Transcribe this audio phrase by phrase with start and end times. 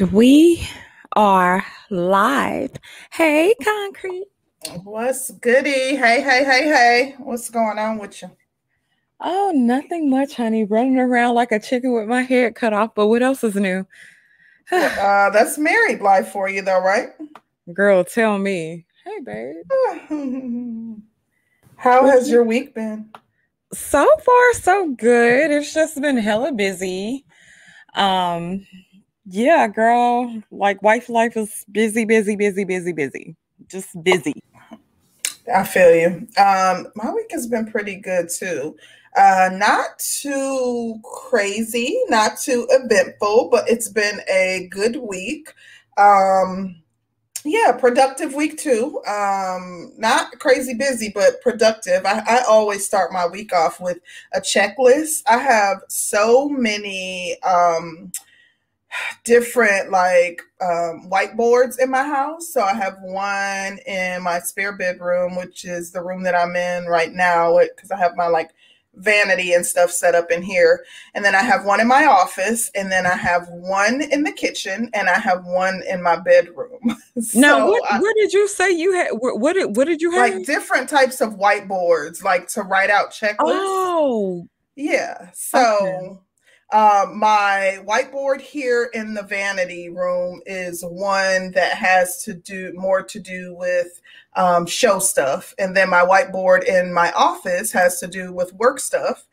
[0.00, 0.68] And we
[1.16, 2.70] are live.
[3.10, 4.26] Hey, Concrete.
[4.84, 5.96] What's goody?
[5.96, 7.14] Hey, hey, hey, hey.
[7.18, 8.30] What's going on with you?
[9.20, 10.62] Oh, nothing much, honey.
[10.64, 12.94] Running around like a chicken with my head cut off.
[12.94, 13.86] But what else is new?
[14.70, 17.08] uh, that's married life for you, though, right?
[17.72, 18.86] Girl, tell me.
[19.04, 19.56] Hey, babe.
[21.76, 23.10] How has your week been?
[23.72, 25.50] So far, so good.
[25.50, 27.24] It's just been hella busy.
[27.94, 28.64] Um,
[29.30, 33.36] yeah, girl, like wife life is busy, busy, busy, busy, busy.
[33.68, 34.42] Just busy.
[35.54, 36.28] I feel you.
[36.42, 38.76] Um, my week has been pretty good too.
[39.16, 45.52] Uh, not too crazy, not too eventful, but it's been a good week.
[45.96, 46.82] Um,
[47.44, 49.02] yeah, productive week too.
[49.06, 52.04] Um, not crazy busy, but productive.
[52.04, 53.98] I, I always start my week off with
[54.34, 55.22] a checklist.
[55.26, 58.12] I have so many um
[59.24, 62.52] different like um, whiteboards in my house.
[62.52, 66.86] So I have one in my spare bedroom, which is the room that I'm in
[66.86, 68.50] right now, because I have my like
[68.94, 70.84] vanity and stuff set up in here.
[71.14, 74.32] And then I have one in my office, and then I have one in the
[74.32, 76.96] kitchen, and I have one in my bedroom.
[77.20, 79.10] so now, what, I, what, did you say you had?
[79.12, 80.34] What, what did what did you have?
[80.34, 83.36] Like different types of whiteboards, like to write out checklists.
[83.40, 85.30] Oh, yeah.
[85.34, 85.78] So.
[85.82, 86.20] Okay
[86.70, 93.02] um, my whiteboard here in the vanity room is one that has to do more
[93.02, 94.00] to do with
[94.36, 95.54] um, show stuff.
[95.58, 99.26] And then my whiteboard in my office has to do with work stuff.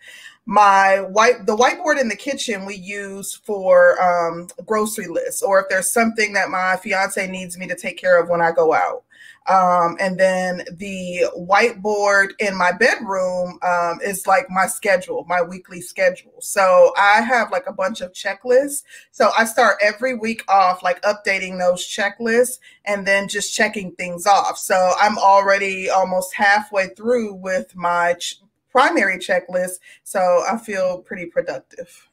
[0.46, 5.66] My white the whiteboard in the kitchen we use for um, grocery lists or if
[5.70, 9.04] there's something that my fiance needs me to take care of when I go out.
[9.48, 15.82] Um, and then the whiteboard in my bedroom um, is like my schedule, my weekly
[15.82, 16.34] schedule.
[16.40, 18.84] So I have like a bunch of checklists.
[19.12, 24.26] So I start every week off like updating those checklists and then just checking things
[24.26, 24.58] off.
[24.58, 28.42] So I'm already almost halfway through with my ch-
[28.72, 29.80] primary checklist.
[30.04, 32.10] So I feel pretty productive.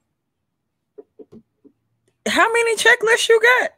[2.28, 3.70] How many checklists you got?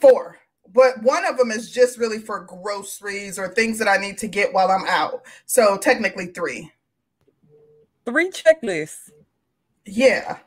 [0.00, 0.39] Four
[0.72, 4.28] but one of them is just really for groceries or things that I need to
[4.28, 5.22] get while I'm out.
[5.46, 6.72] So technically three.
[8.04, 9.10] Three checklists.
[9.86, 10.38] Yeah.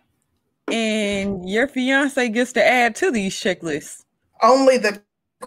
[0.72, 4.06] And your fiance gets to add to these checklists.
[4.42, 5.02] Only the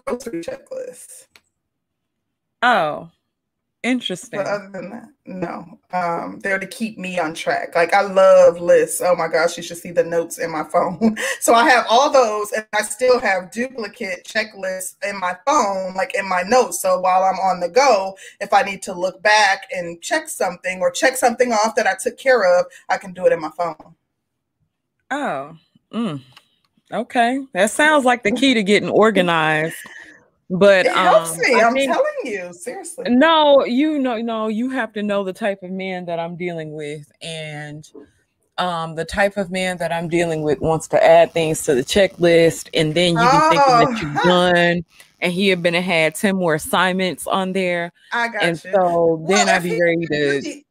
[0.05, 1.27] grocery checklist.
[2.61, 3.11] Oh.
[3.83, 4.39] Interesting.
[4.39, 5.79] But other than that, no.
[5.93, 7.75] Um, they're to keep me on track.
[7.75, 9.01] Like I love lists.
[9.01, 11.15] Oh my gosh, you should see the notes in my phone.
[11.39, 16.15] so I have all those, and I still have duplicate checklists in my phone, like
[16.15, 16.81] in my notes.
[16.81, 20.81] So while I'm on the go, if I need to look back and check something
[20.81, 23.51] or check something off that I took care of, I can do it in my
[23.51, 23.95] phone.
[25.11, 25.55] Oh,
[25.93, 26.21] mm.
[26.91, 27.45] okay.
[27.53, 29.75] That sounds like the key to getting organized.
[30.49, 31.55] But it helps um, me.
[31.55, 33.05] I am telling you, seriously.
[33.09, 36.73] No, you know, no, you have to know the type of man that I'm dealing
[36.73, 37.85] with, and
[38.57, 41.83] um, the type of man that I'm dealing with wants to add things to the
[41.83, 43.49] checklist, and then you be oh.
[43.49, 44.53] thinking that you're oh.
[44.53, 44.85] done,
[45.19, 47.91] and he had been had ten more assignments on there.
[48.13, 48.71] I got and you.
[48.71, 50.61] so then I'd be ready to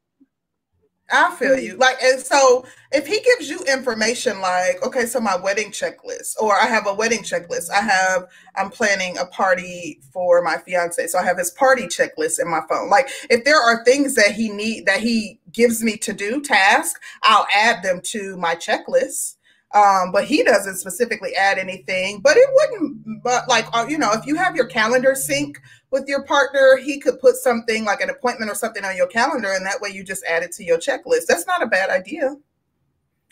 [1.10, 1.76] I feel you.
[1.76, 6.60] Like, and so if he gives you information like, okay, so my wedding checklist, or
[6.60, 11.06] I have a wedding checklist, I have, I'm planning a party for my fiance.
[11.06, 12.90] So I have his party checklist in my phone.
[12.90, 17.00] Like, if there are things that he need, that he gives me to do, task,
[17.22, 19.36] I'll add them to my checklist.
[19.74, 22.20] Um, but he doesn't specifically add anything.
[22.20, 25.60] But it wouldn't, but like, uh, you know, if you have your calendar sync
[25.90, 29.52] with your partner, he could put something like an appointment or something on your calendar,
[29.52, 31.26] and that way you just add it to your checklist.
[31.28, 32.36] That's not a bad idea.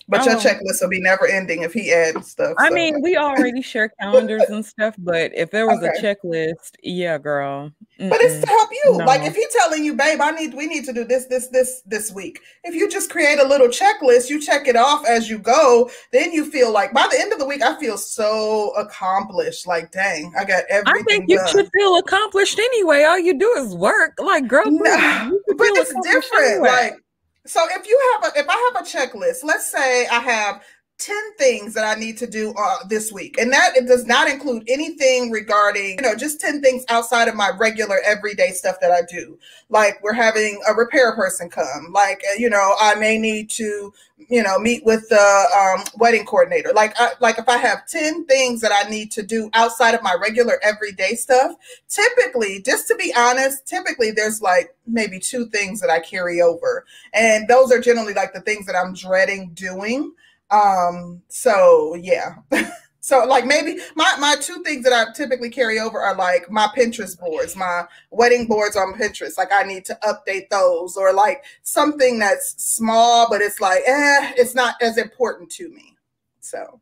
[0.06, 0.24] But oh.
[0.24, 2.54] your um, checklist will be never ending if he adds stuff.
[2.58, 2.74] I so.
[2.74, 5.92] mean, we already share calendars and stuff, but if there was okay.
[5.96, 7.70] a checklist, yeah, girl.
[7.98, 8.10] Mm-mm.
[8.10, 8.98] But it's to help you.
[8.98, 9.04] No.
[9.04, 11.82] Like if he's telling you, babe, I need we need to do this, this, this,
[11.86, 12.40] this week.
[12.64, 16.32] If you just create a little checklist, you check it off as you go, then
[16.32, 19.66] you feel like by the end of the week, I feel so accomplished.
[19.66, 21.02] Like, dang, I got everything.
[21.02, 21.48] I think you done.
[21.48, 23.04] should feel accomplished anyway.
[23.04, 24.14] All you do is work.
[24.18, 26.44] Like, girl, no, but it's different.
[26.44, 26.68] Anyway.
[26.68, 27.03] Like
[27.46, 30.62] so if you have a if I have a checklist, let's say I have
[30.98, 33.36] 10 things that I need to do uh, this week.
[33.38, 37.34] And that it does not include anything regarding, you know, just 10 things outside of
[37.34, 39.38] my regular everyday stuff that I do.
[39.68, 41.92] Like we're having a repair person come.
[41.92, 43.92] Like, uh, you know, I may need to,
[44.28, 46.70] you know, meet with the um, wedding coordinator.
[46.72, 50.02] Like, I, like if I have 10 things that I need to do outside of
[50.02, 51.56] my regular everyday stuff,
[51.88, 56.86] typically, just to be honest, typically there's like maybe two things that I carry over.
[57.12, 60.12] And those are generally like the things that I'm dreading doing
[60.54, 62.36] um, so yeah.
[63.04, 66.68] So like maybe my my two things that I typically carry over are like my
[66.74, 69.36] Pinterest boards, my wedding boards on Pinterest.
[69.36, 74.32] Like I need to update those or like something that's small, but it's like, eh,
[74.38, 75.98] it's not as important to me.
[76.40, 76.80] So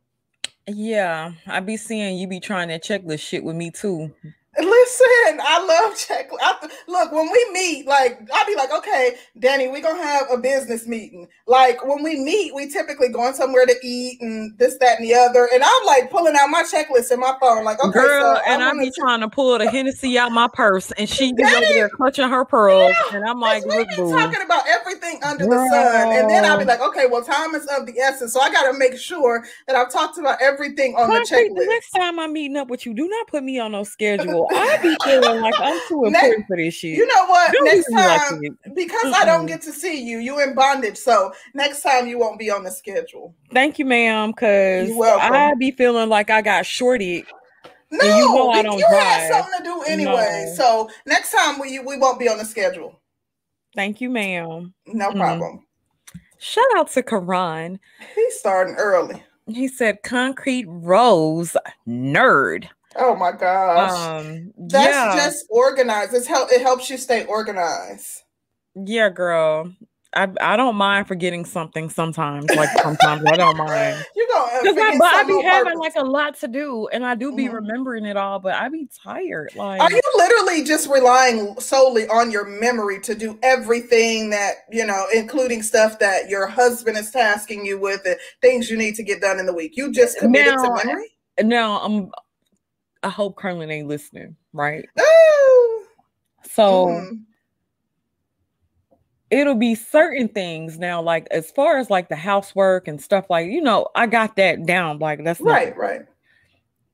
[0.65, 4.13] yeah, I be seeing you be trying that checklist shit with me too.
[4.55, 6.29] Listen, I love check.
[6.39, 10.37] I, look, when we meet, like I'll be like, okay, Danny, we're gonna have a
[10.37, 11.27] business meeting.
[11.47, 15.15] Like when we meet, we typically going somewhere to eat and this, that, and the
[15.15, 15.49] other.
[15.51, 18.61] And I'm like pulling out my checklist in my phone, like, okay, girl, so and
[18.61, 21.89] I'm be trying to pull the Hennessy out my purse, and she be over there
[21.89, 24.11] clutching her pearls, yeah, and I'm like, look, boo.
[24.11, 25.63] talking about everything under girl.
[25.63, 28.39] the sun, and then I'll be like, okay, well, time is of the essence, so
[28.39, 31.55] I got to make sure that I've talked about everything on the checklist.
[31.55, 34.42] The next time I'm meeting up with you, do not put me on no schedule.
[34.51, 36.97] I be feeling like I'm too important for this shit.
[36.97, 37.51] You know what?
[37.53, 40.97] Don't next time, like because mm I don't get to see you, you in bondage.
[40.97, 43.35] So next time you won't be on the schedule.
[43.51, 44.31] Thank you, ma'am.
[44.31, 47.25] Because I be feeling like I got shorted.
[47.91, 50.45] No, you, know I don't you have something to do anyway.
[50.47, 50.55] No.
[50.55, 52.99] So next time we we won't be on the schedule.
[53.75, 54.73] Thank you, ma'am.
[54.87, 55.65] No mm problem.
[56.39, 57.79] Shout out to Karan.
[58.15, 59.23] He's starting early.
[59.47, 61.55] He said, "Concrete Rose
[61.87, 63.91] nerd." Oh my gosh.
[63.91, 65.15] Um, That's yeah.
[65.15, 66.13] just organized.
[66.13, 68.23] It's help it helps you stay organized.
[68.75, 69.71] Yeah, girl.
[70.15, 72.45] I, I don't mind forgetting something sometimes.
[72.55, 74.05] Like sometimes I don't mind.
[74.15, 77.15] You go because I, but I be having like a lot to do, and I
[77.15, 77.55] do be mm-hmm.
[77.55, 79.51] remembering it all, but I be tired.
[79.55, 84.85] Like, are you literally just relying solely on your memory to do everything that you
[84.85, 89.03] know, including stuff that your husband is tasking you with, and things you need to
[89.03, 89.75] get done in the week?
[89.75, 91.11] You just committed now, to memory.
[91.41, 92.11] No, I'm
[93.03, 94.85] I hope Carlin ain't listening, right?
[94.99, 95.85] Ooh.
[96.43, 97.15] So mm-hmm.
[99.29, 103.49] it'll be certain things now, like as far as like the housework and stuff, like
[103.49, 104.99] you know, I got that down.
[104.99, 106.01] Like that's right, not, right.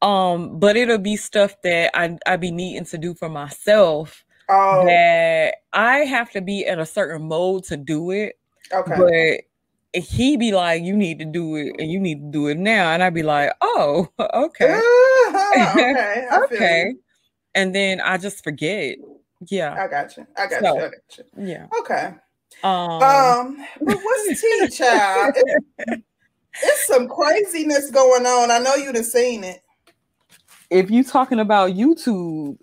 [0.01, 4.25] Um, but it'll be stuff that I I be needing to do for myself.
[4.49, 4.85] Oh.
[4.85, 8.39] That I have to be in a certain mode to do it.
[8.71, 8.95] Okay.
[9.93, 12.57] But he be like, you need to do it and you need to do it
[12.57, 12.91] now.
[12.91, 14.79] And I'd be like, oh, okay.
[15.71, 16.27] okay.
[16.43, 16.93] okay.
[17.55, 18.97] And then I just forget.
[19.47, 19.73] Yeah.
[19.73, 20.27] I got you.
[20.37, 20.81] I got so, you.
[20.81, 21.23] I got you.
[21.37, 21.67] Yeah.
[21.79, 22.13] Okay.
[22.63, 25.33] Um, um but what's tea, child?
[25.37, 28.51] it's some craziness going on.
[28.51, 29.61] I know you'd have seen it.
[30.69, 32.57] If you talking about YouTube,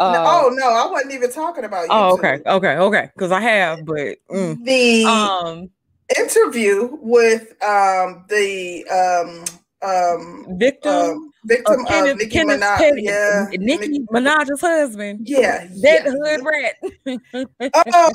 [0.00, 1.88] uh, no, oh no, I wasn't even talking about.
[1.88, 2.10] YouTube.
[2.10, 3.10] Oh, okay, okay, okay.
[3.14, 5.70] Because I have, but mm, the um
[6.16, 12.92] interview with um the um um victim um, victim of, Kenneth, Nicki Kenneth Minaj.
[12.96, 15.26] Yeah, Nicki Minaj's husband.
[15.28, 16.10] Yeah, that yeah.
[16.10, 16.76] hood rat.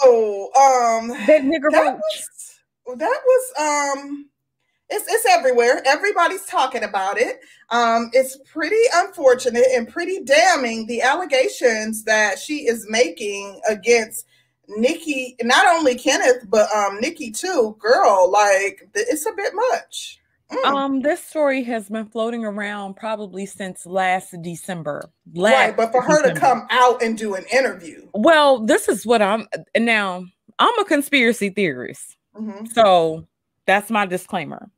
[0.03, 2.59] oh, um, that nigga that was,
[2.97, 4.29] that was um.
[4.89, 5.81] It's, it's everywhere.
[5.87, 7.39] Everybody's talking about it.
[7.71, 14.27] Um, it's pretty unfortunate and pretty damning the allegations that she is making against
[14.67, 17.75] Nicki, not only Kenneth, but um Nicki too.
[17.79, 20.19] Girl, like it's a bit much.
[20.53, 20.65] Mm.
[20.65, 25.09] Um, this story has been floating around probably since last December.
[25.33, 26.33] Last right, but for her December.
[26.33, 28.07] to come out and do an interview.
[28.13, 30.25] Well, this is what I'm now.
[30.59, 32.65] I'm a conspiracy theorist, mm-hmm.
[32.67, 33.25] so
[33.65, 34.69] that's my disclaimer.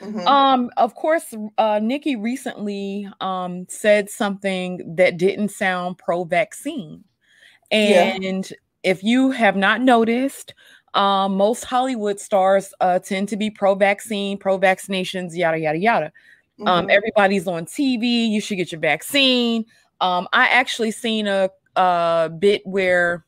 [0.00, 0.26] Mm-hmm.
[0.26, 7.04] Um, of course, uh, Nicki recently um said something that didn't sound pro-vaccine,
[7.70, 8.56] and yeah.
[8.82, 10.54] if you have not noticed,
[10.94, 16.06] um, most Hollywood stars uh, tend to be pro-vaccine, pro-vaccinations, yada yada yada.
[16.06, 16.68] Um, mm-hmm.
[16.68, 18.28] Um, everybody's on TV.
[18.28, 19.66] You should get your vaccine.
[20.00, 23.24] Um, I actually seen a, a bit where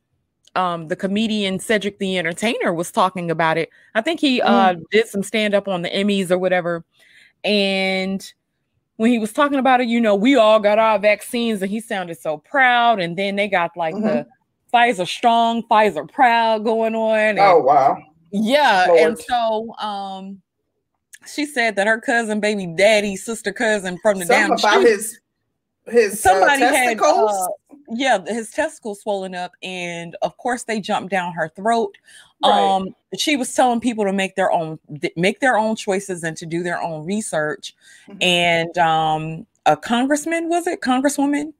[0.54, 3.68] um, the comedian Cedric the Entertainer was talking about it.
[3.94, 4.82] I think he uh, mm.
[4.90, 6.84] did some stand up on the Emmys or whatever.
[7.44, 8.32] And
[8.96, 11.80] when he was talking about it, you know, we all got our vaccines, and he
[11.80, 13.00] sounded so proud.
[13.00, 14.06] And then they got like mm-hmm.
[14.06, 14.26] the
[14.76, 17.18] Pfizer strong, Pfizer proud going on.
[17.18, 17.96] And, oh wow.
[18.30, 18.86] Yeah.
[18.88, 19.00] Lord.
[19.00, 20.42] And so um
[21.26, 24.88] she said that her cousin, baby daddy, sister cousin from the Something down about street,
[24.88, 25.20] his
[25.86, 27.30] his uh, somebody uh, testicles.
[27.30, 31.96] Had, uh, yeah, his testicles swollen up, and of course they jumped down her throat.
[32.44, 32.52] Right.
[32.52, 34.78] Um, she was telling people to make their own
[35.16, 37.74] make their own choices and to do their own research.
[38.08, 38.22] Mm-hmm.
[38.22, 41.54] And um, a congressman was it congresswoman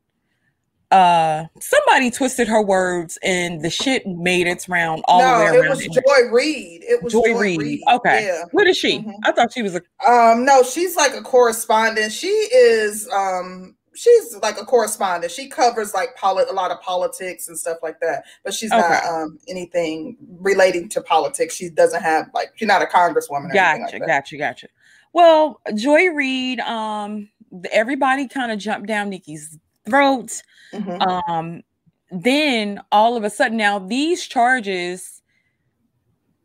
[0.92, 5.58] uh somebody twisted her words and the shit made its round all no, the way
[5.58, 5.64] around.
[5.64, 5.92] It was it.
[5.92, 6.84] Joy Reid.
[6.84, 7.60] It was Joy, Joy Reid.
[7.60, 7.80] Reid.
[7.92, 8.26] Okay.
[8.26, 8.44] Yeah.
[8.52, 8.98] What is she?
[8.98, 9.10] Mm-hmm.
[9.24, 12.12] I thought she was a um no, she's like a correspondent.
[12.12, 15.32] She is um she's like a correspondent.
[15.32, 18.24] She covers like polit- a lot of politics and stuff like that.
[18.44, 18.80] But she's okay.
[18.80, 21.56] not um anything relating to politics.
[21.56, 23.52] She doesn't have like she's not a congresswoman.
[23.52, 24.68] gotcha, like gotcha, gotcha.
[25.12, 27.28] Well, Joy Reid um
[27.72, 30.42] everybody kind of jumped down Nicki's throat.
[30.72, 31.30] Mm-hmm.
[31.30, 31.62] Um,
[32.10, 35.22] then all of a sudden, now these charges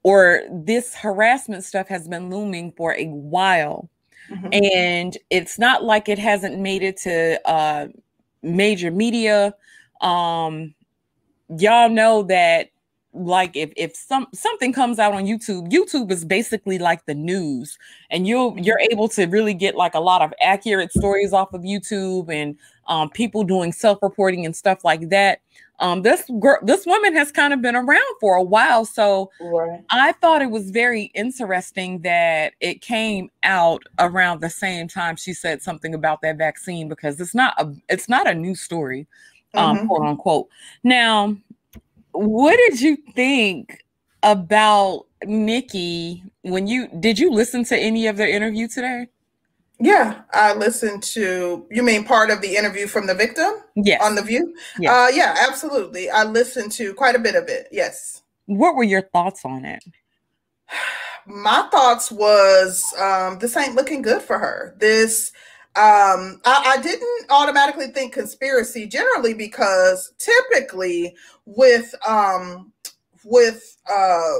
[0.04, 3.90] or this harassment stuff has been looming for a while.
[4.30, 4.50] Mm-hmm.
[4.54, 7.88] And it's not like it hasn't made it to uh,
[8.42, 9.54] major media.
[10.00, 10.74] Um,
[11.58, 12.70] y'all know that
[13.14, 17.78] like if if some something comes out on YouTube, YouTube is basically like the news,
[18.10, 21.62] and you'll you're able to really get like a lot of accurate stories off of
[21.62, 22.56] YouTube and
[22.88, 25.42] um, people doing self-reporting and stuff like that.
[25.80, 29.82] Um, this girl, this woman has kind of been around for a while, so right.
[29.90, 35.34] I thought it was very interesting that it came out around the same time she
[35.34, 39.08] said something about that vaccine because it's not a it's not a new story,
[39.56, 39.88] um, mm-hmm.
[39.88, 40.48] quote unquote.
[40.84, 41.36] Now,
[42.12, 43.84] what did you think
[44.22, 49.08] about Nicki when you did you listen to any of their interview today?
[49.82, 51.66] Yeah, I listened to.
[51.72, 53.52] You mean part of the interview from the victim?
[53.76, 54.02] Yes.
[54.04, 54.56] On the View.
[54.80, 54.92] Yes.
[54.92, 56.10] Uh, yeah, absolutely.
[56.10, 57.68] I listened to quite a bit of it.
[57.72, 58.22] Yes.
[58.46, 59.84] What were your thoughts on it?
[61.26, 64.76] My thoughts was um, this ain't looking good for her.
[64.80, 65.32] This
[65.76, 72.74] um, I, I, didn't automatically think conspiracy generally because typically with um,
[73.24, 74.32] with uh,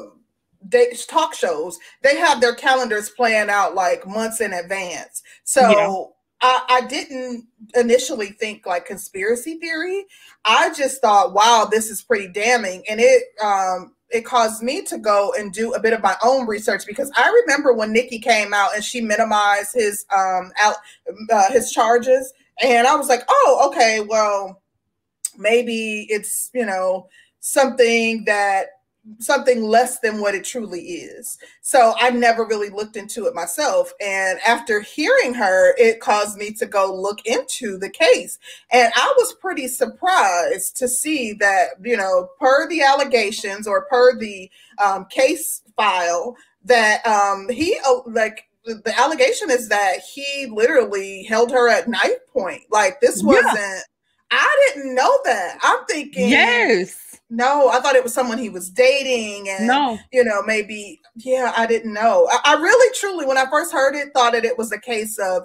[0.62, 5.24] they, talk shows, they have their calendars playing out like months in advance.
[5.44, 5.62] So
[6.42, 6.50] yeah.
[6.50, 10.06] I, I, didn't initially think like conspiracy theory.
[10.46, 12.84] I just thought, wow, this is pretty damning.
[12.90, 16.46] And it um it caused me to go and do a bit of my own
[16.46, 20.76] research because I remember when Nicki came out and she minimized his um out
[21.32, 22.34] uh, his charges.
[22.62, 24.62] And I was like, oh, okay, well,
[25.38, 27.08] maybe it's, you know,
[27.40, 28.68] something that
[29.18, 31.38] something less than what it truly is.
[31.62, 33.92] So I never really looked into it myself.
[34.00, 38.38] And after hearing her, it caused me to go look into the case.
[38.72, 44.18] And I was pretty surprised to see that, you know, per the allegations or per
[44.18, 44.50] the
[44.84, 51.52] um, case file, that um, he, uh, like, the allegation is that he literally held
[51.52, 52.62] her at knife point.
[52.70, 53.82] Like, this wasn't, yeah.
[54.30, 55.58] I didn't know that.
[55.64, 60.24] I'm thinking, yes no, I thought it was someone he was dating, and no, you
[60.24, 62.28] know, maybe yeah, I didn't know.
[62.30, 65.18] I, I really, truly, when I first heard it, thought that it was a case
[65.18, 65.44] of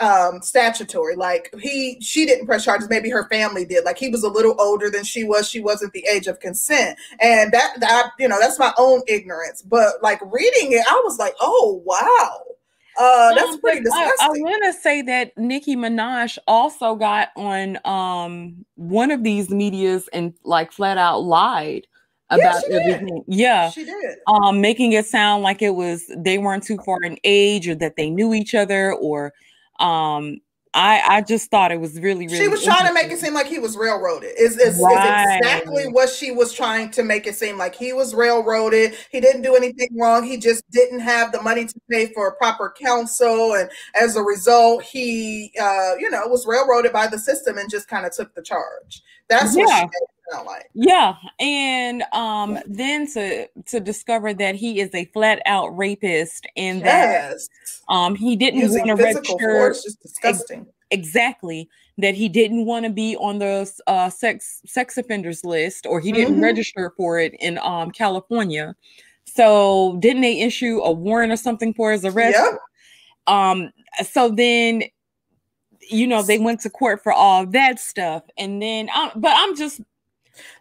[0.00, 2.88] um statutory like he she didn't press charges.
[2.88, 3.84] Maybe her family did.
[3.84, 5.48] Like he was a little older than she was.
[5.48, 6.98] She wasn't the age of consent.
[7.20, 9.60] And that that you know that's my own ignorance.
[9.62, 12.53] But like reading it i was like oh wow
[12.98, 14.12] uh, that's pretty disgusting.
[14.20, 19.50] I, I want to say that Nicki Minaj also got on um one of these
[19.50, 21.86] medias and like flat out lied
[22.30, 23.24] about yeah, everything.
[23.28, 23.38] Did.
[23.38, 24.16] Yeah, she did.
[24.26, 27.96] Um, making it sound like it was they weren't too far in age or that
[27.96, 29.32] they knew each other or
[29.80, 30.38] um
[30.74, 32.36] I I just thought it was really really.
[32.36, 34.32] She was trying to make it seem like he was railroaded.
[34.36, 35.30] Is is, right.
[35.30, 38.94] is exactly what she was trying to make it seem like he was railroaded.
[39.10, 40.24] He didn't do anything wrong.
[40.24, 44.82] He just didn't have the money to pay for proper counsel, and as a result,
[44.82, 48.42] he uh, you know was railroaded by the system and just kind of took the
[48.42, 49.02] charge.
[49.28, 49.64] That's yeah.
[49.64, 49.90] what
[50.32, 50.70] like.
[50.74, 56.80] Yeah, and um, then to to discover that he is a flat out rapist and
[56.80, 57.48] yes.
[57.88, 59.38] that um he didn't want to register.
[59.38, 60.66] Force is disgusting.
[60.90, 66.00] Exactly that he didn't want to be on the uh, sex sex offenders list or
[66.00, 66.44] he didn't mm-hmm.
[66.44, 68.74] register for it in um California.
[69.24, 72.38] So didn't they issue a warrant or something for his arrest?
[72.38, 72.58] Yep.
[73.26, 73.72] Um.
[74.04, 74.84] So then
[75.90, 79.54] you know they went to court for all that stuff and then um, but i'm
[79.54, 79.80] just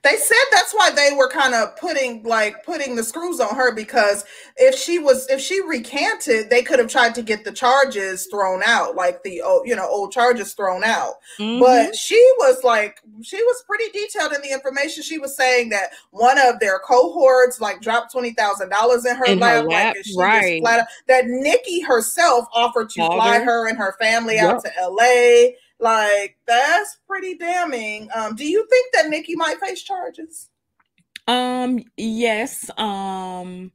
[0.04, 3.74] they said that's why they were kind of putting like putting the screws on her
[3.74, 4.26] because
[4.58, 8.62] if she was if she recanted, they could have tried to get the charges thrown
[8.66, 11.16] out, like the old you know old charges thrown out.
[11.40, 11.60] Mm-hmm.
[11.60, 15.04] But she was like she was pretty detailed in the information.
[15.04, 19.26] She was saying that one of their cohorts like dropped twenty thousand dollars in her
[19.26, 20.64] in lap, her lap like, right?
[20.66, 24.56] Out, that Nicki herself offered to fly her and her family yep.
[24.56, 28.10] out to L.A like that's pretty damning.
[28.16, 30.50] Um, do you think that Nicki might face charges?
[31.28, 32.70] Um, yes.
[32.78, 33.72] Um,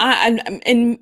[0.00, 0.98] I, I and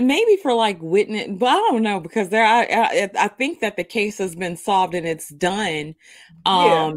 [0.00, 2.44] maybe for like witness, but I don't know because there.
[2.44, 5.94] I, I I think that the case has been solved and it's done.
[6.46, 6.66] Um.
[6.66, 6.92] Yeah.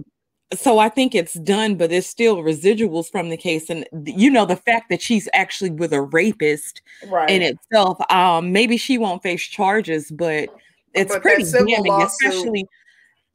[0.54, 4.46] So I think it's done, but there's still residuals from the case, and you know
[4.46, 7.30] the fact that she's actually with a rapist right.
[7.30, 7.98] in itself.
[8.12, 10.50] Um, maybe she won't face charges, but
[10.96, 12.68] it's but pretty damning, especially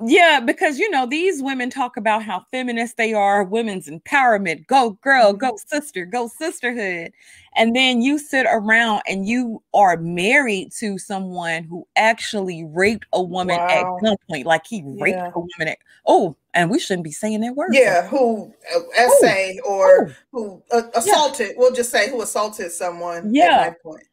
[0.03, 4.91] yeah, because you know, these women talk about how feminist they are, women's empowerment, go
[5.03, 5.77] girl, go mm-hmm.
[5.77, 7.13] sister, go sisterhood.
[7.57, 13.23] And then you sit around and you are married to someone who actually raped a
[13.23, 13.99] woman wow.
[13.99, 15.33] at gunpoint, like he raped yeah.
[15.35, 17.71] a woman at oh, and we shouldn't be saying that word.
[17.73, 19.69] Yeah, who uh, essay Ooh.
[19.69, 20.15] or Ooh.
[20.33, 21.53] who uh, assaulted, yeah.
[21.59, 23.75] we'll just say who assaulted someone yeah.
[23.83, 24.05] Point.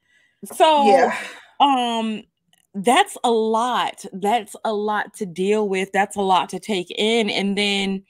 [0.53, 1.17] So yeah.
[1.61, 2.23] um
[2.83, 4.05] that's a lot.
[4.13, 5.91] That's a lot to deal with.
[5.91, 7.29] That's a lot to take in.
[7.29, 8.03] And then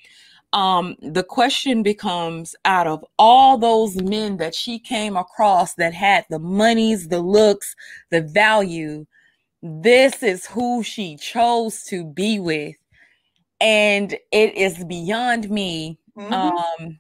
[0.54, 6.26] um, the question becomes out of all those men that she came across that had
[6.30, 7.76] the monies, the looks,
[8.12, 9.06] the value,
[9.62, 12.76] this is who she chose to be with.
[13.60, 15.98] And it is beyond me.
[16.18, 16.34] Mm-hmm.
[16.34, 17.00] Um,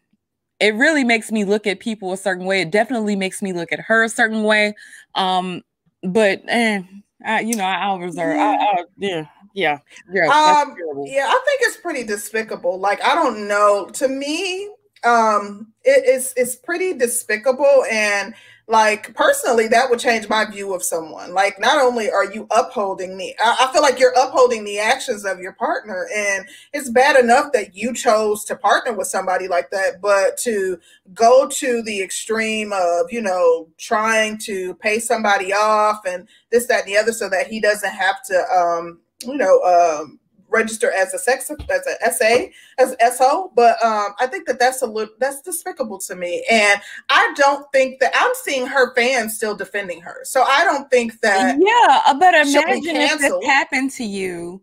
[0.59, 2.61] it really makes me look at people a certain way.
[2.61, 4.73] It definitely makes me look at her a certain way.
[5.15, 5.61] Um,
[6.03, 6.81] but eh,
[7.25, 8.35] I, you know, I'll reserve.
[8.35, 8.43] Yeah.
[8.43, 9.79] I, I, yeah, yeah,
[10.11, 10.25] yeah.
[10.25, 12.79] Um, yeah, I think it's pretty despicable.
[12.79, 13.87] Like, I don't know.
[13.93, 14.69] To me,
[15.03, 18.33] um, it, it's it's pretty despicable, and
[18.69, 21.33] like personally that would change my view of someone.
[21.33, 25.23] Like not only are you upholding the I, I, feel like you're upholding the actions
[25.23, 29.69] of your partner and it's bad enough that you chose to partner with somebody like
[29.71, 30.77] that but to
[31.13, 36.81] go to the extreme of you know trying to pay somebody off and this that
[36.81, 40.19] and the other so that he doesn't have to um you know um
[40.49, 42.45] register as a sex as a SA
[42.77, 46.79] as SO, but um, I think that that's a little that's despicable to me, and
[47.09, 50.19] I don't think that I'm seeing her fans still defending her.
[50.23, 54.61] So I don't think that yeah, uh, but imagine if this happened to you.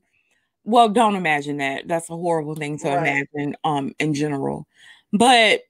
[0.64, 1.88] Well, don't imagine that.
[1.88, 3.26] That's a horrible thing to right.
[3.34, 4.66] imagine um in general.
[5.12, 5.62] But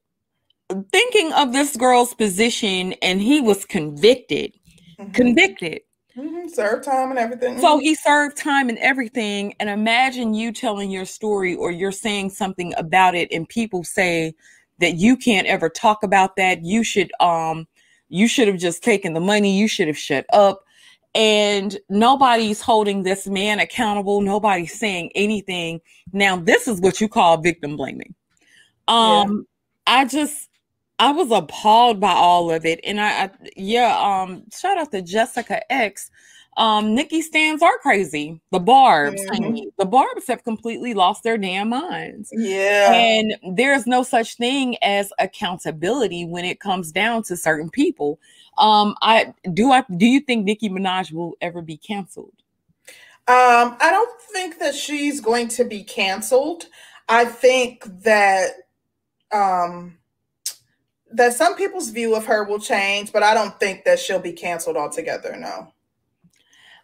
[0.92, 4.54] thinking of this girl's position and he was convicted.
[4.98, 5.10] Mm-hmm.
[5.10, 5.80] Convicted
[6.16, 6.48] Mm-hmm.
[6.48, 7.58] Served time and everything.
[7.58, 9.54] So he served time and everything.
[9.58, 14.34] And imagine you telling your story or you're saying something about it, and people say
[14.78, 16.62] that you can't ever talk about that.
[16.62, 17.66] You should um
[18.08, 20.64] you should have just taken the money, you should have shut up.
[21.16, 25.80] And nobody's holding this man accountable, nobody's saying anything.
[26.12, 28.14] Now, this is what you call victim blaming.
[28.88, 29.46] Um,
[29.86, 30.00] yeah.
[30.00, 30.48] I just
[31.04, 32.80] I was appalled by all of it.
[32.82, 36.10] And I, I yeah, um, shout out to Jessica X.
[36.56, 38.40] Um, Nicki stands are crazy.
[38.52, 39.68] The Barbs, mm-hmm.
[39.76, 42.30] the Barbs have completely lost their damn minds.
[42.32, 42.90] Yeah.
[42.90, 48.18] And there's no such thing as accountability when it comes down to certain people.
[48.56, 52.32] Um, I do I do you think Nicki Minaj will ever be canceled?
[53.28, 56.64] Um, I don't think that she's going to be canceled.
[57.10, 58.52] I think that
[59.32, 59.98] um
[61.14, 64.32] that some people's view of her will change, but I don't think that she'll be
[64.32, 65.36] canceled altogether.
[65.36, 65.72] No.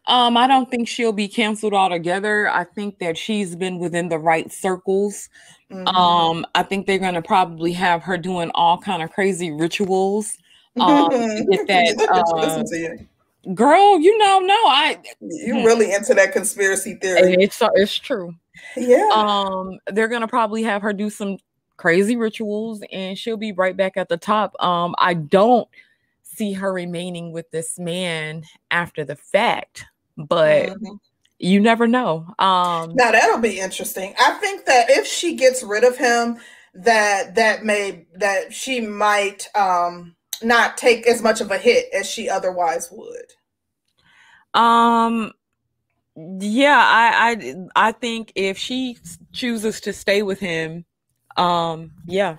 [0.07, 2.49] Um, I don't think she'll be canceled altogether.
[2.49, 5.29] I think that she's been within the right circles.
[5.71, 5.87] Mm-hmm.
[5.89, 10.37] Um, I think they're gonna probably have her doing all kind of crazy rituals.
[10.79, 13.05] Um, get that
[13.47, 17.37] uh, girl, you know, no, I you really into that conspiracy theory.
[17.39, 18.35] It's it's true.
[18.77, 19.09] Yeah.
[19.13, 21.37] Um, they're gonna probably have her do some
[21.81, 24.55] crazy rituals and she'll be right back at the top.
[24.63, 25.67] Um, I don't
[26.23, 29.87] see her remaining with this man after the fact,
[30.19, 30.97] but mm-hmm.
[31.39, 32.27] you never know.
[32.39, 34.15] Um, now that'll be interesting.
[34.21, 36.39] I think that if she gets rid of him,
[36.75, 42.09] that that may that she might um not take as much of a hit as
[42.09, 44.61] she otherwise would.
[44.61, 45.33] Um
[46.15, 48.99] yeah, I I I think if she
[49.33, 50.85] chooses to stay with him,
[51.41, 52.37] um, yeah.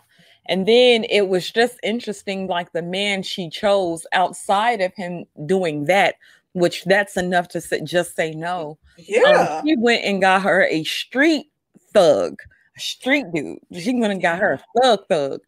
[0.48, 5.86] And then it was just interesting, like the man she chose outside of him doing
[5.86, 6.16] that,
[6.54, 8.78] which that's enough to say, just say no.
[8.98, 9.58] Um, yeah.
[9.60, 11.48] Um, he went and got her a street
[11.94, 12.40] thug,
[12.78, 13.60] a street dude.
[13.74, 15.42] She went and got her a thug thug.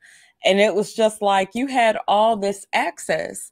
[0.46, 3.52] And it was just like you had all this access.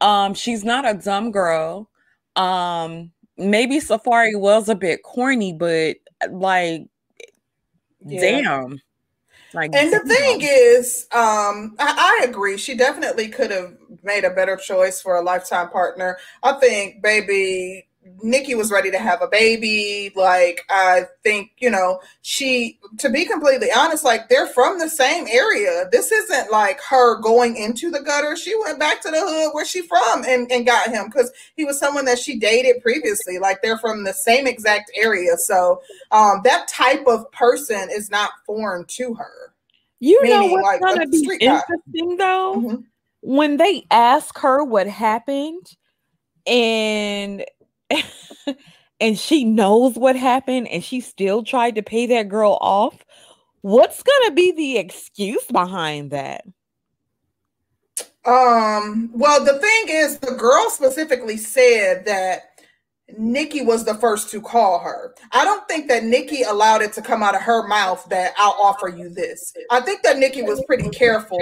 [0.00, 1.88] Um, she's not a dumb girl.
[2.36, 5.96] Um, maybe Safaree was a bit corny, but
[6.30, 6.86] like,
[8.00, 8.20] yeah.
[8.20, 8.80] damn
[9.54, 12.58] like, and the thing is, um, I, I, agree.
[12.58, 16.18] She definitely could have made a better choice for a lifetime partner.
[16.42, 17.87] I think, baby,
[18.22, 20.12] Nicki was ready to have a baby.
[20.14, 25.26] Like, I think, you know, she, to be completely honest, like, they're from the same
[25.28, 25.88] area.
[25.92, 28.36] This isn't like her going into the gutter.
[28.36, 31.64] She went back to the hood where she from and, and got him because he
[31.64, 33.38] was someone that she dated previously.
[33.38, 35.36] Like, they're from the same exact area.
[35.36, 39.54] So, um, that type of person is not foreign to her.
[40.00, 42.24] You Meaning, know what's like, gonna be interesting guy.
[42.24, 42.54] though?
[42.56, 42.80] Mm-hmm.
[43.20, 45.76] When they ask her what happened,
[46.46, 47.44] and
[49.00, 53.04] and she knows what happened and she still tried to pay that girl off,
[53.60, 56.44] what's going to be the excuse behind that?
[58.24, 62.58] Um, well, the thing is, the girl specifically said that
[63.16, 65.14] Nicki was the first to call her.
[65.32, 68.56] I don't think that Nicki allowed it to come out of her mouth that I'll
[68.60, 69.54] offer you this.
[69.70, 71.38] I think that Nicki was pretty careful.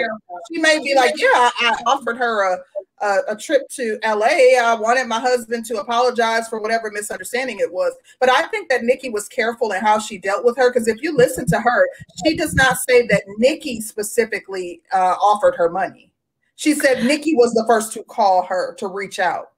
[0.53, 1.27] She may be like, Yeah,
[1.61, 2.59] I, offered her a,
[3.01, 4.59] a, a, trip to LA.
[4.61, 7.95] I wanted my husband to apologize for whatever misunderstanding it was.
[8.21, 11.03] But I think that Nicki was careful in how she dealt with her because if
[11.03, 11.89] you listen to her,
[12.25, 16.11] she does not say that Nicki specifically uh, offered her money.
[16.57, 19.51] She said Nicki was the first to call her to reach out.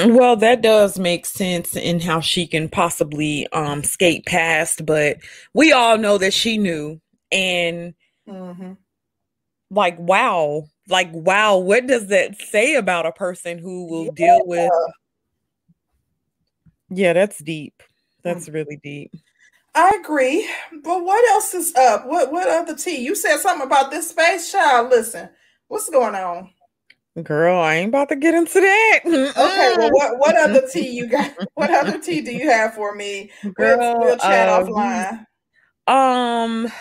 [0.00, 5.18] Well, that does make sense in how she can possibly um skate past, but
[5.54, 7.00] we all know that she knew.
[7.30, 7.94] And
[8.28, 8.72] mm-hmm.
[9.70, 14.10] like, wow, like, wow, what does that say about a person who will yeah.
[14.16, 14.70] deal with?
[16.90, 17.82] Yeah, that's deep.
[18.22, 18.54] That's mm-hmm.
[18.54, 19.12] really deep.
[19.74, 20.48] I agree.
[20.82, 22.06] But what else is up?
[22.06, 22.98] What what other tea?
[22.98, 24.90] You said something about this space child.
[24.90, 25.28] Listen,
[25.66, 26.50] what's going on?
[27.22, 29.00] Girl, I ain't about to get into that.
[29.04, 31.32] Okay, well, what, what other tea you got?
[31.54, 33.30] What other tea do you have for me?
[33.54, 35.26] Girl, we'll, we'll chat um, offline.
[35.86, 36.72] Um,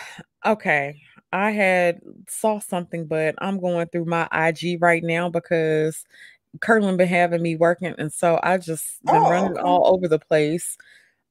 [0.43, 0.99] okay.
[1.33, 6.05] I had saw something, but I'm going through my IG right now because
[6.61, 9.61] Curlin been having me working, and so I just been oh, running okay.
[9.61, 10.77] all over the place.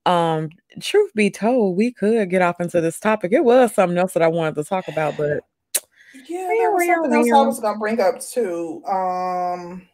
[0.04, 3.32] Um, truth be told, we could get off into this topic.
[3.32, 5.44] It was something else that I wanted to talk about, but
[6.28, 8.82] yeah, there was something else I was gonna bring up too.
[8.86, 9.88] Um,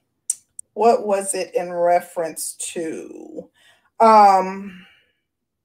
[0.72, 3.50] what was it in reference to?
[4.00, 4.86] Um,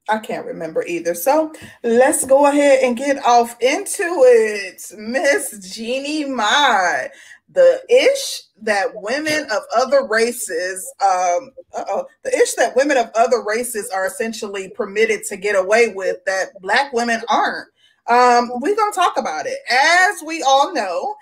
[0.09, 1.13] I can't remember either.
[1.15, 7.09] So let's go ahead and get off into it, Miss Jeannie Mai.
[7.49, 13.43] The ish that women of other races, um, oh, the ish that women of other
[13.43, 17.69] races are essentially permitted to get away with that black women aren't.
[18.07, 19.59] Um, we're gonna talk about it.
[19.71, 21.15] As we all know,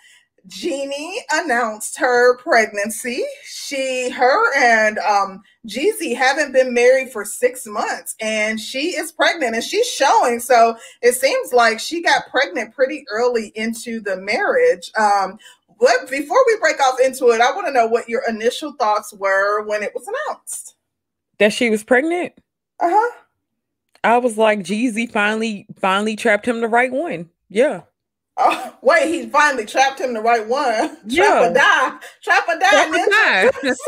[0.48, 3.24] Jeannie announced her pregnancy.
[3.44, 9.56] She, her, and um, Jeezy haven't been married for six months, and she is pregnant,
[9.56, 10.40] and she's showing.
[10.40, 14.92] So it seems like she got pregnant pretty early into the marriage.
[14.98, 15.38] Um,
[15.80, 19.14] but before we break off into it, I want to know what your initial thoughts
[19.14, 20.76] were when it was announced.
[21.40, 22.34] That she was pregnant.
[22.80, 23.18] Uh huh.
[24.04, 27.30] I was like, Jeezy finally finally trapped him the right one.
[27.50, 27.82] Yeah.
[28.38, 30.98] Oh, wait, he finally trapped him the right one.
[31.06, 31.24] Yeah.
[31.26, 32.00] Trap or die.
[32.24, 32.70] Trap or die.
[32.70, 33.50] Trap or die.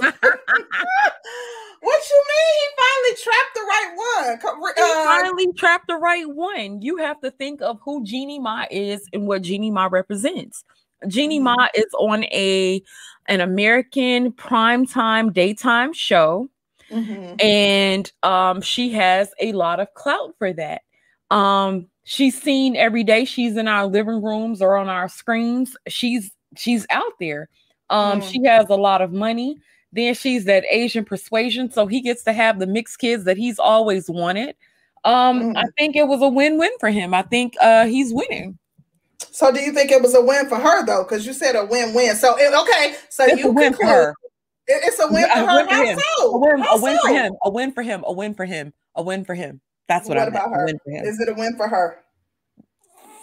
[1.82, 4.40] what you mean he finally trapped the right one?
[4.44, 6.82] Uh, he finally trapped the right one.
[6.82, 10.64] You have to think of who Jeannie Mai is and what Jeannie Mai represents.
[11.08, 11.56] Jeannie mm-hmm.
[11.56, 12.82] Mai is on a
[13.28, 16.50] an American primetime daytime show
[16.94, 17.36] Mm-hmm.
[17.40, 20.84] And um, she has a lot of clout for that.
[21.32, 23.26] Um, she's seen every day.
[23.26, 25.76] She's in our living rooms or on our screens.
[25.88, 27.50] She's she's out there.
[27.90, 28.32] Um, mm.
[28.32, 29.58] she has a lot of money.
[29.92, 33.60] Then she's that Asian persuasion, so he gets to have the mixed kids that he's
[33.60, 34.56] always wanted.
[35.04, 35.58] Um, mm.
[35.58, 37.14] I think it was a win-win for him.
[37.14, 38.58] I think uh, he's winning.
[39.20, 41.04] So, do you think it was a win for her though?
[41.04, 42.16] Because you said a win-win.
[42.16, 44.16] So, it, okay, so it's you a win for her.
[44.66, 45.58] It's a win for a her.
[45.58, 46.00] Win for him.
[46.00, 46.26] So?
[46.26, 47.08] A win, a win so?
[47.08, 47.34] for him.
[47.44, 48.04] A win for him.
[48.08, 48.74] A win for him.
[48.96, 49.62] A win for him.
[49.88, 50.68] That's what, what about her?
[50.86, 52.04] Is it a win for her?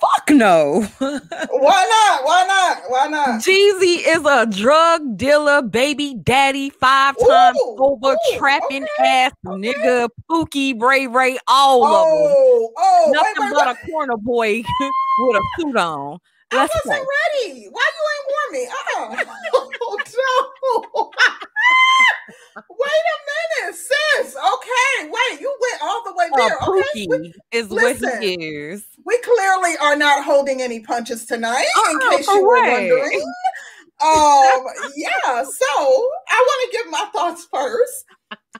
[0.00, 0.86] Fuck no.
[0.98, 2.24] Why not?
[2.24, 2.82] Why not?
[2.88, 3.42] Why not?
[3.42, 9.60] Jeezy is a drug dealer, baby daddy, five times over, trapping okay, ass okay.
[9.60, 12.74] nigga, Pookie, Ray Ray, all oh, of them.
[12.78, 13.76] Oh, Nothing wait, wait, but wait.
[13.76, 14.62] a corner boy
[15.18, 16.18] with a suit on.
[16.52, 16.98] I wasn't play.
[16.98, 17.68] ready.
[17.70, 18.66] Why you ain't warn me?
[18.66, 19.24] Uh-uh.
[19.54, 19.98] oh,
[20.94, 21.10] no.
[22.70, 24.36] wait a minute, sis.
[24.36, 25.40] Okay, wait.
[25.40, 26.56] You went all the way there.
[26.60, 28.84] Uh, okay, we, is listen, what he is.
[29.04, 31.66] We clearly are not holding any punches tonight.
[31.76, 33.22] Uh-uh, in case you were wondering.
[34.02, 35.44] um, yeah.
[35.44, 35.66] So
[36.30, 38.06] I want to give my thoughts first.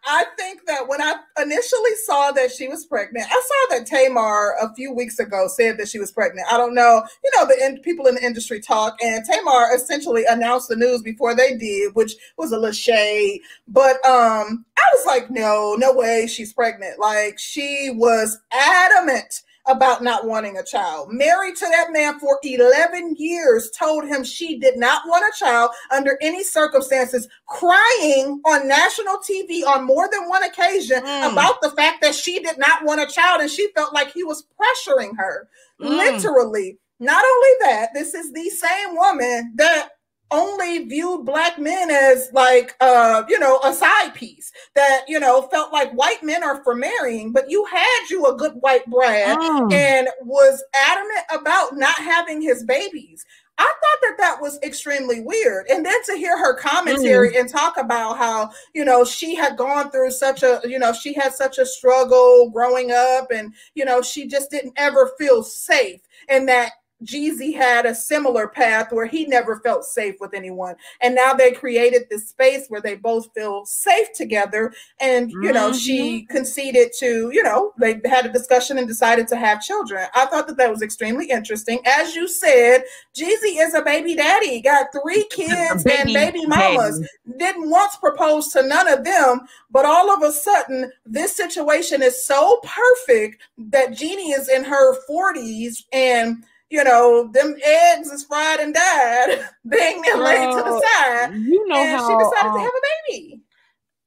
[0.07, 4.55] I think that when I initially saw that she was pregnant, I saw that Tamar
[4.61, 6.47] a few weeks ago said that she was pregnant.
[6.51, 10.25] I don't know, you know, the in, people in the industry talk, and Tamar essentially
[10.29, 13.43] announced the news before they did, which was a little shade.
[13.69, 16.99] But um, I was like, no, no way, she's pregnant.
[16.99, 21.13] Like she was adamant about not wanting a child.
[21.13, 25.71] Married to that man for 11 years, told him she did not want a child
[25.91, 31.33] under any circumstances, crying on national TV on more than one occasion mm.
[31.33, 34.25] about the fact that she did not want a child and she felt like he
[34.25, 35.49] was pressuring her.
[35.81, 35.89] Mm.
[35.89, 36.79] Literally.
[37.03, 39.89] Not only that, this is the same woman that
[40.31, 45.43] only viewed black men as like uh you know a side piece that you know
[45.51, 49.37] felt like white men are for marrying but you had you a good white brad
[49.39, 49.73] mm.
[49.73, 53.25] and was adamant about not having his babies
[53.61, 55.67] I thought that that was extremely weird.
[55.69, 57.41] And then to hear her commentary mm.
[57.41, 61.13] and talk about how, you know, she had gone through such a, you know, she
[61.13, 66.01] had such a struggle growing up and, you know, she just didn't ever feel safe
[66.31, 66.73] and that
[67.05, 70.77] Jeezy had a similar path where he never felt safe with anyone.
[71.01, 74.73] And now they created this space where they both feel safe together.
[75.01, 75.79] And, you know, mm-hmm.
[75.79, 80.07] she conceded to, you know, they had a discussion and decided to have children.
[80.15, 81.81] I thought that that was extremely interesting.
[81.87, 82.85] As you said,
[83.17, 87.07] Jeezy is a baby daddy, got three kids baby and baby mamas,
[87.39, 89.41] didn't once propose to none of them.
[89.71, 94.97] But all of a sudden, this situation is so perfect that Jeannie is in her
[95.09, 100.81] 40s and you know, them eggs is fried and dyed, being then laid to the
[100.81, 101.35] side.
[101.35, 103.43] You know and how she decided um, to have a baby.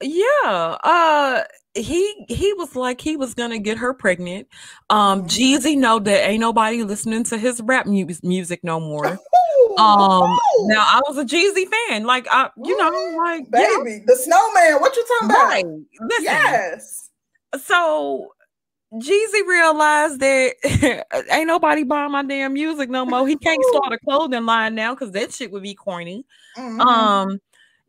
[0.01, 0.77] Yeah.
[0.83, 1.43] Uh
[1.75, 4.47] he he was like he was gonna get her pregnant.
[4.89, 5.27] Um mm-hmm.
[5.27, 9.07] Jeezy know that ain't nobody listening to his rap mu- music no more.
[9.77, 10.67] um Ooh.
[10.67, 12.05] now I was a Jeezy fan.
[12.05, 13.97] Like I you know, like baby, yeah.
[14.05, 14.81] the snowman.
[14.81, 15.47] What you talking about?
[15.47, 15.65] Right.
[15.65, 17.09] Listen, yes.
[17.65, 18.33] So
[18.93, 23.27] Jeezy realized that ain't nobody buying my damn music no more.
[23.27, 26.25] He can't start a clothing line now because that shit would be corny.
[26.57, 26.81] Mm-hmm.
[26.81, 27.39] Um,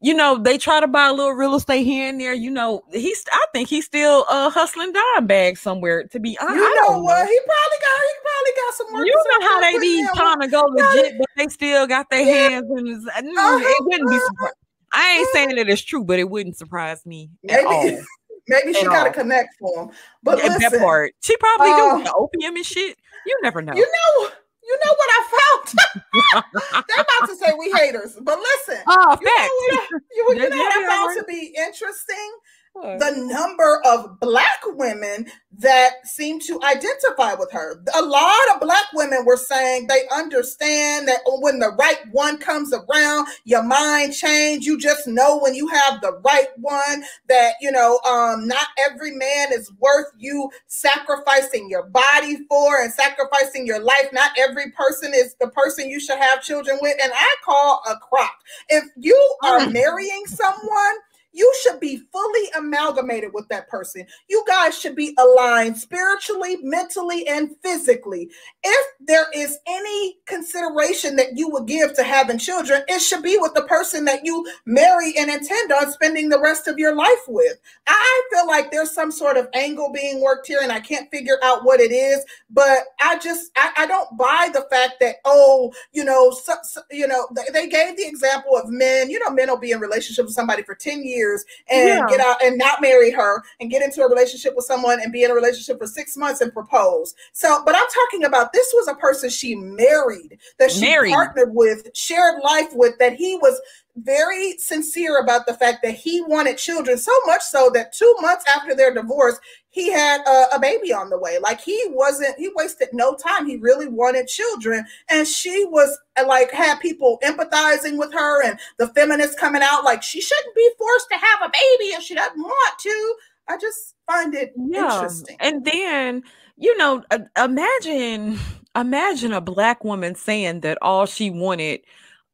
[0.00, 2.34] you know, they try to buy a little real estate here and there.
[2.34, 6.04] You know, he's I think he's still uh hustling dime bags somewhere.
[6.04, 7.18] To be honest, you know what?
[7.20, 7.26] Know.
[7.26, 9.06] He probably got he probably got some work.
[9.06, 12.48] You know how they be trying to go legit, but they still got their yeah.
[12.50, 13.06] hands in his.
[13.06, 13.58] Uh, uh-huh.
[13.62, 14.18] It wouldn't be.
[14.18, 14.54] Surprised.
[14.94, 17.58] I ain't saying that it's true, but it wouldn't surprise me Maybe.
[17.58, 17.98] at all.
[18.48, 19.90] Maybe she got a connect for him.
[20.22, 22.96] But yeah, listen, that part, she probably uh, do the opium and shit.
[23.26, 23.74] You never know.
[23.74, 24.28] You know,
[24.62, 26.44] you know what I found?
[26.88, 28.82] They're about to say we haters, but listen.
[28.88, 32.30] Oh, you know what, I, you, you know what I found to be interesting?
[32.74, 35.26] The number of black women
[35.58, 37.80] that seem to identify with her.
[37.94, 42.72] A lot of black women were saying they understand that when the right one comes
[42.72, 44.64] around, your mind change.
[44.64, 49.12] You just know when you have the right one that, you know, um, not every
[49.12, 54.08] man is worth you sacrificing your body for and sacrificing your life.
[54.12, 56.96] Not every person is the person you should have children with.
[57.02, 58.34] And I call a crock.
[58.68, 60.96] If you are marrying someone,
[61.34, 64.06] you should be fully amalgamated with that person.
[64.28, 68.30] You guys should be aligned spiritually, mentally, and physically.
[68.62, 73.36] If there is any consideration that you would give to having children, it should be
[73.36, 77.24] with the person that you marry and intend on spending the rest of your life
[77.26, 77.58] with.
[77.88, 81.38] I feel like there's some sort of angle being worked here, and I can't figure
[81.42, 82.24] out what it is.
[82.48, 86.80] But I just I, I don't buy the fact that oh, you know, so, so,
[86.92, 89.10] you know, they, they gave the example of men.
[89.10, 92.06] You know, men will be in relationship with somebody for ten years years and yeah.
[92.08, 95.24] get out and not marry her and get into a relationship with someone and be
[95.24, 97.14] in a relationship for six months and propose.
[97.32, 101.12] So, but I'm talking about this was a person she married, that she married.
[101.12, 103.60] partnered with, shared life with, that he was
[103.96, 108.44] very sincere about the fact that he wanted children so much so that two months
[108.54, 109.38] after their divorce
[109.74, 111.38] he had a, a, baby on the way.
[111.42, 113.44] Like he wasn't he wasted no time.
[113.44, 114.86] He really wanted children.
[115.10, 120.00] And she was like had people empathizing with her and the feminists coming out like
[120.02, 123.14] she shouldn't be forced to have a baby if she doesn't want to.
[123.48, 124.94] I just find it yeah.
[124.94, 125.36] interesting.
[125.40, 126.22] And then
[126.56, 127.02] you know
[127.36, 128.38] imagine
[128.76, 131.80] imagine a black woman saying that all she wanted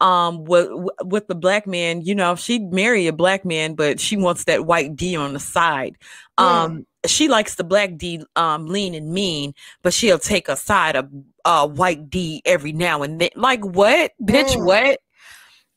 [0.00, 0.68] um with
[1.04, 4.64] with the black man you know she'd marry a black man but she wants that
[4.66, 5.96] white d on the side.
[6.38, 10.96] Um she likes the black d um lean and mean but she'll take a side
[10.96, 11.08] of
[11.44, 13.30] uh white d every now and then.
[13.36, 14.12] Like what?
[14.22, 14.98] Bitch what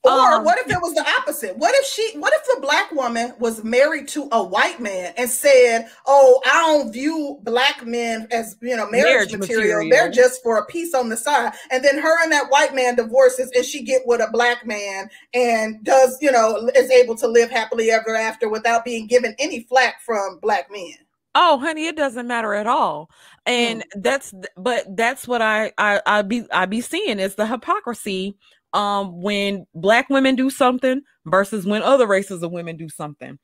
[0.05, 1.57] or um, what if it was the opposite?
[1.57, 5.29] What if she what if the black woman was married to a white man and
[5.29, 9.83] said, "Oh, I don't view black men as, you know, marriage, marriage material.
[9.83, 9.89] material.
[9.89, 12.95] They're just for a piece on the side." And then her and that white man
[12.95, 17.27] divorces and she get with a black man and does, you know, is able to
[17.27, 20.95] live happily ever after without being given any flack from black men.
[21.35, 23.09] Oh, honey, it doesn't matter at all.
[23.45, 24.03] And mm.
[24.03, 28.35] that's but that's what I I I be I be seeing is the hypocrisy
[28.73, 33.37] um when black women do something versus when other races of women do something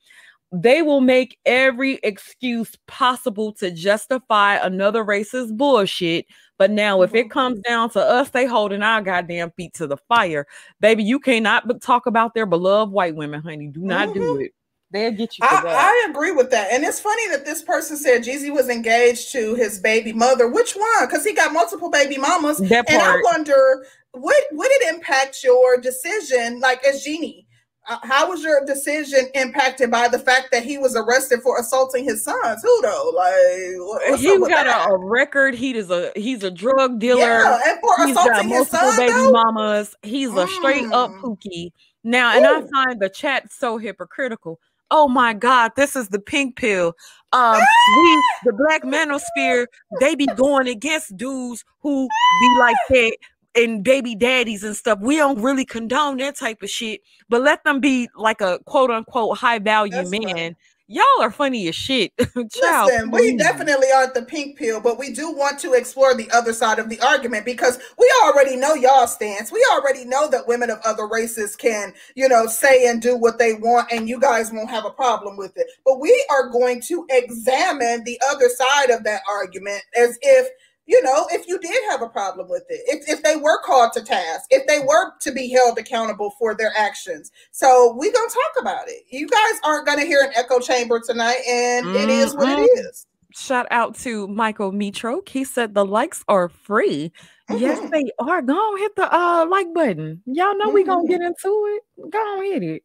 [0.52, 6.26] they will make every excuse possible to justify another race's bullshit.
[6.58, 7.32] But now, if it mm-hmm.
[7.32, 10.46] comes down to us, they holding our goddamn feet to the fire,
[10.80, 11.04] baby.
[11.04, 13.68] You cannot talk about their beloved white women, honey.
[13.68, 14.18] Do not mm-hmm.
[14.18, 14.52] do it.
[14.92, 15.46] They'll get you.
[15.48, 19.30] I, I, agree with that, and it's funny that this person said Jeezy was engaged
[19.30, 20.48] to his baby mother.
[20.48, 21.06] Which one?
[21.06, 25.78] Because he got multiple baby mamas, that and I wonder would would it impact your
[25.80, 27.46] decision, like as Jeannie?
[27.88, 32.04] Uh, how was your decision impacted by the fact that he was arrested for assaulting
[32.04, 32.62] his sons?
[32.62, 33.12] Who though?
[33.16, 35.54] Like he got a, a, record.
[35.54, 37.20] He is a he's a drug dealer.
[37.20, 39.32] Yeah, and for he's assaulting got multiple his son, baby though?
[39.32, 39.96] mamas.
[40.02, 41.20] He's a straight up mm.
[41.20, 41.72] pookie.
[42.04, 42.66] Now, and Ooh.
[42.66, 44.58] I find the chat so hypocritical
[44.90, 46.94] oh my God, this is the pink pill.
[47.32, 47.60] Um,
[47.96, 49.66] we the black manosphere,
[50.00, 52.08] they be going against dudes who
[52.40, 53.16] be like that
[53.54, 54.98] and baby daddies and stuff.
[55.00, 58.90] We don't really condone that type of shit, but let them be like a quote
[58.90, 60.22] unquote high value That's man.
[60.24, 60.56] Right
[60.90, 62.12] y'all are funny as shit.
[62.18, 66.28] Child, Listen, we definitely aren't the pink pill, but we do want to explore the
[66.32, 69.52] other side of the argument because we already know y'all stance.
[69.52, 73.38] We already know that women of other races can, you know, say and do what
[73.38, 75.68] they want, and you guys won't have a problem with it.
[75.84, 80.48] But we are going to examine the other side of that argument as if
[80.90, 83.92] you know, if you did have a problem with it, if, if they were called
[83.92, 87.30] to task, if they were to be held accountable for their actions.
[87.52, 89.04] So we're going to talk about it.
[89.08, 91.96] You guys aren't going to hear an echo chamber tonight, and mm-hmm.
[91.96, 93.06] it is what it is.
[93.32, 95.26] Shout out to Michael Mitro.
[95.28, 97.12] He said the likes are free.
[97.48, 97.62] Mm-hmm.
[97.62, 98.42] Yes, they are.
[98.42, 100.22] Go on, hit the uh, like button.
[100.26, 100.74] Y'all know mm-hmm.
[100.74, 102.10] we going to get into it.
[102.10, 102.82] Go on, hit it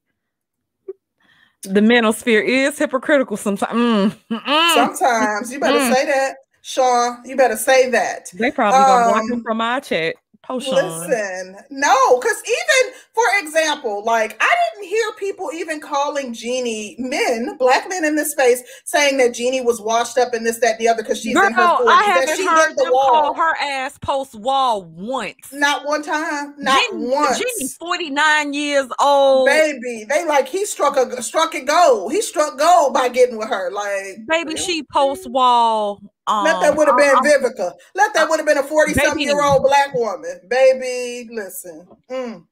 [1.67, 4.13] the manosphere is hypocritical sometimes.
[4.29, 5.93] Mm, sometimes you better mm.
[5.93, 6.35] say that.
[6.67, 8.31] Sean, you better say that.
[8.33, 10.15] They probably um, gonna block him from my chat.
[10.41, 16.95] Post Listen, no, because even for example, like I didn't hear people even calling Jeannie
[16.97, 20.71] men, black men in this space, saying that Jeannie was washed up in this, that,
[20.71, 21.87] and the other because she's Girl, in her 40s.
[21.87, 23.09] I haven't she heard them wall.
[23.11, 25.51] call her ass post wall once.
[25.51, 26.55] Not one time.
[26.57, 27.37] Not Jeannie, once.
[27.37, 29.45] Jeannie, 49 years old.
[29.47, 32.11] Baby, they like he struck a struck it gold.
[32.11, 33.71] He struck gold by getting with her.
[33.71, 37.73] Like baby, she post wall um, Let that would have been Vivica.
[37.93, 40.41] Let that would have been a 40 something year old black woman.
[40.47, 41.87] Baby, listen.
[42.09, 42.45] Mm.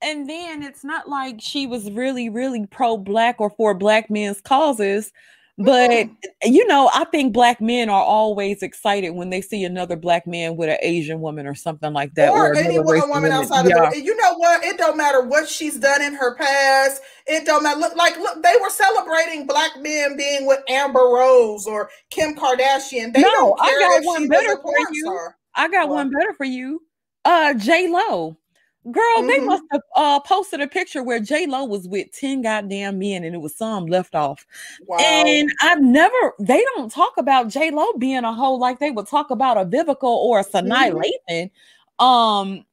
[0.00, 4.40] And then it's not like she was really, really pro black or for black men's
[4.40, 5.12] causes.
[5.58, 6.08] But
[6.44, 10.56] you know, I think black men are always excited when they see another black man
[10.56, 13.88] with an Asian woman or something like that, or, or any woman, woman outside yeah.
[13.88, 13.96] of.
[13.96, 14.64] You know what?
[14.64, 17.02] It don't matter what she's done in her past.
[17.26, 17.80] It don't matter.
[17.80, 23.12] Look, like look, they were celebrating black men being with Amber Rose or Kim Kardashian.
[23.12, 25.02] They no, I got one better for you.
[25.02, 25.36] Star.
[25.56, 26.82] I got one better for you.
[27.24, 28.38] Uh, J Lo.
[28.84, 29.26] Girl, mm-hmm.
[29.26, 33.24] they must have uh, posted a picture where J Lo was with ten goddamn men,
[33.24, 34.46] and it was some left off.
[34.86, 34.98] Wow.
[34.98, 36.34] And I've never.
[36.38, 39.64] They don't talk about J Lo being a hoe like they would talk about a
[39.64, 41.00] Vivica or a Sanaa mm-hmm.
[41.30, 41.50] Lathan.
[41.98, 42.64] Um,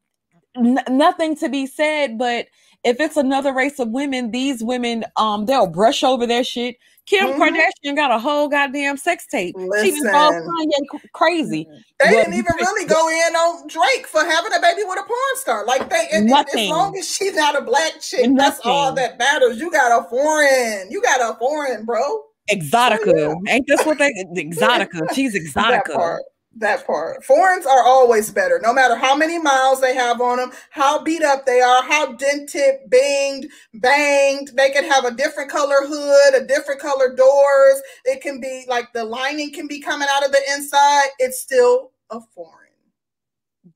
[0.56, 2.48] n- nothing to be said, but
[2.84, 6.78] if it's another race of women, these women, um, they'll brush over their shit.
[7.06, 7.42] Kim mm-hmm.
[7.42, 9.56] Kardashian got a whole goddamn sex tape.
[9.58, 11.68] Listen, she was all Kanye crazy.
[12.00, 15.04] They but, didn't even really go in on Drake for having a baby with a
[15.04, 15.66] porn star.
[15.66, 16.66] Like they, nothing.
[16.66, 18.36] as long as she's not a black chick, nothing.
[18.36, 19.60] that's all that matters.
[19.60, 22.24] You got a foreign, you got a foreign, bro.
[22.52, 23.54] Exotica, so, yeah.
[23.54, 24.12] ain't this what they?
[24.36, 26.20] Exotica, she's Exotica
[26.56, 27.24] that part.
[27.24, 31.22] Foreigns are always better, no matter how many miles they have on them, how beat
[31.22, 34.52] up they are, how dented, banged, banged.
[34.56, 37.82] They can have a different color hood, a different color doors.
[38.06, 41.08] It can be like the lining can be coming out of the inside.
[41.20, 42.54] It's still a foreign.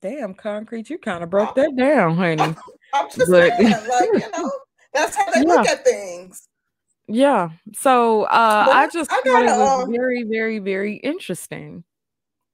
[0.00, 2.54] Damn, concrete, you kind of broke that down, honey.
[2.94, 4.50] I'm just but, saying, like you know,
[4.94, 5.46] that's how they yeah.
[5.46, 6.48] look at things.
[7.06, 7.50] Yeah.
[7.74, 11.84] So uh, I just I thought it was um, very, very, very interesting.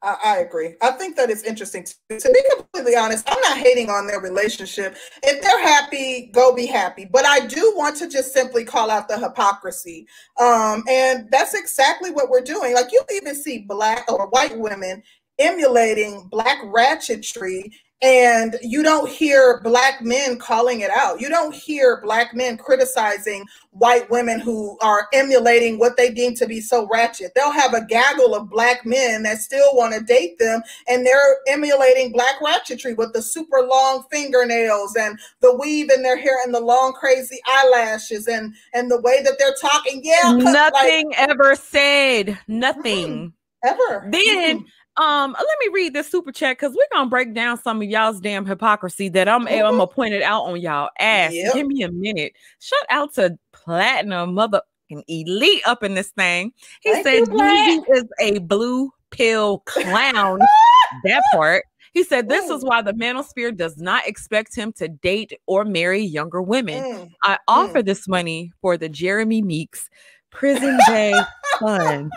[0.03, 0.75] I, I, agree.
[0.83, 3.25] I think that it's interesting to, to, be completely honest.
[3.29, 4.95] I'm not hating on their relationship.
[5.23, 7.07] If they're happy, go be happy.
[7.11, 10.07] But I do want to just simply call out the hypocrisy.
[10.39, 12.75] Um, and that's exactly what we're doing.
[12.75, 15.03] Like you even see black or white women
[15.39, 17.71] emulating black ratchetry
[18.03, 21.19] and you don't hear black men calling it out.
[21.19, 26.47] You don't hear black men criticizing white women who are emulating what they deem to
[26.47, 27.33] be so ratchet.
[27.35, 31.39] They'll have a gaggle of black men that still want to date them, and they're
[31.49, 36.55] emulating black ratchetry with the super long fingernails and the weave in their hair and
[36.55, 40.03] the long crazy eyelashes and and the way that they're talking.
[40.05, 42.39] Yeah, nothing like, ever said.
[42.47, 43.33] Nothing.
[43.65, 44.09] Ever.
[44.13, 44.67] Then
[44.99, 48.21] um, let me read this super chat because we're gonna break down some of y'all's
[48.21, 51.33] damn hypocrisy that I'm I'm gonna point it out on y'all ass.
[51.33, 51.55] Yep.
[51.55, 52.33] Give me a minute.
[52.61, 54.63] Shout out to Platinum Mother
[55.09, 56.53] Elite up in this thing.
[56.81, 60.39] He Thank said Jeezy is a blue pill clown.
[61.05, 61.65] that part.
[61.93, 62.57] He said, This mm.
[62.57, 66.83] is why the manosphere does not expect him to date or marry younger women.
[66.83, 67.11] Mm.
[67.23, 67.87] I offer mm.
[67.87, 69.89] this money for the Jeremy Meeks
[70.31, 71.15] Prison Day
[71.59, 72.13] Fund.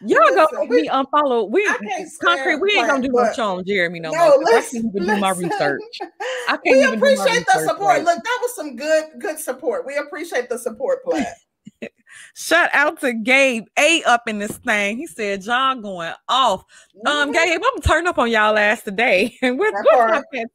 [0.00, 1.50] Y'all listen, go we, me unfollow.
[1.50, 1.66] We
[2.20, 2.60] concrete.
[2.60, 4.38] We ain't gonna do no show on Jeremy no, no more.
[4.44, 5.14] Listen, I can't even listen.
[5.14, 5.82] do my research.
[6.48, 7.80] I can't we appreciate the support.
[7.80, 8.04] Right.
[8.04, 9.86] Look, that was some good, good support.
[9.86, 11.26] We appreciate the support, Platt.
[12.34, 14.98] Shout out to Gabe A up in this thing.
[14.98, 16.64] He said Y'all going off.
[17.06, 17.32] Um, mm-hmm.
[17.32, 19.36] Gabe, I'm turn up on y'all ass today.
[19.42, 19.74] And what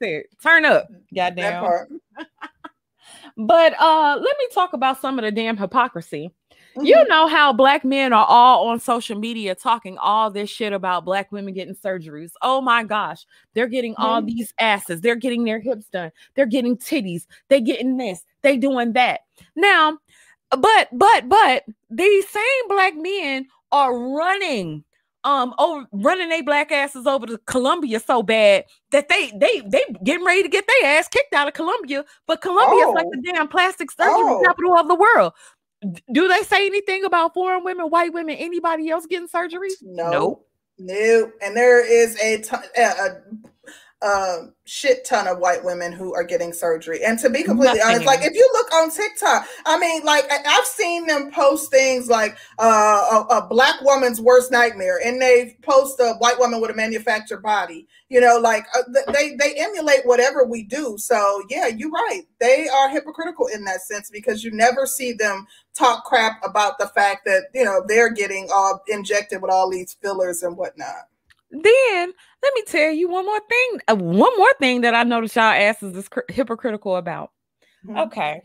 [0.01, 0.23] said?
[0.41, 1.99] Turn up, goddamn.
[3.37, 6.31] but uh, let me talk about some of the damn hypocrisy.
[6.75, 6.85] Mm-hmm.
[6.85, 11.05] You know how black men are all on social media talking all this shit about
[11.05, 12.31] black women getting surgeries.
[12.41, 14.03] Oh my gosh, they're getting mm-hmm.
[14.03, 18.57] all these asses, they're getting their hips done, they're getting titties, they getting this, they
[18.57, 19.21] doing that.
[19.55, 19.97] Now,
[20.51, 24.83] but but but these same black men are running
[25.25, 29.83] um over running their black asses over to Colombia so bad that they they they
[30.03, 32.05] getting ready to get their ass kicked out of Colombia.
[32.25, 32.93] But Colombia is oh.
[32.93, 34.41] like the damn plastic surgery oh.
[34.45, 35.33] capital of the world.
[36.11, 39.69] Do they say anything about foreign women, white women, anybody else getting surgery?
[39.81, 40.47] No, nope.
[40.77, 41.31] no.
[41.41, 43.21] And there is a, t- a,
[44.01, 47.03] a shit ton of white women who are getting surgery.
[47.03, 47.95] And to be completely Nothing.
[47.95, 52.07] honest, like if you look on TikTok, I mean, like I've seen them post things
[52.07, 56.71] like uh, a, a, black woman's worst nightmare, and they post a white woman with
[56.71, 57.87] a manufactured body.
[58.07, 60.95] You know, like uh, they they emulate whatever we do.
[60.97, 62.23] So yeah, you're right.
[62.39, 66.87] They are hypocritical in that sense because you never see them talk crap about the
[66.87, 71.09] fact that you know they're getting all injected with all these fillers and whatnot.
[71.51, 73.81] Then let me tell you one more thing.
[73.87, 77.31] Uh, one more thing that I noticed y'all asses is cr- hypocritical about.
[77.85, 77.97] Mm-hmm.
[77.97, 78.43] Okay.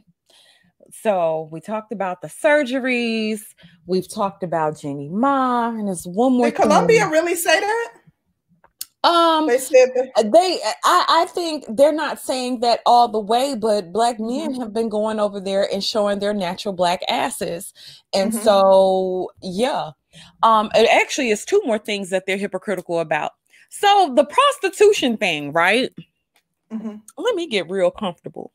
[1.02, 3.40] So we talked about the surgeries.
[3.86, 6.46] We've talked about Jeannie Mai, and there's one more.
[6.46, 7.92] Did Colombia really say that?
[9.02, 10.12] Um, they said that.
[10.16, 10.58] Uh, they.
[10.84, 14.60] I, I think they're not saying that all the way, but black men mm-hmm.
[14.60, 17.74] have been going over there and showing their natural black asses,
[18.14, 18.42] and mm-hmm.
[18.42, 19.90] so yeah.
[20.42, 23.32] Um, it actually is two more things that they're hypocritical about.
[23.70, 25.90] So the prostitution thing, right?
[26.72, 26.96] Mm-hmm.
[27.18, 28.52] Let me get real comfortable.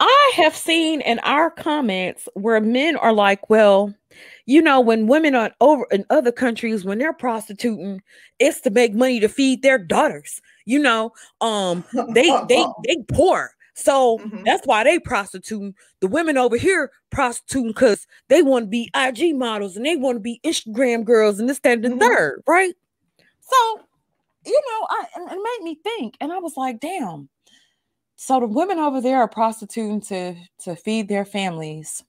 [0.00, 3.94] I have seen in our comments where men are like, well,
[4.46, 8.02] you know, when women are over in other countries, when they're prostituting,
[8.38, 10.42] it's to make money to feed their daughters.
[10.66, 13.53] You know, um, they they they poor.
[13.74, 14.44] So mm-hmm.
[14.44, 15.74] that's why they prostituting.
[16.00, 20.16] The women over here prostituting because they want to be IG models and they want
[20.16, 21.98] to be Instagram girls and this, that, and the mm-hmm.
[21.98, 22.74] third, right?
[23.40, 23.80] So,
[24.46, 25.04] you know, I
[25.34, 27.28] it made me think, and I was like, damn.
[28.16, 32.02] So the women over there are prostituting to to feed their families.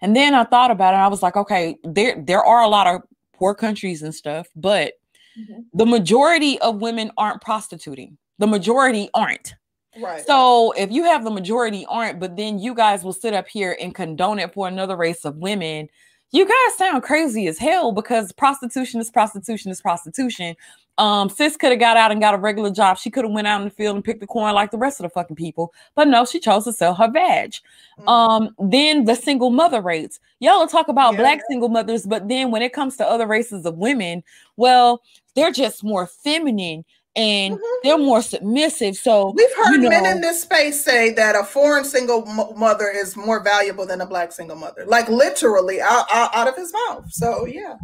[0.00, 0.98] And then I thought about it.
[0.98, 3.02] I was like, okay, there there are a lot of
[3.34, 4.94] poor countries and stuff, but
[5.38, 5.60] mm-hmm.
[5.72, 8.18] the majority of women aren't prostituting.
[8.38, 9.54] The majority aren't.
[10.00, 10.26] Right.
[10.26, 13.76] So if you have the majority aren't, but then you guys will sit up here
[13.80, 15.88] and condone it for another race of women,
[16.30, 20.56] you guys sound crazy as hell because prostitution is prostitution is prostitution.
[20.98, 22.98] Um, sis could have got out and got a regular job.
[22.98, 24.98] She could have went out in the field and picked the corn like the rest
[24.98, 25.72] of the fucking people.
[25.94, 27.52] But no, she chose to sell her vag.
[27.52, 28.08] Mm-hmm.
[28.08, 30.18] Um, then the single mother rates.
[30.40, 31.20] Y'all talk about yeah.
[31.20, 34.22] black single mothers, but then when it comes to other races of women,
[34.56, 35.02] well,
[35.34, 36.84] they're just more feminine
[37.18, 37.76] and mm-hmm.
[37.82, 38.96] they're more submissive.
[38.96, 42.88] So we've heard you know, men in this space say that a foreign single mother
[42.88, 46.72] is more valuable than a black single mother, like literally out, out, out of his
[46.72, 47.10] mouth.
[47.10, 47.74] So yeah.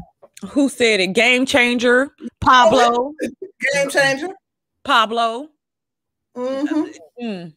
[0.51, 1.15] Who said it?
[1.15, 3.13] Game changer, Pablo.
[3.73, 4.29] Game changer,
[4.85, 5.49] Pablo.
[6.37, 7.25] Mm-hmm.
[7.25, 7.55] Mm.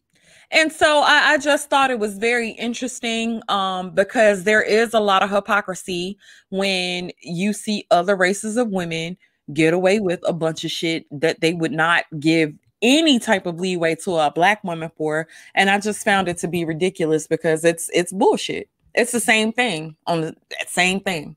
[0.50, 5.00] And so I, I, just thought it was very interesting um, because there is a
[5.00, 6.18] lot of hypocrisy
[6.50, 9.18] when you see other races of women
[9.54, 13.60] get away with a bunch of shit that they would not give any type of
[13.60, 17.66] leeway to a black woman for and i just found it to be ridiculous because
[17.66, 18.70] it's it's bullshit.
[18.94, 20.36] It's the same thing on the
[20.68, 21.36] same thing.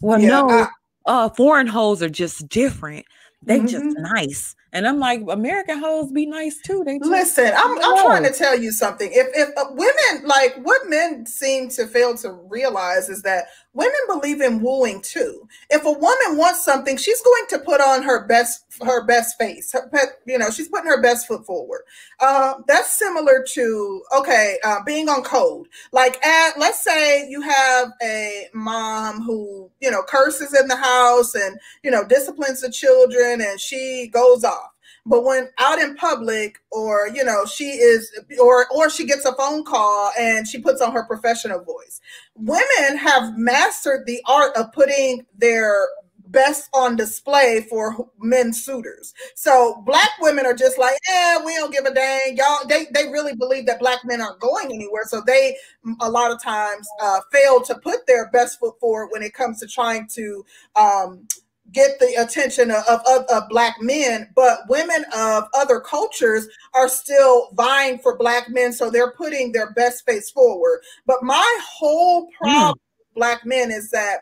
[0.00, 0.68] Well yeah, no I,
[1.06, 3.06] uh foreign hoes are just different.
[3.42, 3.66] They mm-hmm.
[3.66, 6.82] just nice and I'm like, American hoes be nice too.
[6.84, 7.52] They just, listen.
[7.56, 9.10] I'm, I'm trying to tell you something.
[9.12, 13.94] If if uh, women like what men seem to fail to realize is that women
[14.08, 15.48] believe in wooing too.
[15.70, 19.72] If a woman wants something, she's going to put on her best her best face.
[19.72, 19.90] Her,
[20.26, 21.82] you know, she's putting her best foot forward.
[22.20, 25.66] Uh, that's similar to okay, uh, being on code.
[25.92, 31.34] Like at let's say you have a mom who you know curses in the house
[31.34, 34.67] and you know disciplines the children, and she goes off
[35.06, 39.34] but when out in public or you know she is or or she gets a
[39.34, 42.00] phone call and she puts on her professional voice
[42.34, 45.86] women have mastered the art of putting their
[46.30, 49.14] best on display for men suitors.
[49.34, 52.36] So black women are just like, yeah, we don't give a dang.
[52.36, 55.04] Y'all, they, they really believe that black men aren't going anywhere.
[55.06, 55.56] So they
[56.00, 59.60] a lot of times uh, fail to put their best foot forward when it comes
[59.60, 60.44] to trying to
[60.76, 61.26] um,
[61.72, 67.50] get the attention of, of, of, black men, but women of other cultures are still
[67.54, 68.72] vying for black men.
[68.72, 70.80] So they're putting their best face forward.
[71.06, 72.30] But my whole hmm.
[72.38, 72.98] problem mm.
[72.98, 74.20] with black men is that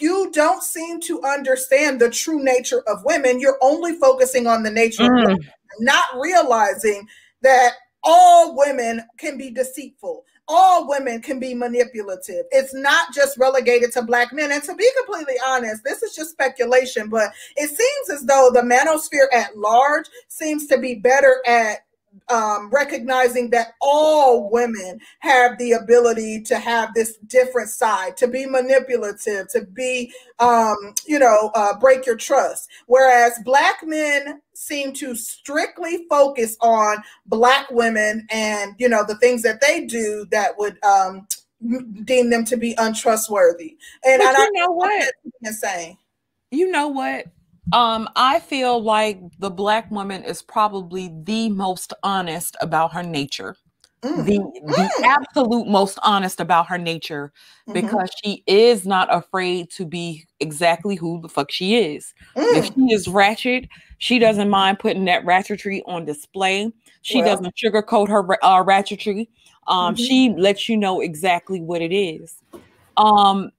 [0.00, 3.40] you don't seem to understand the true nature of women.
[3.40, 5.08] You're only focusing on the nature mm.
[5.08, 5.50] of women,
[5.80, 7.06] not realizing
[7.42, 12.44] that all women can be deceitful all women can be manipulative.
[12.50, 14.52] It's not just relegated to black men.
[14.52, 18.60] And to be completely honest, this is just speculation, but it seems as though the
[18.60, 21.78] manosphere at large seems to be better at
[22.28, 28.46] um, recognizing that all women have the ability to have this different side, to be
[28.46, 30.76] manipulative, to be, um,
[31.06, 32.68] you know, uh, break your trust.
[32.86, 39.42] Whereas black men seem to strictly focus on black women and, you know, the things
[39.42, 41.26] that they do that would um,
[42.04, 43.76] deem them to be untrustworthy.
[44.04, 45.12] And, but you I know what?
[45.42, 45.98] Insane.
[46.50, 47.26] You know what?
[47.72, 53.56] Um, I feel like the black woman is probably the most honest about her nature.
[54.04, 54.26] Mm.
[54.26, 55.02] The, the mm.
[55.02, 57.32] absolute most honest about her nature
[57.66, 57.72] mm-hmm.
[57.72, 62.12] because she is not afraid to be exactly who the fuck she is.
[62.36, 62.56] Mm.
[62.56, 63.66] If she is ratchet,
[63.98, 66.70] she doesn't mind putting that ratchetry on display.
[67.00, 67.36] She well.
[67.36, 69.28] doesn't sugarcoat her uh, ratchetry.
[69.66, 70.04] Um, mm-hmm.
[70.04, 72.42] She lets you know exactly what it is.
[72.98, 73.52] Um,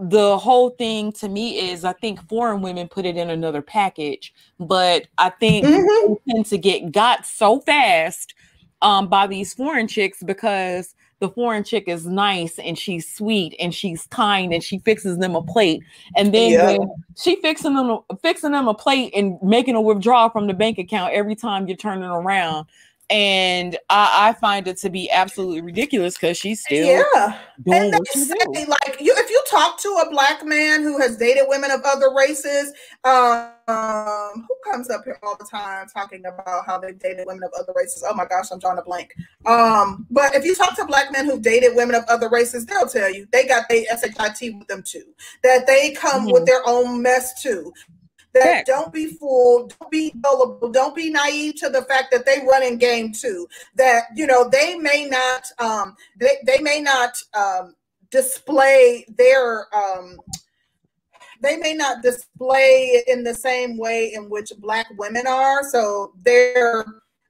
[0.00, 4.34] the whole thing to me is I think foreign women put it in another package,
[4.60, 6.12] but I think mm-hmm.
[6.30, 8.34] tend to get got so fast
[8.82, 13.74] um, by these foreign chicks because the foreign chick is nice and she's sweet and
[13.74, 15.82] she's kind and she fixes them a plate
[16.16, 16.78] and then yeah.
[17.16, 21.12] she fixing them fixing them a plate and making a withdrawal from the bank account
[21.12, 22.66] every time you're turning around
[23.10, 27.38] and I, I, find it to be absolutely ridiculous because she's still yeah.
[27.66, 28.66] and they say, do.
[28.66, 32.12] like you if you talk to a black man who has dated women of other
[32.14, 32.72] races,
[33.04, 37.50] um, who comes up here all the time talking about how they dated women of
[37.58, 38.04] other races?
[38.06, 39.14] Oh my gosh, I'm drawing a blank.
[39.46, 42.88] Um, but if you talk to black men who dated women of other races, they'll
[42.88, 43.84] tell you they got their
[44.36, 45.04] shit with them too.
[45.42, 46.32] That they come mm-hmm.
[46.32, 47.72] with their own mess too
[48.42, 52.44] that don't be fooled, don't be gullible, don't be naive to the fact that they
[52.46, 53.48] run in game too.
[53.74, 57.74] That you know they may not, um, they they may not um,
[58.10, 59.66] display their.
[59.74, 60.18] Um,
[61.40, 66.84] they may not display in the same way in which black women are so their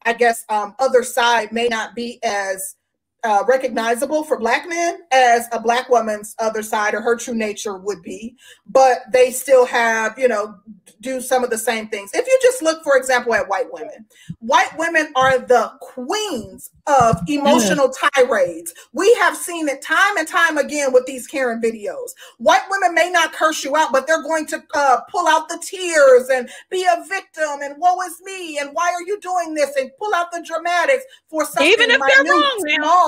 [0.06, 2.76] i guess um, other side may not be as
[3.24, 7.76] uh, recognizable for black men as a black woman's other side or her true nature
[7.76, 10.54] would be but they still have you know
[11.00, 12.10] do some of the same things.
[12.12, 14.06] If you just look for example at white women
[14.40, 18.72] white women are the queens of emotional tirades.
[18.92, 22.10] We have seen it time and time again with these karen videos.
[22.38, 25.62] White women may not curse you out but they're going to uh, pull out the
[25.64, 29.76] tears and be a victim and woe is me and why are you doing this
[29.76, 33.07] and pull out the dramatics for something even if they're wrong small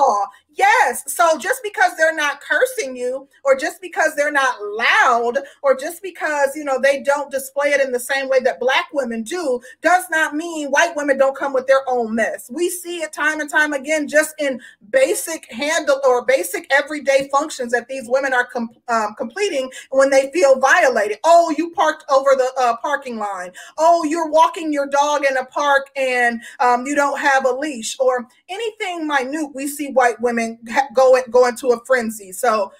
[0.53, 1.03] Yes.
[1.11, 6.01] So just because they're not cursing you, or just because they're not loud, or just
[6.01, 9.61] because, you know, they don't display it in the same way that black women do,
[9.81, 12.49] does not mean white women don't come with their own mess.
[12.53, 17.71] We see it time and time again, just in basic handle or basic everyday functions
[17.71, 21.17] that these women are com- um, completing when they feel violated.
[21.23, 23.51] Oh, you parked over the uh, parking line.
[23.77, 27.95] Oh, you're walking your dog in a park and um, you don't have a leash,
[27.99, 29.49] or anything minute.
[29.53, 30.59] We see white women
[30.93, 32.31] go go into a frenzy.
[32.31, 32.71] So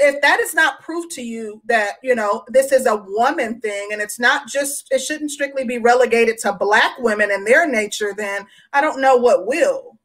[0.00, 3.90] if that is not proof to you that you know this is a woman thing
[3.92, 8.14] and it's not just it shouldn't strictly be relegated to black women and their nature
[8.16, 9.98] then i don't know what will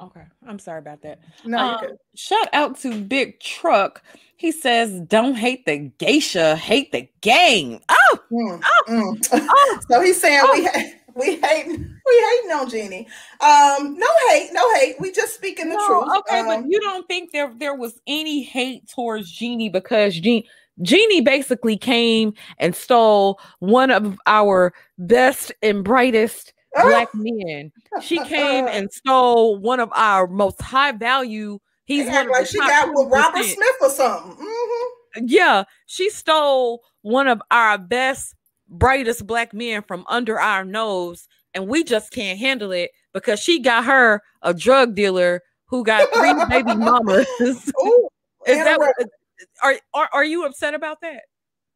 [0.00, 4.02] okay i'm sorry about that no um, shout out to big truck
[4.36, 9.28] he says don't hate the geisha hate the gang oh, mm, oh, mm.
[9.50, 9.80] oh.
[9.90, 10.52] so he's saying oh.
[10.52, 13.08] we ha- we hate we hate no Jeannie.
[13.40, 14.96] Um, no hate, no hate.
[15.00, 16.18] We just speaking the no, truth.
[16.18, 20.46] Okay, um, but you don't think there there was any hate towards Jeannie because Jeannie
[20.82, 27.72] Jeannie basically came and stole one of our best and brightest black men.
[28.02, 31.58] She came and stole one of our most high value.
[31.86, 34.32] He's one like she got with Robert Smith or something.
[34.32, 35.24] Mm-hmm.
[35.26, 38.34] Yeah, she stole one of our best
[38.68, 43.60] brightest black men from under our nose and we just can't handle it because she
[43.60, 47.26] got her a drug dealer who got three baby mamas.
[47.86, 48.08] Ooh,
[48.46, 48.78] Is that
[49.62, 51.22] are, are are you upset about that?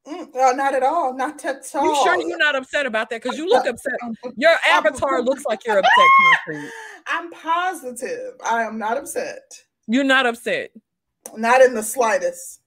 [0.07, 1.15] Mm, uh, not at all.
[1.15, 1.85] Not at all.
[1.85, 3.23] You sure you're not upset about that?
[3.23, 3.95] Because you look upset.
[4.37, 6.71] Your avatar looks like you're upset.
[7.07, 8.35] I'm positive.
[8.45, 9.63] I am not upset.
[9.91, 10.71] You're not upset.
[11.37, 12.61] Not in the slightest.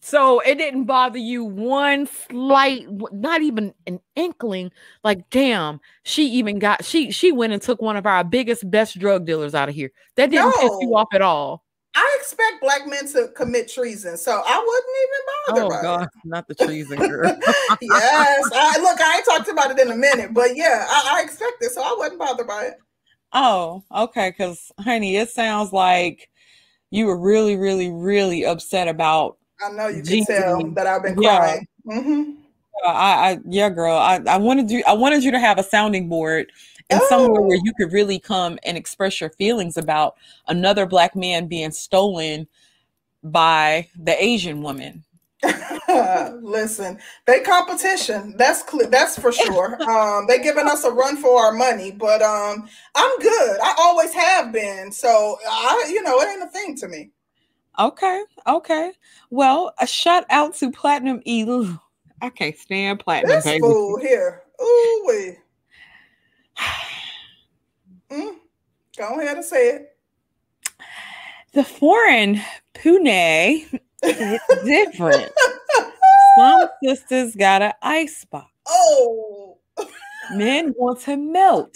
[0.00, 4.72] So it didn't bother you one slight, not even an inkling.
[5.04, 8.98] Like, damn, she even got she she went and took one of our biggest, best
[8.98, 9.92] drug dealers out of here.
[10.16, 10.60] That didn't no.
[10.60, 11.64] piss you off at all.
[11.94, 15.76] I expect black men to commit treason, so I wouldn't even bother.
[15.76, 16.10] Oh God, it.
[16.24, 17.24] not the treason girl.
[17.80, 21.22] yes, I, look, I ain't talked about it in a minute, but yeah, I, I
[21.22, 22.74] expect it, so I wasn't bothered by it.
[23.32, 26.28] Oh, okay, because honey, it sounds like
[26.90, 29.38] you were really, really, really upset about.
[29.60, 31.66] I know you can tell that I've been crying.
[31.84, 31.94] Yeah.
[31.98, 32.30] Mm-hmm.
[32.84, 33.96] I, I, yeah, girl.
[33.96, 34.82] I, I wanted you.
[34.86, 36.52] I wanted you to have a sounding board
[36.90, 37.08] and oh.
[37.08, 37.62] somewhere where oh.
[37.64, 40.16] you could really come and express your feelings about
[40.48, 42.46] another black man being stolen
[43.22, 45.04] by the Asian woman.
[46.42, 48.34] Listen, they competition.
[48.38, 48.88] That's clear.
[48.88, 49.80] That's for sure.
[49.82, 53.60] Um, they giving us a run for our money, but um, I'm good.
[53.62, 54.90] I always have been.
[54.92, 57.10] So I, you know, it ain't a thing to me.
[57.78, 58.92] Okay, okay.
[59.30, 61.44] Well, a shout out to Platinum E.
[62.22, 63.36] I can't stand Platinum.
[63.36, 63.60] This baby.
[63.60, 64.42] fool here.
[64.60, 65.36] Ooh wee.
[68.10, 68.36] mm,
[68.96, 69.96] go ahead and say it.
[71.52, 72.40] The foreign
[72.74, 75.32] Pune is different.
[76.38, 78.50] Some sisters got an ice box.
[78.68, 79.58] Oh.
[80.34, 81.72] Men want to melt,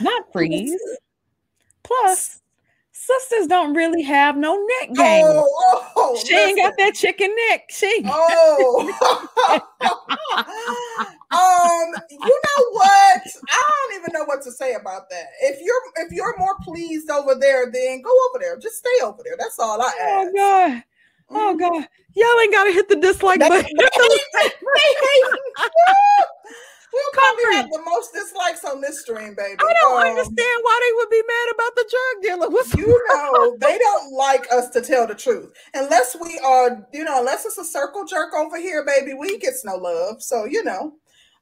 [0.00, 0.80] not freeze.
[1.82, 2.40] Plus,
[2.92, 5.24] sisters don't really have no neck game.
[5.26, 6.50] Oh, oh, she listen.
[6.50, 7.64] ain't got that chicken neck.
[7.70, 8.02] She.
[8.06, 8.92] Oh.
[11.32, 13.22] um, you know what?
[13.50, 15.26] I don't even know what to say about that.
[15.42, 18.56] If you're if you're more pleased over there, then go over there.
[18.58, 19.36] Just stay over there.
[19.38, 19.96] That's all I ask.
[20.00, 20.84] Oh God.
[21.30, 21.56] Oh.
[21.56, 21.86] God.
[22.16, 23.70] Y'all ain't gotta hit the dislike button.
[26.92, 29.56] We'll probably have the most dislikes on this stream, baby.
[29.60, 32.50] I don't um, understand why they would be mad about the drug dealer.
[32.52, 35.52] What's you know, they don't like us to tell the truth.
[35.74, 39.64] Unless we are, you know, unless it's a circle jerk over here, baby, we gets
[39.64, 40.20] no love.
[40.20, 40.94] So, you know,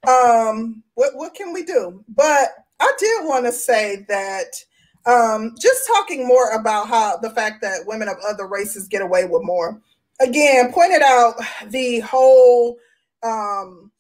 [0.06, 2.04] um, what what can we do?
[2.08, 4.52] But I did want to say that
[5.08, 9.24] um, just talking more about how the fact that women of other races get away
[9.24, 9.80] with more.
[10.20, 11.34] Again, pointed out
[11.68, 12.76] the whole
[13.22, 13.90] um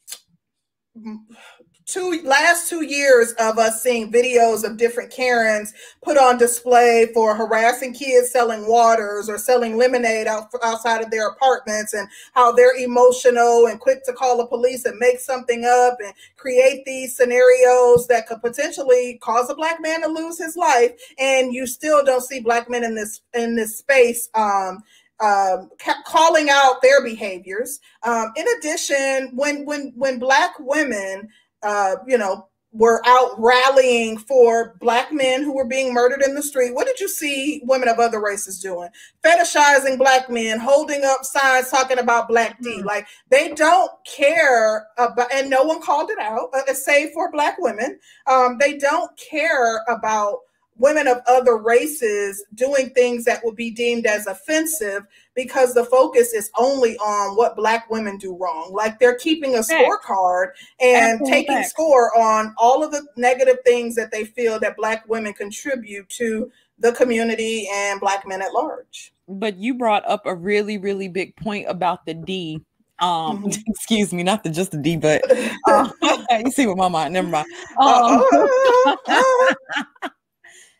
[1.88, 5.72] two last two years of us seeing videos of different Karens
[6.02, 11.28] put on display for harassing kids selling waters or selling lemonade out, outside of their
[11.28, 15.96] apartments and how they're emotional and quick to call the police and make something up
[16.04, 20.92] and create these scenarios that could potentially cause a black man to lose his life
[21.18, 24.82] and you still don't see black men in this in this space um,
[25.20, 25.70] um,
[26.06, 27.80] calling out their behaviors.
[28.04, 31.28] Um, in addition, when when when black women,
[31.62, 36.42] uh, you know, were out rallying for black men who were being murdered in the
[36.42, 38.90] street, what did you see women of other races doing?
[39.24, 42.76] Fetishizing black men, holding up signs talking about Black D.
[42.76, 42.86] Mm-hmm.
[42.86, 47.56] Like they don't care about, and no one called it out, uh, save for black
[47.58, 47.98] women.
[48.26, 50.40] Um, they don't care about
[50.78, 56.32] women of other races doing things that would be deemed as offensive because the focus
[56.32, 58.72] is only on what black women do wrong.
[58.72, 60.48] Like they're keeping a scorecard
[60.80, 65.32] and taking score on all of the negative things that they feel that black women
[65.32, 69.12] contribute to the community and black men at large.
[69.28, 72.60] But you brought up a really really big point about the d.
[73.00, 73.60] Um mm-hmm.
[73.66, 75.22] excuse me not the just the d but
[75.68, 75.88] uh,
[76.44, 77.46] you see what my mind never mind.
[77.80, 78.24] Um,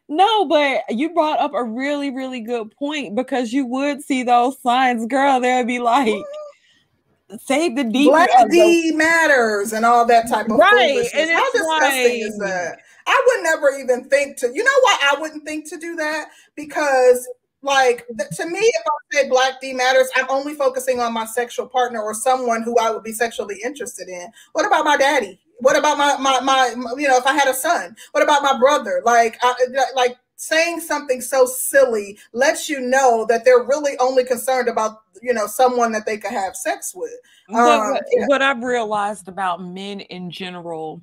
[0.08, 4.60] No, but you brought up a really, really good point because you would see those
[4.62, 5.38] signs, girl.
[5.38, 6.14] There'd be like,
[7.40, 8.08] save the D.
[8.08, 11.06] Black D matters and all that type of right.
[11.14, 12.78] And How disgusting like, is that?
[13.06, 14.50] I would never even think to.
[14.52, 16.28] You know why I wouldn't think to do that?
[16.54, 17.28] Because
[17.62, 18.06] like
[18.36, 22.00] to me, if I say Black D matters, I'm only focusing on my sexual partner
[22.00, 24.28] or someone who I would be sexually interested in.
[24.52, 25.38] What about my daddy?
[25.60, 27.96] What about my, my my you know if I had a son?
[28.12, 29.02] What about my brother?
[29.04, 29.54] Like I,
[29.94, 35.32] like saying something so silly lets you know that they're really only concerned about you
[35.32, 37.12] know someone that they could have sex with.
[37.48, 37.56] Um,
[37.92, 38.26] what, yeah.
[38.26, 41.02] what I've realized about men in general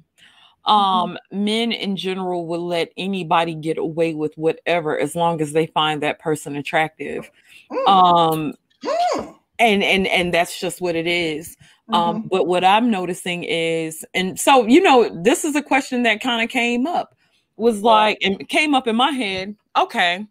[0.65, 1.45] um mm-hmm.
[1.45, 6.01] men in general will let anybody get away with whatever as long as they find
[6.01, 7.29] that person attractive
[7.71, 7.87] mm.
[7.87, 8.53] um
[8.83, 9.35] mm.
[9.59, 11.55] and and and that's just what it is
[11.91, 12.27] um, mm-hmm.
[12.29, 16.43] but what I'm noticing is, and so you know, this is a question that kind
[16.43, 17.15] of came up,
[17.57, 19.55] was like, and came up in my head.
[19.77, 20.25] Okay,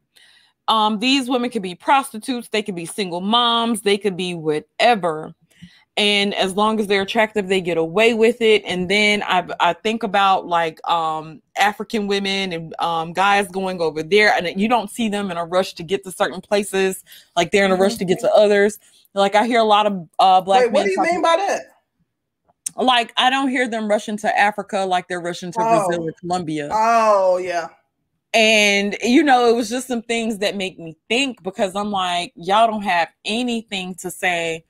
[0.67, 5.35] Um, these women could be prostitutes, they could be single moms, they could be whatever.
[5.97, 8.65] And as long as they're attractive, they get away with it.
[8.67, 14.03] And then I, I think about like um, African women and um, guys going over
[14.03, 17.05] there, and you don't see them in a rush to get to certain places,
[17.37, 18.81] like they're in a rush to get to others.
[19.15, 20.63] Like I hear a lot of uh, black.
[20.65, 21.63] Wait, what do you mean by that?
[22.77, 25.87] Like I don't hear them rushing to Africa like they're rushing to oh.
[25.87, 26.71] Brazil or Colombia.
[26.73, 27.69] Oh yeah.
[28.33, 32.33] And you know, it was just some things that make me think because I'm like,
[32.35, 34.65] y'all don't have anything to say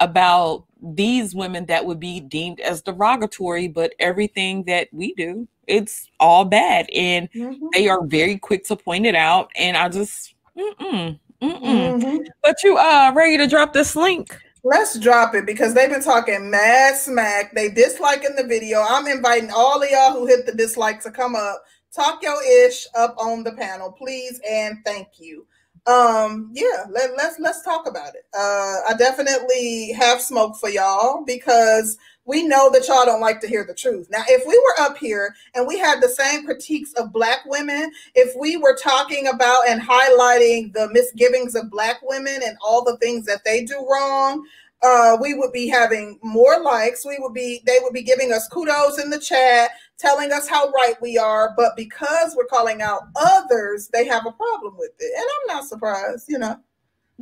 [0.00, 6.08] about these women that would be deemed as derogatory, but everything that we do, it's
[6.18, 6.88] all bad.
[6.90, 7.66] And mm-hmm.
[7.72, 9.50] they are very quick to point it out.
[9.56, 11.60] And I just, mm-mm, mm-mm.
[11.62, 12.16] Mm-hmm.
[12.42, 14.36] But you uh ready to drop this link?
[14.62, 17.54] Let's drop it because they've been talking mad smack.
[17.54, 18.84] They disliking the video.
[18.86, 21.62] I'm inviting all of y'all who hit the dislike to come up,
[21.94, 25.46] talk your ish up on the panel, please, and thank you
[25.86, 28.24] um yeah let, let's let's talk about it.
[28.36, 33.48] Uh i definitely have smoke for y'all because we know that y'all don't like to
[33.48, 34.06] hear the truth.
[34.10, 37.90] Now if we were up here and we had the same critiques of black women
[38.14, 42.98] if we were talking about and highlighting the misgivings of black women and all the
[42.98, 44.44] things that they do wrong
[44.82, 47.04] uh, we would be having more likes.
[47.04, 50.70] We would be, they would be giving us kudos in the chat, telling us how
[50.70, 51.52] right we are.
[51.56, 55.12] But because we're calling out others, they have a problem with it.
[55.16, 56.56] And I'm not surprised, you know.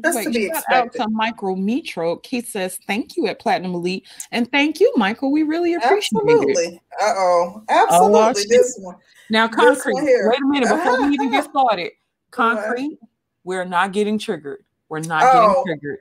[0.00, 1.00] That's Wait, to be expected.
[1.00, 2.24] Out to Michael Mitro.
[2.24, 4.06] He says, Thank you at Platinum Elite.
[4.30, 5.32] And thank you, Michael.
[5.32, 6.64] We really appreciate Absolutely.
[6.66, 6.80] it.
[7.02, 7.62] Uh oh.
[7.68, 8.20] Absolutely.
[8.20, 8.94] Oh, this one.
[9.28, 9.94] Now, concrete.
[9.94, 11.90] One wait a minute before we even get started.
[12.30, 12.98] Concrete,
[13.42, 14.64] we're not getting triggered.
[14.88, 15.64] We're not oh.
[15.64, 15.98] getting triggered.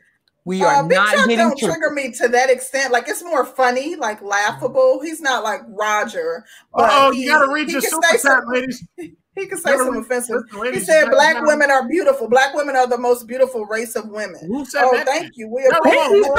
[0.48, 1.76] We are uh, Big not Chuck don't triggered.
[1.76, 2.94] trigger me to that extent.
[2.94, 5.02] Like it's more funny, like laughable.
[5.02, 6.46] He's not like Roger.
[6.74, 8.88] Oh, you gotta read your super chat, ladies.
[9.38, 10.42] He can say some offensive.
[10.74, 12.28] He said black women are beautiful.
[12.28, 14.40] Black women are the most beautiful race of women.
[14.48, 15.06] Who said oh, that?
[15.06, 15.48] thank you.
[15.48, 16.32] We appreciate thank you so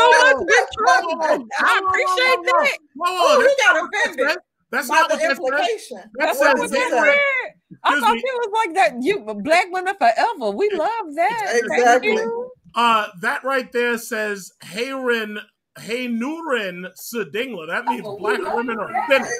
[1.14, 1.40] much.
[1.60, 2.78] I appreciate that.
[3.00, 4.38] Oh, he got offended.
[4.72, 6.02] That's not the implication.
[6.14, 7.20] That's what was that
[7.84, 9.00] I thought it was like that.
[9.00, 10.50] You black women forever.
[10.50, 11.60] We love that.
[11.62, 12.18] Exactly.
[12.74, 15.38] Uh, that right there says Hayrin
[15.78, 17.68] Haynurin Sedingla.
[17.68, 19.32] That means black women are finished.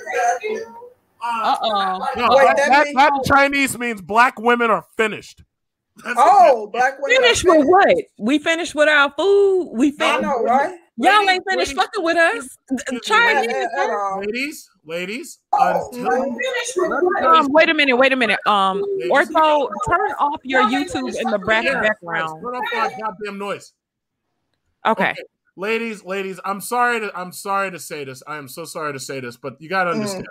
[1.20, 2.08] Uh oh.
[2.16, 5.42] No, that, that, that, Chinese means black women are finished.
[6.04, 7.96] That's oh, black women finished with what?
[8.18, 9.72] We finished with our food.
[9.74, 10.18] We finished.
[10.18, 10.78] I know, right?
[10.96, 12.58] Y'all ain't finished fucking with us.
[13.02, 13.54] Chinese.
[14.18, 15.38] Ladies, ladies.
[15.52, 18.40] Oh, until, um, wait a minute, wait a minute.
[18.46, 22.42] Um, Ortho, turn off your YouTube in the back yeah, background.
[22.42, 23.72] Turn off that goddamn noise.
[24.86, 25.10] Okay.
[25.10, 25.22] okay.
[25.56, 28.22] Ladies, ladies, I'm sorry to I'm sorry to say this.
[28.26, 29.94] I am so sorry to say this, but you gotta mm.
[29.94, 30.26] understand.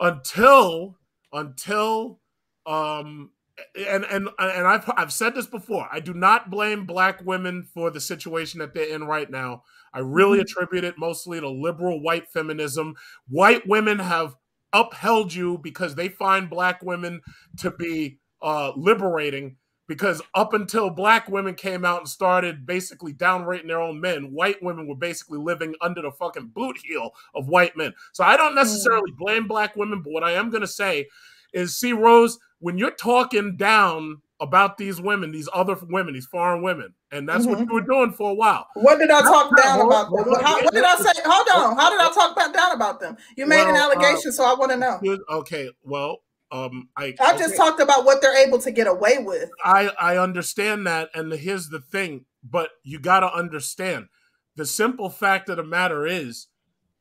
[0.00, 0.08] Mm.
[0.08, 0.96] Until
[1.32, 2.20] until
[2.64, 3.30] um
[3.76, 5.88] and and and I've I've said this before.
[5.90, 9.64] I do not blame black women for the situation that they're in right now.
[9.92, 10.42] I really mm-hmm.
[10.42, 12.94] attribute it mostly to liberal white feminism.
[13.28, 14.36] White women have
[14.72, 17.20] upheld you because they find black women
[17.58, 19.56] to be uh, liberating.
[19.86, 24.62] Because up until black women came out and started basically downrating their own men, white
[24.62, 27.94] women were basically living under the fucking boot heel of white men.
[28.12, 28.56] So I don't mm.
[28.56, 31.08] necessarily blame black women, but what I am going to say
[31.54, 36.60] is, see, Rose, when you're talking down about these women, these other women, these foreign
[36.60, 37.52] women, and that's mm-hmm.
[37.52, 38.66] what you were doing for a while.
[38.74, 40.34] What did I talk down about them?
[40.42, 41.20] How, what did I say?
[41.24, 41.76] Hold on.
[41.76, 43.16] How did I talk back down about them?
[43.36, 45.00] You made well, an uh, allegation, uh, so I want to know.
[45.30, 45.70] Okay.
[45.82, 46.18] Well,
[46.50, 49.50] um, I I just talked about what they're able to get away with.
[49.64, 54.08] I I understand that, and here's the thing, but you got to understand
[54.56, 56.48] the simple fact of the matter is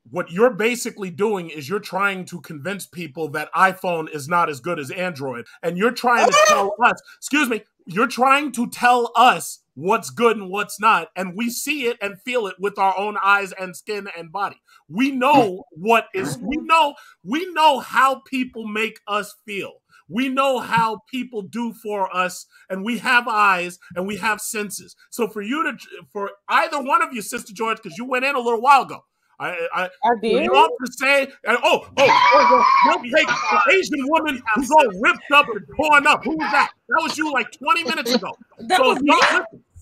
[0.10, 4.60] what you're basically doing is you're trying to convince people that iPhone is not as
[4.60, 5.46] good as Android.
[5.62, 10.38] And you're trying to tell us, excuse me, you're trying to tell us what's good
[10.38, 11.10] and what's not.
[11.18, 14.62] And we see it and feel it with our own eyes and skin and body.
[14.90, 19.74] We know what is, we know, we know how people make us feel.
[20.10, 24.96] We know how people do for us, and we have eyes and we have senses.
[25.12, 25.78] So for you to,
[26.14, 29.06] for either one of you, Sister George, because you went in a little while ago,
[29.40, 30.46] I, I, I did.
[30.46, 34.88] You want to say, oh, oh, oh, oh you'll take the Asian woman who's all
[35.00, 36.24] ripped up and torn up.
[36.24, 36.72] Who was that?
[36.90, 38.32] That was you like 20 minutes ago.
[38.62, 39.14] That so was me.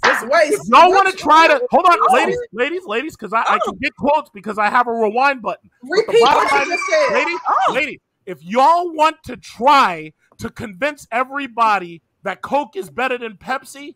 [0.04, 3.40] Listen, Wait, if y'all want to try to hold on, ladies, ladies, ladies, because I,
[3.40, 3.72] I, oh.
[3.72, 5.70] can get quotes because I have a rewind button.
[5.82, 7.14] Repeat what you just said.
[7.14, 7.74] Ladies, oh.
[7.74, 13.96] ladies, if y'all want to try to convince everybody that Coke is better than Pepsi,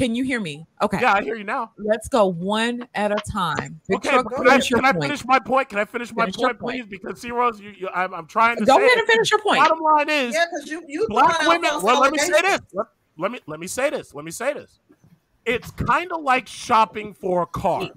[0.00, 0.66] Can you hear me?
[0.80, 0.98] Okay.
[0.98, 1.72] Yeah, I hear you now.
[1.76, 3.82] Let's go one at a time.
[3.86, 5.68] Big okay, can, I, can I, finish my point?
[5.68, 6.86] Can I finish my finish point, please?
[6.86, 9.58] Because see, Rose, you, you, I'm, I'm trying to go ahead and finish your point.
[9.58, 11.82] Bottom line is, yeah, because you, you black women.
[11.82, 12.60] Well, let me say this.
[12.72, 12.86] Let,
[13.18, 14.14] let me let me say this.
[14.14, 14.78] Let me say this.
[15.44, 17.90] It's kind of like shopping for a car.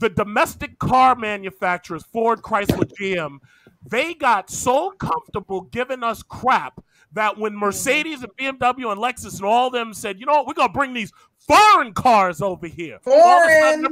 [0.00, 3.38] The domestic car manufacturers, Ford, Chrysler, GM,
[3.88, 6.82] they got so comfortable giving us crap
[7.16, 7.60] that when mm-hmm.
[7.60, 10.92] Mercedes and BMW and Lexus and all them said, you know what, we're gonna bring
[10.92, 11.12] these
[11.46, 12.98] foreign cars over here.
[13.02, 13.86] Foreign.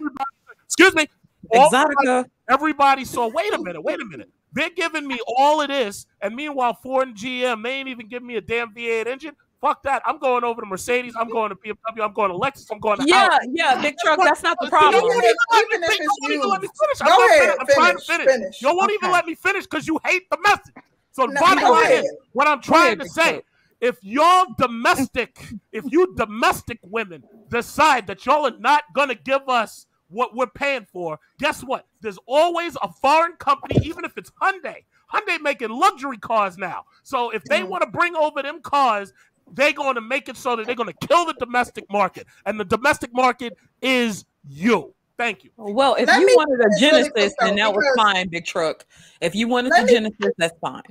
[0.67, 1.07] Excuse me.
[1.53, 2.27] Exotica.
[2.49, 4.31] Everybody saw, wait a minute, wait a minute.
[4.53, 8.27] They're giving me all of this, and meanwhile, Ford and GM, they ain't even giving
[8.29, 9.35] me a damn V8 engine.
[9.61, 10.03] Fuck that.
[10.05, 11.15] I'm going over to Mercedes.
[11.19, 12.05] I'm going to BMW.
[12.05, 12.67] I'm going to Lexus.
[12.71, 13.49] I'm going to Yeah, Audi.
[13.55, 14.21] yeah, big truck.
[14.23, 15.03] That's not the problem.
[15.03, 17.01] You won't even, let me finish.
[17.01, 18.27] I'm, Go ahead, I'm finish, trying to finish.
[18.27, 18.63] finish.
[18.63, 18.95] You won't okay.
[18.95, 20.75] even let me finish because you hate the message.
[21.13, 23.43] So the bottom line is what I'm trying to say.
[23.85, 25.39] If y'all domestic,
[25.71, 30.87] if you domestic women decide that y'all are not gonna give us what we're paying
[30.91, 31.87] for, guess what?
[32.01, 34.85] There's always a foreign company, even if it's Hyundai.
[35.13, 36.85] Hyundai making luxury cars now.
[37.03, 37.69] So if they mm.
[37.69, 39.13] want to bring over them cars,
[39.53, 42.27] they're going to make it so that they're going to kill the domestic market.
[42.47, 44.95] And the domestic market is you.
[45.17, 45.51] Thank you.
[45.57, 48.85] Well, if Let you wanted a Genesis, then that was fine, big truck.
[49.21, 50.83] If you wanted the Genesis, that's fine.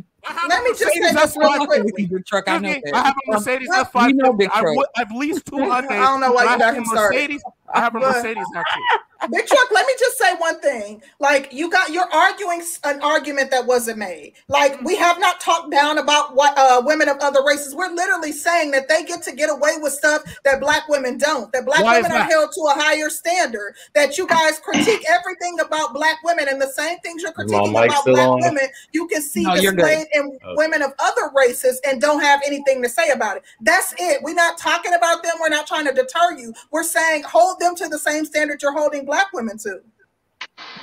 [0.48, 1.96] Let me just say this real quick.
[1.96, 2.70] Big truck, I know.
[2.70, 4.10] I have a um, Mercedes F five.
[4.10, 4.78] You know, big truck.
[4.96, 5.92] I have least two hundred.
[5.92, 7.42] I don't know why you got him started.
[7.74, 8.84] I have a Mercedes actually.
[9.32, 11.02] Big Truck, let me just say one thing.
[11.20, 14.34] Like you got you're arguing an argument that wasn't made.
[14.48, 17.76] Like we have not talked down about what uh, women of other races.
[17.76, 21.52] We're literally saying that they get to get away with stuff that black women don't.
[21.54, 23.76] That black Why women are held to a higher standard.
[23.94, 28.06] That you guys critique everything about black women and the same things you're critiquing about
[28.06, 28.42] black on?
[28.42, 30.56] women, you can see no, displayed in okay.
[30.56, 33.44] women of other races and don't have anything to say about it.
[33.62, 34.22] That's it.
[34.22, 35.34] We're not talking about them.
[35.40, 36.54] We're not trying to deter you.
[36.72, 39.82] We're saying hold them to the same standard you're holding black women too.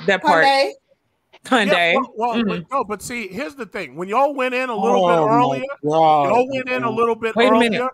[0.05, 0.45] That part.
[0.45, 0.71] Hyundai.
[1.45, 1.93] Hyundai.
[1.93, 2.47] Yeah, well, well mm-hmm.
[2.49, 5.31] but, no, but see, here's the thing: when y'all went in a little oh, bit
[5.31, 7.89] earlier, y'all went in a little bit Wait earlier.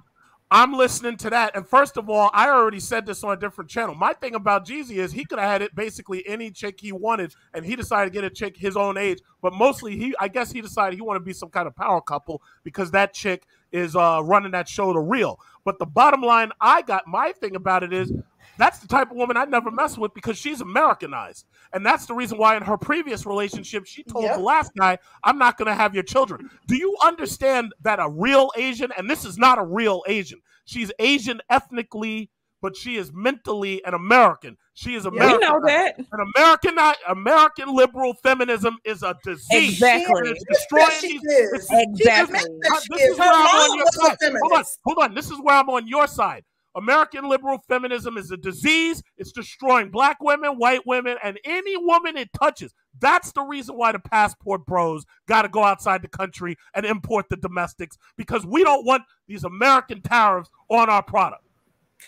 [0.49, 3.69] I'm listening to that, and first of all, I already said this on a different
[3.69, 3.95] channel.
[3.95, 7.33] My thing about Jeezy is he could have had it basically any chick he wanted,
[7.53, 9.19] and he decided to get a chick his own age.
[9.41, 11.99] But mostly, he I guess he decided he wanted to be some kind of power
[11.99, 15.39] couple because that chick is uh, running that show to real.
[15.65, 18.11] But the bottom line, I got my thing about it is
[18.57, 21.45] that's the type of woman I'd never mess with because she's Americanized.
[21.73, 24.37] And that's the reason why in her previous relationship, she told yep.
[24.37, 26.49] the last guy, I'm not going to have your children.
[26.67, 30.91] Do you understand that a real Asian, and this is not a real Asian, she's
[30.99, 32.29] Asian ethnically,
[32.67, 34.57] but she is mentally an American.
[34.73, 35.39] She is American.
[35.39, 35.97] We know that.
[35.97, 39.75] An American, American liberal feminism is a disease.
[39.75, 40.31] Exactly.
[40.31, 41.21] It's destroying these.
[41.23, 42.41] It's, exactly.
[42.89, 44.17] This is where I'm on your side.
[44.21, 45.15] Hold on, hold on.
[45.15, 46.43] This is where I'm on your side.
[46.75, 49.01] American liberal feminism is a disease.
[49.17, 52.73] It's destroying black women, white women, and any woman it touches.
[52.99, 57.27] That's the reason why the passport bros got to go outside the country and import
[57.29, 61.46] the domestics because we don't want these American tariffs on our product.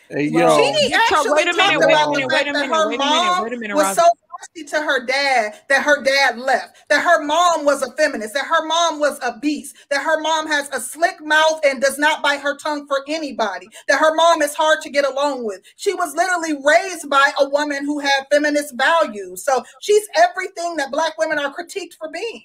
[0.10, 0.58] Hey, yo.
[0.58, 3.54] She actually wait a minute, wait a minute, wait a minute, wait a minute, wait
[3.54, 4.04] a minute, was so
[4.40, 8.46] nasty to her dad that her dad left, that her mom was a feminist, that
[8.46, 12.24] her mom was a beast, that her mom has a slick mouth and does not
[12.24, 15.62] bite her tongue for anybody, that her mom is hard to get along with.
[15.76, 19.44] She was literally raised by a woman who had feminist values.
[19.44, 22.44] So she's everything that black women are critiqued for being.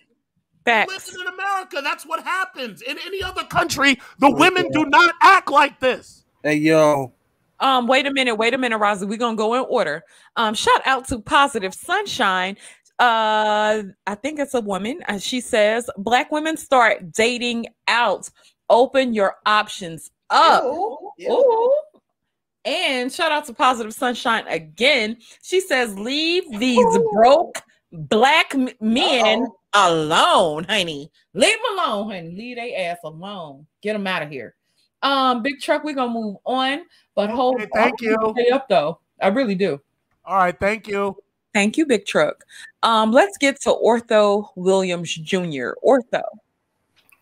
[0.65, 0.93] Facts.
[1.09, 2.83] Living in America, that's what happens.
[2.83, 6.25] In any other country, the women do not act like this.
[6.43, 7.13] Hey, yo,
[7.61, 9.07] um, wait a minute, wait a minute, Rosie.
[9.07, 10.03] We're gonna go in order.
[10.37, 12.57] Um, shout out to Positive Sunshine.
[12.99, 15.01] Uh, I think it's a woman.
[15.09, 18.31] And she says, Black women start dating out.
[18.71, 20.65] Open your options up.
[20.65, 21.11] Ooh.
[21.23, 21.73] Ooh.
[22.65, 25.19] And shout out to Positive Sunshine again.
[25.43, 27.11] She says, leave these Ooh.
[27.13, 27.61] broke
[27.93, 29.93] black men Uh-oh.
[29.93, 31.11] alone, honey.
[31.35, 32.31] Leave them alone, honey.
[32.31, 33.67] Leave their ass alone.
[33.83, 34.55] Get them out of here.
[35.05, 38.17] Um, big truck, we're gonna move on, but hold okay, thank you.
[38.35, 39.01] Stay up though.
[39.21, 39.79] I really do.
[40.25, 41.15] All right, thank you.
[41.53, 42.43] Thank you, Big Truck.
[42.83, 45.75] Um, let's get to Ortho Williams Jr.
[45.87, 46.23] Ortho.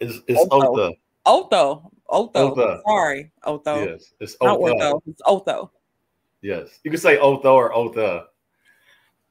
[0.00, 0.94] It's, it's Otho.
[1.26, 1.90] Otho.
[2.08, 2.52] Otho.
[2.52, 2.80] Otho.
[2.86, 3.84] Sorry, Otho.
[3.84, 4.66] Yes, it's Otho.
[4.68, 5.00] Not Ortho.
[5.06, 5.70] It's Otho.
[6.40, 8.26] Yes, you can say Otho or Otho.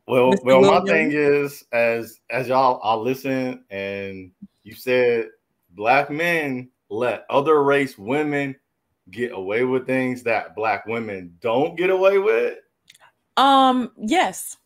[0.07, 0.43] Well, Mr.
[0.43, 0.89] well, Williams.
[0.89, 4.31] my thing is, as as y'all, I'll listen and
[4.63, 5.29] You said
[5.71, 8.55] black men let other race women
[9.09, 12.59] get away with things that black women don't get away with.
[13.37, 13.91] Um.
[13.97, 14.57] Yes.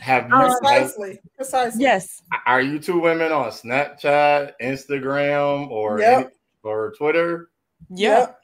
[0.00, 1.20] Have you precisely?
[1.36, 1.82] Precisely.
[1.82, 2.22] Yes.
[2.46, 6.18] Are you two women on Snapchat, Instagram, or yep.
[6.18, 6.26] any,
[6.62, 7.50] or Twitter?
[7.90, 8.20] Yeah.
[8.20, 8.40] Yep.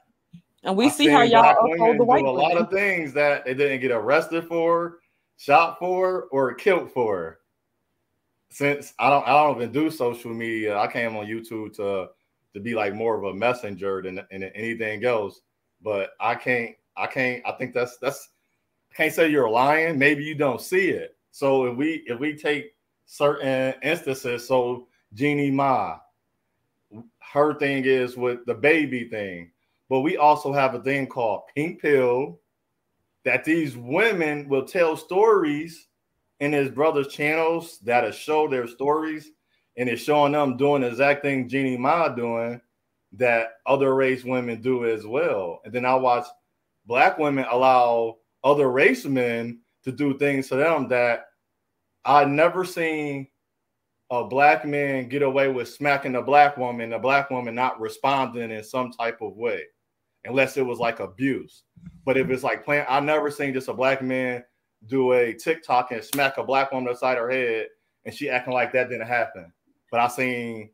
[0.64, 3.44] And we I see how y'all uphold the white do a lot of things that
[3.44, 4.98] they didn't get arrested for,
[5.38, 7.38] shot for, or killed for.
[8.50, 10.76] Since I don't, I don't even do social media.
[10.76, 12.08] I came on YouTube to
[12.56, 15.40] to be like more of a messenger than, than anything else.
[15.82, 17.42] But I can't, I can't.
[17.46, 18.30] I think that's that's.
[18.94, 19.98] Can't say you're lying.
[19.98, 21.16] Maybe you don't see it.
[21.30, 25.98] So if we if we take certain instances, so Jeannie Mai,
[27.18, 29.52] her thing is with the baby thing
[29.88, 32.40] but we also have a thing called pink pill
[33.24, 35.88] that these women will tell stories
[36.40, 39.30] in his brother's channels that'll show their stories
[39.76, 42.60] and it's showing them doing the exact thing Jeannie Mai doing
[43.12, 45.60] that other race women do as well.
[45.64, 46.26] And then I watch
[46.86, 51.26] black women allow other race men to do things to them that
[52.04, 53.28] I never seen
[54.10, 58.50] a black man get away with smacking a black woman, a black woman not responding
[58.50, 59.62] in some type of way
[60.24, 61.64] unless it was like abuse.
[62.04, 64.44] But if it's like playing, I never seen just a black man
[64.86, 67.66] do a TikTok and smack a black woman upside her head
[68.04, 69.52] and she acting like that didn't happen.
[69.96, 70.68] But I seen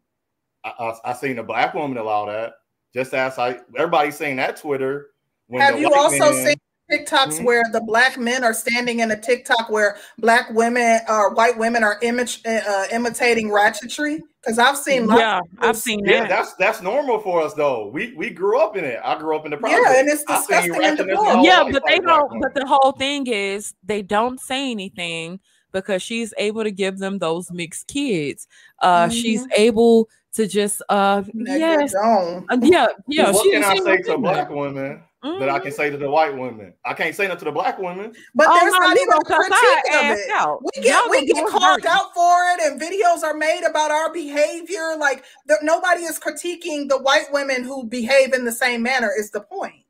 [0.64, 2.54] I, I, I seen a black woman allow that.
[2.92, 5.10] Just as I everybody's saying that Twitter.
[5.56, 6.56] Have you also man, seen
[6.90, 7.44] TikToks mm-hmm.
[7.44, 11.84] where the black men are standing in a TikTok where black women or white women
[11.84, 14.18] are image, uh, imitating ratchetry?
[14.40, 16.28] Because I've seen, yeah, I've seen yeah, that.
[16.28, 17.90] that's that's normal for us though.
[17.90, 18.98] We we grew up in it.
[19.04, 19.82] I grew up in the project.
[19.86, 21.44] Yeah, and it's disgusting in the book.
[21.44, 22.40] Yeah, but they don't.
[22.40, 25.38] But the whole thing is they don't say anything
[25.72, 28.46] because she's able to give them those mixed kids.
[28.80, 29.12] Uh, mm-hmm.
[29.12, 33.30] She's able to just uh, yes, uh, yeah, yeah.
[33.30, 35.02] What she, can I say to black women?
[35.24, 35.40] mm-hmm.
[35.40, 35.76] that I can mm-hmm.
[35.76, 36.74] say to the white women.
[36.84, 38.14] I can't say that to the black women.
[38.34, 40.30] But oh, there's no, not even a critique of it.
[40.32, 40.62] Out.
[40.62, 44.96] We get we get called out for it, and videos are made about our behavior.
[44.98, 49.10] Like the, nobody is critiquing the white women who behave in the same manner.
[49.16, 49.84] Is the point?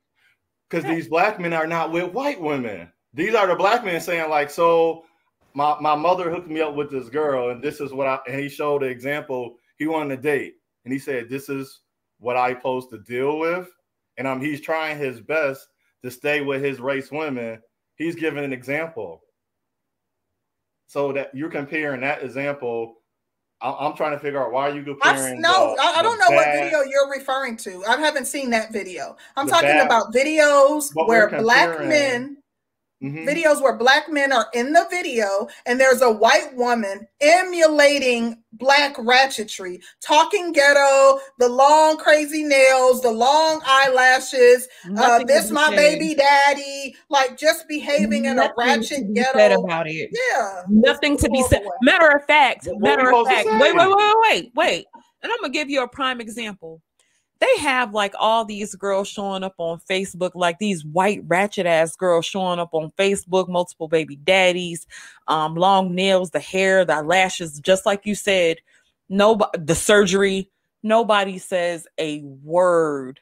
[0.68, 2.91] Because these black men are not with white women.
[3.14, 5.05] These are the black men saying like, so
[5.55, 8.40] my, my mother hooked me up with this girl, and this is what I and
[8.40, 9.57] he showed the example.
[9.78, 11.80] He wanted a date, and he said, This is
[12.18, 13.68] what I supposed to deal with
[14.16, 15.68] and um, he's trying his best
[16.03, 17.61] to stay with his race women.
[17.96, 19.22] He's giving an example.
[20.86, 22.96] So that you're comparing that example.
[23.61, 25.38] I, am trying to figure out why are you comparing.
[25.38, 27.84] I, no, the, I, I, don't know bad, what video you're referring to.
[27.88, 29.16] I haven't seen that video.
[29.36, 32.41] I'm talking bad, about videos where black men
[33.03, 33.28] Mm-hmm.
[33.28, 38.96] Videos where black men are in the video and there's a white woman emulating black
[38.96, 46.94] ratchetry, talking ghetto, the long crazy nails, the long eyelashes, uh, this my baby daddy,
[47.09, 49.64] like just behaving Nothing in a ratchet ghetto.
[49.64, 50.11] about it.
[50.12, 50.62] Yeah.
[50.68, 51.62] Nothing to be said.
[51.82, 54.86] Matter of fact, matter of fact, wait, wait, wait, wait, wait.
[55.22, 56.80] And I'm gonna give you a prime example
[57.43, 61.97] they have like all these girls showing up on Facebook, like these white ratchet ass
[61.97, 64.86] girls showing up on Facebook, multiple baby daddies,
[65.26, 68.59] um, long nails, the hair, the lashes, just like you said,
[69.09, 70.51] nobody the surgery,
[70.84, 73.18] nobody says a word.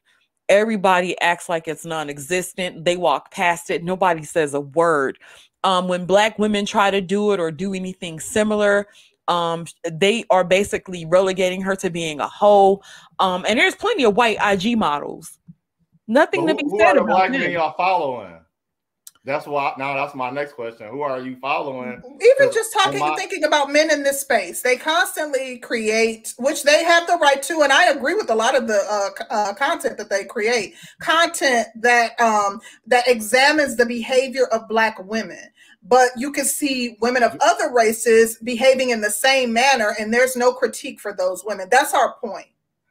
[0.51, 2.85] Everybody acts like it's non-existent.
[2.85, 3.85] They walk past it.
[3.85, 5.17] Nobody says a word.
[5.65, 8.87] Um, when black women try to do it or do anything similar,
[9.31, 12.83] um, they are basically relegating her to being a hoe.
[13.21, 15.39] Um, and there's plenty of white IG models.
[16.09, 18.37] Nothing who, to be said about black men y'all following.
[19.25, 20.89] That's why now that's my next question.
[20.89, 22.03] Who are you following?
[22.05, 26.83] Even just talking my, thinking about men in this space, they constantly create, which they
[26.83, 29.99] have the right to, and I agree with a lot of the uh, uh, content
[29.99, 35.51] that they create, content that um, that examines the behavior of black women
[35.83, 40.37] but you can see women of other races behaving in the same manner, and there's
[40.37, 41.69] no critique for those women.
[41.71, 42.49] That's our point.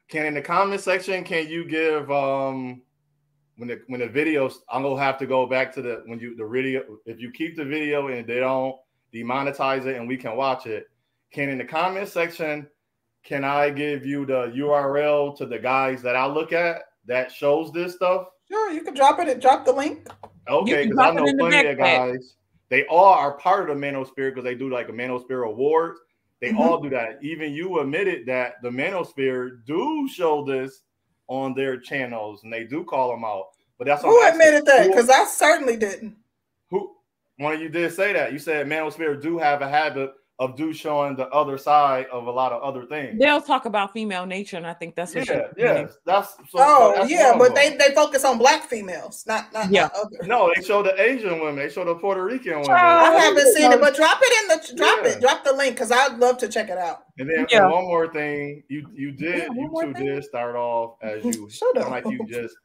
[0.08, 2.82] Can in the comment section, can you give um
[3.56, 6.34] when the when the videos I'm gonna have to go back to the when you
[6.34, 8.76] the video if you keep the video and they don't
[9.14, 10.90] demonetize it and we can watch it,
[11.32, 12.66] can in the comment section
[13.22, 17.70] can I give you the URL to the guys that I look at that shows
[17.70, 18.28] this stuff?
[18.48, 19.40] Sure, you can drop it.
[19.40, 20.08] Drop the link.
[20.48, 22.36] Okay, because I know plenty of guys
[22.70, 25.98] they all are part of the Manosphere because they do like a Manosphere Awards.
[26.40, 26.58] They mm-hmm.
[26.58, 27.18] all do that.
[27.20, 30.84] Even you admitted that the Manosphere do show this
[31.26, 33.48] on their channels and they do call them out.
[33.76, 36.16] But that's who admitted that because I certainly didn't.
[36.70, 36.94] Who
[37.38, 38.32] one of you did say that?
[38.32, 42.30] You said Manosphere do have a habit of do showing the other side of a
[42.30, 43.18] lot of other things.
[43.18, 45.86] They'll talk about female nature, and I think that's what yeah, yeah.
[46.06, 49.82] That's so, oh that's yeah, but they they focus on black females, not not, yeah.
[49.82, 50.26] Not other.
[50.26, 52.70] No, they show the Asian women, they show the Puerto Rican women.
[52.70, 55.10] I oh, haven't seen it, but drop it in the drop yeah.
[55.10, 57.02] it, drop the link because I'd love to check it out.
[57.18, 57.64] And then yeah.
[57.64, 60.06] and one more thing, you you did yeah, you two thing.
[60.06, 62.56] did start off as you like you just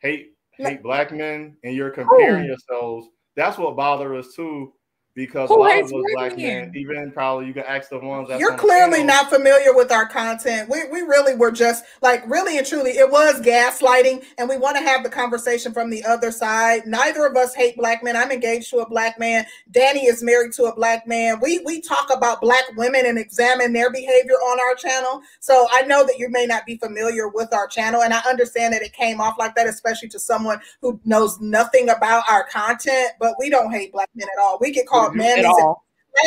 [0.00, 1.94] hate hate black men and you're oh.
[1.94, 2.46] comparing oh.
[2.46, 3.06] yourselves.
[3.36, 4.72] That's what bothers us too
[5.14, 8.28] because Who a lot of those black men, even probably you can ask the ones
[8.28, 10.68] that you're clearly not familiar with our content.
[10.70, 14.76] We, we really were just like really and truly, it was gaslighting, and we want
[14.76, 16.86] to have the conversation from the other side.
[16.86, 18.16] Neither of us hate black men.
[18.16, 19.44] I'm engaged to a black man.
[19.72, 21.40] Danny is married to a black man.
[21.42, 25.22] We we talk about black women and examine their behavior on our channel.
[25.40, 28.74] So I know that you may not be familiar with our channel, and I understand
[28.74, 33.10] that it came off like that, especially to someone who knows nothing about our content.
[33.18, 34.58] But we don't hate black men at all.
[34.60, 35.76] We get called called mammies.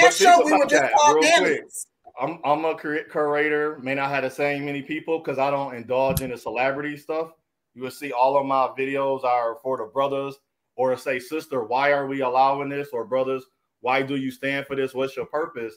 [0.02, 1.86] Last show we were just called mammies.
[2.20, 3.80] I'm I'm a curator.
[3.80, 7.32] May not have the same many people because I don't indulge in the celebrity stuff.
[7.74, 10.36] You will see all of my videos are for the brothers,
[10.76, 12.90] or say, sister, why are we allowing this?
[12.94, 13.44] Or brothers,
[13.82, 14.94] why do you stand for this?
[14.94, 15.76] What's your purpose?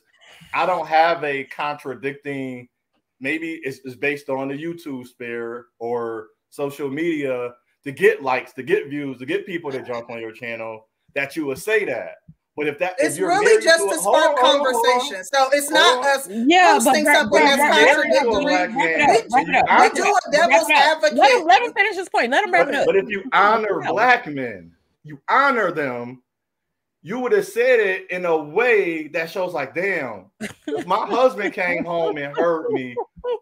[0.52, 2.68] I don't have a contradicting.
[3.18, 8.62] Maybe it's, it's based on the YouTube sphere or social media to get likes, to
[8.62, 10.86] get views, to get people to jump on your channel.
[11.14, 12.16] That you would say that.
[12.56, 16.26] But if that it's if really just to, to spark conversation, so it's not us
[16.30, 18.44] yeah, posting something that's contradictory.
[18.44, 21.18] We do a devil's advocate.
[21.18, 22.30] Let him, let him finish his point.
[22.30, 22.86] Let him wrap it up.
[22.86, 24.72] But if you honor black men,
[25.04, 26.22] you honor them.
[27.02, 31.52] You would have said it in a way that shows like, damn, if my husband
[31.52, 32.96] came home and hurt me,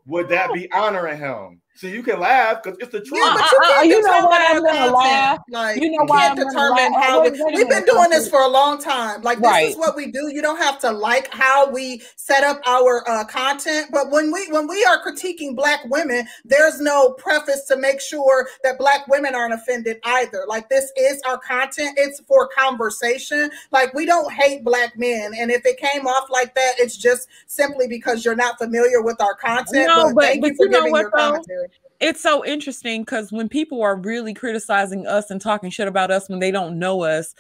[0.06, 1.62] would that be honoring him?
[1.76, 3.20] So you can laugh because it's the truth.
[3.20, 5.40] Yeah, but you, uh, uh, you know why I'm gonna laugh.
[5.48, 8.80] Like you know why I'm determine how we, we've been doing this for a long
[8.80, 9.22] time.
[9.22, 9.68] Like this right.
[9.70, 10.30] is what we do.
[10.32, 14.46] You don't have to like how we set up our uh, content, but when we
[14.50, 19.34] when we are critiquing black women, there's no preface to make sure that black women
[19.34, 20.44] aren't offended either.
[20.46, 21.98] Like this is our content.
[21.98, 23.50] It's for conversation.
[23.72, 27.26] Like we don't hate black men, and if it came off like that, it's just
[27.48, 29.88] simply because you're not familiar with our content.
[29.88, 31.63] No, but, but thank but you for you giving your commentary
[32.04, 36.28] it's so interesting because when people are really criticizing us and talking shit about us
[36.28, 37.34] when they don't know us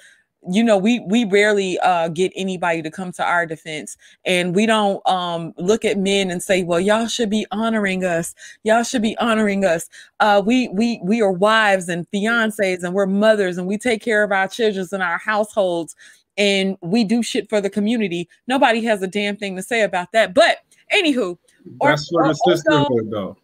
[0.50, 3.96] you know we we rarely uh get anybody to come to our defense.
[4.24, 8.34] And we don't um look at men and say well y'all should be honoring us.
[8.62, 9.88] Y'all should be honoring us.
[10.20, 14.22] Uh we we we are wives and fiancés and we're mothers and we take care
[14.22, 15.96] of our children and our households
[16.36, 18.28] and we do shit for the community.
[18.46, 20.34] Nobody has a damn thing to say about that.
[20.34, 20.58] But
[20.92, 21.38] anywho
[21.80, 23.36] that's or, for the sisterhood though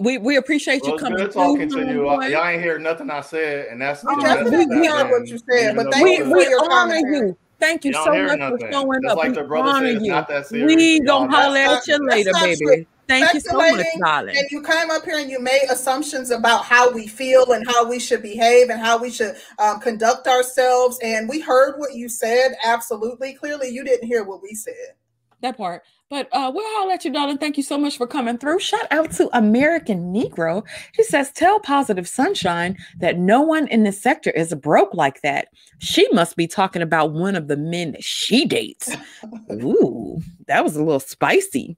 [0.00, 1.18] we we appreciate well, you coming.
[1.18, 2.02] Good talking to you.
[2.02, 2.26] Boy.
[2.28, 5.76] Y'all ain't hear nothing I said, and that's we definitely heard what you said.
[5.76, 7.36] But thank we, you for we your honor you.
[7.60, 8.58] Thank you so much nothing.
[8.58, 9.18] for showing Just up.
[9.18, 10.10] Like the brother honor you.
[10.10, 10.74] Not that serious.
[10.74, 12.86] We gonna holler at you later, baby.
[13.06, 14.36] Thank you so much, darling.
[14.36, 17.88] And you came up here and you made assumptions about how we feel and how
[17.88, 20.98] we should behave and how we should um, conduct ourselves.
[21.02, 22.52] And we heard what you said.
[22.64, 23.34] Absolutely.
[23.34, 24.94] Clearly, you didn't hear what we said.
[25.42, 25.82] That part.
[26.10, 27.38] But uh, we'll holler at you, darling.
[27.38, 28.60] Thank you so much for coming through.
[28.60, 30.62] Shout out to American Negro.
[30.92, 35.48] She says, Tell Positive Sunshine that no one in this sector is broke like that.
[35.78, 38.94] She must be talking about one of the men that she dates.
[39.52, 41.76] Ooh, that was a little spicy.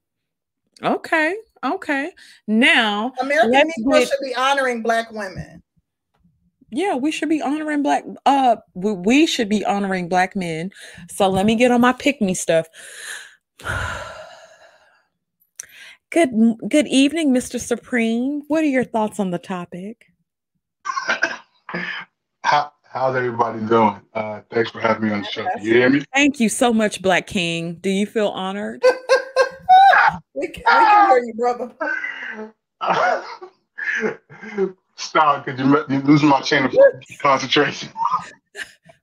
[0.83, 1.37] Okay.
[1.65, 2.11] Okay.
[2.49, 4.09] Now, American Negro get...
[4.09, 5.63] should be honoring Black women.
[6.71, 10.73] Yeah, we should be honoring black uh we, we should be honoring black men.
[11.09, 12.67] So let me get on my pick me stuff.
[16.17, 17.61] Good good evening, Mr.
[17.61, 18.41] Supreme.
[18.49, 20.07] What are your thoughts on the topic?
[22.43, 24.01] How, how's everybody doing?
[24.15, 25.47] Uh, thanks for having me on the show.
[25.61, 26.03] you hear me?
[26.15, 27.75] Thank you so much, Black King.
[27.83, 28.83] Do you feel honored?
[30.35, 31.75] we, can, we can hear you, brother.
[34.97, 36.75] Stop, because you, you lose my chain of
[37.21, 37.91] concentration.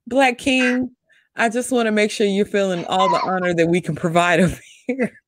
[0.07, 0.95] Black King,
[1.35, 4.39] I just want to make sure you're feeling all the honor that we can provide
[4.39, 5.21] over here.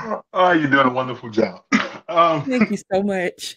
[0.32, 1.62] Oh, you're doing a wonderful job.
[2.08, 3.54] Um, Thank you so much.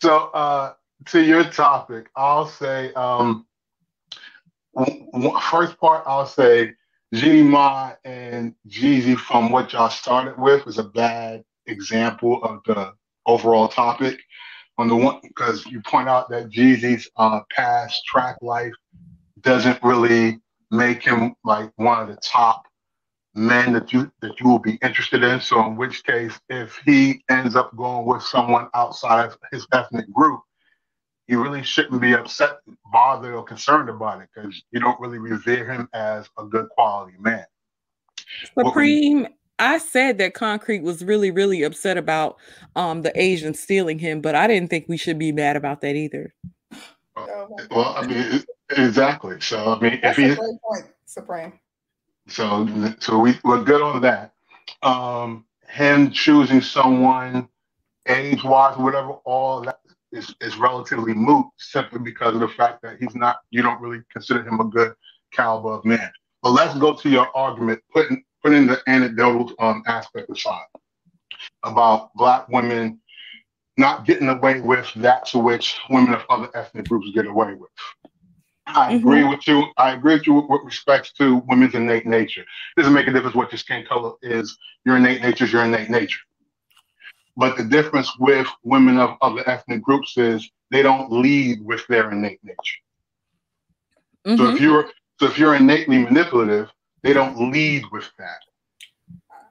[0.00, 0.72] So, uh,
[1.08, 3.44] to your topic, I'll say um,
[5.50, 6.02] first part.
[6.06, 6.72] I'll say
[7.12, 12.94] Jeannie Mai and Jeezy, from what y'all started with, was a bad example of the
[13.26, 14.18] overall topic.
[14.78, 18.72] On the one, because you point out that Jeezy's uh, past track life
[19.42, 20.40] doesn't really
[20.70, 22.64] make him like one of the top
[23.34, 25.40] men that you that you will be interested in.
[25.40, 30.10] So in which case, if he ends up going with someone outside of his ethnic
[30.12, 30.40] group,
[31.26, 32.58] you really shouldn't be upset,
[32.92, 37.16] bothered, or concerned about it because you don't really revere him as a good quality
[37.18, 37.44] man.
[38.58, 39.28] Supreme,
[39.58, 42.36] I said that Concrete was really, really upset about
[42.76, 45.96] um the Asians stealing him, but I didn't think we should be mad about that
[45.96, 46.34] either.
[47.70, 49.40] Well, I mean, exactly.
[49.40, 51.52] So I mean, That's if a he, point, Supreme.
[52.28, 52.66] So
[53.00, 54.32] so we we're good on that.
[54.82, 57.48] Um, him choosing someone
[58.08, 59.80] age wise, whatever, all that
[60.12, 63.38] is, is relatively moot simply because of the fact that he's not.
[63.50, 64.94] You don't really consider him a good
[65.32, 66.10] caliber of man.
[66.42, 70.66] But let's go to your argument, putting putting the anecdotal um, aspect aside
[71.62, 73.00] about black women
[73.76, 77.70] not getting away with that to which women of other ethnic groups get away with.
[78.66, 78.94] I Mhm.
[78.94, 79.66] agree with you.
[79.76, 82.44] I agree with you with respects to women's innate nature.
[82.76, 84.56] doesn't make a difference what your skin color is.
[84.84, 86.20] Your innate nature is your innate nature.
[87.36, 92.10] But the difference with women of other ethnic groups is they don't lead with their
[92.10, 92.80] innate nature.
[94.36, 94.54] So Mhm.
[94.54, 96.70] if you're so if you're innately manipulative,
[97.02, 98.40] they don't lead with that.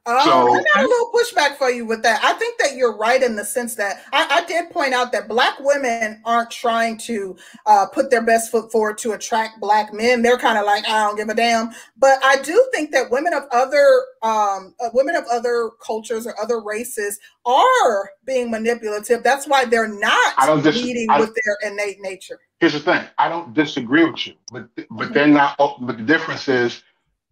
[0.05, 2.21] Um, So- I got a little pushback for you with that.
[2.23, 5.29] I think that you're right in the sense that I, I did point out that
[5.29, 10.21] black women aren't trying to uh, put their best foot forward to attract black men.
[10.21, 11.69] They're kind of like, I don't give a damn.
[11.97, 13.87] But I do think that women of other
[14.21, 19.23] um, uh, women of other cultures or other races are being manipulative.
[19.23, 22.39] That's why they're not I don't dis- leading I- with their innate nature.
[22.59, 23.03] Here's the thing.
[23.17, 25.57] I don't disagree with you, but but they're not.
[25.57, 26.81] But the difference is,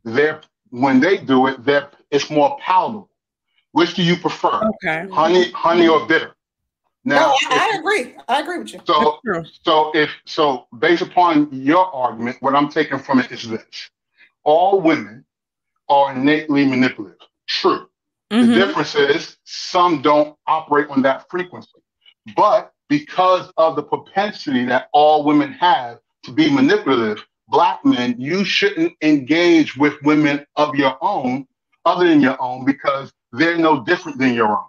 [0.04, 0.42] they're
[0.72, 3.10] when they do it, they're it's more palatable.
[3.72, 5.08] Which do you prefer, Okay.
[5.12, 6.36] honey, honey or bitter?
[7.06, 8.16] Now, no, I, if- I agree.
[8.28, 8.82] I agree with you.
[8.86, 9.20] so
[9.64, 13.90] so if so, based upon your argument, what I'm taking from it is this:
[14.44, 15.26] all women
[15.90, 17.18] are innately manipulative.
[17.48, 17.88] True.
[18.30, 18.54] The Mhm.
[18.54, 21.80] difference is some don't operate on that frequency.
[22.36, 28.46] But because of the propensity that all women have to be manipulative, black men, you
[28.46, 31.46] shouldn't engage with women of your own,
[31.86, 34.66] other than your own, because they're no different than your own.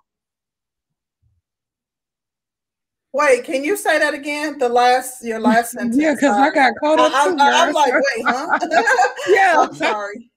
[3.15, 4.59] Wait, can you say that again?
[4.59, 5.97] The last, your last sentence.
[5.97, 7.13] Yeah, because I got caught up.
[7.15, 7.75] I, too, I, am guys.
[7.75, 8.59] like, wait, huh?
[9.29, 9.57] yeah.
[9.59, 10.31] I'm sorry.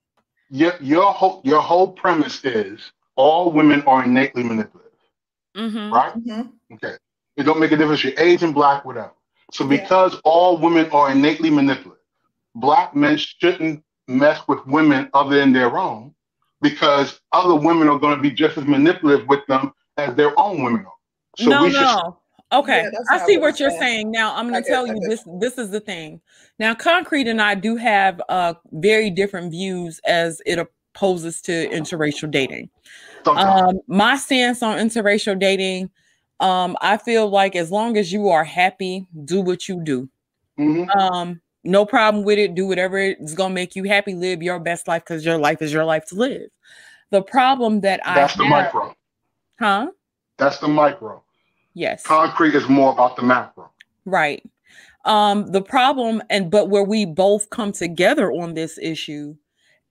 [0.49, 4.91] Your, your, whole, your whole premise is all women are innately manipulative,
[5.55, 5.91] Mhm.
[5.91, 6.13] right?
[6.15, 6.51] Mhm.
[6.73, 6.95] Okay.
[7.37, 8.03] It don't make a difference.
[8.03, 9.13] You're Asian, black, whatever.
[9.53, 9.81] So Yeah.
[9.81, 12.03] because all women are innately manipulative,
[12.55, 16.13] black men shouldn't mess with women other than their own
[16.61, 20.63] because other women are going to be just as manipulative with them as their own
[20.63, 20.93] women are.
[21.37, 22.19] So no, we should no.
[22.51, 23.81] Okay, Yeah, I see what what you're saying.
[23.81, 24.11] saying.
[24.11, 25.25] Now I'm going to tell you this.
[25.39, 26.21] This is the thing.
[26.59, 32.29] Now, concrete and I do have uh very different views as it opposes to interracial
[32.31, 32.69] dating.
[33.25, 35.89] Um, my stance on interracial dating,
[36.39, 40.07] um, I feel like as long as you are happy, do what you do.
[40.59, 40.95] Mhm.
[40.95, 42.55] Um, no problem with it.
[42.55, 44.13] Do whatever it's gonna make you happy.
[44.13, 46.49] Live your best life because your life is your life to live.
[47.11, 48.95] The problem that That's I that's the have, micro.
[49.59, 49.91] huh?
[50.37, 51.23] That's the micro.
[51.73, 52.03] Yes.
[52.03, 53.69] Concrete is more about the macro.
[54.05, 54.43] Right.
[55.05, 59.35] Um, the problem, and but where we both come together on this issue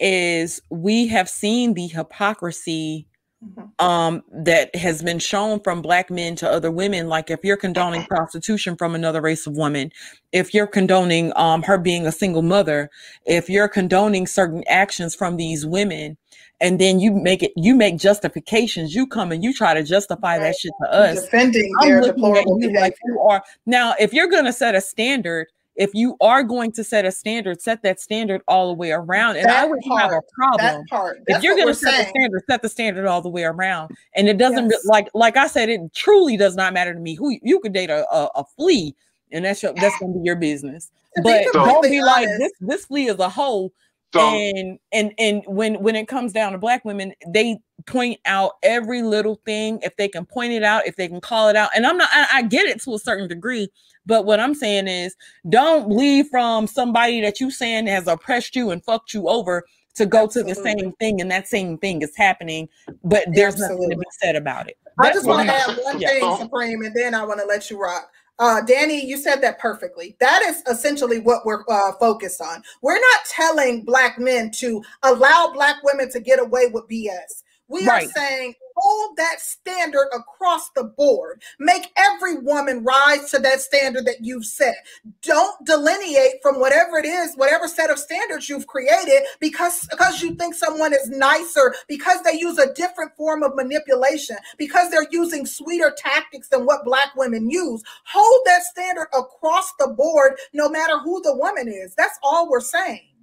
[0.01, 3.07] is we have seen the hypocrisy
[3.45, 3.71] Mhm.
[3.85, 8.05] um that has been shown from black men to other women like if you're condoning
[8.05, 9.91] prostitution from another race of woman
[10.33, 12.89] if you're condoning um her being a single mother
[13.27, 16.17] if you're condoning certain actions from these women
[16.61, 20.39] and then you make it you make justifications you come and you try to justify
[20.39, 22.81] that shit to us Defending I'm their looking at deplorable you behavior.
[22.81, 23.95] like you are now.
[23.99, 27.61] If you're going to set a standard, if you are going to set a standard,
[27.61, 30.59] set that standard all the way around, and I wouldn't have a problem.
[30.59, 31.21] that part.
[31.27, 34.29] If you're going to set the standard, set the standard all the way around, and
[34.29, 34.87] it doesn't Yes.
[34.87, 37.91] like like I said, it truly does not matter to me who you could date
[37.91, 38.95] a, a, a flea,
[39.33, 40.91] and that's your, that's going to be your business.
[41.17, 42.53] To be But don't completely be like this.
[42.61, 43.73] This flea is a hoe,
[44.15, 48.53] So and and and when when it comes down to black women they point out
[48.63, 51.71] every little thing if they can point it out if they can call it out
[51.75, 53.69] and i'm not i, I get it to a certain degree
[54.07, 55.17] but what i'm saying is
[55.49, 59.65] don't leave from somebody that you saying has oppressed you and fucked you over
[59.95, 62.69] to go to the same thing and that same thing is happening
[63.03, 66.01] but there's nothing to be said about it I just want to I'm- add one
[66.01, 66.09] yeah.
[66.09, 68.11] thing, Supreme, and then I want to let you rock.
[68.39, 70.17] Uh, Danny, you said that perfectly.
[70.19, 72.63] That is essentially what we're uh, focused on.
[72.83, 77.44] We're not telling black men to allow black women to get away with BS.
[77.69, 78.09] We Right.
[78.09, 81.43] are saying hold that standard across the board.
[81.59, 84.75] Make every woman rise to that standard that you've set.
[85.23, 90.35] Don't delineate from whatever it is, whatever set of standards you've created because because you
[90.35, 95.47] think someone is nicer, because they use a different form of manipulation, because they're using
[95.47, 97.83] sweeter tactics than what black women use.
[98.07, 101.95] Hold that standard across the board no matter who the woman is.
[101.95, 103.14] That's all we're saying.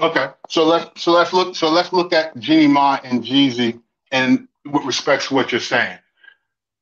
[0.00, 3.80] Okay, so let's so let's look so let's look at Jeannie Mai and Jeezy
[4.12, 5.98] and with respect to what you're saying.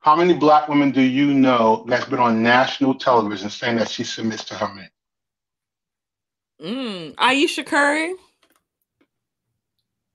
[0.01, 4.05] How many black women do you know that's been on national television saying that she
[4.05, 4.91] submits to her man?
[6.63, 8.15] Mm, Ayesha Curry.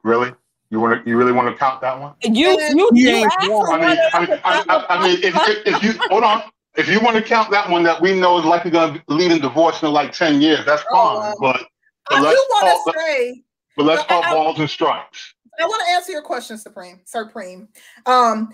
[0.04, 0.34] Really?
[0.72, 1.10] You want to?
[1.10, 2.14] You really want to count that one?
[2.24, 3.30] You, you, Yeah.
[3.40, 6.44] you I mean, I mean, I, I, I mean if, if, if you hold on,
[6.78, 9.32] if you want to count that one that we know is likely going to lead
[9.32, 11.20] in divorce in like ten years, that's Oh, fine.
[11.20, 11.36] wow.
[11.40, 11.69] But
[12.11, 13.44] I do want to say
[13.77, 15.34] But let's I- talk I- balls and strikes.
[15.60, 17.68] I want to answer your question, Supreme, Supreme.
[18.06, 18.49] Um,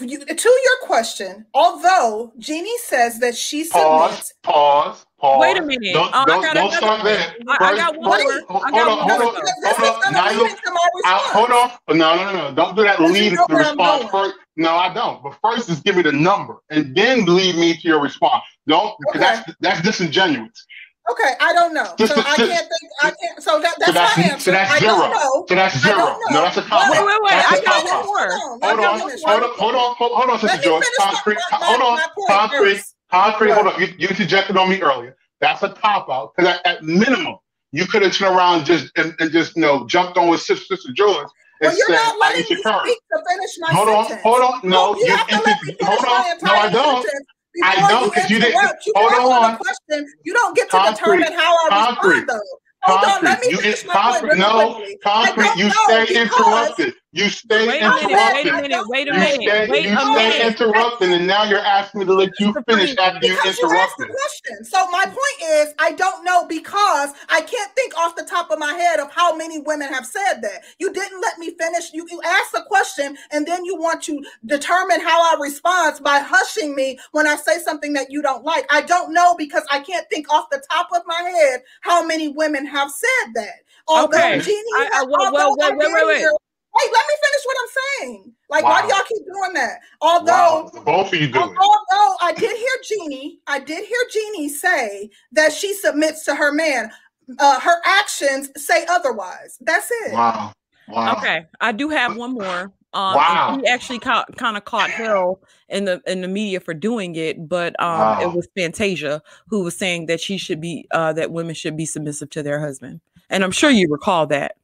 [0.00, 4.10] you, to your question, although Jeannie says that she Pause.
[4.10, 5.06] submits, Pause.
[5.18, 5.40] Pause.
[5.40, 5.92] Wait a minute.
[5.94, 7.04] Don't, I don't, got don't start one.
[7.06, 7.34] there.
[7.48, 9.34] I- I got First- one hold- I hold got on, hold on.
[9.34, 10.02] because this is Hold on.
[10.02, 11.96] going Now to you- lead into my I, hold on.
[11.98, 12.54] No, no, no, no.
[12.54, 12.98] Don't do that.
[12.98, 14.34] Because Lead you know the response first.
[14.56, 15.22] No, I don't.
[15.22, 18.44] But first is give me the number and then lead me to your response.
[18.66, 19.18] Don't Okay.
[19.20, 20.66] that's that's disingenuous.
[21.10, 21.84] Okay, I don't know.
[21.98, 22.92] So I can't think.
[23.02, 23.42] I can't.
[23.42, 24.44] So that, that's so that's my answer.
[24.44, 25.46] so that's I don't know.
[25.48, 25.96] So that's I zero.
[25.98, 26.30] don't know.
[26.32, 27.32] No, that's a cop Wait, wait, wait.
[27.32, 28.28] That's I got one more.
[28.62, 30.84] Hold Hold on, hold on, hold on, hold, hold on, Sister me Joyce.
[30.84, 31.98] finish my- Concrete, hold on,
[32.28, 33.50] concrete, concrete.
[33.52, 33.80] Hold on.
[33.80, 35.16] You, you interjected on me earlier.
[35.40, 37.36] That's a cop out because at, at minimum
[37.72, 40.76] you could have turned around just and, and just you know jumped on with Sister,
[40.76, 41.28] Sister George
[41.60, 44.22] Well, you're said, not letting me speak to finish my Hold on, sentence.
[44.24, 44.60] hold on.
[44.70, 46.38] No, you, you, have to let me finish hold on.
[46.42, 47.02] No, I don't.
[47.02, 47.26] sentence
[47.62, 48.54] I before don't, 'cause you didn't-.
[48.86, 49.52] You hold on.
[49.52, 50.06] the question.
[50.24, 51.18] You don't get to Concrete.
[51.18, 52.08] determine how I Concrete.
[52.20, 52.58] respond, though.
[52.84, 54.28] Hold on, let me you finish my point concrete.
[54.28, 54.84] really No.
[55.04, 55.56] Concrete.
[55.56, 56.94] You stay interrupted.
[57.14, 58.08] You stay Wait a minute.
[58.08, 58.88] Wait a minute.
[58.88, 59.42] Wait a You minute.
[59.42, 60.60] stay, Wait you a stay minute.
[60.60, 63.98] interrupted, and now you're asking me to let you finish after you Because you asked
[63.98, 64.08] the interrupted.
[64.08, 64.64] question.
[64.64, 68.58] So my point is, I don't know because I can't think off the top of
[68.58, 70.64] my head of how many women have said that.
[70.78, 71.92] You didn't let me finish.
[71.92, 76.18] You, you asked the question, and then you want to determine how I respond by
[76.18, 78.64] hushing me when I say something that you don't like.
[78.70, 82.28] I don't know because I can't think off the top of my head how many
[82.28, 83.54] women have said that.
[83.86, 84.40] Although Okay.
[84.40, 86.26] Jeannie, I- I- well, although well, wait, I wait, did wait,
[86.74, 86.92] wait.
[86.92, 87.68] let me finish what I'm
[88.00, 88.32] saying.
[88.50, 89.78] Like, why do y'all keep doing that?
[90.00, 91.42] Although Wow, both of you do it.
[91.42, 96.52] Although I did hear Jeannie, I did hear Jeannie say that she submits to her
[96.52, 96.90] man.
[97.38, 99.56] Uh, her actions say otherwise.
[99.60, 100.12] That's it.
[100.12, 100.52] Wow,
[100.88, 101.12] wow.
[101.16, 102.72] Okay, I do have one more.
[102.94, 103.58] Um, Wow.
[103.58, 105.40] he actually caught, kind of caught hell
[105.70, 108.18] in the in the media for doing it, but um, Wow.
[108.20, 111.86] it was Fantasia who was saying that she should be uh, that women should be
[111.86, 113.00] submissive to their husband,
[113.30, 114.56] and I'm sure you recall that.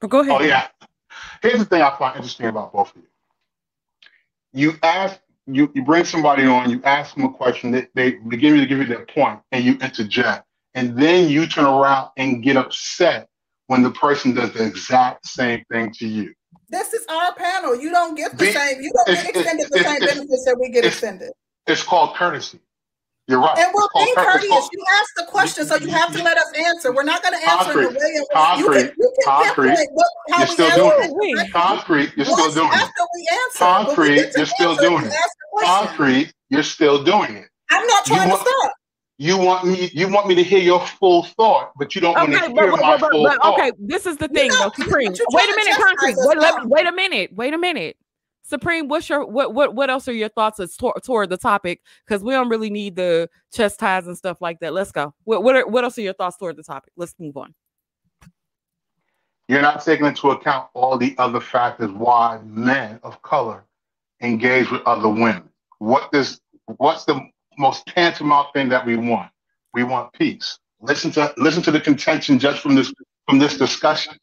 [0.00, 0.40] But go ahead.
[0.40, 0.68] Oh yeah.
[1.44, 3.08] Here's the thing I find interesting about both of you.
[4.54, 8.56] You ask, you, you bring somebody on, you ask them a question, they, they begin
[8.58, 10.46] to give you their point, and you interject.
[10.72, 13.28] And then you turn around and get upset
[13.66, 16.32] when the person does the exact same thing to you.
[16.70, 17.76] This is our panel.
[17.76, 18.80] You don't get the The- same.
[18.80, 21.30] You don't get extended the same benefits that we get extended.
[21.66, 22.58] It's called courtesy.
[23.26, 23.56] You're right.
[23.56, 24.48] And we're being courteous.
[24.50, 26.92] called- You asked the question, so you have to let us answer.
[26.92, 28.00] We're not going to answer in the Concrete.
[28.00, 28.74] way in which you Concrete.
[28.84, 29.68] can, you can Concrete.
[29.68, 31.46] pinpoint what, how You're still answer doing it.
[31.46, 31.52] it.
[31.52, 32.74] Concrete, you're still Once doing it.
[32.74, 35.12] after we answer, Concrete, we you're still doing it.
[35.12, 35.86] ask the question.
[35.88, 37.48] Concrete, you're still doing it.
[37.70, 38.72] I'm not You trying want- to stop.
[39.16, 42.32] You want me, you want me to hear your full thought, but you don't want
[42.32, 43.58] to but, hear but, my but, but, full but, thought.
[43.60, 45.12] okay, this is the thing know, though, Supreme.
[45.30, 46.16] Wait a minute, Concrete.
[46.18, 46.64] Wait, let now.
[46.64, 47.30] me, wait a minute.
[47.32, 47.96] Wait a minute.
[48.46, 51.80] Supreme, what's your what what what else are your thoughts as toward the topic?
[52.06, 54.74] Because we don't really need the chest ties and stuff like that.
[54.74, 55.14] Let's go.
[55.24, 56.92] What what are, what else are your thoughts toward the topic?
[56.94, 57.54] Let's move on.
[59.48, 63.64] You're not taking into account all the other factors why men of color
[64.20, 65.48] engage with other women.
[65.78, 66.38] What does
[66.76, 67.18] what's the
[67.56, 69.30] most tantamount thing that we want?
[69.72, 70.58] We want peace.
[70.82, 72.92] Listen to listen to the contention just from this
[73.26, 74.18] from this discussion.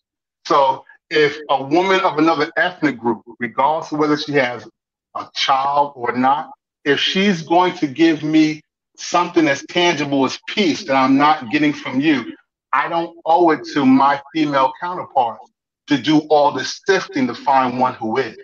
[0.46, 4.68] So if a woman of another ethnic group, regardless of whether she has
[5.16, 6.52] a child or not,
[6.86, 8.62] if she's going to give me
[8.96, 12.34] something as tangible as peace that I'm not getting from you,
[12.72, 15.40] I don't owe it to my female counterpart
[15.88, 18.38] to do all the sifting to find one who is.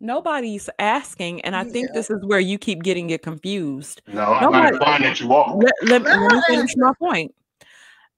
[0.00, 1.94] Nobody's asking, and I think Yeah.
[1.94, 4.02] this is where you keep getting it confused.
[4.06, 5.56] No, I'm not implying that you are.
[5.56, 7.34] Let, let, Let let me finish my point.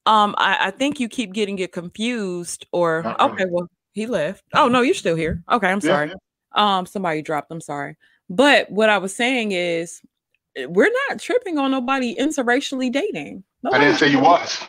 [0.07, 3.17] Um, I, I think you keep getting it confused, or really.
[3.21, 4.45] okay, well, he left.
[4.55, 5.43] Oh no, you're still here.
[5.51, 6.13] Okay, I'm Yeah, sorry.
[6.53, 7.51] Um, somebody dropped.
[7.51, 7.97] I'm sorry.
[8.31, 10.01] But what I was saying is,
[10.57, 13.43] eh, we're not tripping on nobody interracially dating.
[13.73, 14.63] I didn't say you was.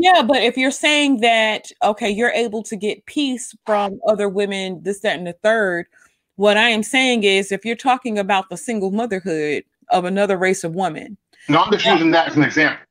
[0.00, 4.82] yeah, but if you're saying that, okay, you're able to get peace from other women,
[4.82, 5.86] this, that, and the third,
[6.34, 10.64] What I am saying is, if you're talking about the single motherhood of another race
[10.64, 11.16] of women,
[11.48, 11.92] no, I'm just yeah.
[11.92, 12.84] using that as an example.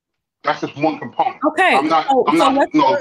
[0.43, 1.37] That's just one component.
[1.45, 2.07] Okay, I'm not.
[2.27, 2.73] I'm so not.
[2.73, 2.97] No,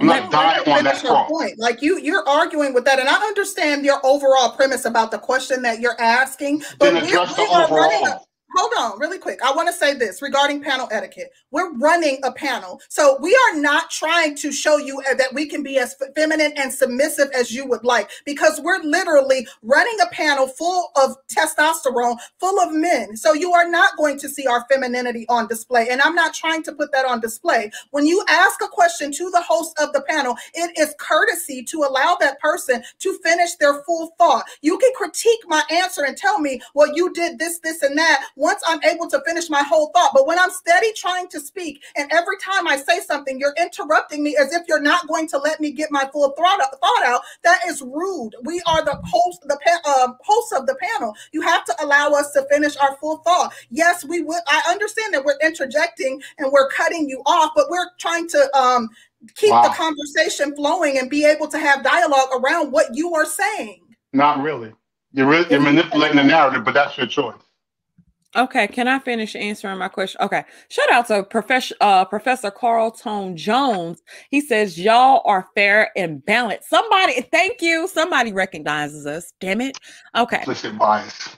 [0.00, 1.30] I'm not dying on that cross.
[1.30, 1.58] Point.
[1.58, 5.62] Like you, you're arguing with that, and I understand your overall premise about the question
[5.62, 6.62] that you're asking.
[6.78, 9.40] But then address we, the overall hold on really quick.
[9.42, 11.32] I want to say this regarding panel etiquette.
[11.50, 12.80] We're running a panel.
[12.88, 16.52] So we are not trying to show you uh, that we can be as feminine
[16.56, 22.16] and submissive as you would like because we're literally running a panel full of testosterone,
[22.38, 23.16] full of men.
[23.16, 25.88] So you are not going to see our femininity on display.
[25.90, 27.70] And I'm not trying to put that on display.
[27.90, 31.78] When you ask a question to the host of the panel, it is courtesy to
[31.78, 34.44] allow that person to finish their full thought.
[34.62, 38.24] You can critique my answer and tell me, well, you did this, this, and that
[38.44, 40.10] once I'm able to finish my whole thought.
[40.12, 44.22] But when I'm steady trying to speak, and every time I say something, you're interrupting
[44.22, 47.60] me as if you're not going to let me get my full thought out, that
[47.66, 48.32] is rude.
[48.42, 51.14] We are the host, the uh, host of the panel.
[51.32, 53.54] You have to allow us to finish our full thought.
[53.70, 54.42] Yes, we would.
[54.46, 58.90] I understand that we're interjecting and we're cutting you off, but we're trying to um,
[59.36, 59.62] keep wow.
[59.62, 63.80] the conversation flowing and be able to have dialogue around what you are saying.
[64.12, 64.74] Not really.
[65.12, 67.36] You're, really, you're manipulating the narrative, but that's your choice.
[68.36, 70.20] Okay, can I finish answering my question?
[70.20, 74.02] Okay, shout out to Professor uh, Professor Carl Tone Jones.
[74.30, 76.68] He says y'all are fair and balanced.
[76.68, 77.86] Somebody, thank you.
[77.86, 79.32] Somebody recognizes us.
[79.40, 79.78] Damn it.
[80.16, 80.42] Okay.
[80.46, 81.36] Listen, bias.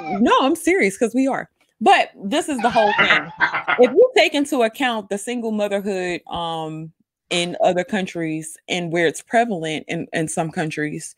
[0.00, 1.48] No, I'm serious because we are.
[1.80, 3.32] But this is the whole thing.
[3.78, 6.92] if you take into account the single motherhood um
[7.30, 11.14] in other countries and where it's prevalent in in some countries,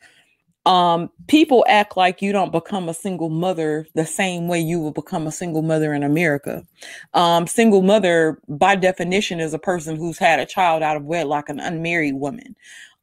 [0.67, 4.93] um people act like you don't become a single mother the same way you will
[4.93, 6.65] become a single mother in america.
[7.13, 11.49] Um single mother by definition is a person who's had a child out of wedlock
[11.51, 12.57] an unmarried woman.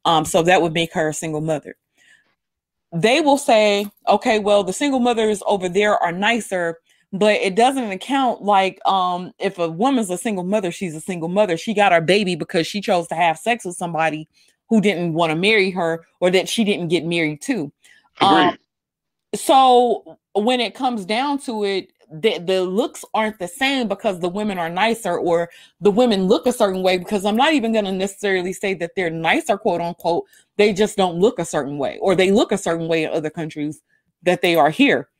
[0.04, 1.76] Um so that would make her a single mother.
[2.92, 6.78] They will say okay well the single mothers over there are nicer
[7.12, 11.28] but it doesn't account like um if a woman's a single mother she's a single
[11.28, 11.56] mother.
[11.56, 14.28] She got her baby because she chose to have sex with somebody
[14.72, 17.70] who didn't want to marry her or that she didn't get married to.
[18.22, 18.56] Um,
[19.34, 24.30] so when it comes down to it, the, the looks aren't the same because the
[24.30, 25.50] women are nicer or
[25.82, 28.92] the women look a certain way because I'm not even going to necessarily say that
[28.96, 30.24] they're nicer, quote unquote.
[30.56, 33.28] They just don't look a certain way or they look a certain way in other
[33.28, 33.82] countries
[34.22, 35.10] that they are here.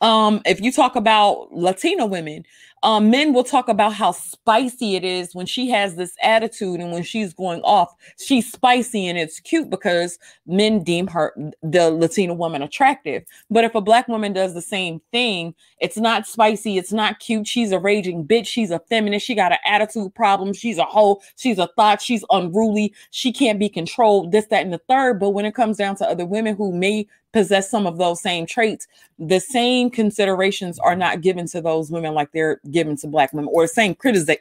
[0.00, 2.44] Um, if you talk about Latino women,
[2.82, 6.92] um, men will talk about how spicy it is when she has this attitude and
[6.92, 7.94] when she's going off.
[8.18, 13.24] She's spicy and it's cute because men deem her, the Latina woman, attractive.
[13.50, 17.46] But if a black woman does the same thing, it's not spicy, it's not cute.
[17.46, 18.46] She's a raging bitch.
[18.46, 19.26] She's a feminist.
[19.26, 20.52] She got an attitude problem.
[20.54, 21.20] She's a hoe.
[21.36, 22.00] She's a thought.
[22.00, 22.94] She's unruly.
[23.10, 24.32] She can't be controlled.
[24.32, 25.20] This, that, and the third.
[25.20, 28.46] But when it comes down to other women who may possess some of those same
[28.46, 28.86] traits,
[29.18, 33.50] the same considerations are not given to those women like they're given to black women,
[33.52, 34.36] or same criticism.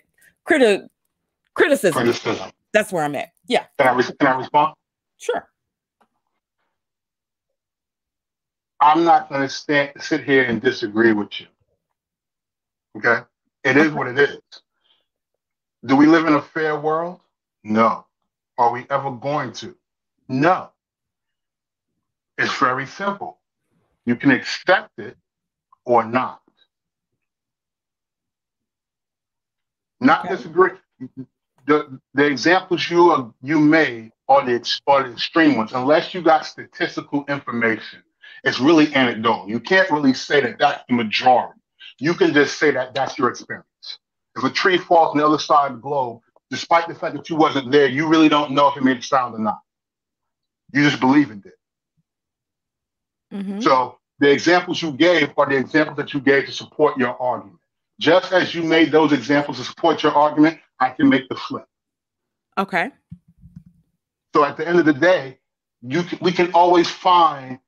[0.47, 0.87] Criti-
[1.53, 1.93] criticism.
[1.93, 2.51] criticism.
[2.73, 3.29] That's where I'm at.
[3.47, 3.65] Yeah.
[3.77, 4.73] Can I, can I respond?
[5.17, 5.47] Sure.
[8.81, 11.47] I'm not going to stand sit here and disagree with you.
[12.97, 13.21] Okay,
[13.63, 14.39] it is what it is.
[15.85, 17.19] Do we live in a fair world?
[17.63, 18.05] No.
[18.57, 19.75] Are we ever going to?
[20.27, 20.71] No.
[22.39, 23.37] It's very simple.
[24.05, 25.17] You can accept it
[25.85, 26.41] or not.
[29.99, 30.35] Not okay.
[30.35, 30.71] disagree.
[31.67, 35.73] The, the examples you are, you made are the, are the extreme ones.
[35.73, 38.03] Unless you got statistical information,
[38.45, 39.49] it's really anecdotal.
[39.49, 41.59] You can't really say that that's the majority.
[41.99, 43.67] You can just say that that's your experience.
[44.37, 47.29] If a tree falls on the other side of the globe, despite the fact that
[47.29, 49.59] you wasn't there, you really don't know if it made a sound or not.
[50.73, 51.58] You just believe in it.
[53.33, 53.61] Mm-hmm.
[53.61, 57.59] So the examples you gave are the examples that you gave to support your argument.
[57.99, 61.65] Just as you made those examples to support your argument, I can make the flip.
[62.57, 62.91] Okay.
[64.33, 65.39] So at the end of the day,
[65.81, 67.59] you can, we can always find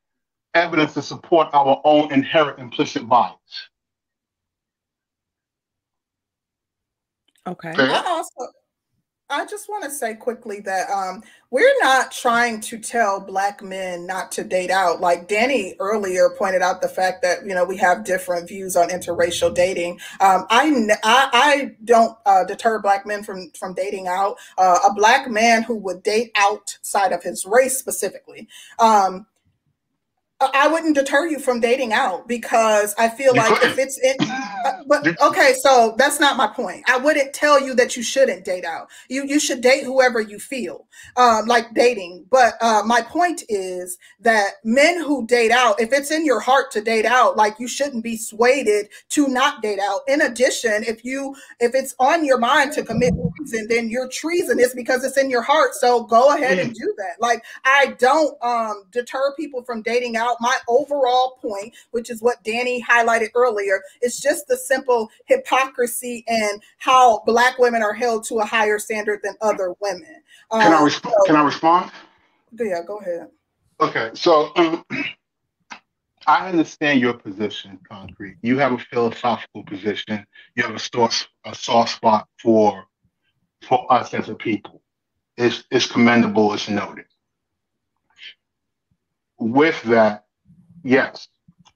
[0.54, 3.36] evidence to support our own inherent implicit bias.
[7.48, 7.74] Okay.
[7.76, 8.48] I also
[9.32, 14.06] I just want to say quickly that um, we're not trying to tell black men
[14.06, 15.00] not to date out.
[15.00, 18.90] Like Danny earlier pointed out the fact that you know we have different views on
[18.90, 20.00] interracial dating.
[20.20, 20.70] Um, I,
[21.04, 24.36] I, I don't uh, deter black men from from dating out.
[24.58, 28.50] Uh, a black man who would date outside of his race specifically.
[28.80, 29.28] Um,
[30.54, 34.81] I wouldn't deter you from dating out because I feel like if it's in, uh,
[34.92, 36.84] But okay, so that's not my point.
[36.86, 38.90] I wouldn't tell you that you shouldn't date out.
[39.08, 40.86] You you should date whoever you feel
[41.16, 42.26] um, like dating.
[42.30, 46.72] But uh, my point is that men who date out, if it's in your heart
[46.72, 48.68] to date out, like you shouldn't be swayed
[49.10, 50.02] to not date out.
[50.10, 54.74] In addition, if you if it's on your mind to commit treason, then you're treasonous
[54.76, 55.74] because it's in your heart.
[55.74, 57.16] So go ahead and do that.
[57.22, 60.36] Like I don't um, deter people from dating out.
[60.42, 66.24] My overall point, which is what Danny highlighted earlier, is just the simple simple hypocrisy
[66.28, 70.22] and how black women are held to a higher standard than other women.
[70.50, 71.16] Um, can I respond?
[71.18, 71.92] So, can I respond?
[72.60, 73.28] Yeah, go ahead.
[73.80, 74.86] Okay, so um,
[76.28, 78.38] I understand your position, Concrete.
[78.42, 80.26] You have a philosophical position.
[80.56, 82.86] You have a source, a soft spot for
[83.68, 84.82] for us as a people.
[85.38, 86.54] It's, it's commendable.
[86.54, 87.06] It's noted.
[89.38, 90.26] With that,
[90.84, 91.28] yes,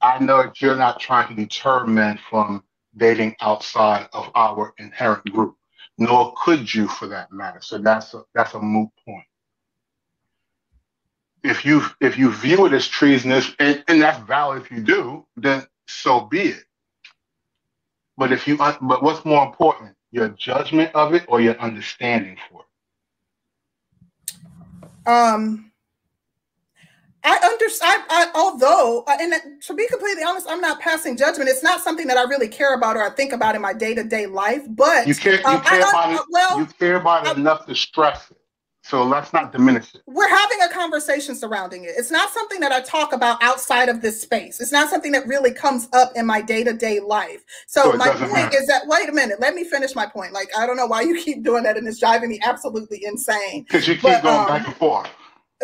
[0.01, 2.63] I know that you're not trying to deter men from
[2.97, 5.55] dating outside of our inherent group,
[5.97, 7.59] nor could you for that matter.
[7.61, 9.25] So that's a, that's a moot point.
[11.43, 15.27] If you if you view it as treasonous, and, and that's valid if you do,
[15.37, 16.63] then so be it.
[18.17, 22.61] But if you but what's more important, your judgment of it or your understanding for
[25.05, 25.09] it?
[25.09, 25.71] Um
[27.25, 28.03] I understand.
[28.09, 29.33] I, I, although, uh, and
[29.63, 31.49] to be completely honest, I'm not passing judgment.
[31.49, 33.95] It's not something that I really care about or I think about in my day
[33.95, 34.61] to day life.
[34.69, 36.21] But you care, you um, care I, about it.
[36.29, 38.37] Well, you care about it enough to stress it.
[38.83, 40.03] So let's not diminish it.
[40.05, 41.93] We're having a conversation surrounding it.
[41.97, 44.61] It's not something that I talk about outside of this space.
[44.61, 47.43] It's not something that really comes up in my day to day life.
[47.65, 48.57] So, so my point matter.
[48.57, 50.33] is that wait a minute, let me finish my point.
[50.33, 53.63] Like I don't know why you keep doing that, and it's driving me absolutely insane.
[53.63, 55.09] Because you keep but, going um, back and forth.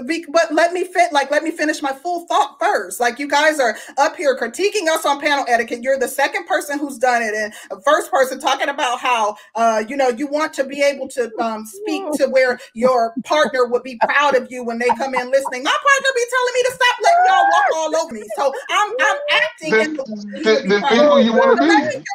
[0.07, 3.01] Be, but let me fit like let me finish my full thought first.
[3.01, 5.83] Like you guys are up here critiquing us on panel etiquette.
[5.83, 7.53] You're the second person who's done it and
[7.83, 11.65] first person talking about how uh you know you want to be able to um
[11.65, 15.61] speak to where your partner would be proud of you when they come in listening.
[15.61, 18.23] My partner be telling me to stop letting y'all walk all over me.
[18.37, 20.03] So i'm i'm acting the, in the,
[20.41, 22.05] the, the people you want to be.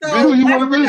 [0.00, 0.86] So, people you want to be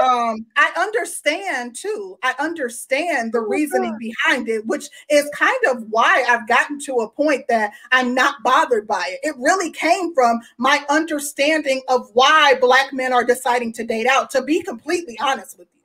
[0.00, 2.18] um, I understand too.
[2.22, 6.94] I understand the oh reasoning behind it, which is kind of why I've gotten to
[7.00, 9.20] a point that I'm not bothered by it.
[9.22, 14.30] It really came from my understanding of why Black men are deciding to date out,
[14.30, 15.80] to be completely honest with you.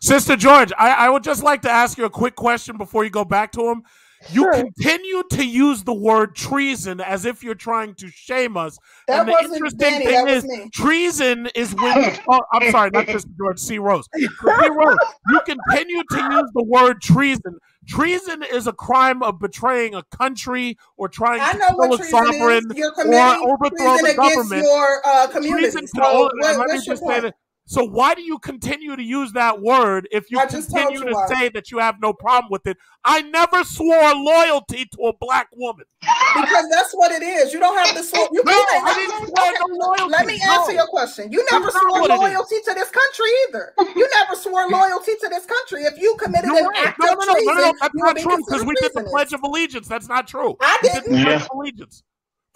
[0.00, 3.10] Sister George, I, I would just like to ask you a quick question before you
[3.10, 3.82] go back to him.
[4.30, 4.52] You sure.
[4.54, 8.78] continue to use the word treason as if you're trying to shame us.
[9.06, 10.70] That and the interesting Danny, thing is, me.
[10.72, 12.18] treason is when.
[12.28, 13.78] oh, I'm sorry, not just George C.
[13.78, 14.08] Rose.
[14.14, 14.28] C.
[14.42, 14.96] Rose,
[15.28, 17.58] you continue to use the word treason.
[17.86, 22.64] Treason is a crime of betraying a country or trying I to kill a sovereign
[22.70, 24.62] or overthrow the government.
[24.62, 25.26] Your, uh.
[25.28, 27.34] Treason so, what, let me just say that
[27.68, 31.26] so why do you continue to use that word if you continue you to why.
[31.26, 32.78] say that you have no problem with it?
[33.04, 35.84] I never swore loyalty to a black woman.
[36.00, 37.52] Because that's what it is.
[37.52, 38.26] You don't have to swear.
[38.32, 39.58] You no, I didn't swear okay.
[39.60, 40.12] no loyalty.
[40.12, 40.78] Let me answer no.
[40.78, 41.30] your question.
[41.30, 43.74] You never swore loyalty to this country either.
[43.94, 45.82] You never swore loyalty to this country.
[45.82, 46.86] If you committed You're an right.
[46.86, 49.04] act no, of no, treason, no, no, no, that's not true because we did the
[49.04, 49.88] Pledge of Allegiance.
[49.88, 50.56] That's not true.
[50.62, 51.10] I didn't.
[51.12, 52.02] We did the Pledge of Allegiance.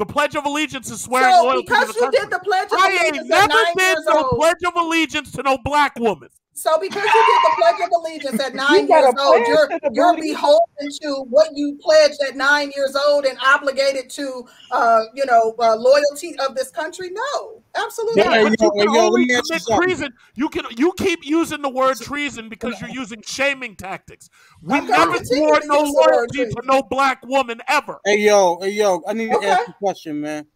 [0.03, 2.21] The Pledge of Allegiance is swearing so loyalty because to the you country.
[2.23, 5.59] did the Pledge of I Allegiance I never did the Pledge of Allegiance to no
[5.59, 6.29] black woman.
[6.55, 10.91] So because you did the Pledge of Allegiance at nine years old, you're you're beholden
[11.03, 15.75] to what you pledged at nine years old and obligated to, uh, you know, uh,
[15.77, 17.11] loyalty of this country.
[17.11, 18.23] No, absolutely.
[18.23, 20.13] Yeah, but you can only commit treason.
[20.35, 24.29] You can you keep using the word treason because you're using shaming tactics.
[24.61, 27.99] We okay, never swore no loyalty to no black woman ever.
[28.05, 29.47] Hey yo, hey yo, I need okay.
[29.47, 30.47] to ask you a question, man.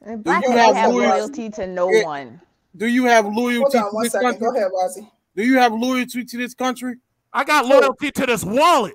[0.00, 2.04] black do you have, have loyalty to no yeah.
[2.04, 2.40] one?
[2.76, 3.76] Do you have loyalty?
[3.78, 4.30] Hold on one second.
[4.30, 4.46] Country?
[4.48, 5.10] Go ahead, Rozzy.
[5.36, 6.96] Do you have loyalty to this country?
[7.32, 8.94] I got loyalty to this wallet.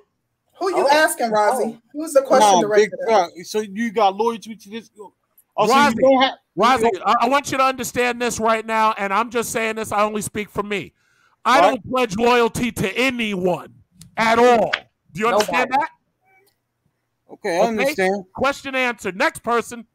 [0.58, 0.90] Who you oh.
[0.90, 1.74] asking, Rozzy?
[1.74, 1.78] Oh.
[1.92, 4.90] Who's the question no, directed big So you got loyalty to this?
[4.98, 9.12] Oh, Rozzy, so have, Rozzy, I, I want you to understand this right now, and
[9.12, 9.92] I'm just saying this.
[9.92, 10.92] I only speak for me.
[11.44, 11.68] I what?
[11.68, 13.74] don't pledge loyalty to anyone
[14.16, 14.72] at all.
[15.12, 15.86] Do you understand Nobody.
[15.86, 15.90] that?
[17.32, 17.68] Okay, I okay?
[17.68, 18.24] understand.
[18.34, 19.16] Question answered.
[19.16, 19.86] Next person.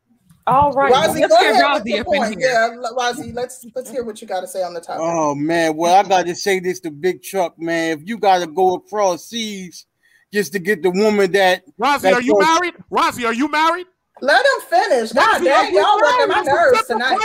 [0.48, 2.50] All right, Rozzy, let's get Rozzy up in here.
[2.52, 5.02] Yeah, Rozzy, let's let's hear what you got to say on the topic.
[5.02, 7.98] Oh man, well I got to say this to Big Truck, man.
[7.98, 9.88] If you got to go across seas
[10.32, 12.76] just to get the woman that Rozzy, are you married?
[12.92, 13.88] Rozzy, are you married?
[14.22, 15.12] Let him finish.
[15.14, 17.18] God dang, y'all working my nerves tonight.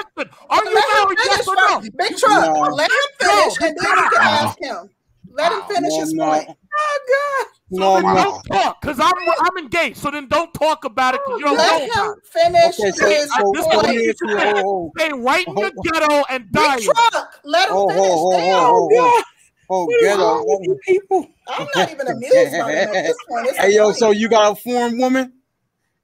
[0.49, 1.19] Are you let married?
[1.25, 1.81] Yes or no?
[1.81, 2.61] Big Truck, no.
[2.75, 3.67] let him finish, no.
[3.67, 4.91] and then you can ask him.
[5.31, 6.25] Let him finish No, his no.
[6.25, 6.49] point.
[6.49, 7.47] Oh God.
[7.73, 8.15] No, then no.
[8.15, 9.99] don't talk because I'm I'm engaged.
[9.99, 12.27] So then don't talk about it because you don't know Let about him it.
[12.33, 14.09] finish Okay, so, his so this let is- me point.
[14.11, 15.83] ask you, ho, ho, Stay right in oh, your oh.
[15.83, 16.77] ghetto and die.
[16.77, 17.41] Big truck.
[17.45, 18.03] Let him ho, finish.
[18.03, 18.67] ho, ho, Damn.
[18.67, 19.13] ho, ho,
[19.69, 20.23] ho, ghetto.
[20.23, 21.27] wrong people?
[21.49, 23.47] I'm not even amused by them at this point.
[23.49, 25.33] It's Hey, yo, so you got a foreign woman?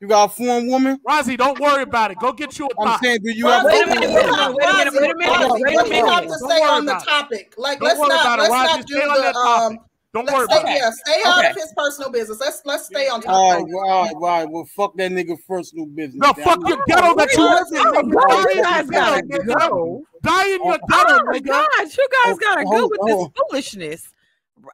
[0.00, 0.98] You got a foreign woman?
[1.08, 2.18] Rozzy, don't worry about it.
[2.20, 3.02] Go get you a I'm thought.
[3.02, 4.92] saying, do you Wait have a a minute, foreign wait a minute, Wait a minute,
[4.94, 6.10] wait a minute, Rozzy, wait a what do you minute.
[6.12, 7.06] have to Don't say worry on the about it.
[7.06, 7.54] topic?
[7.56, 8.76] Like, Don't let's worry not about it, let's Rozzy.
[8.76, 9.78] not do Stay on that the topic.
[9.78, 9.86] um.
[10.14, 10.78] Don't Let's worry stay, about it.
[10.78, 11.50] yeah, stay out Okay.
[11.50, 12.40] of his personal business.
[12.40, 13.66] Let's let's stay on All topic.
[13.66, 14.48] right, well, all right, all right.
[14.50, 16.22] Well, fuck that nigga personal business.
[16.22, 16.68] No, Damn fuck it.
[16.68, 17.86] your ghetto that you live in.
[17.86, 18.12] Oh, nigga.
[18.14, 19.58] God, Die you in your guys ghetto, gotta nigga.
[19.58, 20.02] go.
[20.22, 21.46] Die in your Oh ghetto, my nigga.
[21.48, 23.06] gosh, you guys Oh, gotta oh, go with oh.
[23.06, 24.12] this foolishness.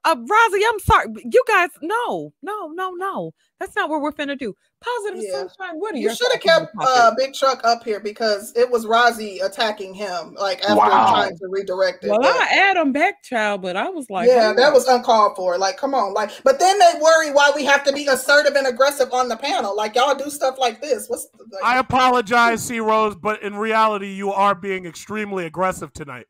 [0.04, 1.08] Uh, Rosie, I'm sorry.
[1.08, 3.32] but You guys, no, no, no, no.
[3.62, 4.56] That's not what we're finna do.
[4.82, 5.30] Positive Yeah.
[5.46, 5.78] sunshine.
[5.78, 8.68] What are You your should have kept the uh, Big Truck up here because it
[8.68, 11.10] was Rozzy attacking him, like after Wow.
[11.12, 12.10] trying to redirect it.
[12.10, 14.72] well, but- I add him back, child, but I was like, yeah, hold that on.
[14.74, 15.56] was uncalled for.
[15.58, 18.66] Like, come on, like, but then they worry why we have to be assertive and
[18.66, 19.76] aggressive on the panel.
[19.76, 21.08] Like, y'all do stuff like this.
[21.08, 26.26] What's like, I apologize, C Rose, but in reality, you are being extremely aggressive tonight.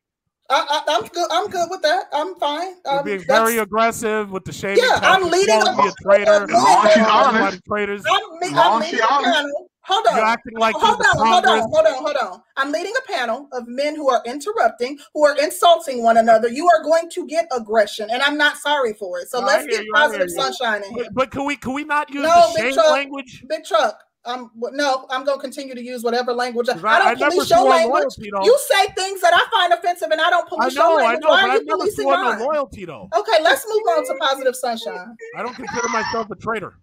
[0.53, 1.27] I, I, I'm good.
[1.31, 2.05] I'm good with that.
[2.13, 2.75] I'm fine.
[2.85, 4.83] You're Um, being very aggressive with the shaming.
[4.83, 6.43] Yeah, I'm leading calling a- me a traitor.
[6.43, 7.61] As long as she's calling honest.
[7.67, 8.03] traitors.
[8.05, 9.33] I'm, me- Long I'm leading a honest.
[9.33, 9.69] panel.
[9.85, 10.15] Hold on.
[10.15, 12.41] You're acting like hold on, hold on, hold on, hold on.
[12.55, 16.47] I'm leading a panel of men who are interrupting, who are insulting one another.
[16.47, 19.27] You are going to get aggression, and I'm not sorry for it.
[19.29, 21.03] So No, let's get you, positive sunshine in here.
[21.07, 22.91] But, but can we can we not use No, the big shame truck.
[22.91, 23.43] language?
[23.49, 23.99] Big truck.
[24.25, 26.69] Um, no, I'm gonna continue to use whatever language.
[26.69, 28.03] I, 'Cause I, I don't never police your language.
[28.21, 28.31] loyalty.
[28.43, 31.01] You say things that I find offensive, and I don't I police your know, I
[31.15, 31.21] language.
[31.23, 32.39] know, Why but are I you policing swore no mine?
[32.39, 33.09] loyalty though.
[33.17, 35.17] Okay, let's move on to positive sunshine.
[35.35, 36.75] I don't consider myself a traitor.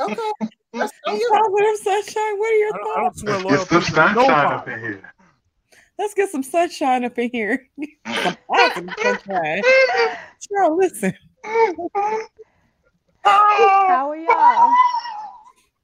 [0.00, 0.16] Okay,
[0.72, 1.30] that's you.
[1.30, 2.38] Positive sunshine.
[2.38, 3.74] What are your I don't, I don't swear Let's loyalty.
[3.76, 4.54] get some sunshine nobody.
[4.54, 5.12] up in here.
[5.98, 7.68] Let's get some sunshine up in here.
[8.24, 9.62] some positive sunshine.
[10.48, 11.14] Sure, listen.
[13.24, 14.72] How are y'all?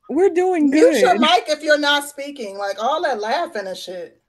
[0.09, 0.95] We're doing good.
[0.95, 2.59] Mute your mic if you're not speaking.
[2.59, 4.23] Like all that laughing and shit.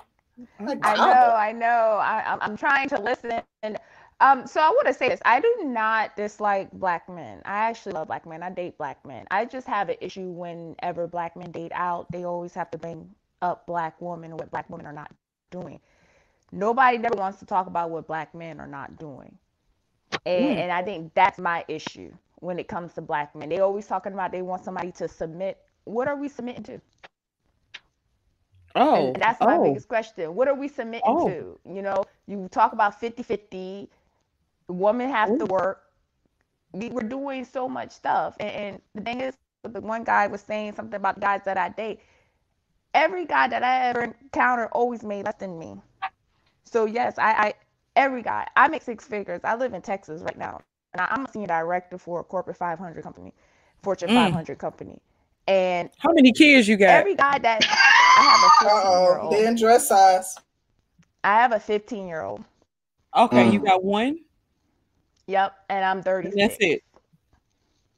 [0.60, 2.00] Like, I know, I know.
[2.02, 3.42] I, I'm, I'm trying to listen.
[4.22, 5.22] Um, so I want to say this.
[5.26, 7.42] I do not dislike black men.
[7.46, 8.44] I actually love black men.
[8.44, 9.26] I date black men.
[9.32, 12.12] I just have an issue whenever black men date out.
[12.12, 13.10] They always have to bring
[13.42, 15.12] up black women and what black women are not
[15.52, 15.80] doing.
[16.52, 19.38] Nobody never wants to talk about what black men are not doing.
[20.26, 20.58] And, Mm.
[20.58, 23.50] and I think that's my issue when it comes to black men.
[23.50, 25.60] They always talking about they want somebody to submit.
[25.86, 26.82] What are we submitting to?
[28.76, 29.60] Oh, And that's my oh.
[29.60, 30.36] biggest question.
[30.36, 31.20] What are we submitting Oh.
[31.20, 31.60] to?
[31.66, 33.90] You know, you talk about 50 50,
[34.68, 35.84] women have to work.
[36.74, 38.36] We were doing so much stuff.
[38.40, 41.58] And, and the thing is, the one guy was saying something about the guys that
[41.58, 42.02] I date.
[42.94, 45.76] Every guy that I ever encountered always made less than me.
[46.66, 47.54] So, yes, I, I
[47.96, 49.42] every guy, I make six figures.
[49.44, 50.62] I live in Texas right now.
[50.94, 53.34] And I, I'm a senior director for a corporate 500 company,
[53.82, 54.16] Fortune Mm.
[54.16, 55.02] 500 company.
[55.50, 57.00] And How many kids you got?
[57.00, 58.50] every guy that I have a
[58.86, 59.32] 15 year old.
[59.34, 60.36] they in dress size.
[61.24, 62.44] I have a 15 year old.
[63.18, 63.66] okay, you Mm.
[63.66, 64.18] got one.
[65.28, 66.30] Yep, and I'm 30.
[66.36, 66.82] that's it.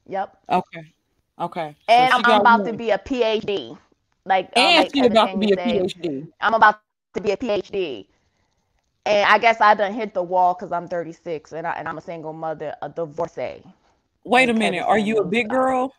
[0.08, 0.94] Yep, Okay,
[1.40, 1.76] okay.
[1.88, 2.66] And she I'm, I'm about one.
[2.66, 3.78] to be a PhD.
[4.26, 6.28] Like, um, and like she about to be a said, PhD.
[6.42, 6.80] I'm about
[7.16, 8.08] to be a PhD.
[9.06, 11.98] And I guess I done hit the wall because I'm 36 and, I, and I'm
[11.98, 13.64] a single mother, a divorcee.
[14.24, 14.84] Wait a minute.
[14.84, 15.58] Are you a big style.
[15.58, 15.94] girl?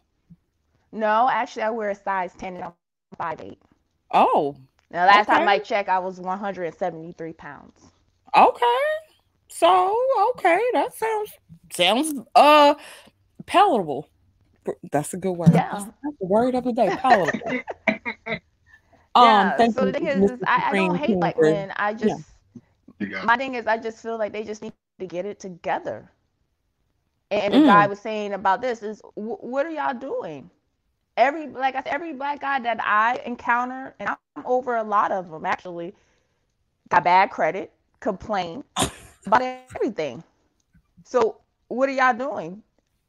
[0.93, 2.73] No, actually, I wear a size 10 and I'm
[3.21, 3.57] 5'8.
[4.13, 4.57] Oh,
[4.91, 7.81] Now, last time I checked, I was 173 pounds.
[8.37, 8.77] okay.
[9.49, 9.97] So
[10.31, 11.33] okay, that sounds
[11.73, 12.75] sounds uh
[13.47, 14.09] palatable.
[14.93, 15.55] That's a good word.
[15.55, 15.73] Yeah.
[15.73, 16.93] That's, that's the word of the day.
[16.93, 17.59] Palatable.
[19.15, 21.73] Um, yeah, so the thing is, is I, I don't hate King, for- men.
[21.77, 22.21] I just,
[23.11, 26.11] got my thing is i just feel like they just need to get it together
[27.31, 27.67] and the Mm.
[27.67, 30.51] guy was saying about this is wh- what are y'all doing
[31.17, 35.13] every like i said every black guy that i encounter and i'm over a lot
[35.13, 35.95] of them actually
[36.89, 38.65] got bad credit complain
[39.27, 40.23] about everything.
[41.05, 42.63] So what are y'all doing?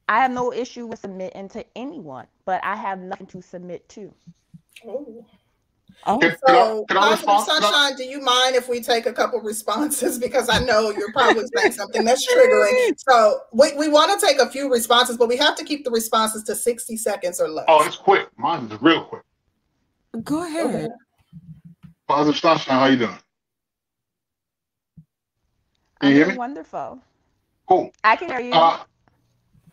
[0.07, 4.13] I have no issue with submitting to anyone but i have nothing to submit to.
[4.85, 5.25] Ooh.
[6.05, 7.45] Oh, Can, can I, So, can I positive respond?
[7.47, 7.97] Can I- sunshine.
[7.97, 11.71] Do you mind if we take a couple responses because I know you're probably saying
[11.73, 12.93] something that's triggering.
[12.97, 15.91] So we, we want to take a few responses, but we have to keep the
[15.91, 17.65] responses to 60 seconds or less.
[17.67, 18.27] Oh, it's quick.
[18.37, 19.23] Mine is real quick.
[20.23, 20.89] go ahead.
[22.07, 22.79] Positive sunshine.
[22.79, 23.17] How you doing?
[26.01, 26.35] Can you hear me?
[26.37, 26.99] wonderful
[27.65, 27.89] Cool.
[28.03, 28.77] i can hear you Uh,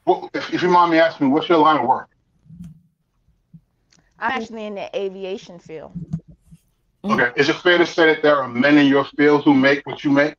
[0.06, 2.08] well, if, if you mind me asking, what's your line of work?
[4.20, 5.92] i'm actually in the aviation field.
[7.04, 7.14] Mm.
[7.14, 7.40] Okay.
[7.40, 10.04] Is it fair to say that there are men in your field who make what
[10.04, 10.34] you make?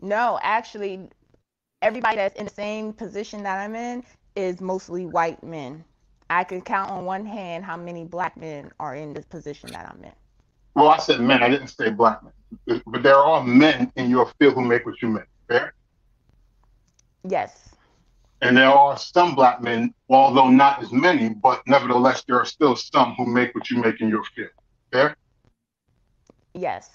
[0.00, 1.08] No, actually,
[1.82, 4.04] everybody that's in the same position that I'm in
[4.36, 5.84] is mostly white men.
[6.28, 9.88] I can count on one hand how many black men are in this position that
[9.88, 10.12] I'm in.
[10.74, 11.42] Well, I said men.
[11.42, 12.82] I didn't say black men.
[12.86, 15.24] But there are men in your field who make what you make.
[15.48, 15.74] Fair?
[17.28, 17.70] Yes.
[18.42, 22.76] And there are some black men, although not as many, but nevertheless, there are still
[22.76, 24.50] some who make what you make in your field.
[24.92, 25.16] Fair?
[26.54, 26.90] Yes.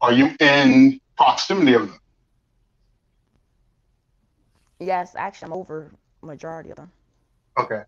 [0.00, 2.00] Are you in proximity of them?
[4.78, 5.90] Yes, actually, I'm over
[6.22, 6.90] majority of them.
[7.58, 7.82] Okay.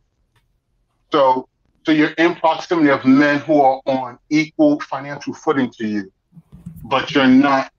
[1.11, 1.49] So,
[1.85, 6.13] so you're in proximity of men who are on equal financial footing to you,
[6.85, 7.73] but you're not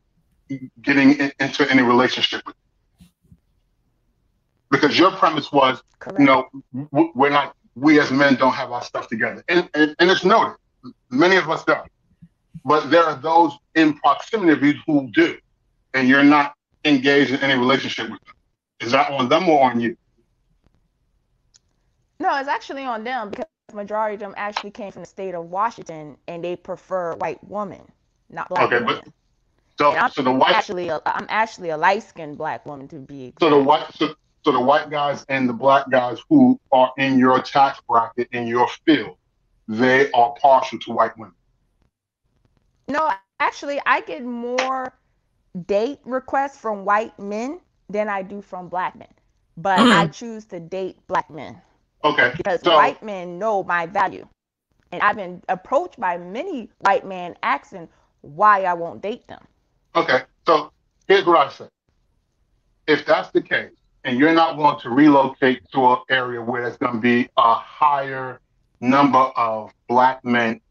[0.82, 2.56] getting in, into any relationship with.
[2.56, 3.08] Them.
[4.72, 6.20] Because your premise was, Correct.
[6.20, 6.48] you know,
[6.92, 10.56] we're not, we as men don't have our stuff together, and and, and it's noted.
[11.10, 11.88] Many of us don't,
[12.64, 15.38] but there are those in proximity of you who do,
[15.94, 16.54] and you're not
[16.86, 18.36] engaged in any relationship with them.
[18.80, 19.96] Is that on them or on you?
[22.20, 25.14] No, it's actually on them because the majority of them actually came from the state
[25.14, 27.82] of Washington and they prefer white women,
[28.30, 28.86] not black Okay, women.
[28.86, 29.04] but
[29.80, 32.88] so And I'm so the white actually a, I'm actually a light skinned black woman
[32.90, 33.42] to be exact.
[33.42, 34.14] so the white so,
[34.46, 38.48] so the white guys and the black guys who are in your tax bracket in
[38.48, 39.18] your field,
[39.68, 41.34] they are partial to white women.
[42.88, 44.94] No, actually, I get more
[45.66, 47.60] date requests from white men
[47.90, 49.08] than I do from black men.
[49.58, 49.92] But mm-hmm.
[49.92, 51.62] I choose to date black men
[52.04, 52.34] Okay.
[52.38, 54.28] because So white men know my value.
[54.92, 57.90] And I've been approached by many white men asking
[58.22, 59.44] why I won't date them.
[59.96, 60.22] okay.
[60.46, 60.72] So
[61.08, 61.68] here's what I say.
[62.88, 63.72] If that's the case,
[64.04, 67.54] and you're not willing to relocate to an area where there's going to be a
[67.56, 68.42] higher
[68.84, 70.62] number of black men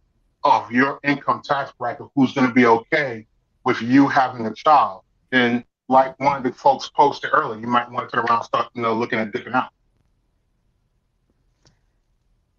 [0.44, 3.26] of your income tax bracket who's going to be okay
[3.64, 7.90] with you having a child, then like one of the folks posted earlier, you might
[7.90, 9.70] want to turn around and start, you know, looking at dipping out.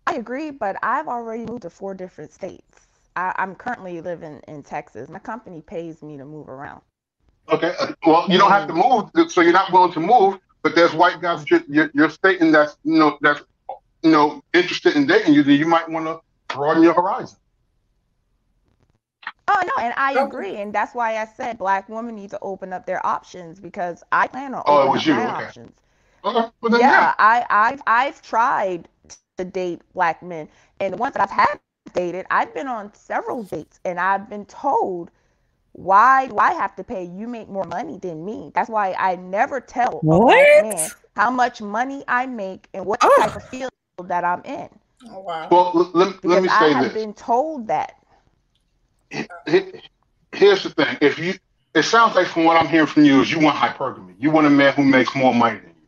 [0.08, 2.88] I agree, but I've already moved to four different states.
[3.16, 5.10] I, I'm currently living in Texas.
[5.10, 6.82] My company pays me to move around.
[7.52, 7.74] Okay.
[7.80, 10.40] uh, Well, you don't have to move, so you're not willing to move.
[10.64, 13.42] But there's white guys you're, you're, you're stating that's you know that's
[14.04, 15.44] you know interested in dating you.
[15.44, 16.20] Then you might want to
[16.56, 17.38] broaden your horizon.
[19.48, 20.22] Oh no, and I Okay.
[20.22, 24.04] agree, and that's why I said black women need to open up their options because
[24.12, 25.50] I plan on Oh, it opening was up you, my okay.
[25.50, 25.82] options.
[26.24, 26.50] Okay.
[26.62, 27.14] Well, then, Yeah, yeah.
[27.20, 30.50] I, I've I've tried to date black men,
[30.80, 31.60] and the ones that I've had
[31.94, 33.40] dated, I've been on several dates,
[33.86, 34.92] and I've been told,
[35.74, 37.04] why do I have to pay?
[37.04, 38.52] You make more money than me.
[38.54, 40.38] That's why I never tell a What?
[40.38, 43.32] black man how much money I make and what Ugh.
[43.32, 43.72] type of field
[44.02, 44.70] that I'm in,
[45.10, 45.48] Oh, wow.
[45.49, 46.94] Well, l- let, let because me I have this.
[46.94, 47.94] been told that.
[49.10, 49.82] He- he-
[50.32, 50.98] Here's the thing.
[51.02, 51.34] If you,
[51.74, 54.15] it sounds like from what I'm hearing from you is you want hypergamy.
[54.20, 55.88] You want a man who makes more money than you.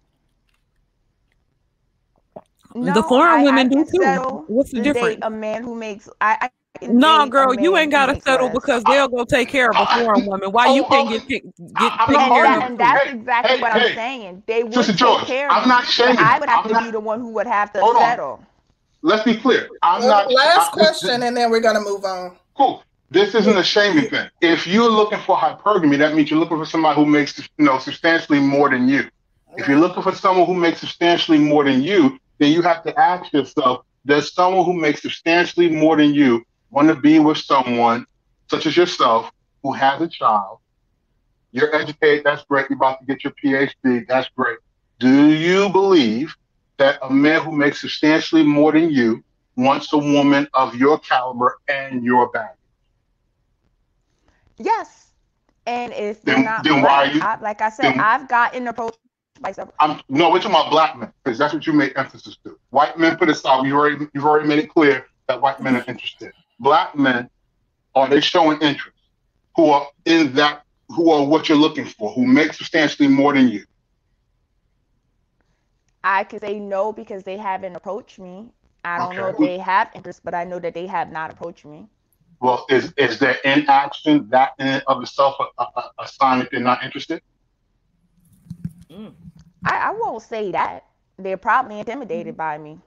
[2.75, 4.43] No, the foreign I- women I do too.
[4.47, 5.19] What's the difference?
[5.21, 6.49] A man who makes I.
[6.75, 9.85] I can No, girl, you ain't gotta settle because they'll go take care of a
[9.85, 10.51] foreign woman.
[10.51, 12.63] Why Oh, you can't oh, get pick, get taken care of?
[12.63, 13.89] and that's exactly hey, what hey.
[13.89, 14.43] I'm saying.
[14.45, 16.67] They would Sister take George, care of I'm not but shaming I would have I'm
[16.69, 18.01] to not- be the one who would have to Hold on.
[18.01, 18.43] settle.
[19.01, 19.69] Let's be clear.
[19.83, 20.31] I'm Well, not.
[20.31, 22.35] last I- this- question, and then we're gonna move on.
[22.57, 22.83] Cool.
[23.11, 24.27] This isn't a shaming thing.
[24.41, 27.77] If you're looking for hypergamy, that means you're looking for somebody who makes you know
[27.79, 29.07] substantially more than you.
[29.57, 32.99] If you're looking for someone who makes substantially more than you, then you have to
[32.99, 38.05] ask yourself: Does someone who makes substantially more than you want to be with someone
[38.49, 39.31] such as yourself
[39.63, 40.59] who has a child?
[41.51, 42.23] You're educated.
[42.25, 42.69] That's great.
[42.69, 44.05] You're about to get your PhD.
[44.07, 44.57] That's great.
[44.99, 46.35] Do you believe
[46.77, 49.23] that a man who makes substantially more than you
[49.55, 52.57] wants a woman of your caliber and your baggage?
[54.57, 55.11] Yes.
[55.65, 58.27] And if Then- not then why are black, you- I, like I said, then- I've
[58.27, 58.99] gotten approached
[59.41, 59.73] by several.
[59.79, 62.57] I'm no, we're talking about black men because that's what you make emphasis to.
[62.69, 63.65] White men put aside.
[63.65, 66.33] You already you've already made it clear that white men are interested.
[66.59, 67.29] Black men
[67.95, 68.97] are they showing interest?
[69.55, 70.63] Who are in that?
[70.89, 72.11] Who are what you're looking for?
[72.11, 73.65] Who make substantially more than you?
[76.03, 78.51] I could say no because they haven't approached me.
[78.83, 81.65] I don't know if they have interest, but I know that they have not approached
[81.65, 81.87] me.
[82.39, 86.49] Well, is is their inaction that in and of itself a, a, a sign that
[86.51, 87.21] they're not interested?
[88.91, 89.13] Mm.
[89.65, 90.85] I, I won't say that.
[91.17, 92.37] They're probably intimidated mm.
[92.37, 92.77] by me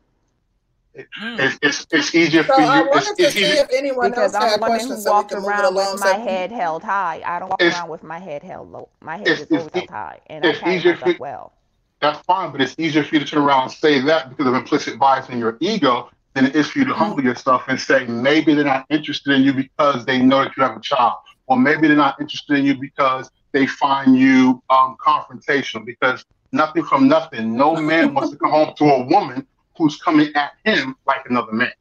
[1.20, 2.91] It's, it's it's easier So for I you.
[2.93, 3.62] It's, to it's see easier.
[3.62, 5.65] if anyone because else I'm had the who questions so we walked can move around
[5.66, 5.93] along.
[5.93, 7.23] with my So- head held high.
[7.25, 8.89] I don't walk It's- around with my head held low.
[9.01, 11.20] My head It's- is it's always held high, and I it's carry easier myself for-
[11.20, 11.53] well.
[12.01, 14.55] That's fine, but it's easier for you to turn around and say that because of
[14.55, 18.05] implicit bias in your ego than it is for you to humble yourself and say
[18.07, 21.15] maybe they're not interested in you because they know that you have a child,
[21.49, 26.85] or maybe they're not interested in you because they find you um, confrontational because nothing
[26.85, 27.57] from nothing.
[27.57, 29.45] No man wants to come home to a woman
[29.79, 31.73] who's coming at him like another man.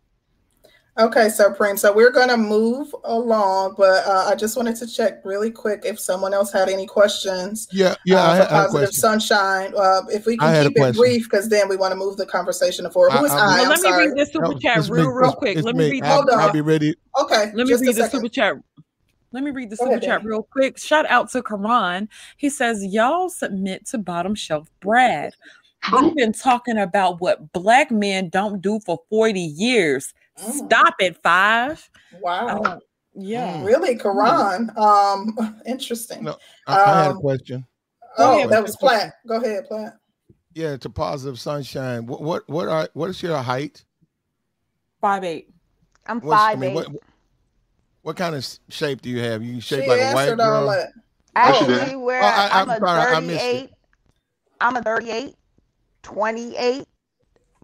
[1.00, 4.88] Okay, so Prince, so we're going to move along, but uh, I just wanted to
[4.88, 7.68] check really quick if someone else had any questions.
[7.72, 9.74] Yeah, yeah, uh, I, had, positive sunshine.
[9.78, 12.90] Uh, if we can keep it brief, because then we want to move the conversation
[12.90, 13.12] forward.
[13.12, 13.38] Who is I?
[13.38, 13.62] I?
[13.62, 15.62] Well, let me read this super no, chat real, real quick.
[15.62, 16.04] Let me read.
[16.04, 16.40] Hold on.
[16.40, 16.96] I'll be ready.
[17.22, 17.52] Okay.
[17.54, 18.56] Let me read the super chat.
[19.34, 20.80] Let me read the super chat real quick.
[20.80, 22.10] Shout out to Karan.
[22.38, 25.34] He says, Y'all submit to bottom shelf Brad.
[25.92, 30.14] We've been talking about what black men don't do for 40 years.
[30.40, 30.66] Mm.
[30.66, 31.90] Stop it, five.
[32.22, 32.62] Wow.
[32.62, 32.80] Uh,
[33.16, 33.64] yeah.
[33.64, 34.72] Really, Karan.
[34.78, 36.26] Um, interesting.
[36.26, 36.38] No,
[36.68, 37.66] I, I had a um, question.
[38.18, 39.14] Oh, yeah, that was Platt.
[39.28, 39.98] Go ahead, Platt.
[40.54, 42.08] Yeah, to positive sunshine.
[42.08, 43.86] What what what are what is your height?
[45.00, 45.54] Five eight.
[46.08, 46.76] I'm What's, five I mean, eight.
[46.76, 46.88] What,
[48.02, 49.44] what kind of shape do you have?
[49.44, 50.88] You shape she like a white girl.
[51.36, 53.70] Actually, where oh, I, am a sorry, 38.
[54.60, 55.36] I'm a 38,
[56.04, 56.86] 28,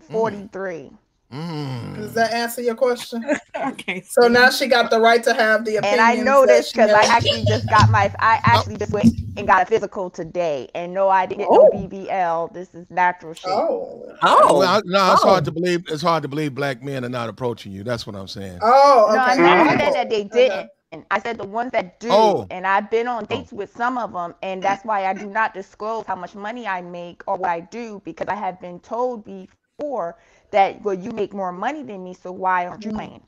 [0.10, 0.74] 43.
[0.74, 0.98] Mm.
[1.34, 1.96] Mm.
[1.96, 3.26] Does that answer your question?
[3.56, 4.02] okay.
[4.02, 6.00] So now she got the right to have the opinion.
[6.00, 9.64] And I noticed because I actually just got my, I actually just went and got
[9.64, 11.70] a physical today, and no, I didn't oh.
[11.74, 12.54] know BBL.
[12.54, 13.50] This is natural shape.
[13.52, 15.30] Oh, oh, well, no, it's oh.
[15.30, 15.86] hard to believe.
[15.88, 17.84] It's hard to believe black men are not approaching you.
[17.84, 18.60] That's what I'm saying.
[18.62, 19.42] Oh, okay.
[19.42, 20.70] no, I'm not saying that they didn't.
[20.94, 22.48] And I said the ones that do, oh.
[22.52, 23.58] and I've been on dates oh.
[23.58, 26.82] with some of them, and that's why I do not disclose how much money I
[26.82, 30.18] make or what I do because I have been told before
[30.54, 33.22] that well you make more money than me so why aren't you paying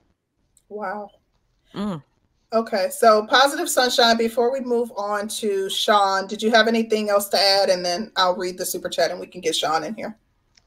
[0.69, 1.09] wow
[1.73, 2.01] mm.
[2.53, 7.27] okay so positive sunshine before we move on to sean did you have anything else
[7.27, 9.95] to add and then i'll read the super chat and we can get sean in
[9.95, 10.15] here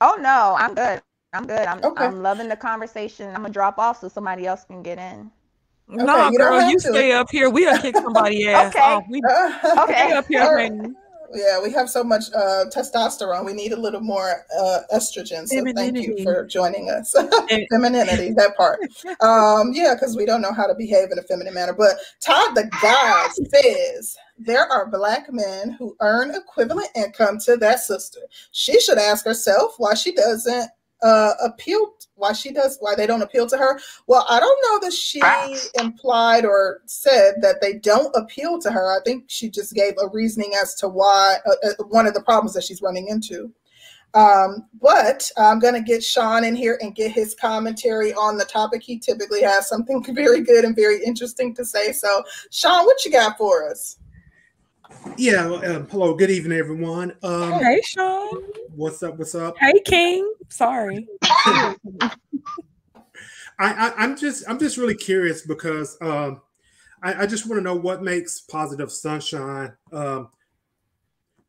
[0.00, 1.00] oh no i'm good
[1.32, 2.04] i'm good i'm, okay.
[2.04, 5.30] I'm loving the conversation i'm gonna drop off so somebody else can get in
[5.90, 6.81] Okay, no, girl, you to.
[6.81, 7.48] stay up here.
[7.48, 8.85] We'll kick somebody ass okay.
[8.85, 9.05] off.
[9.09, 9.23] We,
[9.82, 10.12] okay.
[10.12, 10.94] Up here,
[11.35, 13.44] yeah, we have so much uh, testosterone.
[13.44, 15.47] We need a little more uh, estrogen.
[15.47, 17.12] So thank you for joining us.
[17.70, 18.81] Femininity, that part.
[19.20, 21.74] Um, yeah, because we don't know how to behave in a feminine manner.
[21.74, 27.81] But Todd the God says there are black men who earn equivalent income to that
[27.81, 28.20] sister.
[28.52, 30.70] She should ask herself why she doesn't
[31.02, 33.78] uh, appeal why she does why they don't appeal to her?
[34.06, 35.20] Well i don't know that she
[35.80, 38.90] implied or said that they don't appeal to her.
[38.90, 42.22] I think she just gave a reasoning as to why uh, uh, one of the
[42.22, 43.52] problems that she's running into.
[44.14, 48.44] Um, but i'm going to get sean in here and get his commentary on the
[48.44, 48.82] topic.
[48.82, 51.92] He typically has something very good and very interesting to say.
[51.92, 53.98] So sean what you got for us
[55.16, 55.44] yeah.
[55.46, 56.14] Um, hello.
[56.14, 57.16] Good evening, everyone.
[57.22, 58.42] Um, hey, Sean.
[58.74, 59.18] What's up?
[59.18, 59.56] What's up?
[59.58, 60.32] Hey, King.
[60.48, 61.08] Sorry.
[63.60, 66.40] I, I am just I'm just really curious because um,
[67.02, 70.28] I, I just want to know what makes positive sunshine um,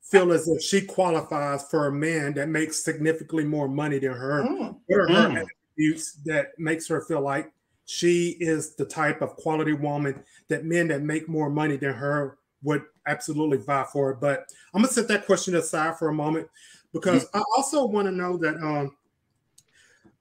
[0.02, 4.44] feel as if she qualifies for a man that makes significantly more money than her.
[4.44, 4.78] Mm.
[4.88, 5.44] What are her mm.
[5.44, 7.52] attributes that makes her feel like
[7.86, 12.38] she is the type of quality woman that men that make more money than her
[12.62, 14.20] would absolutely vie for it.
[14.20, 16.48] But I'm gonna set that question aside for a moment
[16.94, 17.38] because mm-hmm.
[17.38, 18.96] I also want to know that um,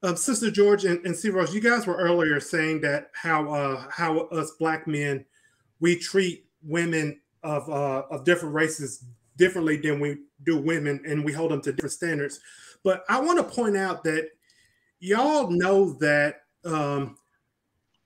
[0.03, 3.85] um, Sister George and, and C Rose, you guys were earlier saying that how uh,
[3.89, 5.25] how us black men
[5.79, 9.03] we treat women of uh, of different races
[9.37, 12.39] differently than we do women, and we hold them to different standards.
[12.83, 14.29] But I want to point out that
[14.99, 17.17] y'all know that um,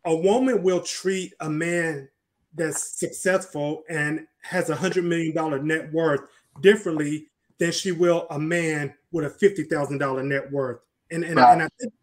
[0.06, 2.10] a woman will treat a man
[2.56, 6.22] that's successful and has a hundred million dollar net worth
[6.62, 7.28] differently
[7.58, 10.80] than she will a man with a fifty thousand dollar net worth.
[11.12, 11.54] And and, right.
[11.54, 11.94] and I think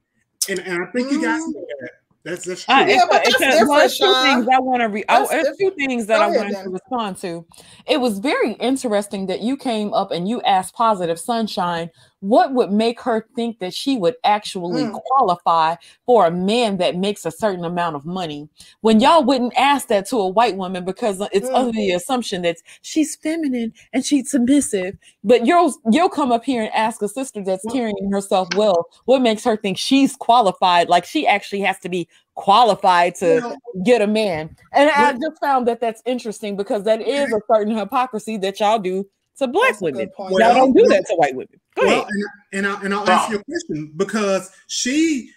[0.49, 1.55] and, and I think you guys mm.
[1.55, 1.91] know that.
[2.23, 2.85] That's that's uh, true.
[2.85, 5.07] Uh, yeah, but it's, it's, well, it's two things I want to read.
[5.09, 6.65] Oh, it's two things that Go I wanted then.
[6.65, 7.47] to respond to.
[7.87, 11.91] It was very interesting that you came up and you asked Positive Sunshine
[12.21, 14.93] what would make her think that she would actually mm.
[14.93, 15.75] qualify
[16.07, 18.49] for a man that makes a certain amount of money
[18.83, 21.55] when y'all wouldn't ask that to a white woman because it's mm.
[21.55, 26.63] under the assumption that she's feminine and she's submissive but you'll you'll come up here
[26.63, 31.05] and ask a sister that's carrying herself well what makes her think she's qualified like
[31.05, 35.81] she actually has to be qualified to get a man and i just found that
[35.81, 39.07] that's interesting because that is a certain hypocrisy that y'all do
[39.41, 40.11] to black That's women.
[40.19, 41.61] Y'all don't do that to white women.
[41.75, 42.07] Go well, ahead.
[42.53, 45.31] And, and, I, and I'll ask answer your question because she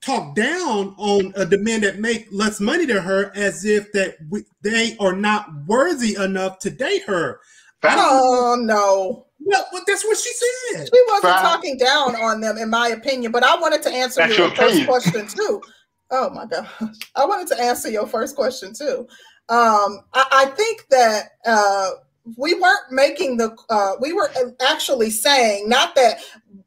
[0.00, 4.44] talked down on a demand that make less money than her as if that we,
[4.62, 7.40] they are not worthy enough to date her.
[7.84, 9.26] Oh no.
[9.40, 10.88] Well, well, that's what she said.
[10.92, 13.30] She wasn't talking down on them, in my opinion.
[13.32, 15.62] But I wanted to answer your, your first question too.
[16.10, 16.68] Oh my gosh,
[17.16, 19.06] I wanted to answer your first question too.
[19.48, 21.90] Um, I, I think that uh,
[22.36, 24.30] we weren't making the uh, we were
[24.60, 26.18] actually saying not that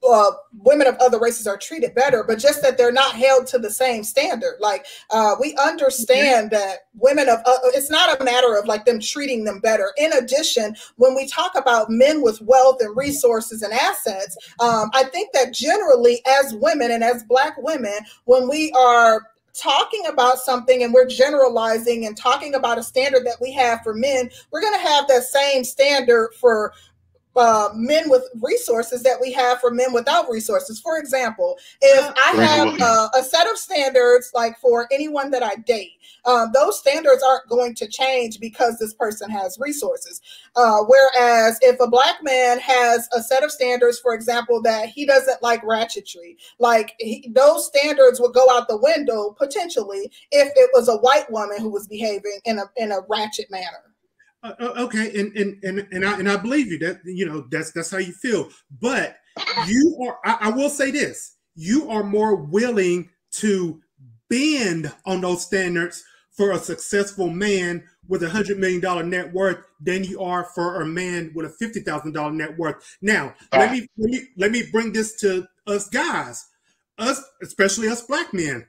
[0.08, 3.60] uh, women of other races are treated better, but just that they're not held to
[3.60, 4.56] the same standard.
[4.60, 6.56] Like uh, we understand mm-hmm.
[6.56, 9.94] that women of uh, it's not a matter of like them treating them better.
[9.98, 15.04] In addition, when we talk about men with wealth and resources and assets, um, I
[15.04, 20.84] think that generally as women and as Black women, when we are talking about something
[20.84, 24.74] and we're generalizing and talking about a standard that we have for men, we're going
[24.74, 26.74] to have that same standard for
[27.36, 30.80] uh, men with resources that we have for men without resources.
[30.80, 35.56] For example, if I have uh, a set of standards like for anyone that I
[35.56, 35.94] date,
[36.26, 40.22] um, those standards aren't going to change because this person has resources.
[40.56, 45.06] Uh, whereas if a black man has a set of standards, for example, that he
[45.06, 50.70] doesn't like ratchetry, like he, those standards would go out the window potentially if it
[50.74, 53.91] was a white woman who was behaving in a in a ratchet manner.
[54.44, 57.46] Uh, uh, okay, and and and and I and I believe you that you know
[57.52, 58.50] that's that's how you feel.
[58.80, 59.18] But
[59.68, 60.18] you are.
[60.26, 63.80] I, I will say this: you are more willing to
[64.30, 69.64] bend on those standards for a successful man with a hundred million dollar net worth
[69.80, 72.98] than you are for a man with a fifty thousand dollar net worth.
[73.02, 76.44] Now, let me let me let me bring this to us guys,
[76.98, 78.66] us especially us black men.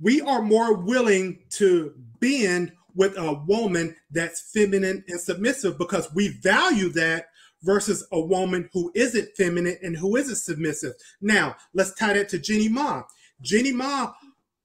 [0.00, 6.28] We are more willing to bend with a woman that's feminine and submissive because we
[6.42, 7.26] value that
[7.62, 10.92] versus a woman who isn't feminine and who isn't submissive.
[11.20, 13.02] Now, let's tie that to Jeannie Mai.
[13.40, 14.10] Jeannie Mai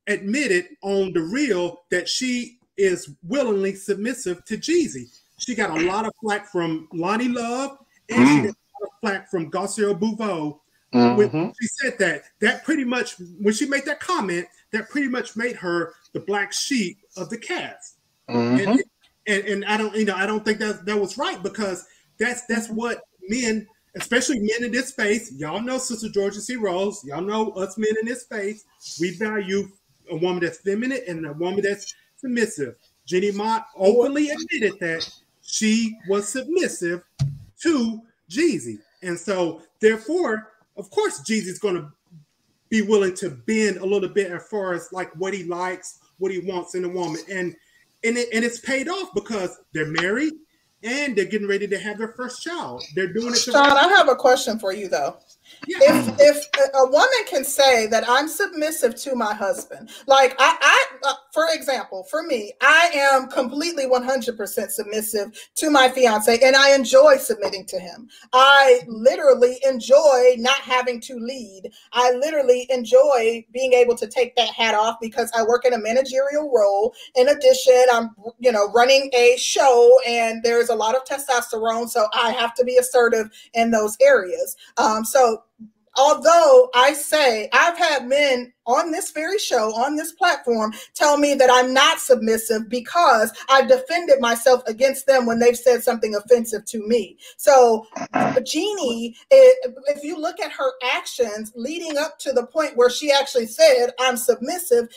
[0.08, 5.06] admitted on the real that she is willingly submissive to Jeezy.
[5.38, 7.78] She got a lot of flack from Loni Love
[8.10, 8.36] and mm.
[8.36, 10.54] she got a lot of flack from Garcelle Beauvais.
[10.94, 11.18] Mm-hmm.
[11.18, 15.36] When she said that, that pretty much when she made that comment, that pretty much
[15.36, 17.99] made her the black sheep of the cast.
[18.30, 18.70] Mm-hmm.
[18.70, 18.84] And,
[19.28, 21.86] and, and I don't, you know, I don't think that that was right because
[22.20, 26.56] that's that's what men, especially men in this space, y'all know Sister Georgia C.
[26.56, 28.66] Rose, y'all know us men in this space,
[29.00, 29.68] we value
[30.12, 32.76] a woman that's feminine and a woman that's submissive.
[33.06, 35.10] Jeannie Mai openly admitted that
[35.42, 37.04] she was submissive
[37.62, 38.78] to Jeezy.
[39.02, 41.92] And so, therefore, of course, Jeezy's going to
[42.70, 46.32] be willing to bend a little bit as far as like what he likes, what
[46.32, 47.22] he wants in a woman.
[47.30, 47.56] And
[48.04, 50.34] and it, and it's paid off because they're married
[50.84, 52.84] and they're getting ready to have their first child.
[52.96, 53.38] They're doing it.
[53.38, 55.18] Sean, I have a question for you though.
[55.68, 55.78] Yeah.
[55.82, 60.86] If if a woman can say that I'm submissive to my husband, like I, I
[61.04, 66.74] uh, for example, for me, I am completely 100% submissive to my fiance, and I
[66.74, 68.10] enjoy submitting to him.
[68.34, 71.72] I literally enjoy not having to lead.
[71.94, 75.80] I literally enjoy being able to take that hat off because I work in a
[75.80, 76.94] managerial role.
[77.16, 78.10] In addition, I'm
[78.40, 82.64] you know running a show, and there's a lot of testosterone, so I have to
[82.64, 84.56] be assertive in those areas.
[84.78, 85.39] Um, so
[85.98, 91.34] although I say I've had men on this very show, on this platform, tell me
[91.34, 96.66] that I'm not submissive because I've defended myself against them when they've said something offensive
[96.66, 97.18] to me.
[97.38, 97.88] So,
[98.44, 103.48] Jeannie, if you look at her actions leading up to the point where she actually
[103.48, 104.88] said, I'm submissive,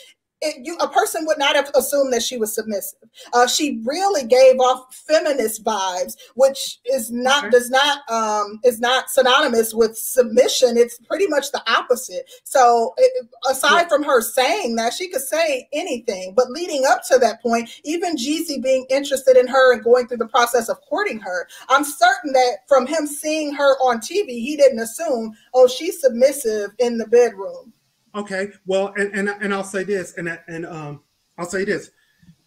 [0.43, 2.99] it, you, a person would not have assumed that she was submissive.
[3.33, 9.09] Uh, she really gave off feminist vibes, which is not does not um, is not
[9.09, 10.77] synonymous with submission.
[10.77, 12.29] It's pretty much the opposite.
[12.43, 16.33] So, it, aside from her saying that, she could say anything.
[16.35, 20.17] But leading up to that point, even Jeezy being interested in her and going through
[20.17, 24.57] the process of courting her, I'm certain that from him seeing her on TV, he
[24.57, 27.73] didn't assume, oh, she's submissive in the bedroom.
[28.15, 31.01] Okay, well, and and, and I'll say this, and and um,
[31.37, 31.89] I'll say this.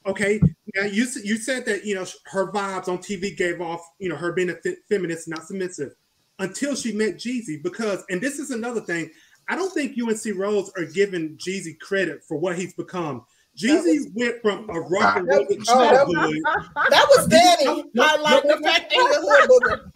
[0.06, 0.40] Okay,
[0.74, 4.16] now you you said that you know her vibes on TV gave off you know
[4.16, 4.56] her being a
[4.88, 5.94] feminist, not submissive,
[6.38, 7.62] until she met Jeezy.
[7.62, 9.10] Because and this is another thing,
[9.48, 13.24] I don't think UNC Rose are giving Jeezy credit for what he's become.
[13.56, 16.36] Jeezy went from a rock and roll childhood.
[16.90, 17.84] That was Danny.
[17.98, 19.90] I like the fact that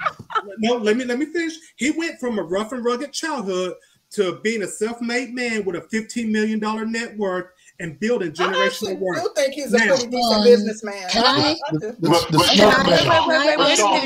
[0.58, 1.54] No, let me let me finish.
[1.76, 3.74] He went from a rough and rugged childhood
[4.10, 6.60] to being a self-made man with a $15 million
[6.90, 7.46] net worth
[7.80, 9.18] and building generational wealth.
[9.18, 11.08] I do think he's a now, pretty decent um, businessman.
[11.08, 11.56] Can I?
[11.98, 12.26] But,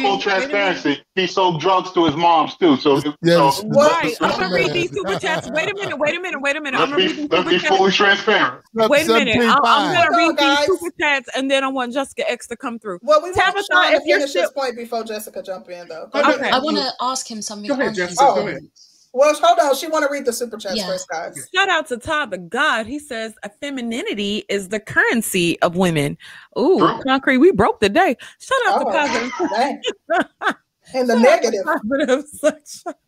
[0.01, 2.76] full transparency, he sold drugs to his moms too.
[2.76, 3.59] So, yes.
[3.59, 4.14] so right.
[4.20, 5.51] I'm gonna read these super chats.
[5.51, 5.98] Wait a minute.
[5.98, 6.40] Wait a minute.
[6.40, 6.78] Wait a minute.
[6.78, 8.62] Let's I'm gonna be, read these let's be fully transparent.
[8.74, 9.39] Wait a minute.
[9.39, 12.78] I'm, I'm gonna read these super chats and then I want Jessica X to come
[12.78, 13.01] through.
[13.02, 16.09] Well, we want Sean if you're finish this point before Jessica jump in though.
[16.14, 16.51] Okay.
[16.51, 17.68] I want to ask him something.
[17.68, 18.22] Go ahead, Jessica.
[18.22, 18.68] Go ahead.
[19.15, 19.77] Well, hold on.
[19.77, 20.89] She want to read the super chat yeah.
[20.89, 21.49] first, guys.
[21.55, 22.86] Shout out to Todd the God.
[22.86, 26.19] He says femininity is the currency of women.
[26.59, 27.01] Ooh, True.
[27.07, 27.39] concrete.
[27.39, 28.16] We broke the day.
[28.41, 30.57] Shout out oh, to positive.
[30.95, 31.65] and the negative.
[31.65, 32.95] Positive.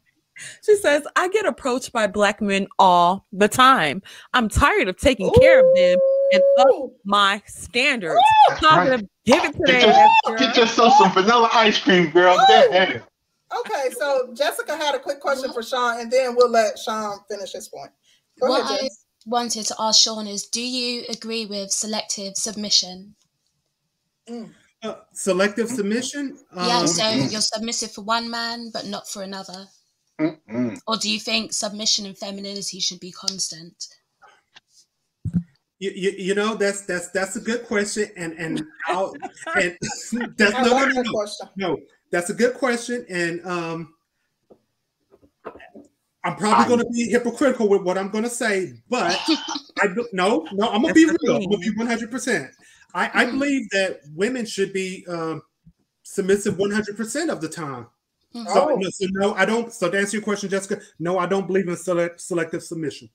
[0.62, 4.02] She says, I get approached by black men all the time.
[4.34, 5.40] I'm tired of taking Ooh.
[5.40, 5.98] care of them
[6.32, 8.20] and up my standards.
[8.62, 9.02] Right.
[9.24, 9.96] Give it to get,
[10.26, 12.36] your, get yourself some vanilla ice cream, girl.
[13.60, 17.52] Okay, so Jessica had a quick question for Sean, and then we'll let Sean finish
[17.52, 17.90] his point.
[18.40, 18.88] Go what ahead, I
[19.24, 23.14] wanted to ask Sean is do you agree with selective submission?
[24.28, 24.50] Mm.
[24.82, 26.38] Uh, selective submission?
[26.54, 29.66] Yeah, um, so you're submissive for one man, but not for another.
[30.20, 30.80] Mm-mm.
[30.86, 33.86] Or do you think submission and femininity should be constant?
[35.78, 39.14] You, you, you, know that's that's that's a good question and and I'll,
[39.56, 39.76] and
[40.36, 41.26] that's no, no, no, no,
[41.56, 41.78] no
[42.10, 43.94] that's a good question and um
[46.24, 49.18] I'm probably going to be hypocritical with what I'm going to say but
[49.78, 52.50] I no no I'm going to be real I'm going to be 100 percent
[52.94, 55.42] I, I believe that women should be um,
[56.02, 57.86] submissive 100 percent of the time
[58.44, 58.76] so, oh.
[58.76, 59.72] no, so no, I don't.
[59.72, 63.08] So to answer your question, Jessica, no, I don't believe in select, selective submission.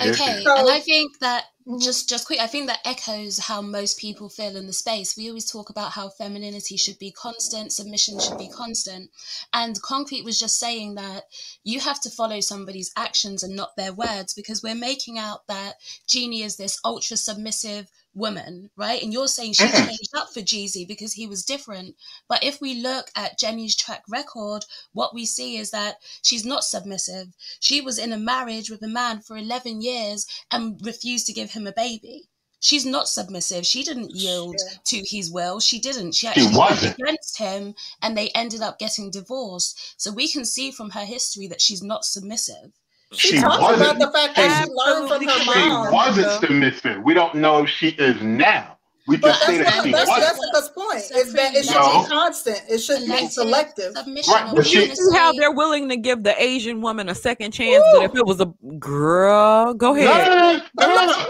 [0.00, 1.46] Okay, so, and I think that
[1.80, 5.16] just just quick, I think that echoes how most people feel in the space.
[5.16, 9.10] We always talk about how femininity should be constant, submission should be constant,
[9.52, 11.24] and Concrete was just saying that
[11.64, 15.74] you have to follow somebody's actions and not their words because we're making out that
[16.06, 19.02] Jeannie is this ultra submissive woman, right?
[19.02, 19.86] And you're saying she mm-hmm.
[19.86, 21.96] changed up for Jeezy because he was different.
[22.28, 26.64] But if we look at Jeannie's track record, what we see is that she's not
[26.64, 27.28] submissive.
[27.60, 31.52] She was in a marriage with a man for 11 years and refused to give
[31.52, 32.28] him a baby.
[32.60, 33.64] She's not submissive.
[33.64, 34.78] She didn't yield yeah.
[34.86, 35.60] to his will.
[35.60, 36.16] She didn't.
[36.16, 39.94] She actually went against him and they ended up getting divorced.
[39.96, 42.72] So we can see from her history that she's not submissive.
[43.12, 45.88] She, she talks about the fact that she learned from her mom.
[45.88, 47.02] She wasn't submissive.
[47.02, 48.77] We don't know if she is now.
[49.08, 50.26] We just say that she that's wasn't.
[50.26, 51.00] Jessica's point.
[51.16, 52.02] Is that it should no.
[52.02, 52.60] be constant.
[52.68, 53.94] It shouldn't be selective.
[53.94, 54.52] Right.
[54.54, 57.92] But you see how they're willing to give the Asian woman a second chance, Ooh.
[57.96, 60.62] but if it was a girl, go ahead.
[60.78, 61.28] No, no, no,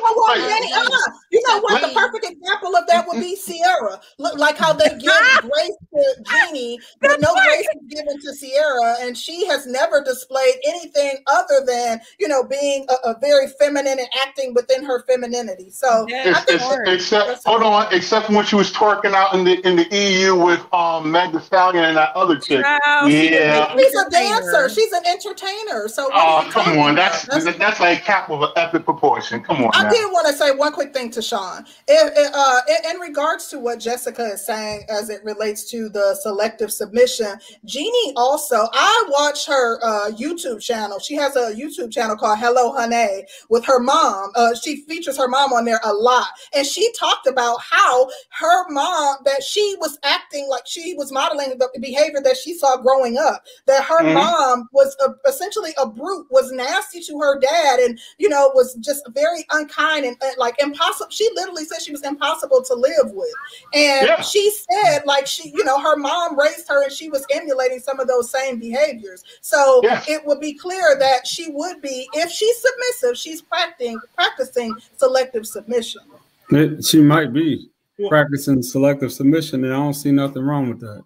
[1.31, 1.81] you know what?
[1.81, 4.01] The perfect example of that would be Ciara.
[4.19, 8.97] Look like how they give grace to Jeannie, but no grace is given to Ciara,
[9.01, 13.99] and she has never displayed anything other than you know being a, a very feminine
[14.01, 15.71] and acting within her femininity.
[15.71, 19.67] So I think except hold on on, except when she was twerking out in the
[19.67, 22.65] in the EU with um Meg Thee Stallion and that other chick.
[22.65, 24.69] Child, yeah, she's a dancer.
[24.69, 25.89] She's an entertainer.
[25.89, 29.43] So oh, come on, that's that's, that's like cap of an epic proportion.
[29.43, 29.71] Come on.
[29.75, 29.91] I now.
[29.91, 31.65] did want to say one quick thing to Sean.
[31.87, 36.17] If, uh, in, in regards to what Jessica is saying as it relates to the
[36.23, 38.69] selective submission, Jeannie also.
[38.73, 40.99] I watch her uh, YouTube channel.
[40.99, 44.31] She has a YouTube channel called Hello Hunnay with her mom.
[44.35, 48.69] Uh, she features her mom on there a lot, and she talked about how her
[48.71, 53.19] mom that she was acting like she was modeling the behavior that she saw growing
[53.19, 54.15] up that her mm-hmm.
[54.15, 58.75] mom was a, essentially a brute was nasty to her dad and you know was
[58.75, 63.13] just very unkind and, and like impossible she literally said she was impossible to live
[63.13, 63.35] with
[63.75, 64.21] and yeah.
[64.21, 68.01] she said like she you know her mom raised her and she was emulating some
[68.01, 70.03] of those same behaviors so yeah.
[70.09, 75.47] it would be clear that she would be if she's submissive she's practicing practicing selective
[75.47, 76.03] submission
[76.51, 80.81] it, she might be well, practicing selective submission, and I don't see nothing wrong with
[80.81, 81.05] that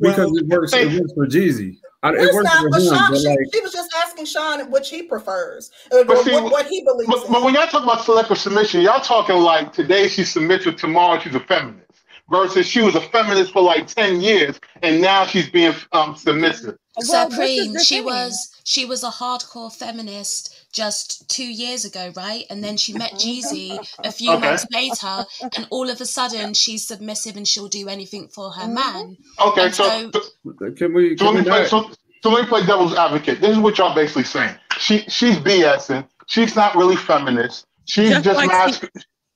[0.00, 0.72] because well, it works.
[0.72, 1.78] It works for Jeezy.
[2.04, 5.02] it works not, for him, Sean, she, like, she, was just asking Sean which he
[5.02, 7.10] prefers, uh, or see, what, what, he believes.
[7.10, 11.18] But, but, when y'all talk about selective submission, y'all talking like today she's submissive, tomorrow
[11.20, 11.78] she's a feminist.
[12.30, 16.78] Versus she was a feminist for like ten years, and now she's being um, submissive.
[17.00, 22.44] Supreme, she was she was a hardcore feminist just two years ago, right?
[22.50, 24.48] And then she met Jeezy a few okay.
[24.48, 25.24] months later,
[25.56, 28.74] and all of a sudden she's submissive and she'll do anything for her mm-hmm.
[28.74, 29.16] man.
[29.46, 31.16] Okay, so, so, can we?
[31.16, 31.90] So, let me play, so,
[32.22, 33.40] so let me play devil's advocate.
[33.40, 34.56] This is what y'all basically saying.
[34.78, 36.06] She she's BSing.
[36.26, 37.66] She's not really feminist.
[37.84, 38.80] She's just, just like mas-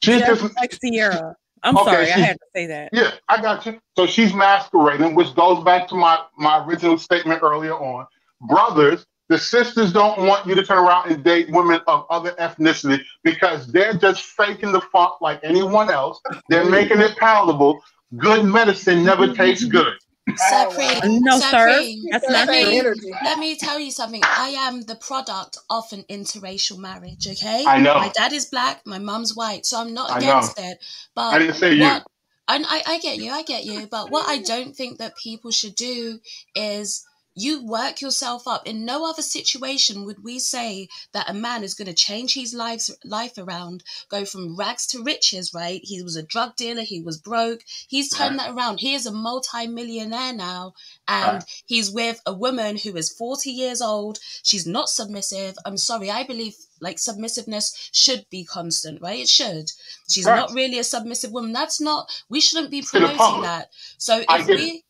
[0.03, 1.37] She's just, just like Ciara.
[1.63, 2.91] I'm okay, sorry, I had to say that.
[2.93, 3.81] Yeah, I got you.
[3.97, 8.07] So she's masquerading, which goes back to my my original statement earlier on.
[8.47, 13.01] Brothers the sisters don't want you to turn around and date women of other ethnicity
[13.25, 16.21] because they're just faking the funk like anyone else.
[16.49, 16.71] They're mm.
[16.71, 17.81] making it palatable.
[18.17, 19.35] Good medicine never mm-hmm.
[19.35, 19.95] tastes good.
[20.35, 22.03] Supreme, uh, no, Supreme.
[22.03, 22.09] sir.
[22.11, 22.83] That's let me,
[23.23, 24.21] let me tell you something.
[24.25, 27.29] I am the product of an interracial marriage.
[27.29, 27.95] Okay, I know.
[27.95, 30.79] My dad is black, my mom's white, so I'm not against it.
[31.15, 32.03] But I didn't say what,
[32.49, 32.65] you.
[32.69, 33.87] I, I get you, I get you.
[33.87, 36.19] But what I don't think that people should do
[36.57, 37.07] is
[37.37, 38.67] you work yourself up.
[38.67, 42.55] In no other situation would we say that a man is going to change his
[42.55, 45.81] life life around, go from rags to riches, right?
[45.85, 47.61] He was a drug dealer, he was broke.
[47.87, 48.47] He's turned right.
[48.47, 48.81] that around.
[48.81, 50.73] He is a multi-millionaire now
[51.07, 51.63] and right.
[51.67, 54.19] he's with a woman who is 40 years old.
[54.43, 55.57] She's not submissive.
[55.67, 59.21] I'm sorry, I believe like submissiveness should be constant, right?
[59.21, 59.71] It should.
[60.09, 60.37] She's right.
[60.37, 61.53] not really a submissive woman.
[61.53, 62.09] That's not.
[62.29, 63.71] We shouldn't be promoting that.
[63.99, 64.85] So if I get, we,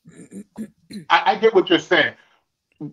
[1.11, 2.15] I, I get what you're saying.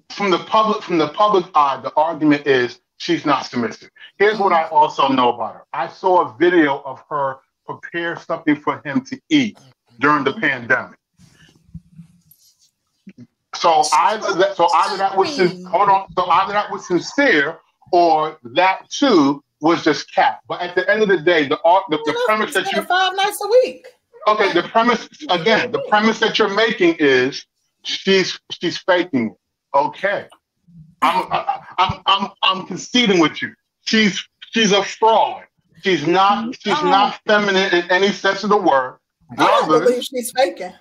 [0.10, 3.90] From the public, from the public eye, the argument is she's not submissive.
[4.18, 5.64] Here's what I also know about her.
[5.74, 9.60] I saw a video of her prepare something for him to eat
[10.00, 10.98] during the pandemic.
[13.56, 16.12] So either that, so either that was hold on.
[16.18, 17.60] So either that was sincere,
[17.92, 20.42] or that too was just cap.
[20.48, 23.16] But at the end of the day, the art, the, the premise that you five
[23.16, 23.88] nights a week.
[24.28, 27.46] Okay, the premise again, the premise that you're making is
[27.84, 29.38] she's she's faking it.
[29.76, 30.28] Okay,
[31.02, 31.28] I'm
[31.78, 33.54] I'm I'm I'm conceding with you.
[33.86, 35.44] She's she's a fraud.
[35.84, 38.98] She's not she's not feminine in any sense of the word.
[39.36, 40.74] Brothers, I don't believe she's faking.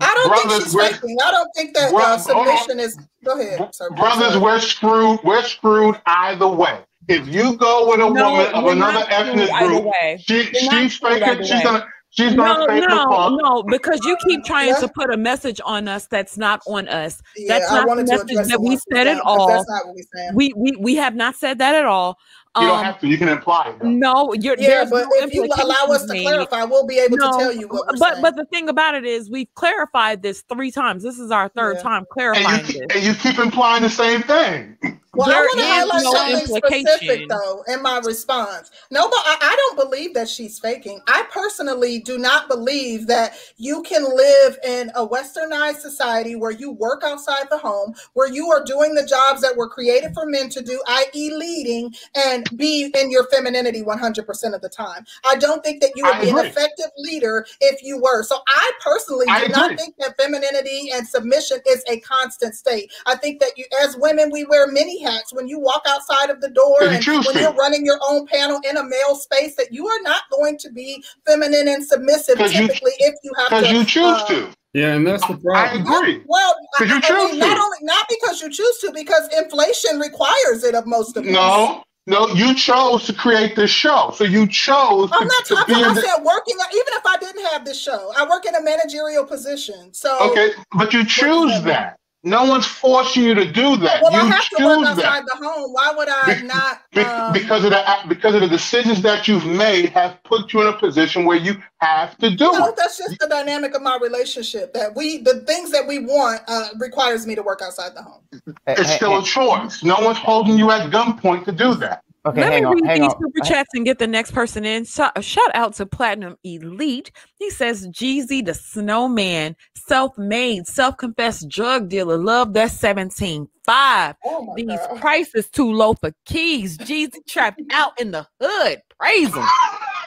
[0.00, 1.16] I don't brothers, think she's faking.
[1.22, 2.98] I don't think that uh, submission is.
[3.24, 3.74] Go ahead.
[3.74, 4.40] Sorry, brothers, sorry.
[4.40, 5.20] we're screwed.
[5.24, 6.80] We're screwed either way.
[7.08, 11.44] If you go with a no, woman of another ethnic group, she, she's faking.
[11.44, 11.86] She's gonna.
[12.10, 14.78] She's no, no, no, because you keep trying yeah.
[14.78, 17.20] to put a message on us that's not on us.
[17.36, 19.48] Yeah, that's not the message that we said at all.
[19.48, 20.34] That's not what we said.
[20.34, 22.18] We, we we have not said that at all.
[22.56, 23.08] You don't um, have to.
[23.08, 23.78] You can imply it.
[23.78, 23.88] Though.
[23.88, 27.30] No, you're yeah, but no if you allow us to clarify, we'll be able no,
[27.30, 27.86] to tell you what.
[27.98, 28.22] but saying.
[28.22, 31.02] but the thing about it is, we've clarified this three times.
[31.02, 31.82] This is our third yeah.
[31.82, 34.78] time clarifying and you, this, and you keep implying the same thing.
[35.18, 38.70] Well, there I want to highlight no something specific though in my response.
[38.92, 41.00] No, but I, I, don't believe that she's faking.
[41.08, 46.70] I personally do not believe that you can live in a westernized society where you
[46.70, 50.48] work outside the home, where you are doing the jobs that were created for men
[50.50, 55.04] to do, i.e., leading, and be in your femininity 100% of the time.
[55.24, 56.40] I don't think that you would I be agree.
[56.42, 58.22] an effective leader if you were.
[58.22, 59.56] So I personally I do agree.
[59.56, 62.92] not think that femininity and submission is a constant state.
[63.06, 66.40] I think that you, as women, we wear many hats when you walk outside of
[66.40, 69.86] the door and when you're running your own panel in a male space that you
[69.86, 73.72] are not going to be feminine and submissive typically you, if you have to.
[73.72, 74.48] you choose uh, to.
[74.74, 75.54] Yeah, and that's the problem.
[75.54, 76.22] I agree.
[76.26, 79.98] Well, I, you choose I mean, not only not because you choose to, because inflation
[79.98, 81.30] requires it of most of us.
[81.30, 84.12] No, no, you chose to create this show.
[84.14, 85.10] So you chose.
[85.12, 85.74] I'm not talking.
[85.74, 86.56] I the, said working.
[86.56, 89.92] Even if I didn't have this show, I work in a managerial position.
[89.92, 91.97] So okay, but you choose that.
[92.24, 94.02] No one's forcing you to do that.
[94.02, 95.26] Well, you I have to work outside that.
[95.26, 95.72] the home.
[95.72, 96.82] Why would I be, not?
[96.96, 100.66] Um, because of the because of the decisions that you've made have put you in
[100.66, 102.74] a position where you have to do no, it.
[102.76, 104.72] That's just the dynamic of my relationship.
[104.74, 108.22] That we the things that we want uh, requires me to work outside the home.
[108.66, 109.84] It's still a choice.
[109.84, 112.02] No one's holding you at gunpoint to do that.
[112.26, 113.20] Okay, Let me on, read these on.
[113.20, 114.84] super chats and get the next person in.
[114.84, 117.12] So, shout out to Platinum Elite.
[117.38, 122.18] He says, Jeezy the snowman, self-made, self-confessed drug dealer.
[122.18, 123.48] Love that 17.
[123.64, 124.16] Five.
[124.24, 124.98] Oh These God.
[124.98, 126.78] prices too low for keys.
[126.78, 128.80] Jeezy trapped out in the hood.
[128.98, 129.44] Praise him.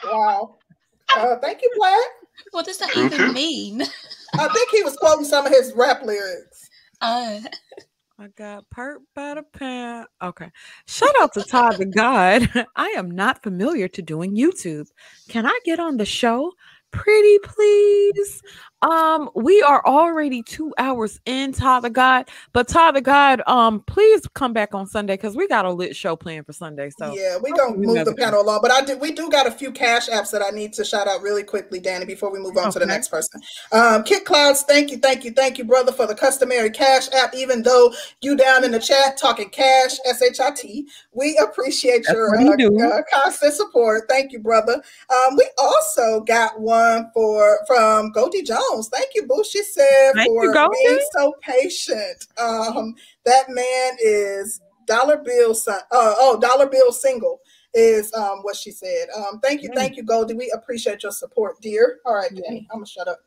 [0.04, 0.58] Wow.
[1.16, 2.04] Uh, thank you, Platt.
[2.50, 3.82] What does that even mean?
[4.34, 6.68] I think he was quoting some of his rap lyrics.
[7.00, 7.40] Uh
[8.22, 10.06] I got perp by the pound.
[10.22, 10.48] Okay.
[10.86, 12.48] Shout out to Todd the God.
[12.76, 14.86] I am not familiar to doing YouTube.
[15.28, 16.52] Can I get on the show?
[16.92, 18.40] Pretty please.
[18.82, 23.80] Um, we are already two hours in Todd the God, but Todd the God, um,
[23.86, 26.90] please come back on Sunday because we got a lit show planned for Sunday.
[26.98, 28.58] So yeah, we're gonna move the panel along.
[28.60, 31.06] But I do we do got a few cash apps that I need to shout
[31.06, 32.72] out really quickly, Danny, before we move on okay.
[32.72, 33.40] to the next person.
[33.70, 37.34] Um, Kit Clouds, thank you, thank you, thank you, brother, for the customary cash app.
[37.36, 42.04] Even though you down in the chat talking cash, S H I T, we appreciate
[42.06, 44.08] That's your uh, uh, constant support.
[44.08, 44.82] Thank you, brother.
[45.08, 48.71] Um, we also got one for from Goldie Jones.
[48.72, 48.88] Jones.
[48.88, 49.42] Thank you, Boo.
[49.48, 52.26] She said Thank for you, being so patient.
[52.38, 52.94] Um,
[53.24, 55.80] that man is dollar bill son.
[55.90, 57.40] Uh, oh, dollar bill single
[57.74, 59.08] is um, what she said.
[59.16, 60.34] Um, thank you, thank you, Goldie.
[60.34, 61.98] We appreciate your support, dear.
[62.04, 63.18] All right, Jenny, I'm gonna shut up.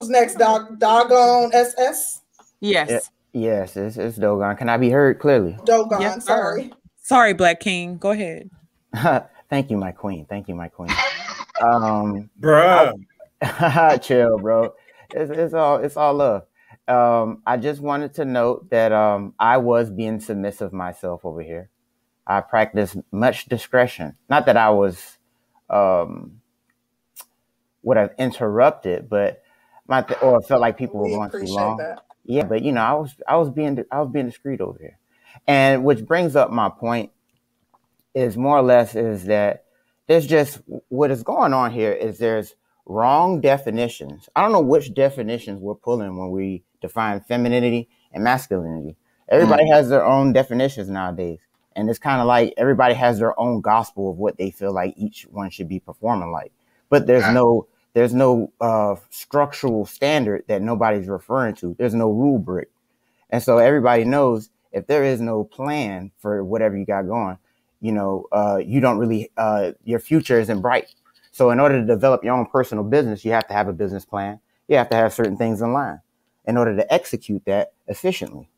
[0.00, 0.36] Who's next?
[0.36, 2.22] Dog, doggone SS.
[2.60, 2.90] Yes.
[2.90, 4.56] It, yes, it's, it's Dogon.
[4.56, 5.56] Can I be heard clearly?
[5.64, 6.00] Dogon.
[6.00, 6.72] Yes, sorry.
[7.02, 7.98] Sorry, Black King.
[7.98, 8.50] Go ahead.
[9.50, 10.26] Thank you, my queen.
[10.26, 10.90] Thank you, my queen.
[11.60, 12.92] Um, bro,
[14.02, 14.74] chill, bro.
[15.10, 16.44] It's, it's all it's all love.
[16.88, 21.70] Um, I just wanted to note that um, I was being submissive myself over here.
[22.26, 24.16] I practiced much discretion.
[24.28, 25.18] Not that I was
[25.68, 26.40] um,
[27.82, 29.42] would have interrupted, but
[29.86, 31.76] my th- or felt like people we were going too long.
[31.78, 32.04] That.
[32.24, 34.98] Yeah, but you know, I was I was being I was being discreet over here,
[35.46, 37.10] and which brings up my point
[38.14, 39.64] is more or less is that
[40.10, 44.28] there's just what is going on here is there's wrong definitions.
[44.34, 48.96] I don't know which definitions we're pulling when we define femininity and masculinity.
[49.28, 49.72] Everybody mm.
[49.72, 51.38] has their own definitions nowadays.
[51.76, 54.94] And it's kind of like everybody has their own gospel of what they feel like
[54.96, 56.50] each one should be performing like.
[56.88, 61.76] But there's no there's no uh, structural standard that nobody's referring to.
[61.78, 62.68] There's no rule brick.
[63.30, 67.38] And so everybody knows if there is no plan for whatever you got going,
[67.80, 70.94] you know, uh, you don't really, uh, your future isn't bright.
[71.32, 74.04] So in order to develop your own personal business, you have to have a business
[74.04, 74.40] plan.
[74.68, 76.00] You have to have certain things in line
[76.46, 78.50] in order to execute that efficiently.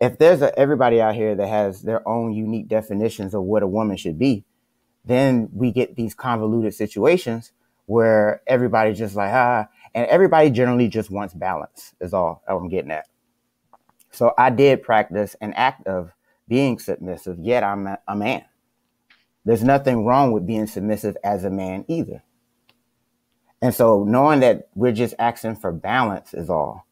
[0.00, 3.66] If there's a, everybody out here that has their own unique definitions of what a
[3.66, 4.44] woman should be,
[5.04, 7.52] then we get these convoluted situations
[7.86, 11.94] where everybody just like ah, and everybody generally just wants balance.
[12.00, 13.06] Is all I'm getting at.
[14.10, 16.10] So I did practice an act of
[16.48, 18.44] being submissive, yet I'm a, a man.
[19.44, 22.22] There's nothing wrong with being submissive as a man either.
[23.60, 26.86] And so knowing that we're just asking for balance is all.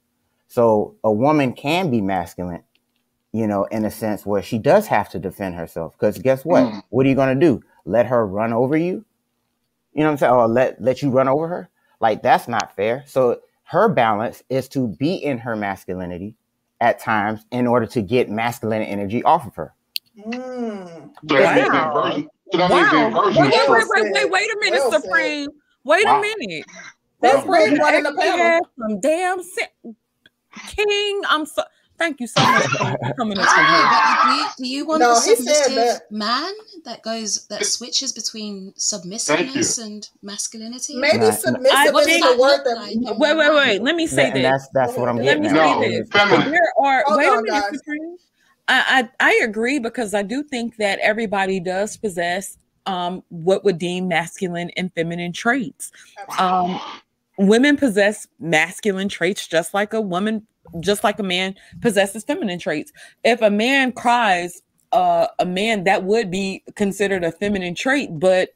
[0.49, 2.65] So a woman can be masculine,
[3.33, 5.93] you know, in a sense where she does have to defend herself.
[5.93, 6.65] Because guess what?
[6.65, 6.83] Mm.
[6.91, 7.63] What are you going to do?
[7.85, 9.05] Let her run over you?
[9.93, 10.33] You know what I'm saying?
[10.33, 11.71] Or let let you run over her?
[12.01, 13.05] Like that's not fair.
[13.07, 16.37] So her balance is to be in her masculinity
[16.83, 19.73] at times in order to get masculine energy off of her.
[20.19, 21.11] Mm.
[21.31, 21.95] Wow.
[21.95, 22.13] wow.
[22.15, 25.49] Wait, wait, wait, wait, wait, wait a minute, well Supreme.
[25.85, 26.19] Wait wow.
[26.19, 26.67] a minute.
[27.21, 27.79] That's great.
[27.79, 28.69] One in the panel.
[28.79, 29.95] Some damn si-
[30.77, 31.23] king.
[31.31, 31.63] I'm so
[32.03, 33.47] Thank you so much for coming up.
[34.25, 36.53] Do you, do you want no, a submissive man
[36.85, 40.97] that goes that switches between submissiveness and masculinity?
[40.97, 41.33] Maybe right.
[41.33, 42.75] submissive is the word that.
[42.75, 43.19] Like?
[43.19, 43.83] Wait, wait, wait.
[43.83, 44.43] Let me say that, this.
[44.43, 45.55] That's that's what I'm Let getting.
[45.55, 46.09] Let me say this.
[46.11, 47.05] There are.
[47.07, 48.19] Hold wait on, a minute,
[48.67, 53.79] I, I I agree because I do think that everybody does possess um what would
[53.79, 55.93] deem masculine and feminine traits.
[56.37, 56.81] Um
[57.39, 60.47] women possess masculine traits just like a woman
[60.81, 62.93] just like a man possesses feminine traits.
[63.25, 68.51] If a man cries, uh, a man that would be considered a feminine trait, but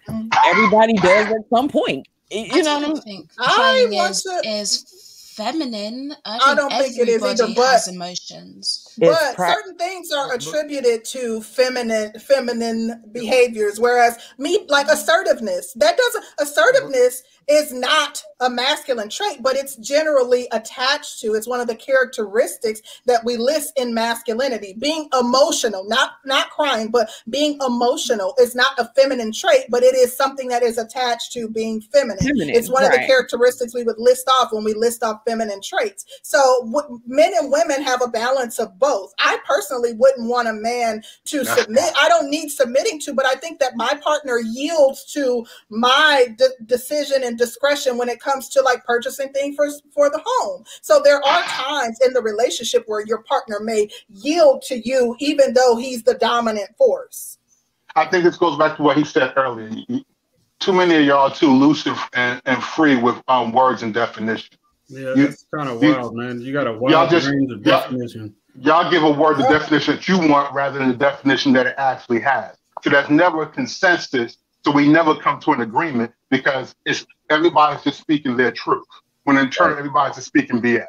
[0.47, 2.07] everybody does at some point.
[2.31, 4.43] You I know what I think crying is, to...
[4.45, 6.15] is feminine.
[6.25, 7.53] I, I don't think it is either.
[7.55, 10.49] But emotions, but pra- certain things are mm-hmm.
[10.49, 14.95] attributed to feminine feminine behaviors, whereas me like mm-hmm.
[14.95, 16.43] assertiveness that doesn't mm-hmm.
[16.43, 21.35] assertiveness is not a masculine trait, but it's generally attached to.
[21.35, 24.75] It's one of the characteristics that we list in masculinity.
[24.79, 29.95] Being emotional, not not crying, but being emotional is not a feminine trait, but it
[29.95, 32.19] is something that is attached to being feminine.
[32.19, 32.95] feminine it's one right.
[32.95, 36.05] of the characteristics we would list off when we list off feminine traits.
[36.23, 38.86] So w- men and women have a balance of both.
[39.19, 41.93] I personally wouldn't want a man to submit.
[42.01, 46.65] I don't need submitting to, but I think that my partner yields to my de-
[46.65, 50.65] decision and discretion when it comes to like purchasing things for, for the home.
[50.83, 55.55] So there are times in the relationship where your partner may yield to you, even
[55.55, 57.39] though he's the dominant force.
[57.95, 59.71] I think this goes back to what he said earlier.
[60.61, 64.57] Too many of y'all too loose and, and free with um, words and definition.
[64.89, 66.41] Yeah, you, that's kind of wild, man.
[66.41, 68.35] You got a wild y'all just, range of definition.
[68.61, 71.75] Y'all give a word the definition that you want rather than the definition that it
[71.79, 72.57] actually has.
[72.83, 74.39] So that's never a consensus.
[74.65, 78.87] So we never come to an agreement because it's everybody's just speaking their truth.
[79.25, 80.87] When in turn, everybody's just speaking BS.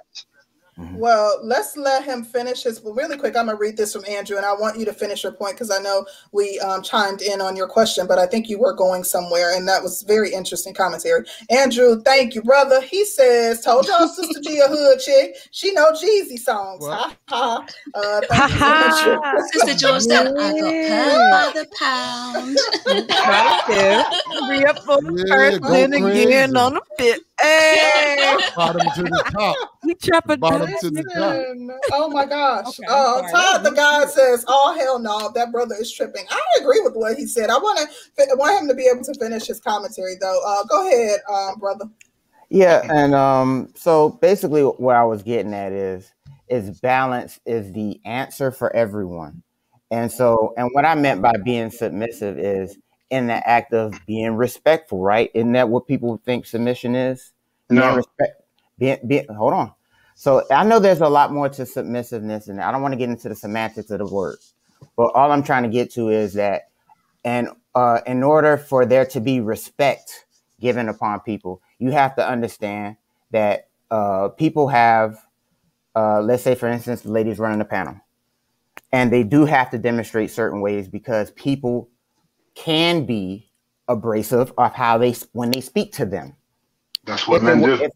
[0.78, 0.98] Mm-hmm.
[0.98, 2.82] Well, let's let him finish his.
[2.82, 5.24] Well, really quick, I'm gonna read this from Andrew, and I want you to finish
[5.24, 8.48] your point because I know we um, chimed in on your question, but I think
[8.48, 11.26] you were going somewhere, and that was very interesting commentary.
[11.50, 12.80] Andrew, thank you, brother.
[12.82, 15.36] He says, "Told y'all, Sister G a hood chick.
[15.52, 17.66] She know Jeezy songs." Ha ha.
[17.96, 19.34] Uh, ha ha.
[19.54, 22.58] Sister George said, "I got per by the pound."
[24.50, 27.22] Be a full person again on the pit.
[27.42, 29.58] Hey, bottom to the top.
[29.88, 31.80] We chopping bottom to the top.
[31.94, 32.78] Oh my gosh.
[32.78, 36.82] Okay, uh, Todd, the guy says, "Oh hell no, that brother is tripping." I agree
[36.84, 37.50] with what he said.
[37.50, 40.42] I want to want him to be able to finish his commentary though.
[40.46, 41.86] Uh, go ahead, um, brother.
[42.50, 46.12] Yeah, and um, so basically, what I was getting at is
[46.50, 49.42] is balance is the answer for everyone,
[49.90, 52.78] and so and what I meant by being submissive is
[53.10, 55.32] in the act of being respectful, right?
[55.34, 57.32] Isn't that what people think submission is?
[57.70, 57.84] No.
[57.84, 58.42] Being respect,
[58.78, 59.72] being, being, hold on.
[60.20, 63.10] So I know there's a lot more to submissiveness, and I don't want to get
[63.10, 64.40] into the semantics of the word,
[64.98, 66.70] but all I'm trying to get to is that,
[67.24, 70.26] and uh, in order for there to be respect
[70.60, 72.98] given upon people, you have to understand
[73.32, 75.20] that uh, people have
[75.96, 78.00] uh, let's say for instance, the ladies running the panel,
[78.92, 81.90] and they do have to demonstrate certain ways because people
[82.56, 83.50] can be
[83.88, 86.36] abrasive of how they when they speak to them.
[87.06, 87.74] That's what If, men it, do.
[87.82, 87.92] if, if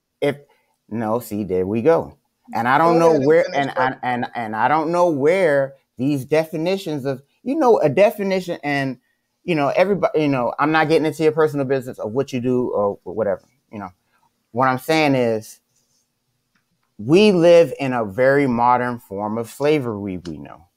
[0.92, 2.18] no, see, there we go.
[2.54, 7.06] And I don't know where, and I and and I don't know where these definitions
[7.06, 9.00] of you know a definition and
[9.44, 12.42] you know everybody you know I'm not getting into your personal business of what you
[12.42, 13.90] do or whatever you know.
[14.52, 15.62] What I'm saying is
[16.98, 20.18] we live in a very modern form of slavery.
[20.18, 20.68] We know.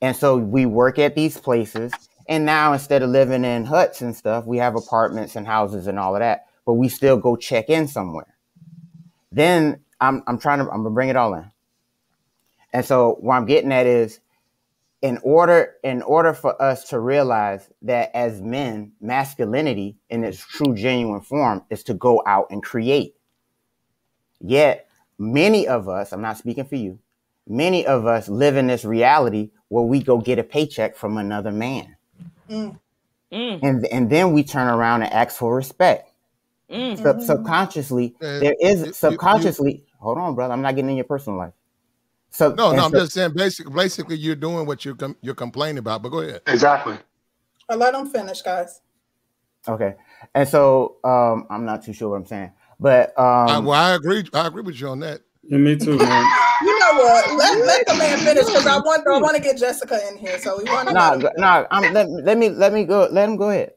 [0.00, 1.92] And so we work at these places.
[2.28, 5.98] And now instead of living in huts and stuff, we have apartments and houses and
[5.98, 6.46] all of that.
[6.66, 8.37] But we still go check in somewhere.
[9.32, 11.50] Then I'm I'm trying to I'm gonna bring it all in.
[12.72, 14.20] And so what I'm getting at is
[15.00, 20.74] in order in order for us to realize that as men, masculinity in its true
[20.74, 23.14] genuine form is to go out and create.
[24.40, 24.88] Yet
[25.18, 26.98] many of us, I'm not speaking for you,
[27.46, 31.52] many of us live in this reality where we go get a paycheck from another
[31.52, 31.96] man.
[32.50, 32.78] Mm.
[33.30, 36.07] And and then we turn around and ask for respect.
[36.70, 37.02] Mm-hmm.
[37.02, 39.84] Sub- subconsciously, Uh, there you- is you- subconsciously.
[39.98, 40.52] hold on, brother.
[40.52, 41.52] I'm not getting in your personal life.
[42.30, 43.32] So No, no, I'm so- just saying.
[43.34, 46.02] Basically, basically, you're doing what you're com- you're complaining about.
[46.02, 46.42] But go ahead.
[46.46, 46.98] Exactly.
[47.70, 48.80] Uh, let them finish, guys.
[49.66, 49.94] Okay.
[50.34, 52.52] And so um I'm not too sure what I'm saying.
[52.78, 54.24] But um I, well, I agree.
[54.34, 55.20] I agree with you on that.
[55.42, 56.24] Yeah, me too, man.
[56.60, 57.36] You know what?
[57.36, 60.38] Let, let the man finish because I want I want to get Jessica in here.
[60.40, 60.94] So we want to.
[60.94, 63.74] nah, go- nah, I'm let, let me let me go let him go ahead.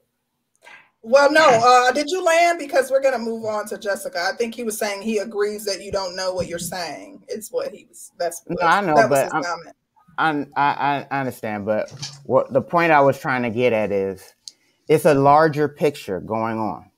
[1.03, 1.47] Well, no.
[1.47, 2.59] Uh, did you land?
[2.59, 4.19] Because we're gonna move on to Jessica.
[4.31, 7.23] I think he was saying he agrees that you don't know what you're saying.
[7.27, 8.11] It's what he was.
[8.19, 9.75] That's No, I know, that was but his I'm- comment.
[10.17, 11.89] I, I I understand, but
[12.25, 14.35] what the point I was trying to get at is
[14.87, 16.91] it's a larger picture going on.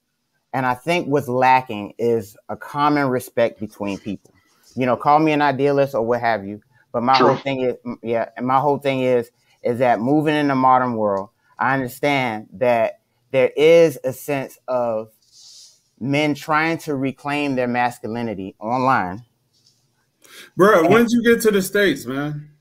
[0.51, 4.33] And I think what's lacking is a common respect between people.
[4.75, 6.61] You know, call me an idealist or what have you,
[6.91, 7.27] but my True.
[7.27, 9.31] whole thing is yeah, and my whole thing is
[9.61, 12.99] is that moving in the modern world, I understand that
[13.33, 15.09] there is a sense of
[15.99, 19.25] men trying to reclaim their masculinity online.
[20.55, 22.51] Bro, when did you get to the States, man?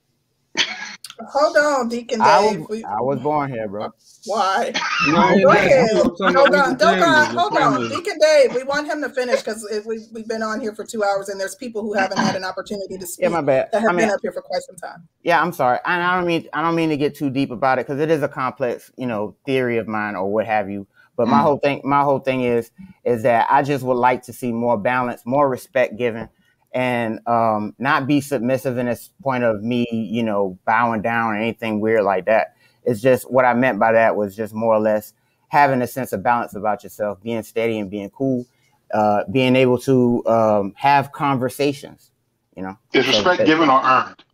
[1.28, 2.60] Hold on, Deacon I Dave.
[2.68, 3.90] was, I was born here, bro.
[4.26, 4.72] Why?
[5.08, 5.90] No, Go ahead.
[5.96, 7.88] I'm talking about Hold on, family, on, hold on.
[7.88, 8.54] Deacon Dave.
[8.54, 11.40] We want him to finish because we we've been on here for two hours and
[11.40, 13.68] there's people who haven't had an opportunity to speak Yeah, my bad.
[13.72, 15.08] that have I mean, been up here for quite some time.
[15.22, 15.78] Yeah, I'm sorry.
[15.84, 18.10] And I don't mean I don't mean to get too deep about it because it
[18.10, 20.86] is a complex, you know, theory of mine or what have you.
[21.16, 21.42] But my Mm.
[21.42, 22.70] whole thing, my whole thing is,
[23.04, 26.28] is that I just would like to see more balance, more respect given,
[26.72, 31.36] and um, not be submissive in this point of me, you know, bowing down or
[31.36, 32.54] anything weird like that.
[32.84, 35.14] It's just what I meant by that was just more or less
[35.48, 38.46] having a sense of balance about yourself, being steady and being cool,
[38.94, 42.10] uh, being able to um, have conversations.
[42.56, 44.24] You know, Is respect that- given or earned?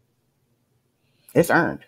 [1.34, 1.80] It's earned.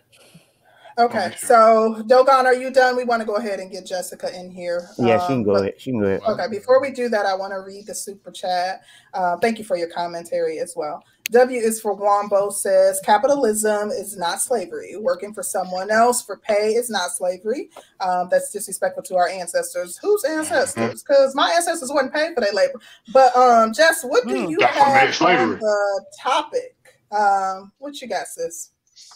[0.98, 2.94] Okay, so Dogon, are you done?
[2.94, 4.86] We want to go ahead and get Jessica in here.
[4.98, 5.74] Yeah, she can Um, go but- ahead.
[5.80, 6.20] She can go ahead.
[6.28, 8.82] Okay, before we do that, I want to read the super chat.
[9.14, 11.02] Uh, thank you for your commentary as well.
[11.30, 14.96] W is for Wombo says capitalism is not slavery.
[14.96, 17.70] Working for someone else for pay is not slavery.
[18.00, 19.96] Um, that's disrespectful to our ancestors.
[19.98, 21.02] Whose ancestors?
[21.02, 22.80] Because my ancestors wouldn't pay for their labor.
[23.12, 24.76] But um, Jess, what do you That's
[25.20, 26.76] what made have on the topic?
[27.12, 28.70] Um, what you got, sis?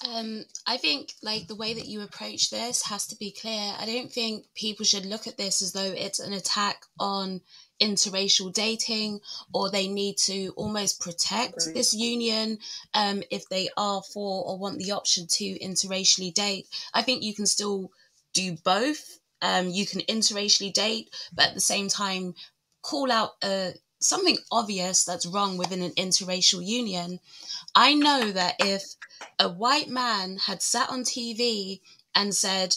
[0.08, 3.74] Um, I think like the way that you approach this has to be clear.
[3.78, 7.40] I don't think people should look at this as though it's an attack on
[7.80, 9.20] interracial dating
[9.52, 12.58] or they need to almost protect this union
[12.94, 16.66] um, if they are for or want the option to interracially date.
[16.92, 17.90] I think you can still
[18.32, 19.18] do both.
[19.42, 22.34] Um, you can interracially date, but at the same time,
[22.82, 27.20] call out uh, something obvious that's wrong within an interracial union.
[27.74, 28.82] I know that if
[29.38, 31.80] a white man had sat on TV
[32.14, 32.76] and said,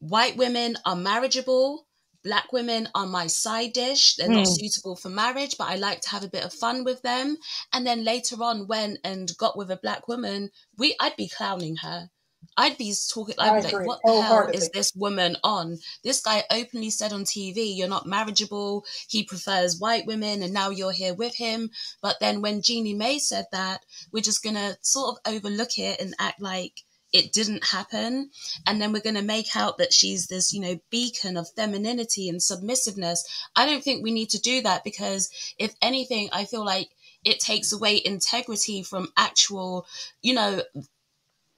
[0.00, 1.86] white women are marriageable,
[2.24, 4.56] black women are my side dish, they're not Mm.
[4.58, 7.36] suitable for marriage, but I like to have a bit of fun with them,
[7.72, 11.76] and then later on went and got with a black woman, we I'd be clowning
[11.76, 12.10] her.
[12.56, 15.78] I'd be talking I'd be like, what the hell is this woman on?
[16.02, 20.70] This guy openly said on TV, you're not marriageable, he prefers white women, and now
[20.70, 21.70] you're here with him.
[22.02, 23.82] But then when Jeannie Mai said that,
[24.12, 26.82] we're just gonna sort of overlook it and act like
[27.14, 28.30] it didn't happen.
[28.66, 32.40] And then we're gonna make out that she's this, you know, beacon of femininity and
[32.42, 33.20] submissiveness.
[33.56, 36.90] I don't think we need to do that because if anything, I feel like
[37.24, 39.86] it takes away integrity from actual,
[40.22, 40.60] you know,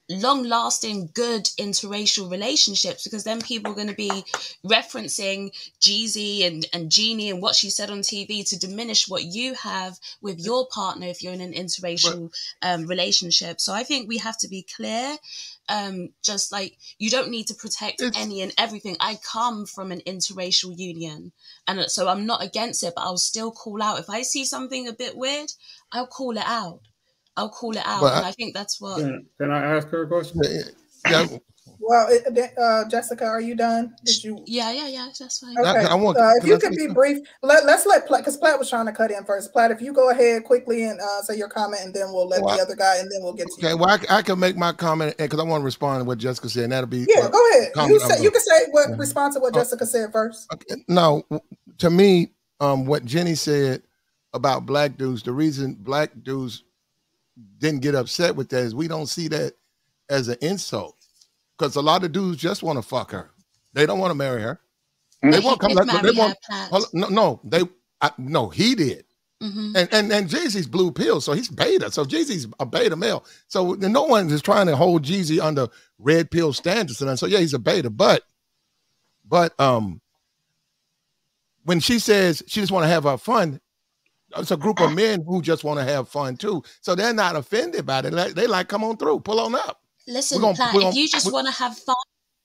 [0.09, 4.25] long lasting good interracial relationships because then people are going to be
[4.65, 5.51] referencing
[5.81, 9.99] Jeezy and, and Jeannie and what she said on TV to diminish what you have
[10.21, 12.31] with your partner if you're in an interracial
[12.63, 13.61] um, relationship.
[13.61, 15.17] So I think we have to be clear.
[15.69, 18.97] Um, just like you don't need to protect It's- any and everything.
[19.01, 21.33] I come from an interracial union,
[21.67, 24.87] and so I'm not against it, but I'll still call out if I see something
[24.87, 25.51] a bit weird.
[25.91, 26.83] I'll call it out.
[27.37, 28.99] I'll call it out, But and I- I think that's what.
[28.99, 30.41] Can, can I ask her a question?
[31.09, 31.27] Yeah,
[31.79, 33.95] Well, it- uh, Jessica, are you done?
[34.05, 34.43] Did you?
[34.47, 35.09] Yeah, yeah, yeah.
[35.21, 35.57] That's fine.
[35.59, 35.85] Okay.
[35.85, 38.37] I want- uh, if you I could say be brief, let, let's let Platt, because
[38.39, 39.53] Platt was trying to cut in first.
[39.53, 42.41] Platt, if you go ahead quickly and uh, say your comment, and then we'll let
[42.43, 44.39] Well, the I- other guy, and then we'll get to Okay, well, I, I can
[44.41, 47.07] make my comment because I want to respond to what Jessica said, and that'll be
[47.09, 47.71] Yeah, go ahead.
[47.91, 48.97] You say you gonna- can say what Yeah.
[48.97, 49.59] response to what Oh.
[49.61, 50.49] Jessica said first.
[50.89, 51.23] no,
[51.79, 53.83] to me, um, what Jenny said
[54.33, 56.63] about black dudes, the reason black dudes
[57.59, 59.55] didn't get upset with that is we don't see that
[60.09, 60.97] as an insult.
[61.59, 63.31] Because a lot of dudes just want to fuck her.
[63.73, 64.61] They don't want to marry her.
[65.23, 65.73] They won't come.
[65.73, 66.37] did They won't.
[66.93, 67.63] No, no, they.
[68.01, 69.05] I, no, he did.
[69.43, 69.77] Mhm.
[69.77, 71.91] And and and Jay Z's blue pill, so he's beta.
[71.91, 73.25] So Jay Z's a beta male.
[73.49, 75.69] So no one is trying to hold Jeezy under
[75.99, 77.03] red pill standards.
[77.03, 77.91] And so yeah, he's a beta.
[77.91, 78.23] But
[79.27, 80.01] but um,
[81.65, 83.61] when she says she just want to have her fun,
[84.37, 86.63] it's a group of men who just want to have fun too.
[86.81, 88.03] So they're not offended by it.
[88.03, 89.81] They like, they like come on through, pull on up.
[90.09, 91.95] Listen, gonna- Platt, we're if you just want to have fun,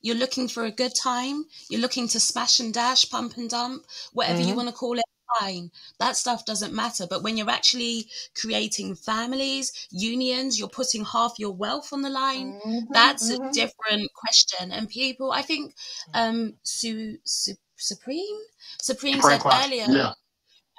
[0.02, 3.86] you're looking for a good time, you're looking to smash and dash, pump and dump,
[4.14, 4.56] whatever you Mhm.
[4.58, 5.06] want to call it,
[5.40, 5.72] fine.
[6.00, 7.06] That stuff doesn't matter.
[7.08, 12.60] But when you're actually creating families, unions, you're putting half your wealth on the line,
[12.66, 14.72] Mm-hmm, that's a different question.
[14.72, 15.76] And people, I think,
[16.16, 18.40] um, Su, Su, Supreme,
[18.82, 20.14] Supreme Supreme said class, earlier, yeah.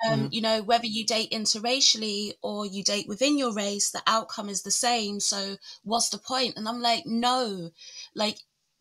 [0.09, 4.49] Um, you know, whether you date interracially or you date within your race, the outcome
[4.49, 5.20] is the same.
[5.20, 6.57] So what's the point?
[6.57, 7.70] And I'm like, no,
[8.15, 8.39] like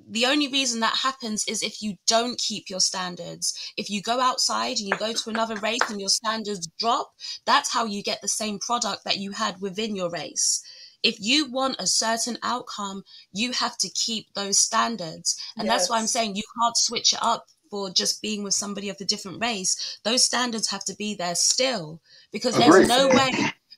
[0.09, 3.73] the only reason that happens is if you don't keep your standards.
[3.77, 7.13] If you go outside and you go to another race and your standards drop,
[7.45, 10.63] that's how you get the same product that you had within your race.
[11.03, 15.35] If you want a certain outcome, you have to keep those standards.
[15.57, 18.89] And that's why I'm saying you can't switch it up for just being with somebody
[18.89, 19.97] of a different race.
[20.03, 23.31] Those standards have to be there still because there's no way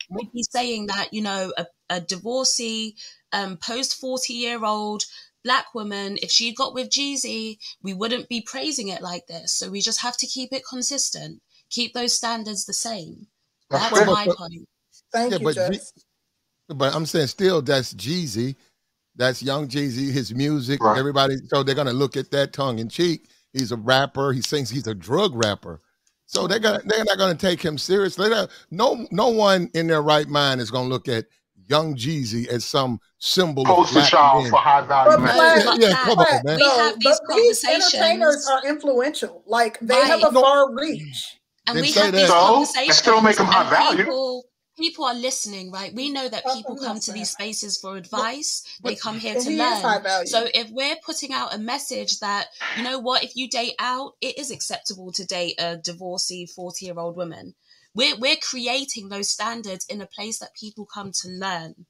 [0.09, 2.95] we'd be saying that, you know, a, a divorcee,
[3.31, 5.03] um, post 40 year old
[5.43, 9.53] black woman, if she got with Jeezy, we wouldn't be praising it like this.
[9.53, 13.27] So we just have to keep it consistent, keep those standards the same.
[13.69, 14.67] That's That's my But- point.
[15.11, 15.93] Thank Yeah, you, but Jess.
[16.69, 18.55] But I'm saying still that's Jeezy.
[19.15, 20.97] That's young Jeezy, his music, Right.
[20.97, 21.35] everybody.
[21.49, 23.27] So they're gonna look at that tongue in cheek.
[23.53, 25.79] He's a rapper, he sings, he's a drug rapper.
[26.25, 28.29] So they're gonna they're not gonna take him seriously.
[28.29, 31.25] They're- no no one in their right mind is gonna look at
[31.67, 34.51] young Jeezy as some symbol of Poster black child men.
[34.51, 35.65] for high value But men.
[35.65, 36.55] But yeah, Platt, come on, man.
[36.57, 39.43] we have these but these entertainers are influential.
[39.45, 40.31] Like they have Right.
[40.31, 41.39] a far reach.
[41.67, 42.17] and Didn't we say have that.
[42.17, 44.03] these So, that conversations still make 'em high value.
[44.05, 44.43] people
[44.77, 45.93] people are listening right?
[45.93, 48.63] We know that people come to these spaces for advice.
[48.83, 52.19] They come here to he is high learn so if we're putting out a message
[52.19, 52.47] that
[52.77, 56.85] you know what if you date out it is acceptable to date a divorcee 40
[56.85, 57.55] year old woman.
[57.95, 61.85] We're, we're creating those standards in a place that people come to learn.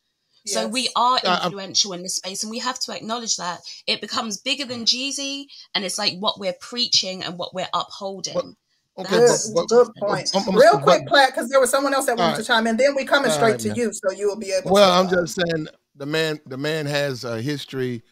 [0.46, 3.62] So we are Yeah, I'm- influential in this space and we have to acknowledge that
[3.88, 8.58] it becomes bigger than Jeezy and it's like what we're preaching and what we're upholding
[8.96, 10.32] Okay, Good, That's- but, but, good point.
[10.36, 12.44] I'm- I'm- Real but- quick, Platt, because there was someone else that wanted All to
[12.44, 12.78] chime in.
[12.78, 13.78] Then we coming straight right, to man.
[13.78, 14.72] you, so you will be able.
[14.72, 18.04] Well, to, I'm uh, just saying the man the man has a history.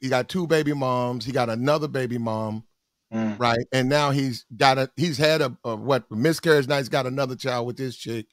[0.00, 1.24] He got two baby moms.
[1.24, 2.64] He got another baby mom,
[3.12, 3.38] Mm.
[3.38, 3.64] right?
[3.72, 6.66] And now he's got a he's had a, a what miscarriage.
[6.66, 8.26] Now he's got another child with this chick.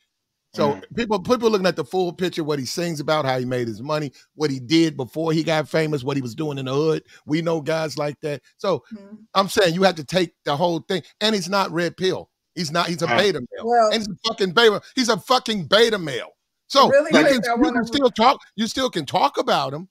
[0.54, 0.96] So Mm.
[0.96, 3.82] people people looking at the full picture, what he sings about, how he made his
[3.82, 7.04] money, what he did before he got famous, what he was doing in the hood.
[7.26, 8.42] We know guys like that.
[8.58, 9.20] So mhm.
[9.34, 11.04] I'm saying you have to take the whole thing.
[11.22, 12.30] And he's not red pill.
[12.56, 12.90] He's not.
[12.90, 13.18] He's a Right.
[13.18, 13.66] beta male.
[13.66, 14.82] Well, and he's a fucking beta.
[14.96, 16.32] He's a fucking beta male.
[16.68, 18.40] So Really you, can, you can still talk.
[18.56, 19.88] You still can talk about him,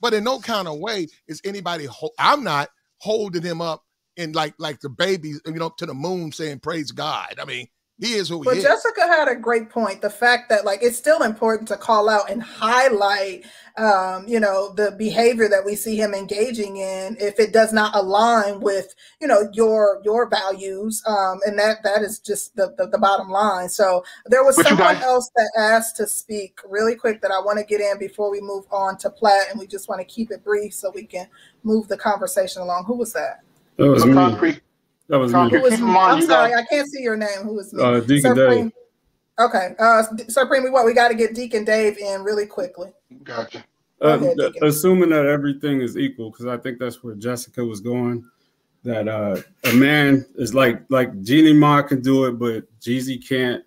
[0.00, 1.86] but in no kind of way is anybody.
[1.86, 2.68] Ho- I'm not
[2.98, 3.84] holding him up
[4.16, 7.38] in like like the baby, you know, to the moon saying praise God.
[7.40, 7.68] I mean,
[8.00, 8.64] he is who But he is.
[8.64, 10.02] Jessica had a great point.
[10.02, 13.44] The fact that like it's still important to call out and highlight,
[13.76, 17.94] um, you know, the behavior that we see him engaging in if it does not
[17.94, 22.88] align with, you know, your your values, um, and that that is just the the,
[22.88, 23.68] the bottom line.
[23.68, 27.60] So there was But someone else that asked to speak really quick that I want
[27.60, 30.32] to get in before we move on to Platt, and we just want to keep
[30.32, 31.28] it brief so we can
[31.62, 32.86] move the conversation along.
[32.86, 33.44] Who was that?
[33.76, 34.60] That was So me.
[35.10, 35.58] Concrete, That was concrete.
[35.58, 35.76] me.
[35.76, 35.96] Who was?
[35.96, 37.40] Keep I'm sorry, I can't see your name.
[37.42, 37.82] Who was me?
[37.82, 38.72] Uh, Deacon Supreme- Dave.
[39.38, 40.84] Okay, uh, Supreme, we what?
[40.86, 42.92] We got to get Deacon Dave in really quickly.
[43.24, 43.64] Gotcha.
[44.00, 44.32] Uh,
[44.62, 48.24] assuming that everything is equal, because I think that's where Jessica was going.
[48.84, 53.64] That uh, a man is like like Jeannie Mai can do it, but Jeezy can't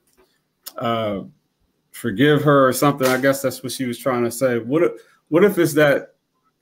[0.77, 1.22] uh,
[1.91, 3.07] forgive her or something.
[3.07, 4.59] I guess that's what she was trying to say.
[4.59, 4.91] What if
[5.30, 6.14] what if it's that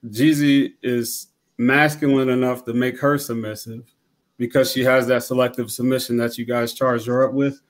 [0.08, 1.28] Jeezy is
[1.58, 3.84] masculine enough to make her submissive
[4.38, 7.62] because she has that selective submission that you guys charged her up with?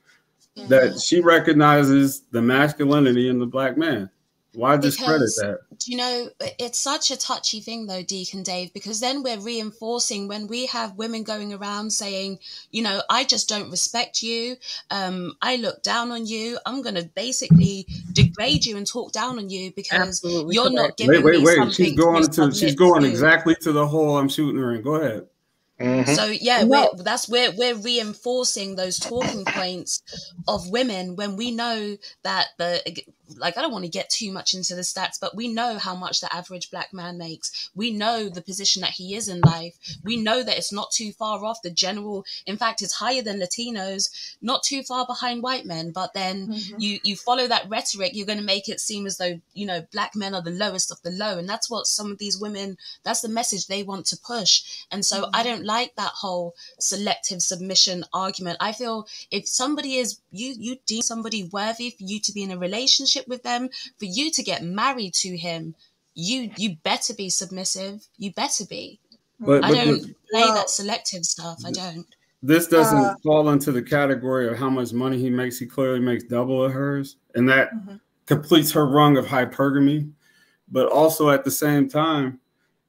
[0.57, 0.69] Mm-hmm.
[0.69, 4.09] That she recognizes the masculinity in the black man.
[4.55, 5.59] Why discredit because, that?
[5.85, 6.29] You know,
[6.59, 10.95] it's such a touchy thing, though, Deacon Dave, because then we're reinforcing when we have
[10.95, 12.39] women going around saying,
[12.71, 14.55] you know, I just don't respect you.
[14.91, 16.57] Um, I look down on you.
[16.65, 20.75] I'm going to basically degrade you and talk down on you because Absolutely you're correct.
[20.75, 21.55] not giving wait, wait, me wait.
[21.55, 21.85] something.
[21.85, 23.09] She's going to, she's going to.
[23.09, 24.81] exactly to the hole I'm shooting her in.
[24.81, 25.27] Go ahead.
[25.79, 26.13] Mm-hmm.
[26.13, 26.67] So yeah, no.
[26.95, 30.01] we're, that's where we're reinforcing those talking points
[30.47, 32.81] of women when we know that the
[33.37, 35.95] like I don't want to get too much into the stats, but we know how
[35.95, 37.69] much the average black man makes.
[37.75, 39.75] We know the position that he is in life.
[40.03, 42.25] We know that it's not too far off the general.
[42.45, 45.91] In fact, it's higher than Latinos, not too far behind white men.
[45.91, 46.79] But then mm-hmm.
[46.79, 49.85] you you follow that rhetoric, you're going to make it seem as though you know
[49.91, 52.77] black men are the lowest of the low, and that's what some of these women.
[53.03, 54.83] That's the message they want to push.
[54.91, 55.35] And so mm-hmm.
[55.35, 58.57] I don't like that whole selective submission argument.
[58.59, 62.51] I feel if somebody is you you deem somebody worthy for you to be in
[62.51, 65.75] a relationship relationship with them, for you to get married to him,
[66.13, 68.07] you you better be submissive.
[68.17, 68.99] You better be.
[69.39, 71.59] But, I don't but, play well, that selective stuff.
[71.65, 72.05] I don't.
[72.41, 75.59] This doesn't uh, fall into the category of how much money he makes.
[75.59, 77.95] He clearly makes double of hers, and that mm-hmm.
[78.27, 80.11] completes her rung of hypergamy.
[80.71, 82.39] But also at the same time,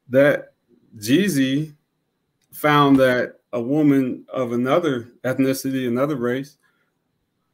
[0.09, 0.53] that
[0.99, 1.75] Jeezy
[2.53, 6.57] found that a woman of another ethnicity, another race,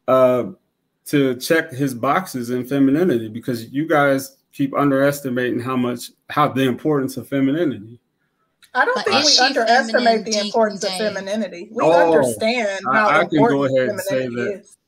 [0.07, 0.45] uh,
[1.07, 6.63] to check his boxes in femininity because you guys keep underestimating how much how the
[6.63, 7.99] importance of femininity.
[8.75, 11.69] I don't but think we underestimate the importance of femininity.
[11.73, 14.61] We oh, understand how I, I can go ahead and say that.
[14.61, 14.79] Is.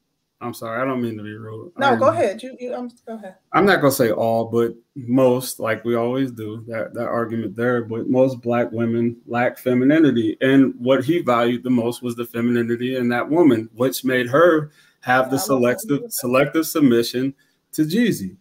[0.41, 1.73] I'm sorry, I don't mean to be rude.
[1.79, 2.43] No, go ahead.
[2.43, 3.37] You, you um, go ahead.
[3.53, 7.83] I'm not gonna say all, but most, like we always do, that that argument there.
[7.83, 12.97] But most black women lack femininity, and what he valued the most was the femininity
[12.97, 14.71] in that woman, which made her
[15.05, 17.35] have the selective selective submission
[17.73, 18.37] to Jeezy.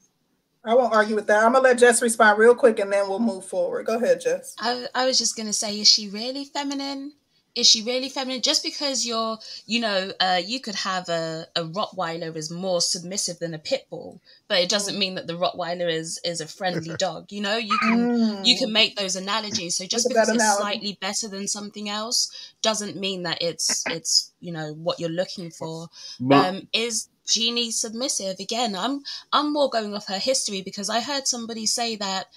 [0.64, 1.44] I won't argue with that.
[1.44, 3.86] I'm gonna let Jess respond real quick, and then we'll move forward.
[3.86, 4.56] Go ahead, Jess.
[4.60, 7.14] I, I was just gonna say, is she really feminine?
[7.56, 8.42] Is she really feminine?
[8.42, 13.38] Just because you're, you know, uh, you could have a, a Rottweiler is more submissive
[13.38, 16.96] than a pit bull, but it doesn't mean that the Rottweiler is is a friendly
[17.00, 17.32] dog.
[17.32, 18.46] You know, you can mm.
[18.46, 19.76] you can make those analogies.
[19.76, 24.52] So just because it's slightly better than something else doesn't mean that it's it's you
[24.52, 25.90] know what you're looking for.
[26.20, 28.40] But, um, is Jeannie submissive?
[28.40, 32.28] Again, I'm I'm more going off her history because I heard somebody say that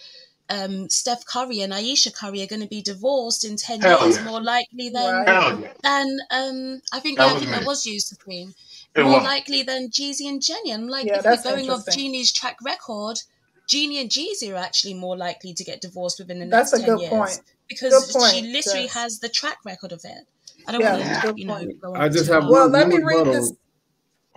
[0.48, 4.16] um, Steph Curry and Ayesha Curry are going to be divorced in 10 Hell years,
[4.16, 4.24] yeah.
[4.24, 5.58] more likely than, yeah.
[5.82, 8.54] than um, I think, that I think that was you, Supreme.
[8.94, 9.24] It more was.
[9.24, 10.72] likely than Jeezy and Jenny.
[10.72, 13.18] I'm like, yeah, if we're going off Jeannie's track record,
[13.68, 16.98] Jeannie and Jeezy are actually more likely to get divorced within the next that's 10
[16.98, 17.10] years.
[17.10, 17.40] Point.
[17.68, 18.94] Because point, she literally yes.
[18.94, 20.26] has the track record of it.
[20.68, 23.52] I don't yeah, want to, you know, I just have well, let me read this.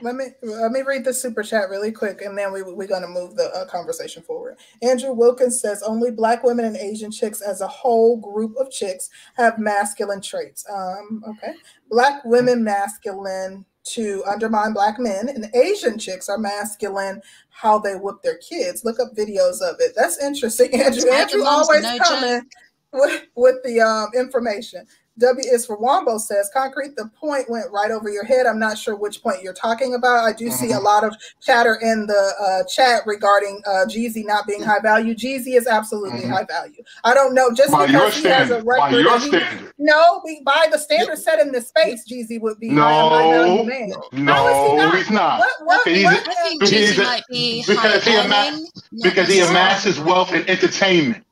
[0.02, 3.08] Let me let me read the super chat really quick, and then we we're gonna
[3.08, 4.58] move the uh, conversation forward.
[4.82, 9.10] Andrew Wilkins says only Black women and Asian chicks, as a whole group of chicks,
[9.36, 10.66] have masculine traits.
[10.70, 11.54] Um, okay,
[11.90, 18.22] Black women masculine to undermine Black men, and Asian chicks are masculine how they whip
[18.24, 18.86] their kids.
[18.86, 19.94] Look up videos of it.
[19.96, 21.10] That's interesting, Andrew.
[21.12, 22.42] Andrew always coming
[22.94, 24.86] with, with the um, information.
[25.20, 28.46] W is for Wombo says, Concrete, the point went right over your head.
[28.46, 30.24] I'm not sure which point you're talking about.
[30.24, 30.56] I do mm-hmm.
[30.56, 30.86] see a mm-hmm.
[30.86, 35.14] lot of chatter in the uh, chat regarding uh, Jeezy not being high value.
[35.14, 36.32] Jeezy is absolutely mm-hmm.
[36.32, 36.82] high value.
[37.04, 38.54] I don't know, just by because he standard.
[38.56, 39.60] has a record.
[39.60, 43.32] He, no, we, by the standard set in the space, Jeezy would be no, high
[43.32, 43.90] value man.
[43.90, 44.96] No, he not?
[44.96, 45.40] he's not.
[45.40, 48.60] What, what, he's, what, I think Jeezy might be because, he, ama-
[49.04, 51.24] because he amasses wealth in entertainment.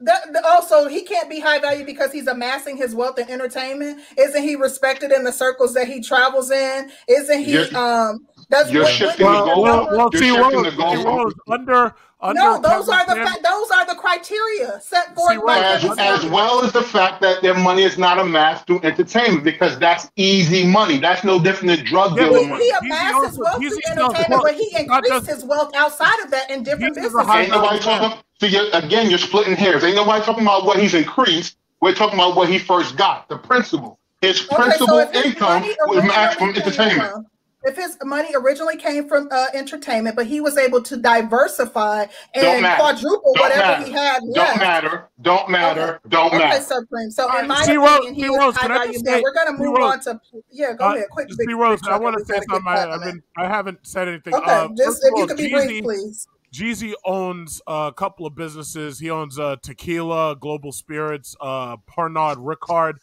[0.00, 4.00] That, also, he can't be high value because he's amassing his wealth in entertainment.
[4.16, 6.90] Isn't he respected in the circles that he travels in?
[7.06, 7.52] Isn't he?
[7.52, 9.62] You're, um, that's you're what, shifting what, the goal.
[9.62, 11.32] Well, well see, the goal.
[11.48, 15.58] under under no, those are the fa- those are the criteria set forth see, by
[15.58, 19.78] as, as well as the fact that their money is not amassed through entertainment because
[19.78, 20.98] that's easy money.
[20.98, 22.64] That's no different than drug yeah, dealing money.
[22.64, 26.94] He amasses wealth through entertainment, but he increases his wealth outside of that in different
[26.94, 27.30] businesses.
[27.30, 28.18] Ain't nobody talking.
[28.40, 29.84] So you're, again, you're splitting hairs.
[29.84, 31.56] Ain't nobody talking about what he's increased.
[31.82, 33.98] We're talking about what he first got, the principal.
[34.22, 37.26] His okay, principal so income was maximum entertainment.
[37.64, 42.64] if his money originally came from uh, entertainment, but he was able to diversify and
[42.76, 43.84] quadruple Don't whatever matter.
[43.84, 44.58] he had Don't left.
[44.58, 45.08] matter.
[45.22, 46.00] Don't matter.
[46.08, 46.62] Don't Okay, matter.
[46.62, 47.10] Supreme.
[47.10, 47.76] So in my C.
[47.76, 48.26] Rose, opinion, he C.
[48.28, 49.14] is Rose, high can I value just man.
[49.16, 49.62] say- We're gonna C.
[49.64, 50.20] move Rose, on to
[50.50, 50.72] yeah.
[50.74, 51.28] Go Uh, ahead, quick.
[51.30, 51.36] C.
[51.46, 52.68] big- Rose, big I truck, want we to say gotta get something.
[52.68, 53.14] I, platinum I've in.
[53.14, 54.34] been, I haven't said anything.
[54.34, 56.28] Okay, Uh, just first if of you all, could be brief, Jeezy, please.
[56.52, 58.98] Jeezy owns a couple of businesses.
[58.98, 62.94] He owns uh, Tequila, Global Spirits, uh, Pernod Ricard.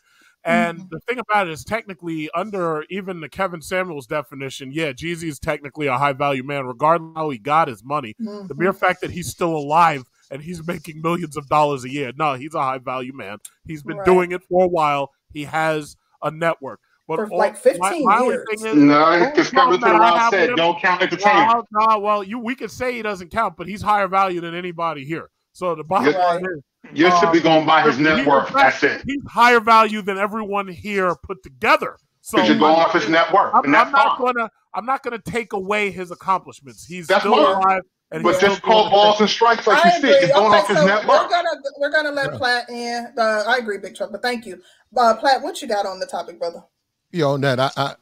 [0.43, 0.88] And Mm-hmm.
[0.90, 5.40] the thing about it is, technically, under even the Kevin Samuels definition, yeah, Jeezy is
[5.40, 8.16] technically a high value man, regardless of how he got his money.
[8.48, 8.58] The Mhm.
[8.58, 12.35] mere fact that he's still alive and he's making millions of dollars a year, no,
[12.35, 13.40] he's a high value man.
[13.66, 14.06] He's been Right.
[14.06, 15.11] doing it for a while.
[15.34, 16.80] He has a network.
[17.08, 18.45] But For all- like 15 my only years.
[18.50, 20.56] thing is- No, the only it's problem coming the that I round have with said,
[20.58, 21.48] don't count entertainment.
[21.72, 24.53] well, no, well, you we could say he doesn't count, but he's higher value than
[24.53, 25.30] anybody here.
[25.53, 26.18] So the bottom Yes.
[26.18, 26.61] line is,
[26.94, 28.52] You should be going by his he- net he- worth.
[28.53, 29.03] That's it.
[29.08, 31.98] He's higher value than everyone here put together.
[32.22, 34.34] So Because you're going off his net worth, I'm, and that's I'm not fine.
[34.34, 36.86] gonna I'm not gonna take away his accomplishments.
[36.86, 37.56] He's That's still fine.
[37.56, 39.98] alive, and But he's still just call balls his and strikes like I you said.
[40.03, 40.27] agree.
[40.27, 43.14] You're going Okay, off his so net we're gonna we're gonna let Platt in.
[43.18, 44.61] Uh, I agree, Big Truck, but thank you,
[44.98, 45.42] uh, Platt.
[45.42, 46.64] What you got on the topic, brother?
[47.11, 47.95] You know, that I, I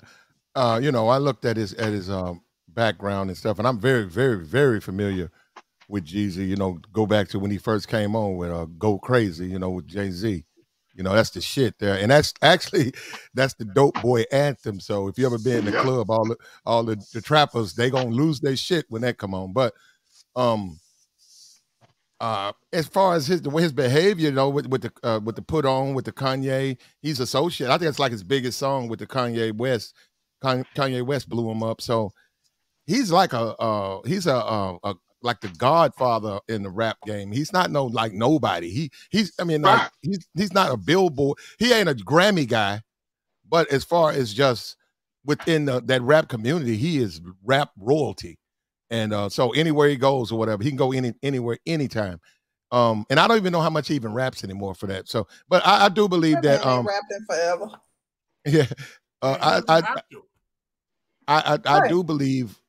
[0.56, 3.80] uh, you know, I looked at his at his um background and stuff, and I'm
[3.80, 5.32] very, very, very familiar
[5.90, 6.48] with Jeezy.
[6.48, 9.59] You know, go back to when he first came on with uh Go Crazy, you
[9.59, 10.45] know, with Jay Z.
[10.95, 11.98] You know, that's the shit there.
[11.98, 12.93] And that's actually
[13.34, 14.80] that's the dope boy anthem.
[14.82, 15.84] So if you ever been in the Yep.
[15.84, 19.34] club, all the all the, the trappers, they gonna lose their shit when that come
[19.35, 19.53] on.
[19.53, 19.74] But
[20.35, 20.80] um
[22.19, 25.19] uh as far as his the way his behavior, you know, with, with the uh,
[25.24, 27.74] with the put on with the Kanye, he's associated.
[27.74, 29.95] I think it's like his biggest song with the Kanye West.
[30.44, 31.82] Kanye West blew him up.
[31.82, 32.11] So
[32.85, 37.32] he's like a uh he's a, uh a like the godfather in the rap game.
[37.32, 38.69] He's not no like nobody.
[38.69, 41.40] He he's I mean like he's he's not a billboard.
[41.58, 42.82] He ain't a Grammy guy,
[43.50, 44.77] but as far as just
[45.26, 48.38] within the, that rap community, he is rap royalty.
[48.89, 52.19] And uh so anywhere he goes or whatever, he can go any anywhere anytime.
[52.72, 55.07] Um and I don't even know how much he even raps anymore for that.
[55.07, 57.72] So but I, I do believe That that man um rapping forever.
[58.45, 58.65] yeah
[59.22, 59.81] uh, I, I.
[59.81, 60.01] I
[61.27, 62.59] I, I do believe.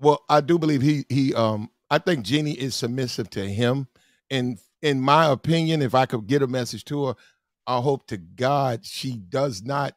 [0.00, 3.88] Well, I do believe he he um I think Jeannie is submissive to him,
[4.30, 7.14] and in my opinion, if I could get a message to her,
[7.66, 9.94] I hope to God she does not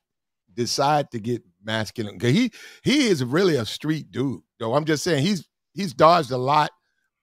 [0.53, 2.19] decide to get masculine.
[2.19, 2.51] 'Cause he
[2.83, 4.41] he is really a street dude.
[4.63, 6.71] Though I'm just saying he's he's dodged a lot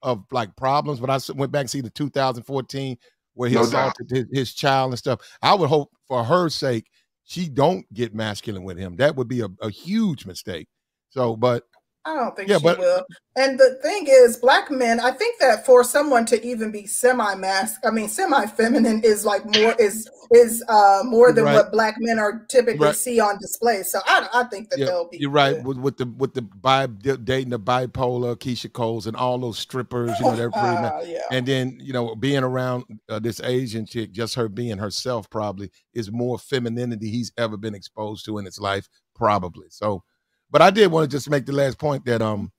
[0.03, 0.99] of like problems.
[0.99, 2.97] But I went back and see the 2014
[3.33, 5.21] where he No assaulted his, his child and stuff.
[5.41, 6.85] I would hope for her sake
[7.23, 8.95] she don't get masculine with him.
[8.97, 10.67] That would be a, a huge mistake.
[11.09, 11.63] So, but
[12.03, 13.03] I don't think Yeah, she but- will.
[13.37, 17.79] And the thing is, black men, I think that for someone to even be semi-mask,
[17.85, 21.53] I mean semi-feminine is like more is is uh more than Right.
[21.55, 22.95] what black men are typically Right.
[22.95, 23.83] see on display.
[23.83, 25.65] So I I think that yeah, they'll be you're right good.
[25.65, 30.11] with, with the with the bi, dating the bipolar Keyshia Coles and all those strippers.
[30.19, 30.67] You know, they're pretty.
[30.67, 31.19] Uh, yeah.
[31.31, 35.69] And then you know, being around uh, this Asian chick, just her being herself, probably
[35.93, 39.67] is more femininity he's ever been exposed to in his life, probably.
[39.69, 40.03] So,
[40.51, 42.51] but I did want to just make the last point that um,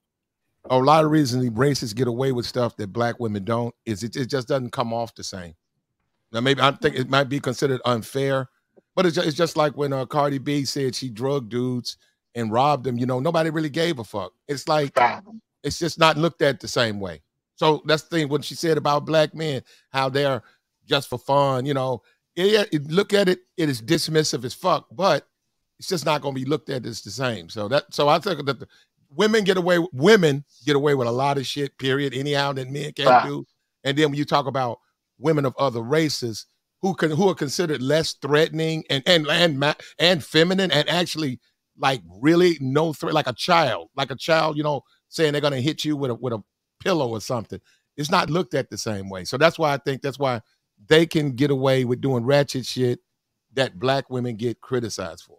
[0.70, 4.16] a lot of reasons racists get away with stuff that black women don't is it,
[4.16, 5.54] it just doesn't come off the same.
[6.32, 8.48] Now, maybe I think it might be considered unfair,
[8.96, 11.98] but it's just, it's just like when uh, Cardi B said she drugged dudes
[12.34, 12.98] and robbed them.
[12.98, 14.32] You know, nobody really gave a fuck.
[14.48, 14.96] It's like
[15.62, 17.22] it's just not looked at the same way.
[17.56, 18.28] So that's the thing.
[18.28, 20.42] when she said about black men, how they're
[20.86, 21.66] just for fun.
[21.66, 22.02] You know,
[22.34, 23.40] yeah, look at it.
[23.58, 25.28] It is dismissive as fuck, but
[25.82, 27.48] it's just not going to be looked at as the same.
[27.48, 28.68] So that so I think that the
[29.10, 29.84] women get away.
[29.92, 31.76] Women get away with a lot of shit.
[31.76, 32.14] Period.
[32.14, 33.26] Anyhow, that men can't Fact.
[33.26, 33.44] do.
[33.82, 34.78] And then when you talk about
[35.18, 36.46] women of other races
[36.82, 41.40] who can who are considered less threatening and and and and feminine and actually
[41.76, 45.60] like really no threat, like a child, like a child, you know, saying they're gonna
[45.60, 46.44] hit you with a with a
[46.80, 47.60] pillow or something.
[47.96, 49.24] It's not looked at the same way.
[49.24, 50.42] So that's why I think that's why
[50.86, 53.00] they can get away with doing ratchet shit
[53.54, 55.38] that black women get criticized for.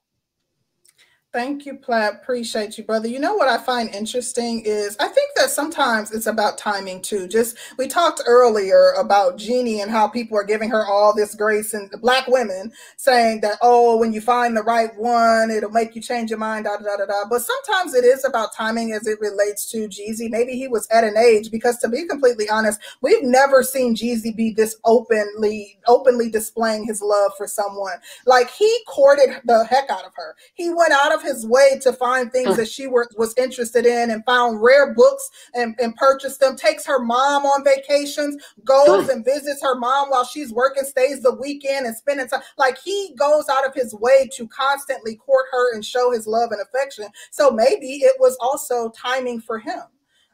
[1.33, 2.19] Thank you, Platt.
[2.21, 3.07] Appreciate you, brother.
[3.07, 7.27] You know what I find interesting is I think that sometimes it's about timing too.
[7.27, 11.73] Just we talked earlier about Jeannie and how people are giving her all this grace
[11.73, 16.03] and black women saying that, oh, when you find the right one, it'll make you
[16.03, 17.23] change your mind, da da da da.
[17.27, 20.29] But sometimes it is about timing as it relates to Jeezy.
[20.29, 24.35] Maybe he was at an age because to be completely honest, we've never seen Jeezy
[24.35, 27.95] be this openly, openly displaying his love for someone.
[28.27, 30.35] Like he courted the heck out of her.
[30.53, 32.56] He went out of his way to find things mm.
[32.58, 36.85] that she were, was interested in and found rare books and, and purchased them, takes
[36.85, 39.14] her mom on vacations, goes mm.
[39.14, 42.42] and visits her mom while she's working, stays the weekend and spending time.
[42.58, 46.52] Like he goes out of his way to constantly court her and show his love
[46.52, 47.08] and affection.
[47.32, 49.82] So maybe it was also timing for him.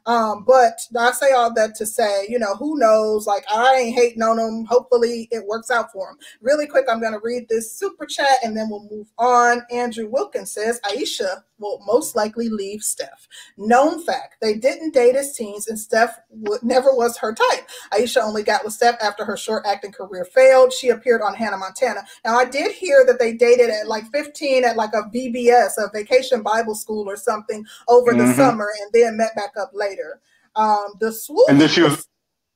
[0.06, 3.26] Um, but I say all that to say, you know, who knows?
[3.26, 4.64] Like, I ain't hating on him.
[4.64, 6.18] Hopefully, it works out for him.
[6.40, 9.62] Really quick, I'm going to read this super chat and then we'll move on.
[9.70, 13.28] Andrew Wilkins says Ayesha will most likely leave Steph.
[13.58, 17.68] Known fact, they didn't date as teens, and Steph would, never was her type.
[17.92, 20.72] Ayesha only got with Steph after her short acting career failed.
[20.72, 22.02] She appeared on Hannah Montana.
[22.24, 25.90] Now, I did hear that they dated at like 15 at like a VBS, a
[25.92, 28.36] vacation Bible school or something over the Mhm.
[28.36, 30.20] summer, and then met back up later.
[30.56, 31.48] Um, the swoop.
[31.48, 32.06] And then she was,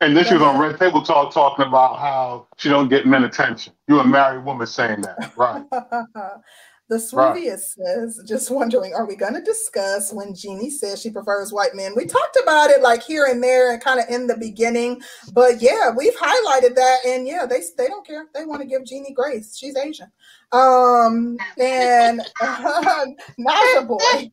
[0.00, 3.24] and then she was on Red Table Talk talking about how she don't get men
[3.24, 3.72] attention.
[3.88, 5.64] You're a married woman saying that, right?
[6.90, 7.34] The Right.
[7.34, 11.74] Sweevius says, just wondering, are we going to discuss when Jeannie says she prefers white
[11.74, 11.94] men?
[11.96, 15.00] We talked about it like here and there and kind of in the beginning,
[15.32, 18.26] but yeah, we've highlighted that, and yeah, they they don't care.
[18.34, 19.56] They want to give Jeannie grace.
[19.56, 20.12] She's Asian.
[20.52, 24.30] Um, and Naja boy,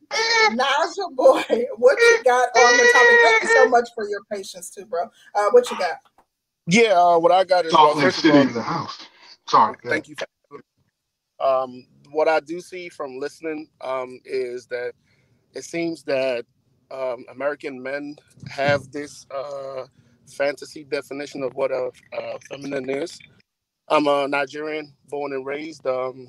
[0.50, 3.18] Naja boy, what you got on the topic?
[3.24, 5.04] Thank you so much for your patience too, bro.
[5.34, 5.96] Uh, what you got?
[6.66, 8.62] Yeah, uh, what I got is well, Salt Lake first of City all, is the
[8.62, 8.98] house.
[9.48, 9.76] Sorry.
[9.84, 10.16] thank you.
[10.48, 10.60] For,
[11.44, 14.92] um, what I do see from listening um, is that
[15.54, 16.46] it seems that
[16.90, 18.16] um, American men
[18.50, 19.84] have this uh,
[20.28, 23.18] fantasy definition of what a, a feminine is.
[23.88, 25.86] I'm a Nigerian, born and raised.
[25.86, 26.28] Um,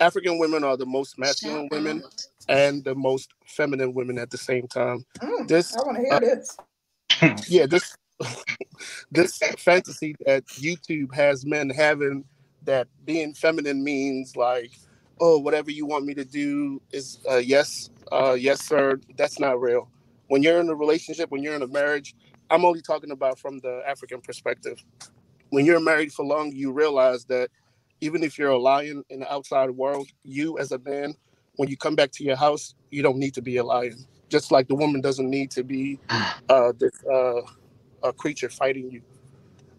[0.00, 2.02] African women are the most masculine women
[2.48, 5.04] and the most feminine women at the same time.
[5.22, 6.58] Mm, This, I want to hear uh, this.
[7.48, 7.94] yeah, this
[9.12, 12.24] this fantasy that YouTube has men having
[12.64, 14.72] that being feminine means like,
[15.20, 19.00] oh, whatever you want me to do is uh, yes, uh, yes, sir.
[19.16, 19.88] That's not real.
[20.28, 22.14] When you're in a relationship, when you're in a marriage,
[22.50, 24.82] I'm only talking about from the African perspective.
[25.50, 27.50] When you're married for long, you realize that
[28.00, 31.14] even if you're a lion in the outside world, you as a man,
[31.56, 34.06] when you come back to your house, you don't need to be a lion.
[34.28, 35.98] Just like the woman doesn't need to be
[36.48, 37.42] uh, this uh,
[38.02, 39.02] a creature fighting you.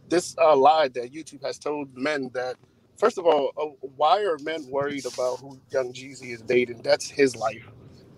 [0.10, 2.56] This uh, lie that YouTube has told men that,
[2.98, 6.82] first of all, uh, why are men worried about who Young Jeezy is dating?
[6.84, 7.70] That's his life.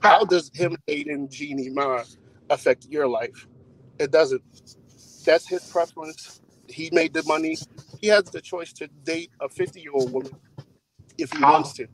[0.01, 2.03] How does him dating Jeannie Mai
[2.49, 3.47] affect your life?
[3.99, 4.43] It doesn't.
[5.25, 6.41] That's his preference.
[6.67, 7.57] He made the money.
[8.01, 10.33] He has the choice to date a 50 year old woman
[11.17, 11.87] if he wants to.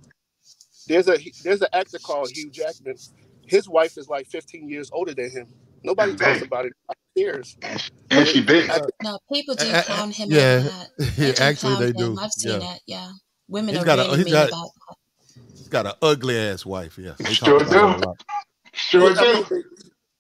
[0.88, 2.96] There's a there's an actor called Hugh Jackman.
[3.48, 5.48] His wife is like 15 years older than him.
[5.84, 6.74] Nobody talks about it.
[6.90, 7.58] Nobody cares.
[8.12, 8.72] And she big.
[9.02, 10.90] No, people do clown him yeah, that.
[11.18, 12.12] yeah, actually they him.
[12.12, 12.20] do.
[12.20, 12.64] I've seen Yeah.
[12.64, 12.82] it.
[12.88, 13.12] Yeah,
[13.50, 14.72] women He's are got a he's mean got about
[15.58, 16.98] he's got an ugly ass wife.
[17.00, 18.16] Yeah, Sure talk about it do.
[18.74, 19.46] Sure Yeah, do.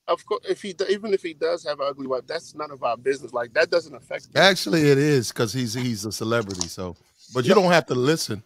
[0.07, 2.83] of course, if he even if he does have an ugly wife, that's none of
[2.83, 3.33] our business.
[3.33, 4.41] Like that doesn't affect me.
[4.41, 6.67] Actually, it is because he's he's a celebrity.
[6.67, 6.97] So,
[7.33, 8.43] but you No, don't have to listen.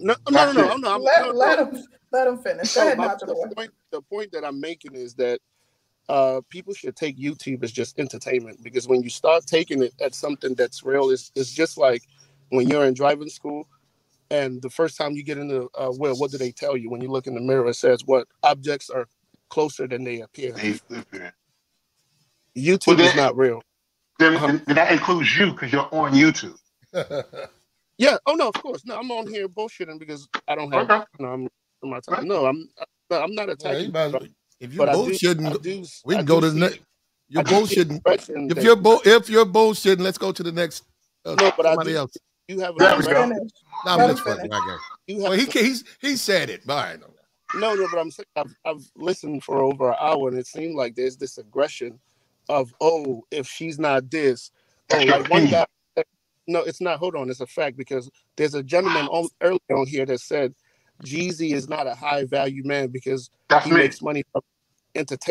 [0.00, 0.94] no, no, no, no, no.
[0.94, 2.70] I'm, Let, no, let him let him finish.
[2.70, 5.40] Go No, ahead, my, the point the point that I'm making is that
[6.08, 10.16] uh, people should take YouTube as just entertainment because when you start taking it as
[10.16, 12.02] something that's real, it's, it's just like
[12.50, 13.68] when you're in driving school
[14.30, 17.00] and the first time you get into uh, well, what do they tell you when
[17.00, 17.68] you look in the mirror?
[17.68, 19.06] It says what objects are
[19.50, 20.52] closer than they appear.
[20.52, 21.30] They- they-
[22.56, 23.62] YouTube Well, is not real.
[24.18, 24.58] then, Uh-huh.
[24.66, 26.56] then that includes you because you're on YouTube.
[27.98, 28.16] Yeah.
[28.26, 28.84] Oh no, of course.
[28.86, 30.88] No, I'm on here bullshitting because I don't have.
[30.88, 31.04] Okay.
[31.18, 31.48] No, I'm
[31.82, 32.28] my time.
[32.28, 32.68] No, I'm.
[33.10, 33.90] I'm not attacking.
[33.92, 34.22] might well-
[34.60, 35.20] if you but I do.
[35.44, 35.86] I bullshitting, do.
[36.04, 36.60] we I can go do to the see.
[36.60, 36.80] next.
[37.28, 38.48] You're I do see the bullshitting.
[38.48, 40.84] If that you're bull, if you're bullshitting, let's go to the next.
[41.24, 41.96] Uh, no, but I somebody do.
[41.96, 42.20] else.
[42.48, 43.26] You have an There we go.
[43.26, 43.34] impression.
[43.34, 43.52] finish.
[43.84, 44.52] No, I'm just fucking.
[44.52, 44.90] I guess.
[45.06, 46.62] You Well, he ca- he's he said it.
[46.68, 47.00] All right.
[47.54, 50.76] No, no, but I'm saying I've, I've listened for over an hour, and it seemed
[50.76, 52.00] like there's this aggression
[52.48, 54.52] of, oh, if she's not this,
[54.90, 55.66] oh, like one guy.
[56.48, 56.98] No, it's not.
[57.00, 60.54] Hold on, it's a fact because there's a gentleman on earlier on here that said
[61.04, 63.76] Jeezy is not a high value man because That's he me.
[63.76, 64.42] makes money from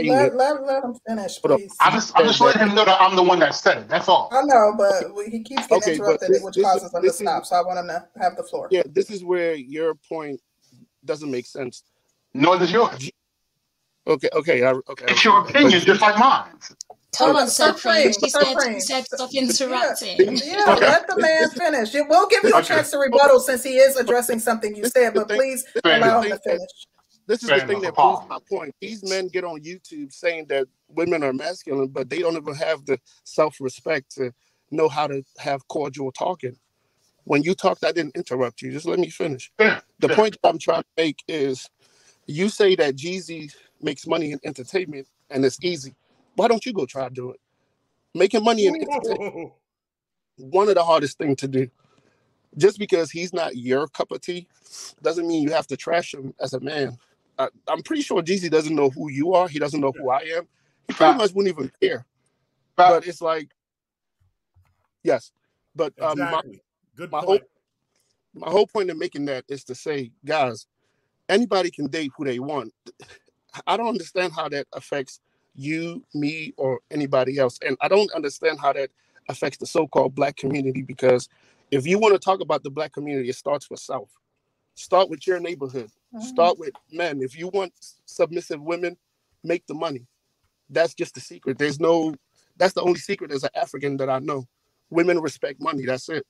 [0.02, 0.36] Let, entertainment.
[0.36, 1.60] let, let him finish, Hold on.
[1.60, 1.78] please.
[1.80, 3.90] I just, I'm just letting him know that I'm the one that said it.
[3.90, 4.32] That's all.
[4.32, 7.08] I know, but we- he keeps getting Okay, interrupted, this which this causes him to
[7.08, 7.46] this is stop.
[7.46, 8.72] So I want him to have the floor.
[8.72, 10.42] yeah, this is where your point
[11.06, 11.84] doesn't make sense.
[12.34, 13.12] Nor does yours.
[14.08, 15.62] Okay, okay, I, okay, I It's your respect.
[15.62, 16.54] But opinion, just like mine.
[17.14, 17.78] Come So, on, so Supreme.
[17.78, 20.38] Supreme, She said, she said, stop interrupting.
[20.44, 20.86] yeah, Okay.
[20.86, 21.94] let the man finish.
[21.94, 25.16] Yeah, We'll give you a chance to rebuttal since he is addressing something you said,
[25.16, 26.24] but please This is the allow enough.
[26.24, 26.88] him to thing that finish.
[27.28, 28.76] this is Fair the thing that proves my point.
[28.82, 32.86] These men get on YouTube saying that women are masculine, but they don't even have
[32.86, 34.34] the self-respect to
[34.72, 36.58] know how to have cordial talking.
[37.26, 38.72] When you talked, I didn't interrupt you.
[38.72, 39.52] Just let me finish.
[40.00, 41.70] The point that I'm trying to make is
[42.28, 45.96] you say that Jeezy makes money in entertainment and it's easy.
[46.38, 47.40] Why don't you go try to do it?
[48.14, 49.54] Making money in entertainment,
[50.38, 51.68] one of the hardest thing to do.
[52.56, 54.48] Just because he's not your cup of tea
[55.02, 56.98] doesn't mean you have to trash him as a man.
[57.40, 59.48] I, I'm pretty sure Jeezy doesn't know who you are.
[59.48, 60.48] He doesn't know who I am.
[60.88, 62.06] He pretty much wouldn't even care.
[62.76, 63.50] But it's like,
[65.04, 65.32] yes.
[65.76, 66.42] But um, my,
[66.96, 67.44] Good my whole point.
[68.36, 70.68] my whole point in making that is to say, guys,
[71.30, 72.74] anybody can date who they want.
[73.66, 75.20] I don't understand how that affects
[75.58, 77.60] you, me, or anybody else.
[77.66, 78.90] And I don't understand how that
[79.30, 81.28] affects the so-called black community because
[81.72, 84.10] if you want to talk about the black community, it starts with South.
[84.76, 85.90] Start with your neighborhood.
[86.16, 86.26] Mm-hmm.
[86.26, 87.22] Start with men.
[87.22, 87.74] If you want
[88.06, 88.96] submissive women,
[89.44, 90.08] make the money.
[90.70, 91.58] That's just the secret.
[91.58, 92.14] There's no
[92.58, 94.46] that's the only secret as an African that I know.
[94.90, 95.86] Women respect money.
[95.86, 96.26] That's it.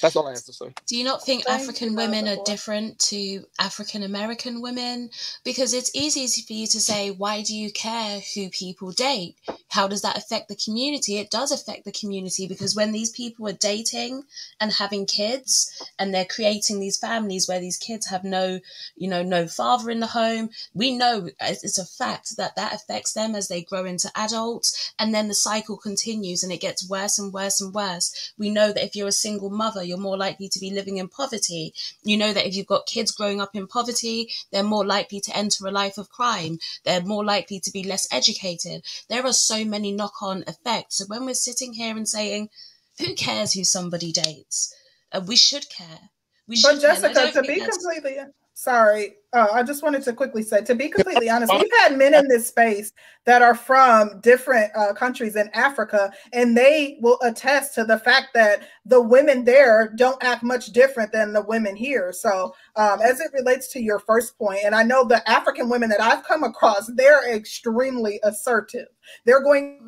[0.00, 0.72] That's all I have to say.
[0.86, 5.10] Do you not think African women are different to African American women?
[5.44, 9.36] Because it's easy for you to say, why do you care who people date?
[9.68, 11.18] How does that affect the community?
[11.18, 14.24] It does affect the community because when these people are dating
[14.60, 18.60] and having kids and they're creating these families where these kids have no,
[18.96, 22.74] you know, no father in the home, we know it's it's a fact that that
[22.74, 26.88] affects them as they grow into adults and then the cycle continues and it gets
[26.88, 28.32] worse and worse and worse.
[28.36, 31.08] We know that if you're a single mother, you're more likely to be living in
[31.08, 31.72] poverty.
[32.02, 35.36] You know that if you've got kids growing up in poverty, they're more likely to
[35.36, 36.58] enter a life of crime.
[36.84, 38.84] They're more likely to be less educated.
[39.08, 40.96] There are so many knock on effects.
[40.96, 42.50] So when we're sitting here and saying,
[42.98, 44.74] who cares who somebody dates?
[45.10, 46.10] Uh, we should care.
[46.46, 46.94] We should But care.
[46.94, 48.18] And I Jessica, to be completely
[48.54, 52.14] sorry, uh, I just wanted to quickly say, to be completely honest, we've had men
[52.14, 52.92] in this space
[53.24, 58.28] that are from different uh, countries in Africa, and they will attest to the fact
[58.34, 62.12] that the women there don't act much different than the women here.
[62.12, 65.88] So, um, as it relates to your first point, and I know the African women
[65.90, 68.88] that I've come across, they're extremely assertive.
[69.24, 69.80] They're going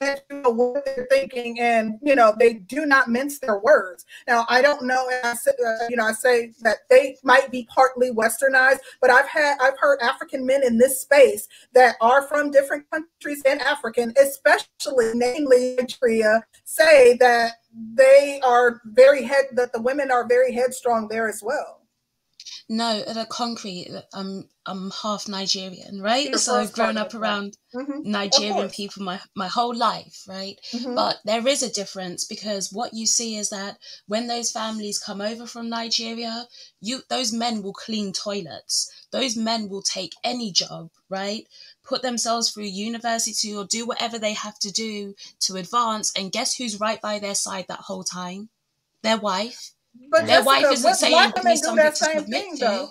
[0.00, 4.04] to know what they're thinking, and you know they do not mince their words.
[4.26, 5.08] Now, I don't know.
[5.12, 9.10] and I say, uh, you know, I say that they might be partly westernized, but
[9.10, 13.60] I've had I've heard African men in this space that are from different countries and
[13.60, 17.54] African, especially namely Nigeria, say that
[17.94, 21.81] they are very head that the women are very headstrong there as well.
[22.74, 26.26] No, at a concrete, I'm I'm half Nigerian, right?
[26.30, 28.06] You're so I've grown up around Mhm.
[28.06, 30.58] Nigerian people my my whole life, right?
[30.72, 30.94] Mhm.
[30.94, 35.20] But there is a difference because what you see is that when those families come
[35.20, 36.48] over from Nigeria,
[36.80, 38.90] you those men will clean toilets.
[39.10, 41.46] Those men will take any job, right?
[41.84, 46.10] Put themselves through university or do whatever they have to do to advance.
[46.16, 48.48] And guess who's right by their side that whole time?
[49.02, 49.72] Their wife.
[50.10, 52.90] But their wife isn't saying black women do that same thing though.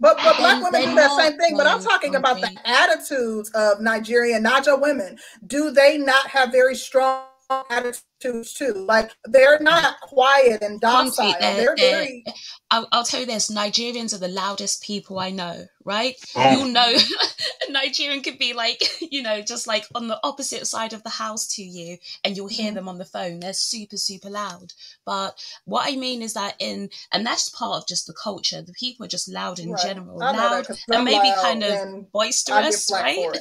[0.00, 1.56] But but black women do that same thing.
[1.56, 5.18] But I'm talking about the attitudes of Nigerian Naja women.
[5.46, 8.72] Do they not have very strong attitudes too?
[8.74, 11.34] Like they're not quiet and docile.
[11.40, 12.24] They're, They're they're, very
[12.70, 15.66] I'll, I'll tell you this: Nigerians are the loudest people I know.
[15.84, 16.16] Right?
[16.36, 16.50] Oh.
[16.50, 16.92] You'll know
[17.68, 21.08] a Nigerian could be like, you know, just like on the opposite side of the
[21.08, 22.74] house to you, and you'll hear Mhm.
[22.74, 23.40] them on the phone.
[23.40, 24.74] They're super, super loud.
[25.06, 28.60] But what I mean is that in, and that's part of just the culture.
[28.60, 29.82] The people are just loud in Right.
[29.82, 33.38] general, I know that and maybe loud kind of boisterous, right?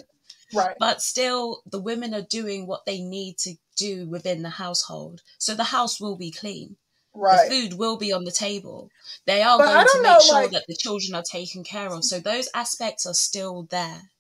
[0.53, 0.77] Right.
[0.80, 5.22] But still, the women are doing what they need to do within the household.
[5.38, 6.75] So the house will be clean.
[7.14, 7.49] Right.
[7.49, 8.89] The food will be on the table.
[9.25, 11.89] They are But going to make know, sure like- that the children are taken care
[11.91, 12.03] of.
[12.03, 14.11] So those aspects are still there.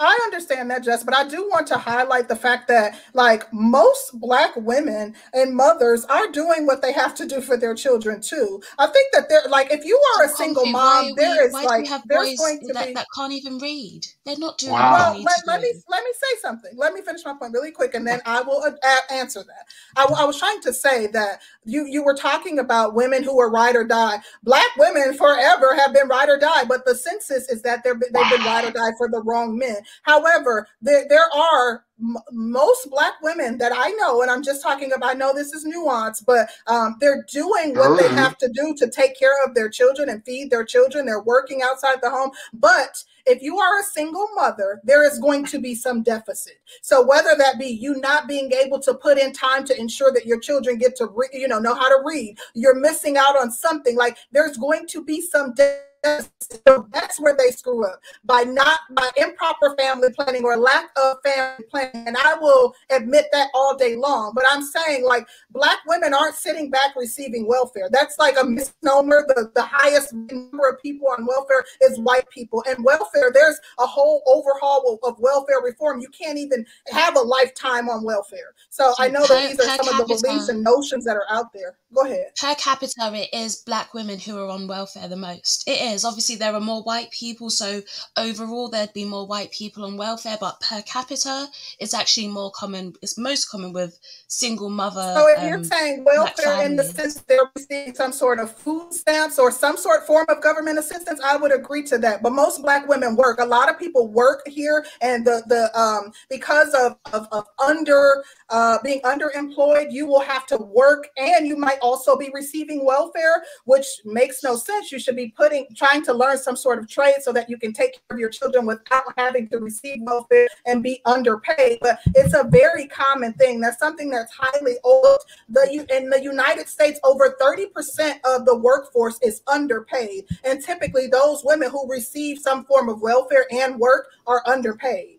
[0.00, 4.20] I understand that, Jess, but I do want to highlight the fact that, like, most
[4.20, 8.62] Black women and mothers are doing what they have to do for their children too.
[8.78, 11.46] I think that they're like, if you are a single Concrete, mom, are we- there
[11.46, 12.94] is why do we like, have there's boys going to that, be.
[12.94, 14.06] that can't even read?
[14.26, 16.72] They're not doing Well, what let, to let me let me say something.
[16.76, 19.66] Let me finish my point really quick, and then I will uh, a- answer that.
[19.96, 23.40] I, w- I was trying to say that you you were talking about women who
[23.40, 24.20] are ride or die.
[24.44, 28.28] Black women forever have been ride or die, but the census is that they're they've
[28.28, 29.78] been ride or die for the wrong men.
[30.02, 34.92] However, there there are m- most black women that I know, and I'm just talking
[34.92, 35.10] about.
[35.10, 38.16] I know this is nuance, but um, they're doing what they Mhm.
[38.16, 41.06] have to do to take care of their children and feed their children.
[41.06, 45.44] They're working outside the home, but if you are a single mother, there is going
[45.46, 46.54] to be some deficit.
[46.80, 50.24] So whether that be you not being able to put in time to ensure that
[50.24, 53.50] your children get to re- you know know how to read, you're missing out on
[53.50, 53.96] something.
[53.96, 58.80] Like there's going to be some de- so that's where they screw up by not
[58.92, 62.06] by improper family planning or lack of family planning.
[62.06, 64.32] And I will admit that all day long.
[64.34, 67.88] But I'm saying like black women aren't sitting back receiving welfare.
[67.90, 69.24] That's like a misnomer.
[69.28, 72.62] The, the highest number of people on welfare is white people.
[72.68, 76.00] And welfare, there's a whole overhaul of, of welfare reform.
[76.00, 78.54] You can't even have a lifetime on welfare.
[78.70, 81.52] So I know that these are some of the beliefs and notions that are out
[81.52, 81.76] there.
[81.94, 82.32] Go ahead.
[82.40, 85.64] Per capita, it is black women who are on welfare the most.
[85.66, 85.87] It is.
[86.04, 87.82] Obviously, there are more white people, so
[88.16, 91.46] overall, there'd be more white people on welfare, but per capita,
[91.78, 92.94] it's actually more common.
[93.02, 95.12] It's most common with single mother.
[95.16, 98.54] So, if um, you're saying welfare in the sense that they're receiving some sort of
[98.54, 102.22] food stamps or some sort form of government assistance, I would agree to that.
[102.22, 103.38] But most black women work.
[103.40, 108.24] A lot of people work here, and the the um because of of, of under
[108.50, 113.42] uh, being underemployed, you will have to work and you might also be receiving welfare,
[113.64, 114.90] which makes no sense.
[114.90, 117.72] You should be putting trying to learn some sort of trade so that you can
[117.72, 121.78] take care of your children without having to receive welfare and be underpaid.
[121.80, 123.60] But it's a very common thing.
[123.60, 125.18] That's something that's highly old.
[125.48, 130.24] The in the United States, over 30% of the workforce is underpaid.
[130.44, 135.17] And typically those women who receive some form of welfare and work are underpaid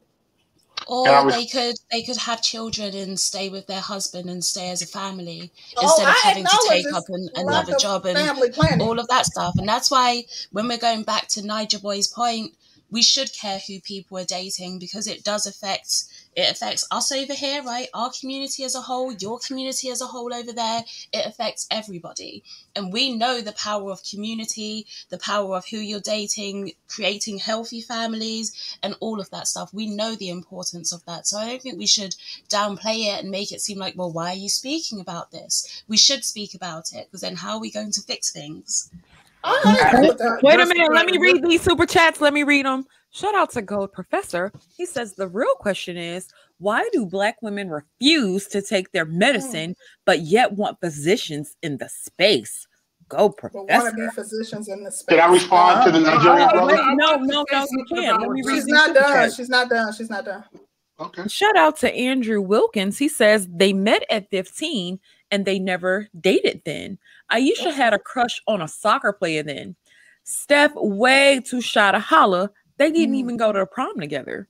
[0.89, 4.71] or was, they could they could have children and stay with their husband and stay
[4.71, 8.81] as a family oh, instead of I having to take up an, another job and
[8.81, 9.53] all of that stuff.
[9.57, 12.55] And that's why when we're going back to Niger Boy's point,
[12.89, 16.05] we should care who people are dating because it does affect
[16.39, 17.87] it affects us over here, right?
[17.93, 20.83] Our community as a whole, your community as a whole over there.
[21.11, 22.43] It affects everybody.
[22.75, 27.81] And we know the power of community, the power of who you're dating, creating healthy
[27.81, 29.73] families, and all of that stuff.
[29.73, 31.27] We know the importance of that.
[31.27, 32.15] So I don't think we should
[32.47, 35.83] downplay it and make it seem like, well, why are you speaking about this?
[35.87, 38.89] We should speak about it because then how are we going to fix things?
[39.43, 40.91] Oh, Wait a minute.
[40.93, 42.21] Let me read these super chats.
[42.21, 42.85] Let me read them.
[43.11, 44.51] Shout out to Gold Professor.
[44.75, 46.27] He says the real question is
[46.59, 49.17] why do black women refuse to take their hmm.
[49.17, 52.67] medicine but yet want physicians in the space?
[53.07, 53.65] Go, Professor.
[53.65, 55.15] Want to be physicians in the space?
[55.15, 56.17] Did I respond to the uh-huh.
[56.17, 56.75] Nigerian brother?
[56.95, 58.21] No, no, no, you can't.
[58.21, 59.31] Let me read She's not done.
[59.31, 59.93] She's not done.
[59.93, 60.43] She's not done.
[60.99, 61.27] Okay.
[61.27, 62.99] Shout out to Andrew Wilkins.
[62.99, 64.99] He says they met at 15
[65.31, 66.99] and they never dated then.
[67.31, 69.75] Ayesha had a crush on a soccer player then.
[70.23, 73.19] Steph way too shy to holler they didn't mm.
[73.19, 74.47] even go to the prom together.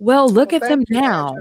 [0.00, 1.36] Well, look well, at them now.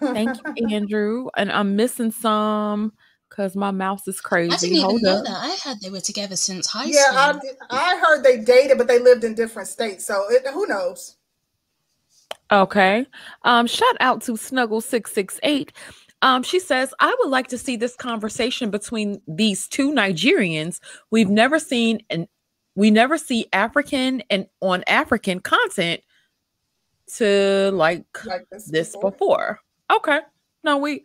[0.00, 1.28] thank you, Andrew.
[1.36, 2.92] And I'm missing some
[3.28, 4.52] because my mouse is crazy.
[4.52, 5.30] I didn't Hold even know that.
[5.30, 7.42] I heard they were together since high yeah, school.
[7.44, 10.06] Yeah, I, I heard they dated, but they lived in different states.
[10.06, 11.16] So it, who knows?
[12.50, 13.06] Okay.
[13.42, 15.70] Um, shout out to Snuggle668.
[16.22, 20.80] Um, she says, I would like to see this conversation between these two Nigerians.
[21.10, 22.26] We've never seen an
[22.78, 26.00] we never see African and on African content
[27.16, 29.10] to like, like this, this before.
[29.10, 29.60] before.
[29.92, 30.20] Okay.
[30.62, 31.02] No, we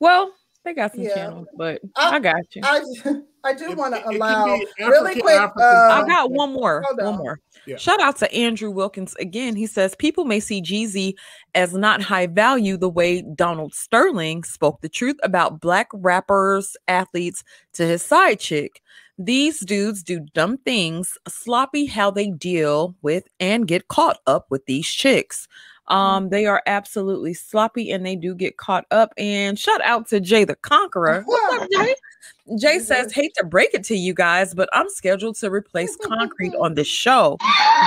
[0.00, 0.32] well,
[0.64, 1.14] they got some yeah.
[1.14, 2.62] channels, but I, I, got you.
[2.64, 2.80] I,
[3.44, 4.46] I do want to allow
[4.80, 5.38] really quick.
[5.38, 6.82] Uh, I got one more.
[6.98, 7.38] One more.
[7.66, 7.76] Yeah.
[7.76, 9.54] Shout out to Andrew Wilkins again.
[9.54, 11.14] He says people may see Jeezy
[11.54, 17.44] as not high value the way Donald Sterling spoke the truth about black rappers, athletes
[17.74, 18.82] to his side chick.
[19.18, 24.64] These dudes do dumb things, sloppy how they deal with and get caught up with
[24.66, 25.46] these chicks.
[25.88, 25.96] Mm-hmm.
[25.96, 29.12] Um, they are absolutely sloppy and they do get caught up.
[29.18, 31.22] And shout out to Jay the Conqueror.
[31.26, 31.94] What's up, Jay?
[32.58, 36.54] Jay says, hate to break it to you guys, but I'm scheduled to replace concrete
[36.56, 37.36] on this show.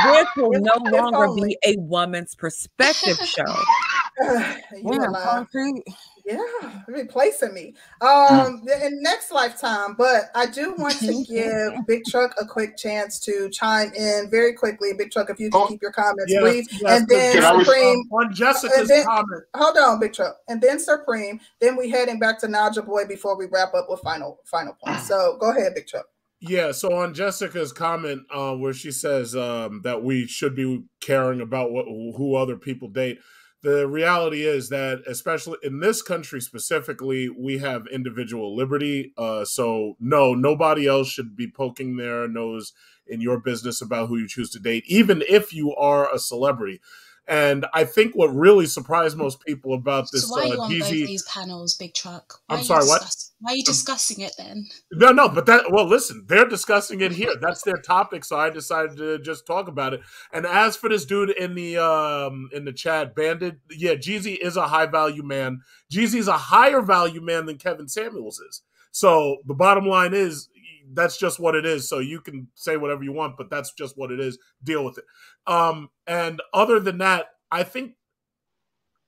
[0.06, 3.44] This will no longer be a woman's perspective show.
[4.22, 5.84] yeah, concrete.
[6.26, 7.76] Yeah, replacing me.
[8.02, 13.20] Um, in next lifetime, but I do want to give Big Truck a quick chance
[13.22, 14.94] to chime in very quickly.
[14.98, 18.00] Big Truck, if you can oh, keep your comments yes, brief, yes, and then Supreme
[18.12, 19.44] on Jessica's then, comment.
[19.56, 21.40] Hold on, Big Truck, and then Supreme.
[21.62, 25.08] Then we heading back to Naja Boy before we wrap up with final final points.
[25.08, 26.08] So go ahead, Big Truck.
[26.40, 31.42] Yeah, so on Jessica's comment, uh, where she says um, that we should be caring
[31.42, 33.20] about what who other people date
[33.66, 39.95] the reality is that especially in this country specifically we have individual liberty uh, so
[40.00, 42.74] no nobody else should be poking their nose
[43.08, 46.80] in your business about who you choose to date even if you are a celebrity
[47.28, 50.28] and I think what really surprised most people about this.
[50.28, 52.42] So why are you uh, on both these panels, Big Truck?
[52.45, 53.16] Why I'm sorry, what?
[53.40, 54.68] Why are you discussing it then?
[54.92, 57.34] No, no, but that well, listen, they're discussing it here.
[57.42, 60.02] That's their topic, so I decided to just talk about it.
[60.32, 64.56] And as for this dude in the um in the chat, Bandit, yeah, Jeezy is
[64.56, 65.62] a high value man.
[65.92, 68.62] Jeezy's a higher value man than Kevin Samuels is.
[68.92, 70.48] So the bottom line is
[70.94, 71.90] that's just what it is.
[71.90, 74.38] So you can say whatever you want, but that's just what it is.
[74.64, 75.06] Deal with it.
[75.48, 77.94] Um, and other than that, I think,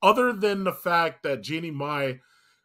[0.01, 2.19] other than the fact that Jeannie Mai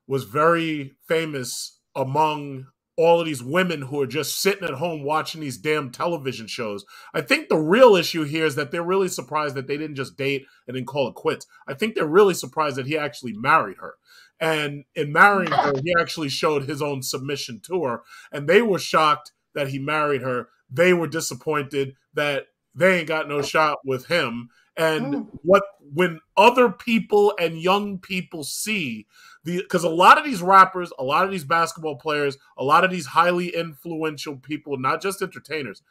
[0.06, 2.66] was very famous among
[2.96, 6.84] all of these women who are just sitting at home watching these damn television shows.
[7.14, 10.16] I think the real issue here is that they're really surprised that they didn't just
[10.16, 11.46] date and then call it quits.
[11.66, 13.94] I think they're really surprised that he actually married her.
[14.42, 18.02] And in marrying her, he actually showed his own submission to her.
[18.32, 20.48] And they were shocked that he married her.
[20.68, 24.48] They were disappointed that they ain't got no shot with him.
[24.76, 25.62] And what
[25.94, 29.06] when other people and young people see
[29.44, 32.82] the because a lot of these rappers, a lot of these basketball players, a lot
[32.82, 35.82] of these highly influential people, not just entertainers,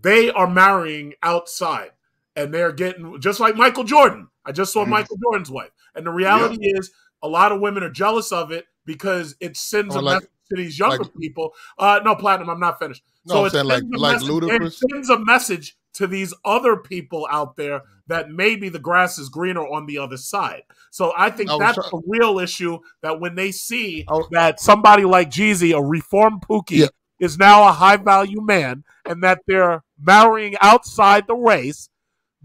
[0.00, 1.90] they are marrying outside
[2.36, 4.28] and they're getting just like Michael Jordan.
[4.44, 4.90] I just saw Mhm.
[4.90, 5.70] Michael Jordan's wife.
[5.94, 6.92] And the reality is
[7.24, 10.30] a lot of women are jealous of it because it sends Or a like- message
[10.50, 11.52] to these younger like- people.
[11.78, 13.02] Uh no, platinum, I'm not finished.
[13.26, 14.66] No, I'm it saying like- sends a like message- Ludacris?
[14.66, 19.28] It sends a message to these other people out there that maybe the grass is
[19.28, 20.62] greener on the other side.
[20.90, 25.30] So I think I that's a real issue that when they see that somebody like
[25.30, 26.88] Jeezy, a reformed Pookie,
[27.20, 31.88] is now a high value man and that they're marrying outside the race,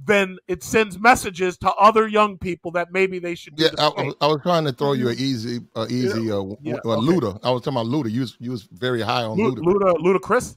[0.05, 3.81] then it sends messages to other young people that maybe they should do Yeah, the
[4.21, 7.01] I, I was- trying to throw you an easy, uh, easy, uh, Yeah, uh, okay.
[7.07, 7.39] Luda.
[7.43, 8.09] I was talking about Luda.
[8.11, 9.93] You was, you was very high on Lu- Luda.
[9.95, 10.55] Luda, Ludacris?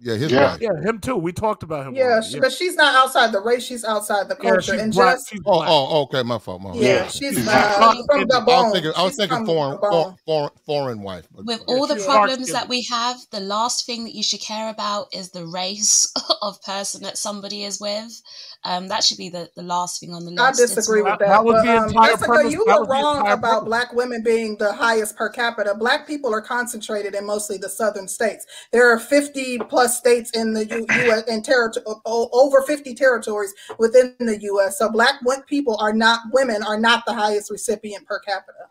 [0.00, 0.52] Yeah, his Yeah.
[0.52, 0.60] wife.
[0.60, 1.16] Yeah, him too.
[1.16, 1.96] We talked about him.
[1.96, 3.64] Yeah, already, she, but she's not outside the race.
[3.64, 4.62] She's outside the Yeah, culture.
[4.74, 5.16] she's and black.
[5.16, 6.62] just She's Oh, oh, okay, my fault.
[6.62, 6.80] My fault.
[6.80, 8.30] yeah, she's She's uh, from skinned.
[8.30, 11.26] the I was thinking, I was thinking foreign, foreign, foreign, foreign wife.
[11.34, 11.74] But, With yeah.
[11.74, 15.32] all the problems that we have, the last thing that you should care about is
[15.32, 18.22] the race of person that somebody is with.
[18.64, 20.42] Um, that should be the, the last thing on the list.
[20.42, 21.44] I disagree not- with That that.
[21.44, 23.64] was but, the um, entire Jessica, premise- you that were wrong about premise.
[23.64, 25.74] black women being the highest per capita.
[25.76, 28.44] Black people are concentrated in mostly the southern states.
[28.72, 31.22] There are 50 plus states in the U- U.S.
[31.28, 34.76] and territory, over 50 territories within the U.S.
[34.78, 35.14] So black
[35.46, 38.66] people are not women are not the highest recipient per capita.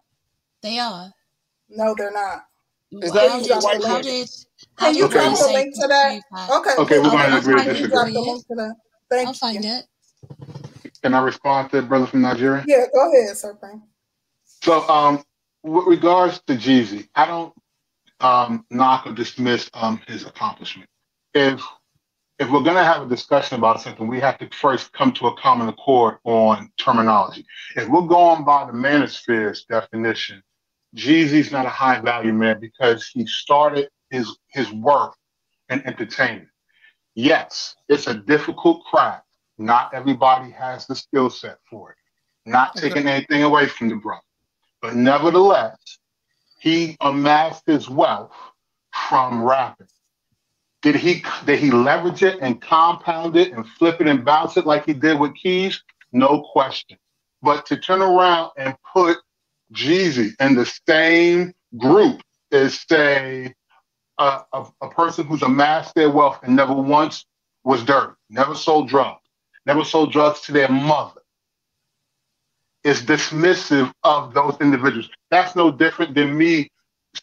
[0.62, 1.12] They are.
[1.70, 2.44] No, they're not.
[2.92, 4.02] Is How that did, white how women?
[4.04, 4.30] did,
[4.78, 5.26] how Can you did Okay.
[5.28, 6.22] drop the link to that?
[6.58, 8.72] Okay, Okay, we're going to agree to find disagree.
[9.10, 9.60] Drop for the you.
[9.60, 9.62] link to that.
[9.62, 9.72] Thank I'll find you.
[9.72, 9.86] it.
[11.02, 12.64] Can I respond to that brother from Nigeria?
[12.68, 13.82] Yeah, go ahead, Sir Frank.
[14.64, 15.24] So, um,
[15.64, 17.54] with regards to Jeezy, I don't
[18.20, 20.90] um, knock or dismiss um, his accomplishment.
[21.34, 21.62] If
[22.40, 25.38] if we're gonna have a discussion about something, we have to first come to a
[25.38, 27.46] common accord on terminology.
[27.76, 30.44] If we're going by the manosphere's definition,
[30.96, 35.16] Jeezy's not a high value man because he started his his work
[35.70, 36.50] in entertainment.
[37.18, 39.26] Yes, it's a difficult craft.
[39.58, 41.98] Not everybody has the skill set for it.
[42.48, 44.22] Not taking anything away from the brother.
[44.84, 45.80] But nevertheless,
[46.60, 48.36] he amassed his wealth
[49.10, 49.88] from rapping.
[50.84, 54.68] Did he did he leverage it and compound it and flip it and bounce it
[54.68, 55.82] like he did with Keys?
[56.12, 57.00] No question.
[57.42, 59.18] But to turn around and put
[59.74, 62.22] Jeezy in the same group
[62.52, 63.56] as say
[64.20, 67.26] a, a, a person who's amassed their wealth and never once
[67.64, 69.22] was dirty, never sold drugs,
[69.66, 71.22] never sold drugs to their mother,
[72.84, 75.10] is dismissive of those individuals.
[75.32, 76.70] That's no different than me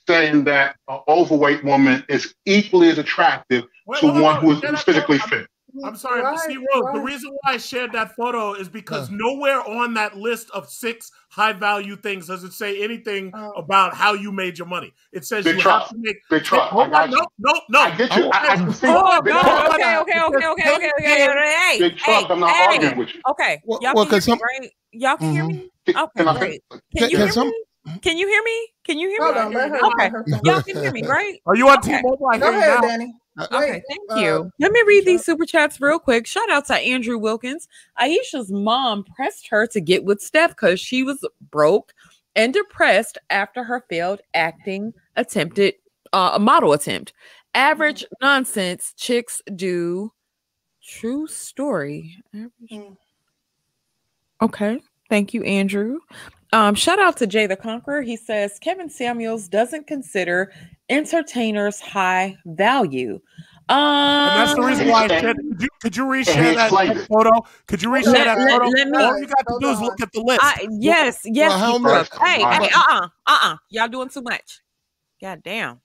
[0.08, 4.70] saying that an overweight woman is equally as attractive Wait, to on, one hold on.
[4.72, 5.46] who's physically fit.
[5.84, 9.10] I'm sorry, but Right, see, Rose, the reason why I shared that photo is because
[9.10, 13.50] nowhere on that list of six high value things does it say anything Oh.
[13.52, 14.92] about how you made your money.
[15.12, 15.82] It says Big you truck.
[15.82, 16.16] have to make.
[16.30, 16.70] Big truck.
[16.70, 17.80] Hold I got on, no, no, no.
[17.80, 18.30] I get you.
[18.32, 18.86] I, I can see.
[18.88, 19.74] Oh, Big no, truck.
[19.74, 20.90] okay, okay, okay, okay, okay, okay.
[21.00, 22.26] Hey, Big truck.
[22.26, 22.66] hey, I'm not hey.
[22.76, 23.20] arguing with you.
[23.30, 24.70] Okay, Well- y'all well, can hear 'cause me, some- right?
[24.92, 25.48] Y'all can hear Mhm.
[25.48, 25.70] me.
[25.88, 26.62] Okay, can I- great.
[26.70, 27.48] Can, Can you can hear some?
[27.48, 27.64] me?
[28.00, 28.68] Can you hear me?
[28.84, 29.40] Can you hear Hold me?
[29.42, 29.76] on, let her.
[29.76, 31.40] Okay, Let her y'all can hear me, right?
[31.46, 31.96] Are you on Okay.
[31.98, 32.16] T-Mobile?
[32.16, 32.80] Go ahead, now.
[32.80, 33.14] Danny.
[33.52, 34.50] Okay, thank uh, you.
[34.60, 36.26] Let me read these super chats real quick.
[36.26, 37.66] Shout out to Andrew Wilkins.
[37.98, 41.92] Ayesha's mom pressed her to get with Steph because she was broke
[42.36, 45.74] and depressed after her failed acting attempted
[46.12, 47.12] uh, a model attempt.
[47.54, 50.12] Average nonsense chicks do.
[50.82, 52.16] True story.
[52.34, 52.52] Average.
[52.70, 52.96] Mm.
[54.42, 54.80] Okay.
[55.10, 55.98] Thank you, Andrew.
[56.52, 58.02] Um, shout out to Jay the Conqueror.
[58.02, 60.52] He says Kevin Samuels doesn't consider
[60.88, 63.20] entertainers high value.
[63.68, 65.36] Um, And that's the reason why I shared.
[65.36, 67.08] Could you could you reshare that, explained that it.
[67.08, 67.30] photo?
[67.66, 68.66] Could you reshare Let- that let- photo?
[68.66, 70.40] let me- All you got to Hold do is look at the list.
[70.42, 71.48] I, yes, yes.
[71.50, 72.18] Well, how much- does.
[72.20, 72.50] Hey, Wow.
[72.60, 74.60] hey, uh, uh-uh, uh, Y'all doing too much.
[75.20, 75.80] God damn.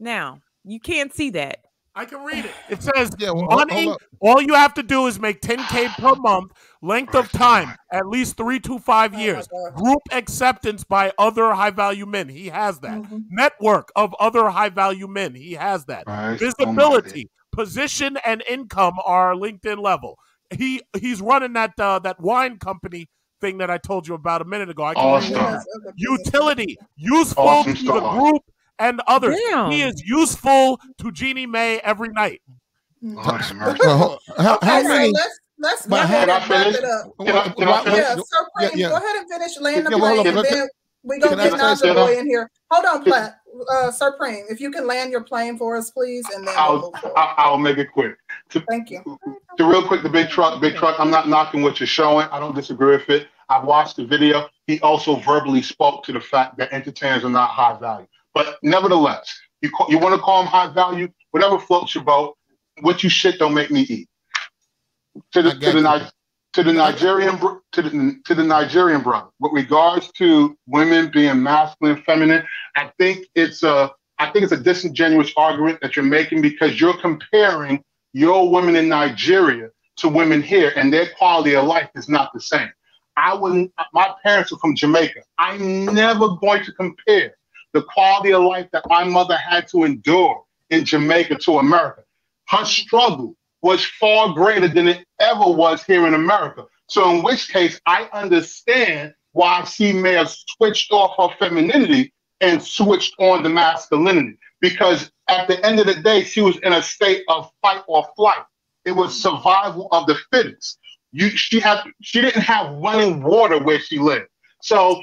[0.00, 1.58] Now you can't see that.
[1.94, 2.52] I can read it.
[2.70, 3.94] It says Yeah, well, money.
[4.20, 6.52] all you have to do is make 10k per month.
[6.80, 9.46] Length of time at least three to five years.
[9.74, 12.28] Group acceptance by other high value men.
[12.28, 13.04] He has that.
[13.28, 15.34] Network of other high value men.
[15.34, 16.04] He has that.
[16.06, 16.38] Right.
[16.38, 20.18] Visibility, position, and income are LinkedIn level.
[20.50, 23.08] He he's running that uh, that wine company
[23.40, 24.84] thing that I told you about a minute ago.
[24.84, 25.64] I can Awesome.
[25.96, 28.42] Utility, useful Awesome to the group
[28.82, 29.36] and others.
[29.50, 29.70] Damn.
[29.70, 32.42] He is useful to Jeannie Mai every night.
[33.00, 33.42] Lord.
[33.80, 35.12] Well, how, Okay, how so many?
[35.12, 36.78] let's let's But go how- ahead Can I and wrap finish?
[36.78, 37.12] it up.
[37.18, 38.22] Can I, can I Yeah, so
[38.60, 38.88] Yeah, yeah.
[38.90, 40.68] go ahead and finish laying the Yeah, well, hold plane, on, and let- then
[41.04, 41.94] we gonna Can I get say Naja?
[41.94, 42.50] Boy in here.
[42.70, 43.38] Hold on, Platt.
[43.70, 46.80] Uh, Sir Preem, if you can land your plane for us, please, and then I'll,
[46.80, 47.18] move forward.
[47.18, 48.16] I'll, I'll make it quick.
[48.50, 49.02] To, Thank you.
[49.58, 50.98] to real quick, the big truck, big truck.
[50.98, 52.26] I'm not knocking what you're showing.
[52.30, 53.26] I don't disagree with it.
[53.50, 54.48] I watched the video.
[54.68, 58.06] He also verbally spoke to the fact that entertainers are not high value.
[58.34, 62.36] But nevertheless, you call, you want to call them high value, whatever floats your boat.
[62.80, 64.08] What you shit don't make me eat.
[65.32, 65.80] To the to the.
[65.82, 66.10] Ni-
[66.52, 69.28] to the Nigerian to the to the Nigerian brother.
[69.40, 72.44] With regards to women being masculine, feminine,
[72.76, 76.96] I think it's a I think it's a disingenuous argument that you're making because you're
[77.00, 82.32] comparing your women in Nigeria to women here, and their quality of life is not
[82.32, 82.70] the same.
[83.16, 83.72] I wouldn't.
[83.92, 85.22] My parents are from Jamaica.
[85.38, 87.34] I'm never going to compare
[87.72, 92.02] the quality of life that my mother had to endure in Jamaica to America.
[92.48, 96.66] Her struggle was far greater than it ever was here in America.
[96.88, 102.62] So, in which case, I understand why she may have switched off her femininity and
[102.62, 104.36] switched on the masculinity.
[104.60, 108.06] Because at the end of the day, she was in a state of fight or
[108.16, 108.44] flight.
[108.84, 110.78] It was survival of the fittest.
[111.12, 114.28] You, she had, she didn't have running water where she lived.
[114.60, 115.02] So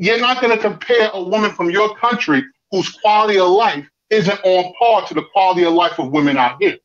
[0.00, 4.40] you're not going to compare a woman from your country whose quality of life isn't
[4.44, 6.78] on par to the quality of life of women out here.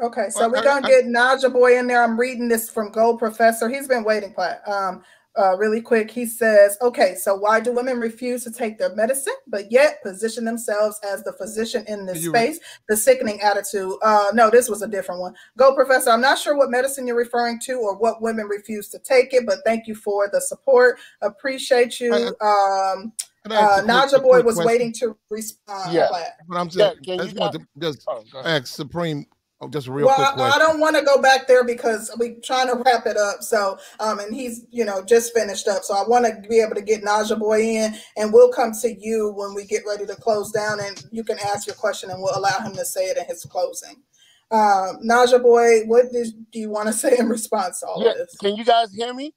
[0.00, 2.04] Okay, so we're gonna get Naja Boy in there.
[2.04, 3.68] I'm reading this from Gold Professor.
[3.68, 4.62] He's been waiting, Platt.
[4.66, 5.02] Um,
[5.38, 6.10] uh, really quick.
[6.10, 10.44] He says, "Okay, so why do women refuse to take their medicine, but yet position
[10.44, 12.60] themselves as the physician in this Can you- space?
[12.88, 15.34] The sickening attitude." Uh, no, this was a different one.
[15.56, 16.10] Go, Professor.
[16.10, 19.46] I'm not sure what medicine you're referring to or what women refuse to take it,
[19.46, 20.98] but thank you for the support.
[21.22, 22.12] Appreciate you.
[22.40, 23.12] Um,
[23.44, 24.66] Can I ask uh, Naja Boy was question?
[24.66, 25.92] waiting to respond.
[25.94, 26.08] Yeah.
[26.48, 29.24] But I'm Yeah, saying, can I you just want to just Oh, ask Supreme,
[29.60, 32.36] oh, just real well, quick I, I don't want to go back there because we're
[32.42, 33.42] trying to wrap it up.
[33.42, 35.84] So, um, and he's you know just finished up.
[35.84, 38.94] So I want to be able to get Naja Boy in, and we'll come to
[38.94, 42.22] you when we get ready to close down, and you can ask your question, and
[42.22, 44.02] we'll allow him to say it in his closing.
[44.50, 48.14] Um, Naja Boy, what did, do you want to say in response to all Yeah,
[48.14, 48.36] this?
[48.40, 49.34] can you guys hear me?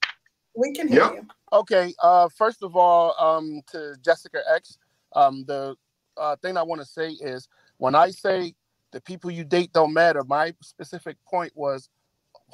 [0.56, 1.14] We can hear Yep.
[1.14, 1.28] you.
[1.54, 1.94] Okay.
[2.02, 4.78] Uh, first of all, um, to Jessica X,
[5.16, 5.76] um, the
[6.18, 8.54] uh, thing I want to say is when I say
[8.92, 11.90] the people you date don't matter, my specific point was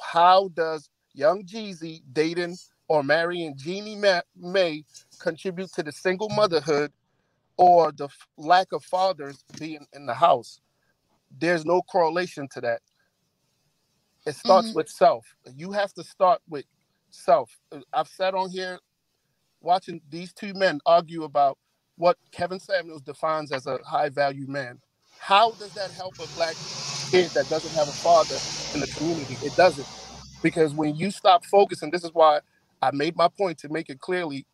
[0.00, 2.58] how does young Jeezy dating
[2.88, 4.84] or marrying Jeannie Ma- Mai
[5.20, 6.92] contribute to the single motherhood
[7.58, 10.60] or the f- lack of fathers being in the house?
[11.38, 12.82] There's no correlation to that.
[14.26, 14.74] It starts Mhm.
[14.74, 15.26] with self.
[15.56, 16.66] You have to start with
[17.10, 17.50] self.
[17.92, 18.78] I've sat on here
[19.60, 21.58] watching these two men argue about
[21.96, 24.80] what Kevin Samuels defines as a high value man.
[25.18, 26.58] How does that help a black
[27.10, 28.42] kid that doesn't have a father
[28.74, 29.38] in the community?
[29.42, 29.88] It doesn't.
[30.42, 32.40] Because when you stop focusing, this is why
[32.82, 34.46] I made my point to make it clearly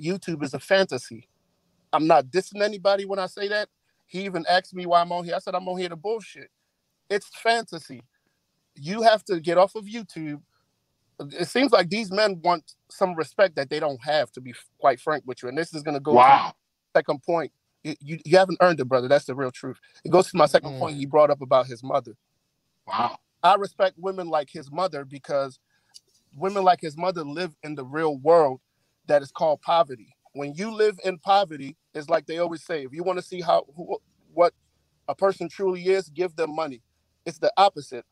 [0.00, 1.28] YouTube is a fantasy.
[1.92, 3.68] I'm not dissing anybody when I say that.
[4.06, 5.36] He even asked me why I'm on here.
[5.36, 6.50] I said, I'm on here to bullshit.
[7.10, 8.02] It's fantasy.
[8.76, 10.40] You have to get off of YouTube
[11.20, 15.00] it seems like these men want some respect that they don't have, to be quite
[15.00, 15.50] frank with you.
[15.50, 16.54] And this is going to go Wow.
[16.94, 17.52] to second point.
[18.00, 19.08] You, you, haven't earned it, brother.
[19.08, 19.78] That's the real truth.
[20.04, 20.78] It goes to my second Mm.
[20.80, 22.14] point you brought up about his mother.
[22.86, 23.18] Wow.
[23.42, 25.58] I respect women like his mother because
[26.36, 28.60] women like his mother live in the real world
[29.06, 30.14] that is called poverty.
[30.34, 33.40] When you live in poverty, it's like they always say, if you want to see
[33.40, 33.98] how who,
[34.32, 34.52] what
[35.08, 36.82] a person truly is, give them money.
[37.24, 38.04] It's the opposite.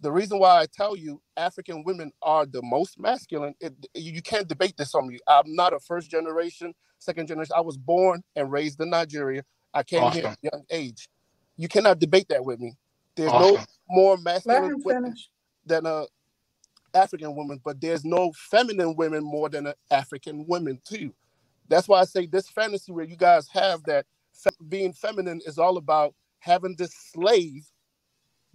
[0.00, 4.22] The reason why I tell you African women are the most masculine, it, you you
[4.22, 5.18] can't debate this on me.
[5.28, 7.54] I'm not a first generation, second generation.
[7.56, 9.44] I was born and raised in Nigeria.
[9.74, 10.32] I came here Awesome.
[10.32, 11.08] at a young age.
[11.56, 12.74] You cannot debate that with me.
[13.16, 13.56] There's Awesome.
[13.56, 15.14] no more masculine women
[15.66, 16.06] than a
[16.94, 21.14] African woman, but there's no feminine women more than a African women too.
[21.68, 25.58] That's why I say this fantasy where you guys have that fe- being feminine is
[25.58, 27.69] all about having this slave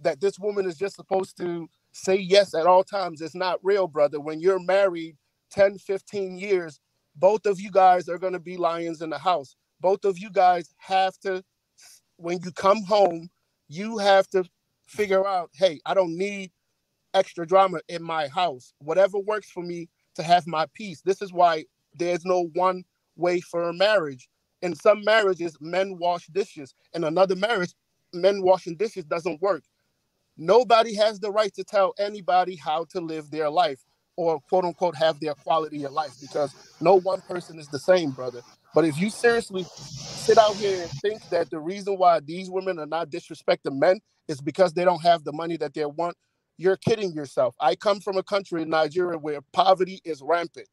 [0.00, 3.20] that this woman is just supposed to say yes at all times.
[3.20, 4.20] It's not real, brother.
[4.20, 5.16] When you're married
[5.50, 6.80] 10, 15 years,
[7.16, 9.56] both of you guys are going to be lions in the house.
[9.80, 11.42] Both of you guys have to,
[12.16, 13.30] when you come home,
[13.68, 14.44] you have to
[14.86, 16.50] figure out, hey, I don't need
[17.14, 18.72] extra drama in my house.
[18.78, 21.02] Whatever works for me to have my peace.
[21.02, 22.84] This is why there's no one
[23.16, 24.28] way for a marriage.
[24.62, 26.74] In some marriages, men wash dishes.
[26.94, 27.74] In another marriage,
[28.12, 29.62] men washing dishes doesn't work.
[30.38, 33.80] Nobody has the right to tell anybody how to live their life
[34.16, 38.10] or quote unquote have their quality of life because no one person is the same,
[38.10, 38.42] brother.
[38.74, 42.78] But if you seriously sit out here and think that the reason why these women
[42.78, 46.16] are not disrespecting men is because they don't have the money that they want,
[46.58, 47.54] you're kidding yourself.
[47.60, 50.68] I come from a country in Nigeria where poverty is rampant.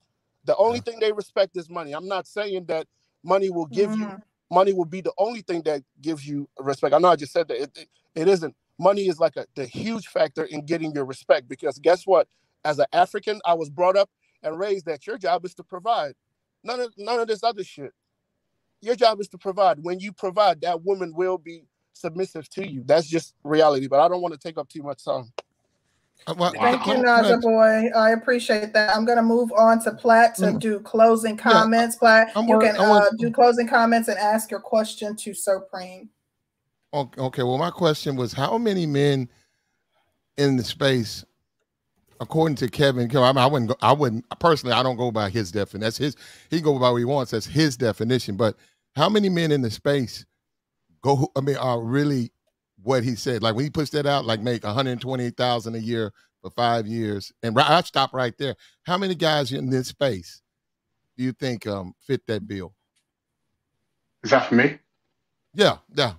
[0.45, 1.93] The only thing they respect is money.
[1.93, 2.87] I'm not saying that
[3.23, 4.01] money will give mm-hmm.
[4.01, 6.93] you money will be the only thing that gives you respect.
[6.93, 8.55] I know I just said that it, it, it isn't.
[8.79, 12.27] Money is like a the huge factor in getting your respect because guess what?
[12.65, 14.09] As an African, I was brought up
[14.41, 16.13] and raised that your job is to provide.
[16.63, 17.93] None of none of this other shit.
[18.81, 19.79] Your job is to provide.
[19.81, 22.83] When you provide, that woman will be submissive to you.
[22.85, 23.87] That's just reality.
[23.87, 25.31] But I don't want to take up too much time.
[26.25, 27.89] Uh, well, Thank you, Naja boy.
[27.97, 28.95] I appreciate that.
[28.95, 30.59] I'm going to move on to Platt to mm.
[30.59, 31.95] do closing comments.
[32.01, 36.09] Yeah, Platt, you can uh, do closing comments and ask your question to Supreme.
[36.93, 37.43] Okay.
[37.43, 39.29] Well, my question was, how many men
[40.37, 41.25] in the space,
[42.19, 43.09] according to Kevin?
[43.15, 43.69] I, mean, I wouldn't.
[43.69, 44.75] Go, I wouldn't personally.
[44.75, 45.81] I don't go by his definition.
[45.81, 46.15] That's his.
[46.49, 47.31] He go by what he wants.
[47.31, 48.37] That's his definition.
[48.37, 48.55] But
[48.95, 50.25] how many men in the space
[51.01, 51.31] go?
[51.35, 52.31] I mean, are really
[52.83, 53.41] what he said.
[53.41, 57.31] Like when he puts that out, like make 128,000 a year for five years.
[57.41, 58.55] And I stop right there.
[58.83, 60.41] How many guys in this space
[61.17, 62.73] do you think um, fit that bill?
[64.23, 64.77] Is that for me?
[65.53, 66.13] Yeah, yeah.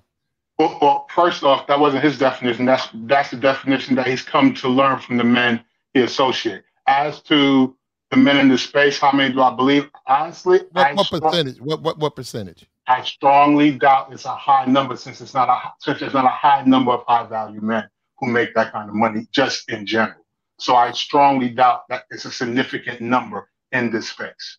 [0.59, 2.65] Well, well, first off, that wasn't his definition.
[2.65, 6.67] That's that's the definition that he's come to learn from the men he associates.
[6.87, 7.77] As to
[8.11, 9.91] the men in the space, how many do I believe?
[10.07, 11.61] Honestly, what, what percentage?
[11.61, 12.67] What what what percentage?
[12.87, 16.29] I strongly doubt it's a high number since it's not a since there's not a
[16.29, 20.25] high number of high value men who make that kind of money just in general.
[20.59, 24.59] So I strongly doubt that it's a significant number in this space.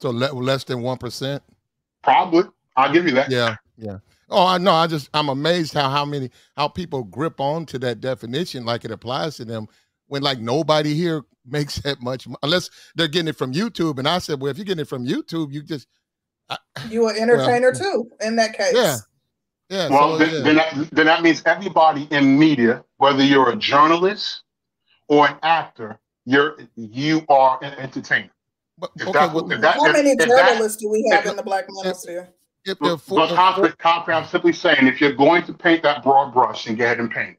[0.00, 1.42] So le- less than one percent.
[2.04, 2.44] Probably,
[2.76, 3.30] I'll give you that.
[3.30, 3.98] Yeah, yeah.
[4.30, 4.72] Oh, I know.
[4.72, 8.84] I just I'm amazed how how many how people grip on to that definition like
[8.84, 9.68] it applies to them
[10.08, 13.98] when like nobody here makes that much unless they're getting it from YouTube.
[13.98, 15.88] And I said, well, if you're getting it from YouTube, you just
[16.90, 18.74] you an entertainer well, too in that case.
[18.74, 18.96] Yeah.
[19.70, 19.88] Yeah.
[19.90, 20.42] Well, so, then, yeah.
[20.42, 24.42] Then, that, then that means everybody in media, whether you're a journalist
[25.08, 28.30] or an actor, you're you are an entertainer.
[28.78, 32.28] But, okay, that, well, that, how many journalists do we have in the black manosphere?
[32.68, 33.34] If, if, well,
[33.84, 37.10] I'm simply saying, if you're going to paint that broad brush, and go ahead and
[37.10, 37.36] paint.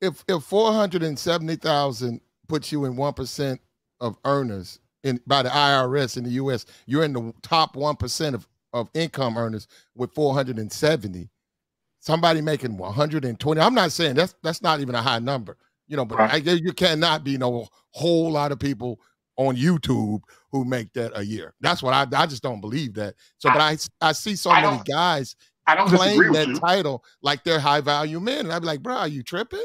[0.00, 3.60] If if four hundred and seventy thousand puts you in one percent
[4.00, 8.46] of earners, in by the IRS in the US, you're in the top 1% of,
[8.72, 11.30] of income earners with 470.
[12.00, 13.60] Somebody making 120.
[13.60, 15.56] I'm not saying that's that's not even a high number,
[15.88, 16.46] you know, but right.
[16.46, 19.00] I, you cannot be no whole lot of people
[19.36, 20.20] on YouTube
[20.56, 21.54] who make that a year.
[21.60, 23.14] That's what I I just don't believe that.
[23.38, 25.36] So, but I I see so I many guys
[25.66, 26.58] I don't claim that you.
[26.60, 29.64] title like they're high value men, and I'd be like, bro, are you tripping?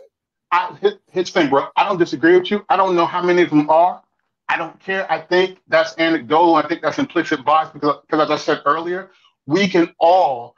[0.52, 0.78] I,
[1.12, 1.68] his thing, bro.
[1.78, 2.66] I don't disagree with you.
[2.70, 4.02] I don't know how many of them are.
[4.50, 5.10] I don't care.
[5.10, 6.56] I think that's anecdotal.
[6.56, 9.12] I think that's implicit bias because, because as I said earlier,
[9.46, 10.56] we can all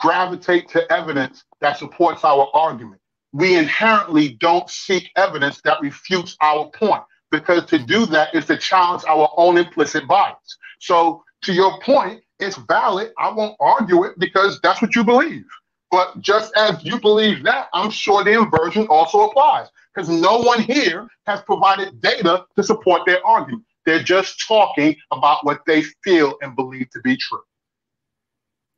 [0.00, 3.00] gravitate to evidence that supports our argument.
[3.32, 8.56] We inherently don't seek evidence that refutes our point because to do that is to
[8.56, 10.58] challenge our own implicit bias.
[10.80, 13.12] So, to your point, it's valid.
[13.18, 15.44] I won't argue it because that's what you believe.
[15.90, 20.60] But just as you believe that, I'm sure the inversion also applies because no one
[20.60, 23.64] here has provided data to support their argument.
[23.84, 27.42] They're just talking about what they feel and believe to be true.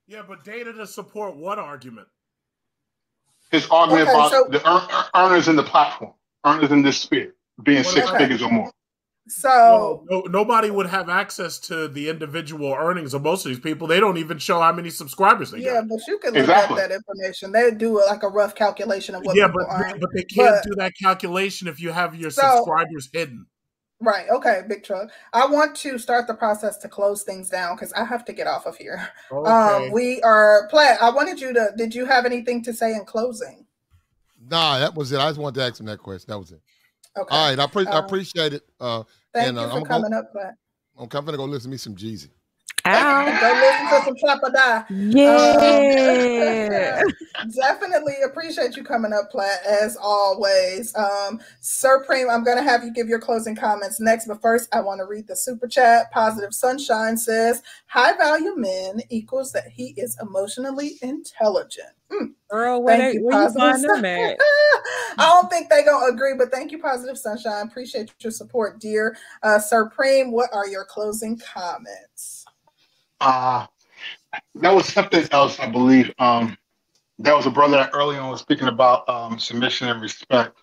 [0.06, 2.08] Yeah, but data to support what argument?
[3.50, 6.12] His argument okay, about so, the earners in the platform,
[6.44, 8.18] earners in this sphere, being six okay.
[8.18, 8.72] figures or more.
[9.28, 13.60] So well, no, nobody would have access to the individual earnings of most of these
[13.60, 13.86] people.
[13.86, 15.88] They don't even show how many subscribers they yeah, got.
[15.88, 16.80] but you can look exactly.
[16.80, 17.52] up that information.
[17.52, 20.00] They do like a rough calculation of what yeah, but, earn.
[20.00, 23.46] but they can't but, do that calculation if you have your so, subscribers hidden.
[24.00, 24.28] Right.
[24.30, 25.10] Okay, Big Truck.
[25.32, 28.46] I want to start the process to close things down because I have to get
[28.46, 29.10] off of here.
[29.30, 29.86] Um, okay.
[29.86, 31.02] Um, we are Platt.
[31.02, 31.72] I wanted you to.
[31.76, 33.66] Did you have anything to say in closing?
[34.48, 35.18] Nah, that was it.
[35.18, 36.26] I just wanted to ask him that question.
[36.28, 36.60] That was it.
[37.18, 37.34] Okay.
[37.34, 37.58] All right.
[37.58, 38.62] I, pre- um, I appreciate it.
[38.80, 39.02] Uh,
[39.34, 40.54] Thank and, you uh, for I'm coming go, up, Platt.
[40.98, 42.30] I'm coming to go listen to me some Jeezy.
[42.96, 43.24] How?
[43.40, 44.84] Go listen to some Trap or Die.
[44.90, 47.02] Yeah.
[47.04, 47.12] Um,
[47.56, 50.94] definitely appreciate you coming up, Platt, as always.
[50.96, 54.74] Um, Sir Preem, I'm going to have you give your closing comments next, but first,
[54.74, 56.10] I want to read the super chat.
[56.12, 61.88] Positive Sunshine says, High value men equals that he is emotionally intelligent.
[62.10, 62.32] Mm.
[62.50, 64.38] Girl, where, they, you, where you find them at?
[65.18, 67.66] I don't think they're gonna agree, but thank you, Positive Sunshine.
[67.66, 70.30] Appreciate your support, dear uh, Sir Preem.
[70.30, 72.37] What are your closing comments?
[73.20, 73.66] Uh
[74.56, 76.12] that was something else, I believe.
[76.18, 76.56] Um,
[77.18, 80.56] that was a brother that early on was speaking about um, submission and respect,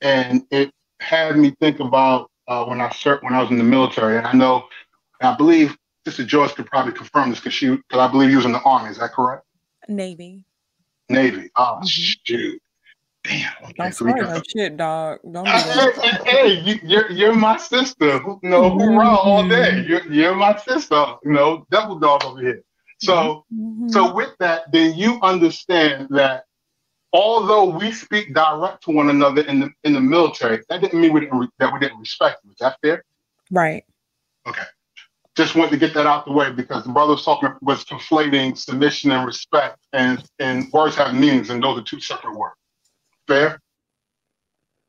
[0.00, 3.64] and it had me think about uh, when I served when I was in the
[3.64, 4.18] military.
[4.18, 4.66] And I know,
[5.20, 8.44] I believe Sister Joyce could probably confirm this because she, because I believe he was
[8.44, 8.90] in the army.
[8.90, 9.44] Is that correct?
[9.88, 10.44] Navy.
[11.08, 11.50] Navy.
[11.56, 11.86] Oh mm-hmm.
[11.86, 12.62] shoot.
[13.24, 13.52] Damn.
[13.64, 15.18] Okay, Don't so start no shit, dog.
[15.30, 16.22] Don't do that.
[16.24, 18.20] Hey, hey, you, you're you're my sister.
[18.24, 19.28] You know, hoorah mm-hmm.
[19.28, 19.84] all day.
[19.86, 21.16] You're you're my sister.
[21.24, 22.62] You know, double dog over here.
[22.98, 23.88] So mm-hmm.
[23.88, 26.44] so with that, then you understand that
[27.12, 31.12] although we speak direct to one another in the in the military, that didn't mean
[31.12, 32.52] we didn't re- that we didn't respect them.
[32.52, 33.04] Is that fair?
[33.50, 33.84] Right.
[34.46, 34.62] Okay.
[35.36, 38.56] Just wanted to get that out the way because the brother was talking was conflating
[38.56, 42.56] submission and respect, and and words have meanings, and those are two separate words.
[43.30, 43.60] Fair?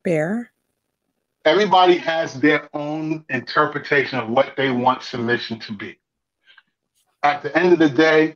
[0.03, 0.51] Fair.
[1.45, 5.99] Everybody has their own interpretation of what they want submission to be.
[7.21, 8.35] At the end of the day,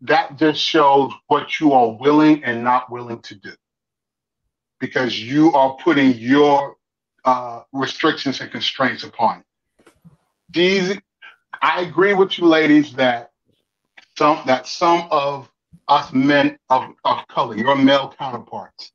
[0.00, 3.52] that just shows what you are willing and not willing to do.
[4.80, 6.74] Because you are putting your
[7.24, 9.92] uh, restrictions and constraints upon it.
[10.50, 10.98] These,
[11.60, 13.30] I agree with you, ladies, that
[14.18, 15.48] some that some of
[15.86, 18.90] us men of, of color, your male counterparts,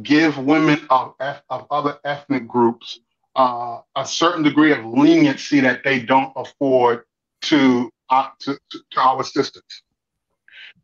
[0.00, 1.14] give women of,
[1.50, 3.00] of other ethnic groups
[3.36, 7.04] uh, a certain degree of leniency that they don't afford
[7.42, 9.62] to, uh, to, to, our sisters.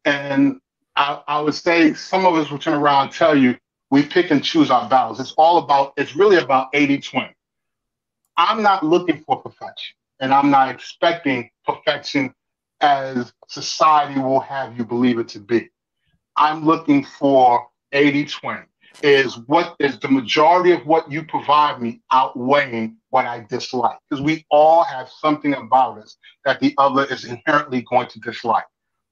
[0.04, 0.60] And
[0.96, 3.56] I, I would say some of us will turn around and tell you
[3.90, 5.20] we pick and choose our battles.
[5.20, 7.34] It's all about, it's really about 80 20.
[8.36, 12.32] I'm not looking for perfection, and I'm not expecting perfection
[12.80, 15.68] as society will have you believe it to be.
[16.36, 18.62] I'm looking for 80 20
[19.02, 23.98] is what is the majority of what you provide me outweighing what I dislike?
[24.08, 28.64] Because we all have something about us that the other is inherently going to dislike.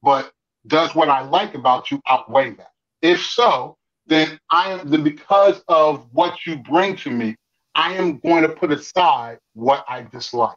[0.03, 0.33] But
[0.67, 2.71] does what I like about you outweigh that?
[3.03, 7.37] If so, then I am then because of what you bring to me,
[7.75, 10.57] I am going to put aside what I dislike.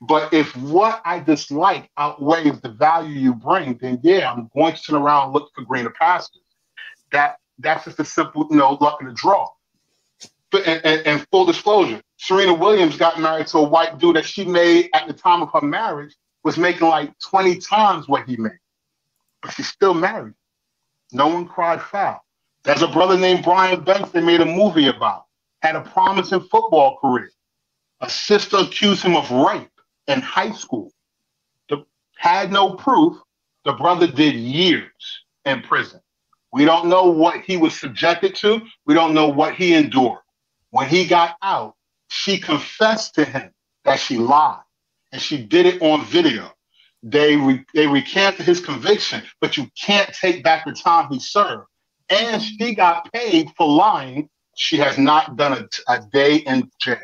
[0.00, 4.82] But if what I dislike outweighs the value you bring, then yeah, I'm going to
[4.82, 6.42] turn around and look for greener pastures.
[7.10, 9.48] That that's just a simple, you know, luck in the draw.
[10.50, 14.24] But, and, and, and, full disclosure, Serena Williams got married to a white dude that
[14.24, 18.36] she made at the time of her marriage was making like 20 times what he
[18.36, 18.58] made.
[19.42, 20.34] But she's still married.
[21.12, 22.24] No one cried foul.
[22.64, 25.26] There's a brother named Brian Banks they made a movie about,
[25.62, 27.30] had a promising football career.
[28.00, 29.70] A sister accused him of rape
[30.06, 30.92] in high school.
[31.68, 31.84] The,
[32.16, 33.18] had no proof.
[33.64, 36.00] The brother did years in prison.
[36.52, 38.62] We don't know what he was subjected to.
[38.86, 40.20] We don't know what he endured.
[40.70, 41.74] When he got out,
[42.08, 43.50] she confessed to him
[43.84, 44.60] that she lied,
[45.12, 46.50] and she did it on video.
[47.02, 51.66] They re- they recanted his conviction, but you can't take back the time he served.
[52.08, 54.28] And she got paid for lying.
[54.56, 56.98] She has not done a, a day in jail.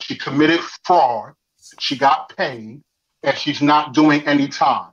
[0.00, 1.34] She committed fraud.
[1.78, 2.82] She got paid,
[3.22, 4.90] and she's not doing any time.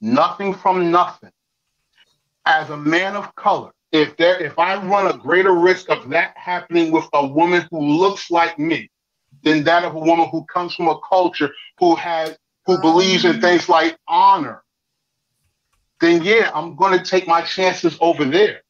[0.00, 1.32] Nothing from nothing
[2.46, 6.36] as a man of color, if there if I run a greater risk of that
[6.36, 8.90] happening with a woman who looks like me
[9.42, 12.36] than that of a woman who comes from a culture who has
[12.66, 14.62] who believes in things like honor,
[16.00, 18.62] then yeah, I'm to take my chances over there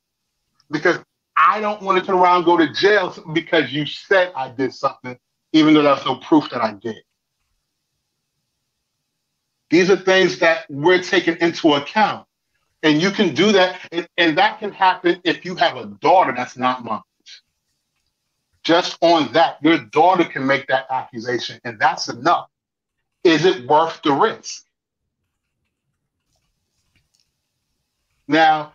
[0.71, 0.99] because
[1.37, 4.75] I don't want to turn around and go to jail because you said I did
[4.75, 5.19] something,
[5.53, 7.03] even though there's no proof that I did.
[9.71, 12.27] These are things that we're taking into account.
[12.83, 13.81] And you can do that.
[13.93, 17.03] And, and that can happen if you have a daughter that's not mine.
[18.63, 22.49] Just on that, your daughter can make that accusation, and that's enough.
[23.25, 24.65] Is it worth the risk?
[28.29, 28.75] Now,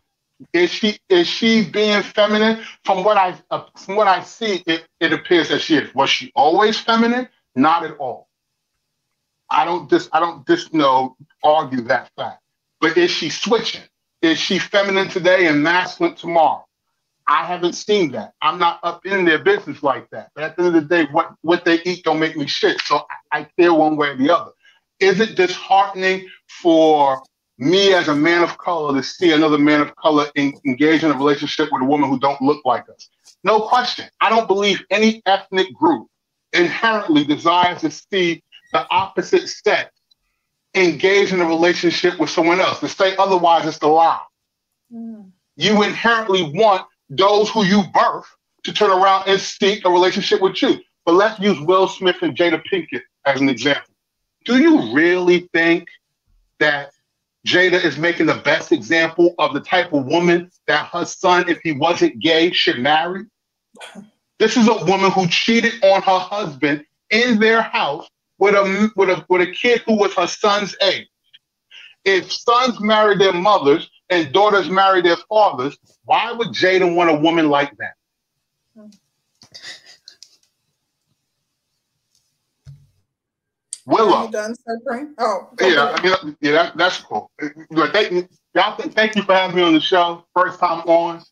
[0.53, 2.64] is she is she being feminine?
[2.84, 5.93] From what I uh, from what I see, it, it appears that she is.
[5.95, 7.30] Was she always feminine?
[7.56, 8.27] Not at all.
[9.50, 12.42] I don't just I don't just know argue that fact.
[12.82, 13.84] But is she switching?
[14.25, 16.65] Is she feminine today and masculine tomorrow?
[17.27, 18.33] I haven't seen that.
[18.41, 20.31] I'm not up in their business like that.
[20.35, 22.81] But at the end of the day, what, what they eat don't make me shit.
[22.81, 24.51] So I, I care one way or the other.
[24.99, 27.21] is it disheartening for
[27.59, 31.11] me as a man of color to see another man of color in, engage in
[31.11, 33.09] a relationship with a woman who don't look like us?
[33.43, 34.07] No question.
[34.21, 36.07] I don't believe any ethnic group
[36.53, 39.91] inherently desires to see the opposite sex
[40.75, 42.79] engage in a relationship with someone else.
[42.79, 44.21] To say otherwise is to lie.
[44.93, 45.31] Mm.
[45.55, 48.25] You inherently want those who you birth
[48.63, 50.79] to turn around and seek a relationship with you.
[51.05, 53.93] But let's use Will Smith and Jada Pinkett as an example.
[54.43, 55.87] Do you really think
[56.59, 56.91] that
[57.45, 61.59] Jada is making the best example of the type of woman that her son, if
[61.63, 63.25] he wasn't gay, should marry?
[64.37, 68.05] This is a woman who cheated on her husband in their house
[68.38, 71.07] with a with a with a kid who was her son's age.
[72.03, 77.15] If sons marry their mothers and daughters marry their fathers, why would Jada want a
[77.15, 77.93] woman like that?
[83.88, 84.25] Willow.
[84.25, 85.95] you done, Sir Oh, yeah.
[85.95, 87.30] I mean, yeah, that, that's cool.
[87.69, 90.25] But thank, y'all, thank you for having me on the show.
[90.35, 91.23] First time on.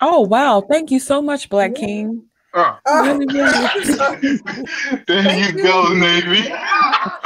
[0.00, 0.62] Oh wow!
[0.68, 1.86] Thank you so much, Black yeah.
[1.86, 2.29] King.
[2.52, 4.38] Uh, really, really.
[5.06, 6.52] there thank you go, Navy.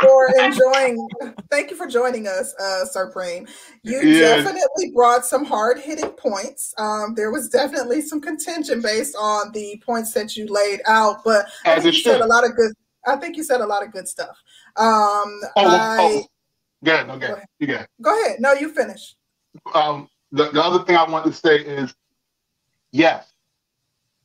[0.00, 1.08] for enjoying.
[1.50, 3.46] Thank you for joining us, uh, Supreme.
[3.82, 4.44] You yes.
[4.44, 6.74] definitely brought some hard hitting points.
[6.78, 11.46] Um, there was definitely some contention based on the points that you laid out, but
[11.64, 12.72] I think you said a lot of good.
[13.06, 14.36] I think you said a lot of good stuff.
[14.76, 16.24] Um, oh, I, oh.
[16.84, 17.46] Go ahead, no, go ahead.
[17.58, 17.84] You go.
[18.02, 18.40] Go ahead.
[18.40, 19.16] No, you finish.
[19.74, 21.94] Um, the, the other thing I want to say is
[22.92, 23.33] yes.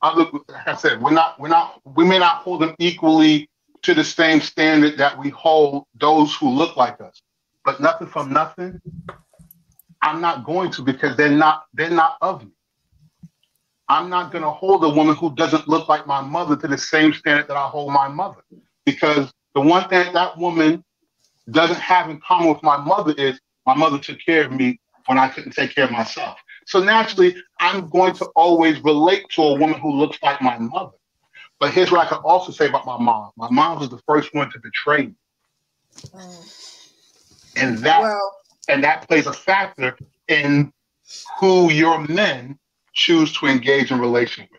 [0.01, 3.49] I look, like I said, we're not, we're not, we may not hold them equally
[3.81, 7.21] to the same standard that we hold those who look like us.
[7.65, 8.79] But nothing from nothing,
[10.01, 12.51] I'm not going to because they're not, they're not of me.
[13.89, 16.77] I'm not going to hold a woman who doesn't look like my mother to the
[16.77, 18.41] same standard that I hold my mother.
[18.85, 20.83] Because the one thing that woman
[21.49, 25.17] doesn't have in common with my mother is my mother took care of me when
[25.17, 26.37] I couldn't take care of myself.
[26.69, 30.91] So naturally, I'm going to always relate to a woman who looks like my mother.
[31.59, 33.31] But here's what I can also say about my mom.
[33.35, 35.15] My mom was the first one to betray me.
[36.13, 36.53] Mm.
[37.55, 38.35] And that well,
[38.67, 40.71] and that plays a factor in
[41.39, 42.59] who your men
[42.93, 44.58] choose to engage in relation with.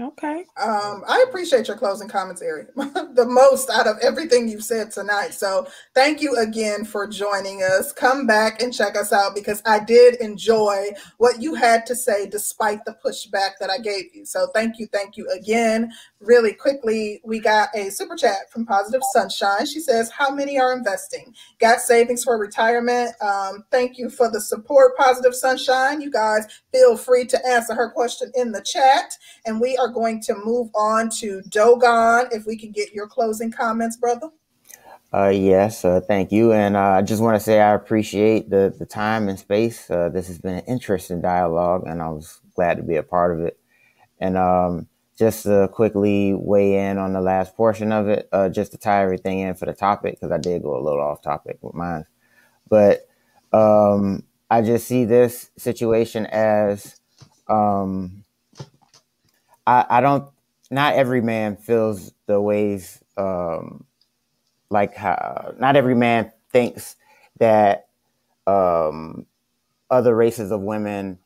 [0.00, 0.46] Okay.
[0.56, 5.34] Um, I appreciate your closing commentary the most out of everything you've said tonight.
[5.34, 7.92] So thank you again for joining us.
[7.92, 10.86] Come back and check us out because I did enjoy
[11.18, 14.24] what you had to say despite the pushback that I gave you.
[14.24, 15.92] So thank you, thank you again.
[16.20, 19.66] Really quickly, we got a super chat from Positive Sunshine.
[19.66, 21.34] She says, How many are investing?
[21.58, 23.10] Got savings for retirement?
[23.20, 26.00] Um, thank you for the support, Positive Sunshine.
[26.00, 29.16] You guys feel free to answer her question in the chat.
[29.46, 32.28] And we are going to move on to Dogon.
[32.32, 34.30] If we can get your closing comments, brother.
[35.12, 36.52] Uh, yes, uh, thank you.
[36.52, 39.90] And uh, I just want to say I appreciate the, the time and space.
[39.90, 43.36] Uh, this has been an interesting dialogue, and I was glad to be a part
[43.36, 43.58] of it.
[44.20, 44.86] And um,
[45.18, 49.02] just to quickly weigh in on the last portion of it, uh, just to tie
[49.02, 52.06] everything in for the topic, because I did go a little off topic with mine.
[52.68, 53.08] But
[53.52, 57.00] um, I just see this situation as
[57.48, 58.19] um,
[59.66, 60.28] I, I don't.
[60.70, 63.84] Not every man feels the ways um,
[64.70, 65.54] like how.
[65.58, 66.96] Not every man thinks
[67.38, 67.88] that
[68.46, 69.26] um,
[69.90, 71.18] other races of women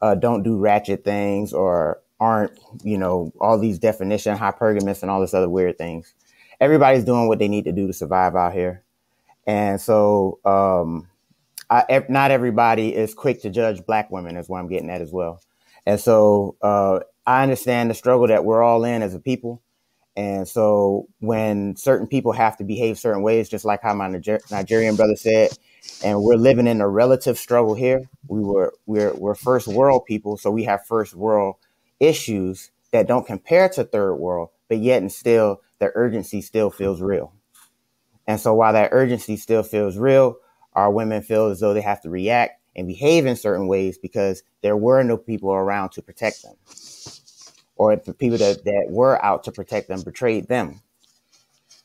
[0.00, 5.20] uh, don't do ratchet things or aren't, you know, all these definition hypergamous and all
[5.20, 6.14] this other weird things.
[6.60, 8.82] Everybody's doing what they need to do to survive out here,
[9.46, 11.08] and so um,
[11.68, 14.38] I, not everybody is quick to judge black women.
[14.38, 15.40] Is what I'm getting at as well.
[15.84, 19.62] And so uh, I understand the struggle that we're all in as a people.
[20.16, 24.40] And so when certain people have to behave certain ways, just like how my Niger-
[24.50, 25.50] Nigerian brother said,
[26.02, 28.02] and we're living in a relative struggle here.
[28.28, 31.56] We were we're we're first world people, so we have first world
[32.00, 37.00] issues that don't compare to third world, but yet and still the urgency still feels
[37.00, 37.32] real.
[38.26, 40.36] And so while that urgency still feels real,
[40.74, 44.42] our women feel as though they have to react and behave in certain ways because
[44.62, 46.54] there were no people around to protect them
[47.76, 50.80] or the people that, that were out to protect them betrayed them.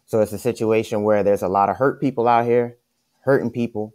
[0.05, 2.77] So it's a situation where there's a lot of hurt people out here,
[3.21, 3.93] hurting people,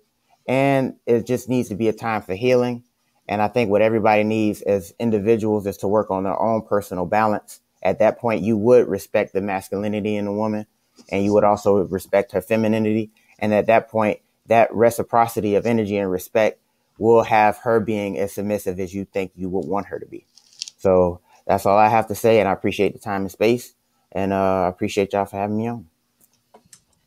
[0.48, 2.84] and it just needs to be a time for healing.
[3.28, 7.06] And I think what everybody needs as individuals is to work on their own personal
[7.06, 7.60] balance.
[7.82, 10.66] At that point, you would respect the masculinity in a woman,
[11.10, 13.10] and you would also respect her femininity.
[13.38, 16.60] And at that point, that reciprocity of energy and respect
[16.98, 20.24] will have her being as submissive as you think you would want her to be.
[20.78, 22.40] So that's all I have to say.
[22.40, 23.74] And I appreciate the time and space.
[24.12, 25.86] And uh, I appreciate y'all for having me on.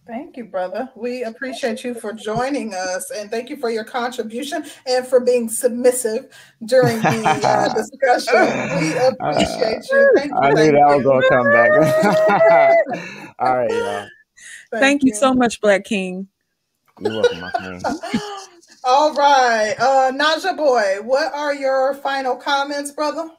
[0.09, 0.89] Thank you, brother.
[0.95, 5.47] We appreciate you for joining us and thank you for your contribution and for being
[5.49, 6.33] submissive
[6.65, 8.79] during the uh, discussion.
[8.79, 10.11] We appreciate you.
[10.15, 10.37] Thank you.
[10.39, 11.71] I knew that was going to come back.
[13.39, 14.07] All right, y'all.
[14.71, 15.09] Thank, thank you.
[15.09, 15.15] you.
[15.15, 16.27] so much, Black King.
[16.99, 17.85] You're welcome, my friend.
[18.83, 19.75] All right.
[19.77, 23.29] Uh, Naja Boy, what are your final comments, brother?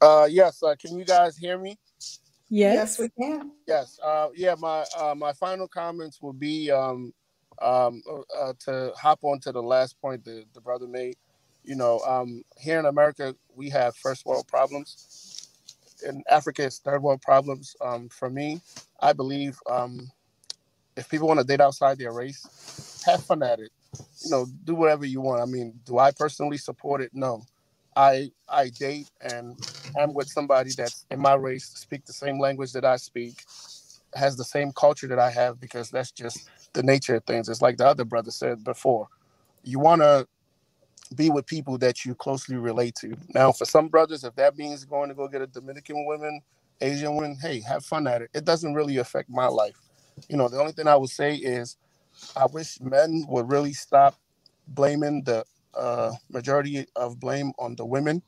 [0.00, 0.62] Uh, yes.
[0.62, 1.78] Uh, can you guys hear me?
[2.48, 3.52] Yes, yes we can.
[3.66, 3.98] Yes.
[4.02, 4.54] Uh, yeah.
[4.58, 7.12] My uh, my final comments will be um,
[7.60, 8.02] um,
[8.38, 11.16] uh, to hop on to the last point that the brother made.
[11.62, 15.48] You know, um, here in America, we have first world problems.
[16.06, 17.76] In Africa, it's third world problems.
[17.82, 18.62] Um, for me,
[19.00, 20.10] I believe um,
[20.96, 23.70] if people want to date outside their race, have fun at it.
[24.24, 25.42] You know, do whatever you want.
[25.42, 27.10] I mean, do I personally support it?
[27.12, 27.42] No.
[27.96, 29.56] I I date and
[30.00, 33.44] I'm with somebody that's in my race, speak the same language that I speak,
[34.14, 37.48] has the same culture that I have because that's just the nature of things.
[37.48, 39.08] It's like the other brother said before.
[39.64, 40.26] You want to
[41.14, 43.16] be with people that you closely relate to.
[43.34, 46.40] Now, for some brothers, if that means going to go get a Dominican woman,
[46.80, 48.30] Asian woman, hey, have fun at it.
[48.34, 49.76] It doesn't really affect my life.
[50.28, 51.76] You know, the only thing I would say is
[52.36, 54.16] I wish men would really stop
[54.68, 55.44] blaming the
[55.76, 58.22] uh, majority of blame on the women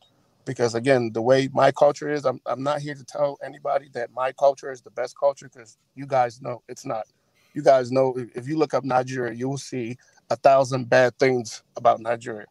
[0.47, 4.13] because again the way my culture is I'm, I'm not here to tell anybody that
[4.13, 7.07] my culture is the best culture because you guys know it's not.
[7.55, 9.99] You guys know if you look up nigeria you will see
[10.31, 12.47] a thousand bad things about nigeria.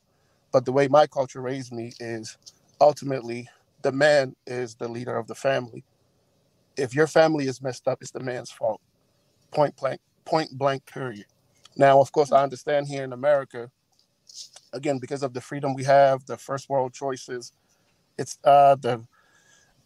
[0.52, 2.38] But the way my culture raised me is
[2.82, 3.50] ultimately
[3.84, 5.86] the man is the leader of the family.
[6.78, 8.82] If your family is messed up it's the man's fault.
[9.52, 11.26] Point blank point blank period.
[11.78, 13.72] Now of course i understand here in america
[14.74, 17.52] again because of the freedom we have, the first world choices.
[18.18, 19.06] It's uh, the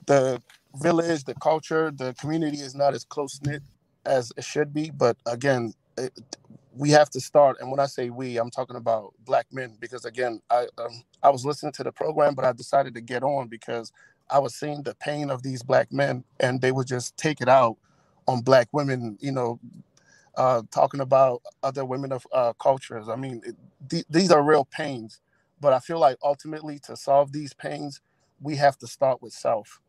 [0.05, 0.41] the
[0.75, 3.63] village, the culture, the community is not as close knit
[4.05, 4.91] as it should be.
[4.91, 6.13] But again, it,
[6.75, 7.57] we have to start.
[7.59, 11.29] And when I say we, I'm talking about black men because again, I um, I
[11.29, 13.91] was listening to the program, but I decided to get on because
[14.29, 17.49] I was seeing the pain of these black men, and they would just take it
[17.49, 17.77] out
[18.27, 19.17] on black women.
[19.21, 19.59] You know,
[20.37, 23.09] uh, talking about other women of uh, cultures.
[23.09, 23.55] I mean, it,
[23.89, 25.21] th- these are real pains,
[25.59, 28.01] but I feel like ultimately to solve these pains,
[28.41, 29.81] we have to start with self.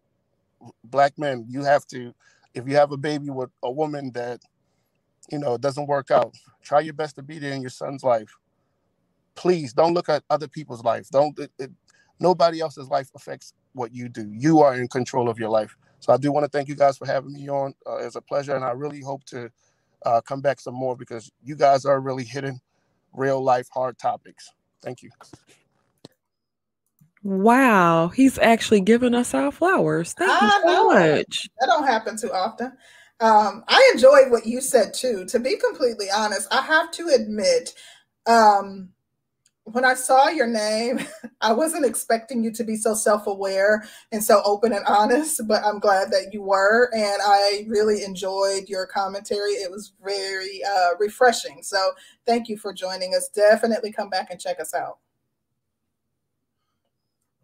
[0.85, 2.15] Black men, you have to,
[2.55, 4.41] if you have a baby with a woman that,
[5.31, 8.35] you know, doesn't work out, try your best to be there in your son's life.
[9.35, 11.09] Please don't look at other people's life.
[11.11, 11.71] Don't, it, it,
[12.21, 14.31] nobody else's life affects what you do.
[14.33, 15.77] You are in control of your life.
[16.01, 17.75] So I do want to thank you guys for having me on.
[17.87, 19.51] Uh, it's a pleasure, and I really hope to
[20.07, 22.61] uh, come back some more because you guys are really hitting
[23.13, 24.53] real life hard topics.
[24.83, 25.11] Thank you.
[27.25, 30.13] Wow, he's actually giving us our flowers.
[30.13, 31.49] Thank I you so much.
[31.59, 32.67] That don't happen too often.
[33.19, 35.27] Um, I enjoyed what you said too.
[35.27, 37.75] To be completely honest, I have to admit,
[38.27, 38.91] um,
[39.73, 41.01] when I saw your name,
[41.41, 45.65] I wasn't expecting you to be so self aware and so open and honest, but
[45.65, 46.89] I'm glad that you were.
[46.95, 49.53] And I really enjoyed your commentary.
[49.53, 51.63] It was very uh, refreshing.
[51.63, 51.93] So
[52.27, 53.29] thank you for joining us.
[53.29, 54.99] Definitely come back and check us out.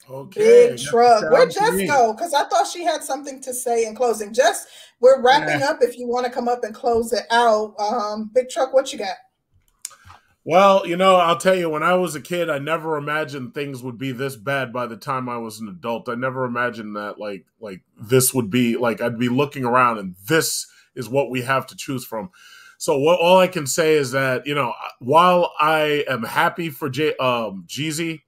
[0.08, 0.68] Okay.
[0.70, 1.30] Big truck.
[1.30, 2.12] Where'd Jess go?
[2.12, 4.32] Because I thought she had something to say in closing.
[4.32, 4.66] Jess,
[5.00, 5.70] we're wrapping yeah.
[5.70, 5.78] up.
[5.80, 8.98] If you want to come up and close it out, um, Big Truck, what you
[8.98, 9.16] got?
[10.44, 13.82] Well, you know, I'll tell you, when I was a kid, I never imagined things
[13.82, 16.08] would be this bad by the time I was an adult.
[16.08, 20.16] I never imagined that like like this would be like I'd be looking around and
[20.26, 22.30] this is what we have to choose from.
[22.76, 26.90] So what all I can say is that, you know, while I am happy for
[26.90, 28.22] J um Jeezy,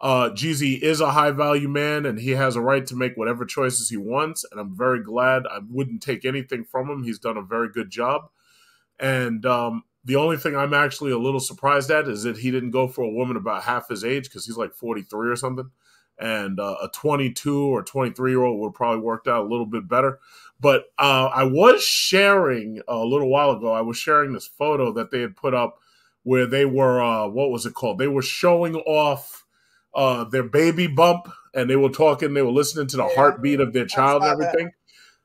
[0.00, 3.44] uh Jeezy is a high value man and he has a right to make whatever
[3.44, 4.44] choices he wants.
[4.50, 7.04] And I'm very glad I wouldn't take anything from him.
[7.04, 8.30] He's done a very good job.
[8.98, 12.70] And um the only thing I'm actually a little surprised at is that he didn't
[12.70, 15.70] go for a woman about half his age because he's like 43 or something.
[16.18, 19.88] And uh, a 22 or 23 year old would probably worked out a little bit
[19.88, 20.18] better.
[20.58, 25.10] But uh, I was sharing a little while ago, I was sharing this photo that
[25.10, 25.78] they had put up
[26.22, 27.98] where they were, uh, what was it called?
[27.98, 29.46] They were showing off
[29.94, 33.72] uh, their baby bump and they were talking, they were listening to the heartbeat of
[33.72, 34.66] their child and everything.
[34.66, 34.74] That.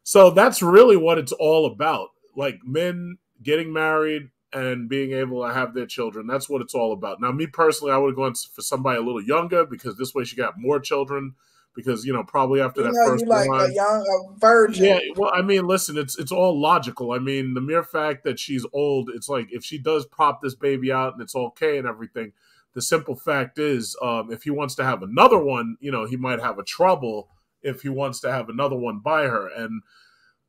[0.04, 2.10] So that's really what it's all about.
[2.38, 6.28] Like men getting married, and being able to have their children.
[6.28, 7.20] That's what it's all about.
[7.20, 10.24] Now, me personally, I would have gone for somebody a little younger because this way
[10.24, 11.36] she got more children.
[11.76, 14.86] Because you know, probably after you that know, first like one, a young a virgin.
[14.86, 17.12] Yeah, well, I mean, listen, it's it's all logical.
[17.12, 20.56] I mean, the mere fact that she's old, it's like if she does pop this
[20.56, 22.32] baby out and it's okay and everything.
[22.76, 26.16] The simple fact is, um, if he wants to have another one, you know, he
[26.16, 27.28] might have a trouble
[27.62, 29.48] if he wants to have another one by her.
[29.48, 29.82] And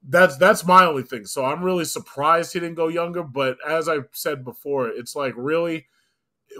[0.08, 1.26] that's that's my only thing.
[1.26, 3.22] So I'm really surprised he didn't go younger.
[3.22, 5.86] But as I said before, it's like really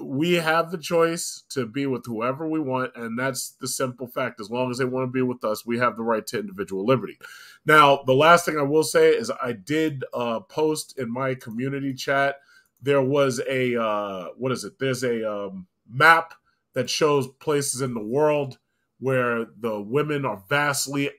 [0.03, 4.41] we have the choice to be with whoever we want, and that's the simple fact.
[4.41, 6.85] As long as they want to be with us, we have the right to individual
[6.85, 7.19] liberty.
[7.65, 11.95] Now, the last thing I will say is I did uh, post in my community
[11.95, 12.37] chat.
[12.83, 14.79] There was a uh, what is it?
[14.79, 16.35] There's a um, map
[16.75, 18.59] that shows places in the world
[18.99, 21.11] where the women are vastly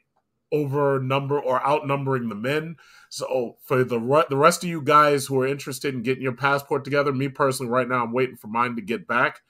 [0.51, 2.77] over number or outnumbering the men.
[3.09, 6.33] So for the re- the rest of you guys who are interested in getting your
[6.33, 9.41] passport together, me personally, right now I'm waiting for mine to get back.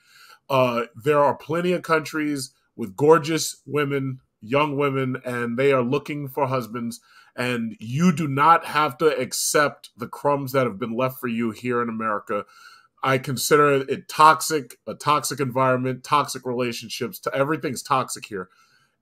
[0.49, 6.27] Uh, there are plenty of countries with gorgeous women, young women, and they are looking
[6.27, 6.99] for husbands.
[7.35, 11.51] And you do not have to accept the crumbs that have been left for you
[11.51, 12.45] here in America.
[13.03, 17.19] I consider it toxic, a toxic environment, toxic relationships.
[17.19, 18.49] To everything's toxic here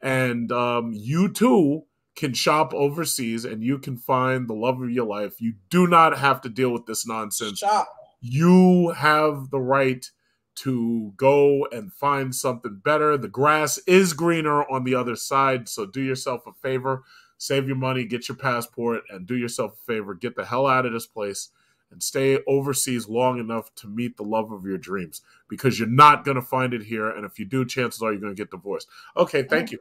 [0.01, 1.83] and um, you too
[2.15, 5.41] can shop overseas and you can find the love of your life.
[5.41, 7.59] You do not have to deal with this nonsense.
[7.59, 7.88] Shop.
[8.22, 10.09] You have the right
[10.56, 13.17] to go and find something better.
[13.17, 17.03] The grass is greener on the other side, so do yourself a favor,
[17.38, 20.14] save your money, get your passport, and do yourself a favor.
[20.14, 21.49] Get the hell out of this place
[21.95, 26.25] and stay overseas long enough to meet the love of your dreams because you're not
[26.25, 27.09] going to find it here.
[27.09, 28.90] And if you do, chances are you're going to get divorced.
[29.15, 29.80] Okay, thank you.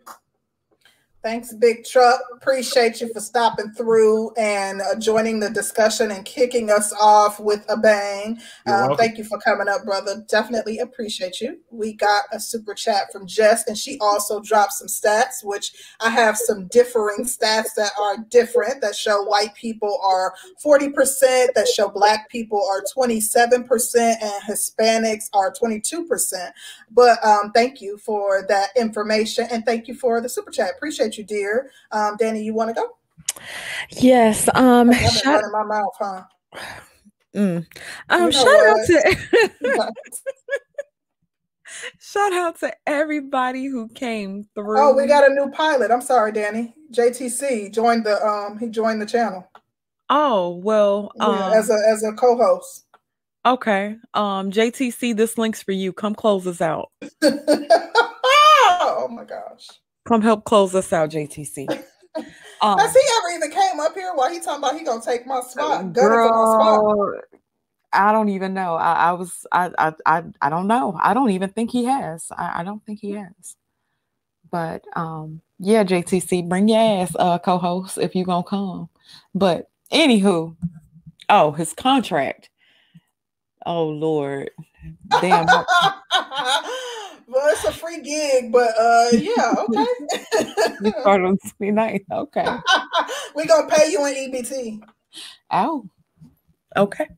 [1.24, 2.20] Thanks, Big Truck.
[2.34, 7.64] Appreciate you for stopping through and uh, joining the discussion and kicking us off with
[7.70, 8.38] a bang.
[8.66, 10.22] Um, thank you for coming up, brother.
[10.28, 11.60] Definitely appreciate you.
[11.70, 16.10] We got a super chat from Jess, and she also dropped some stats, which I
[16.10, 20.92] have some differing stats that are different that show white people are 40%,
[21.54, 26.50] that show black people are 27%, and Hispanics are 22%.
[26.90, 30.72] But um, thank you for that information, and thank you for the super chat.
[30.76, 31.70] Appreciate you, dear.
[31.92, 32.96] Um, Danny, you want to go?
[33.90, 34.48] Yes.
[34.54, 36.22] Um, shout, running my mouth, huh?
[37.34, 37.66] mm.
[38.08, 39.92] um, You know shout out to
[41.98, 44.80] shout out to everybody who came through.
[44.80, 45.90] oh, we got a new pilot.
[45.90, 46.74] I'm sorry, Danny.
[46.92, 49.50] JTC joined the um he joined the channel.
[50.10, 52.84] Oh well, Yeah, um, as a as a co-host.
[53.46, 53.96] okay.
[54.12, 55.92] Um, JTC, this link's for you.
[55.92, 56.90] Come close us out.
[57.22, 59.68] oh my gosh.
[60.04, 61.82] Come help close us out, JTC.
[62.60, 65.26] Um, Has he ever even came up here while he talking about he gonna take
[65.26, 65.92] my spot?
[65.92, 67.20] Girl,
[67.92, 68.76] I don't even know.
[68.76, 70.98] I, I was I, I I I don't know.
[71.02, 72.28] I don't even think he has.
[72.30, 73.56] I, I don't think he has.
[74.50, 78.88] But um yeah, JTC, bring your ass uh co-host if you gonna come.
[79.34, 80.56] But anywho,
[81.28, 82.48] oh his contract.
[83.66, 84.50] Oh Lord.
[85.20, 85.46] Damn.
[87.34, 89.86] well, it's a free gig, but uh yeah, okay.
[90.80, 92.04] we start on 29th.
[92.10, 92.46] Okay.
[93.34, 94.80] we gonna pay you in EBT.
[95.50, 95.88] Oh,
[96.76, 97.08] okay.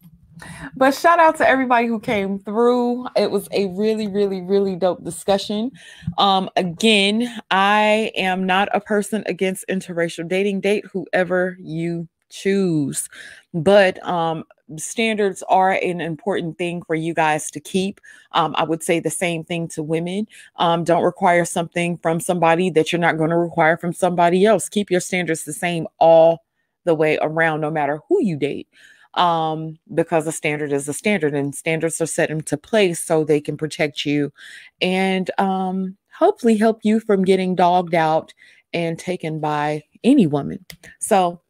[0.76, 3.06] But shout out to everybody who came through.
[3.16, 5.70] It was a really, really, really dope discussion.
[6.18, 10.60] Um, again, I am not a person against interracial dating.
[10.60, 13.08] Date whoever you choose,
[13.54, 14.44] but um,
[14.76, 18.00] standards are an important thing for you guys to keep.
[18.32, 20.26] Um, I would say the same thing to women.
[20.56, 24.68] Um, don't require something from somebody that you're not going to require from somebody else.
[24.68, 26.44] Keep your standards the same all
[26.84, 28.68] the way around, no matter who you date
[29.16, 33.40] um, because a standard is a standard and standards are set into place so they
[33.40, 34.32] can protect you
[34.80, 38.32] and um, hopefully help you from getting dogged out
[38.72, 40.64] and taken by any woman.
[41.00, 41.40] So,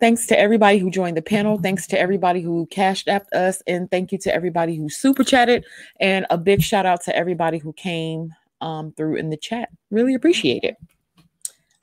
[0.00, 1.58] thanks to everybody who joined the panel.
[1.58, 3.62] Thanks to everybody who cashed apped us.
[3.66, 5.64] And thank you to everybody who super chatted.
[6.00, 9.68] And a big shout out to everybody who came um, through in the chat.
[9.90, 10.76] Really appreciate it.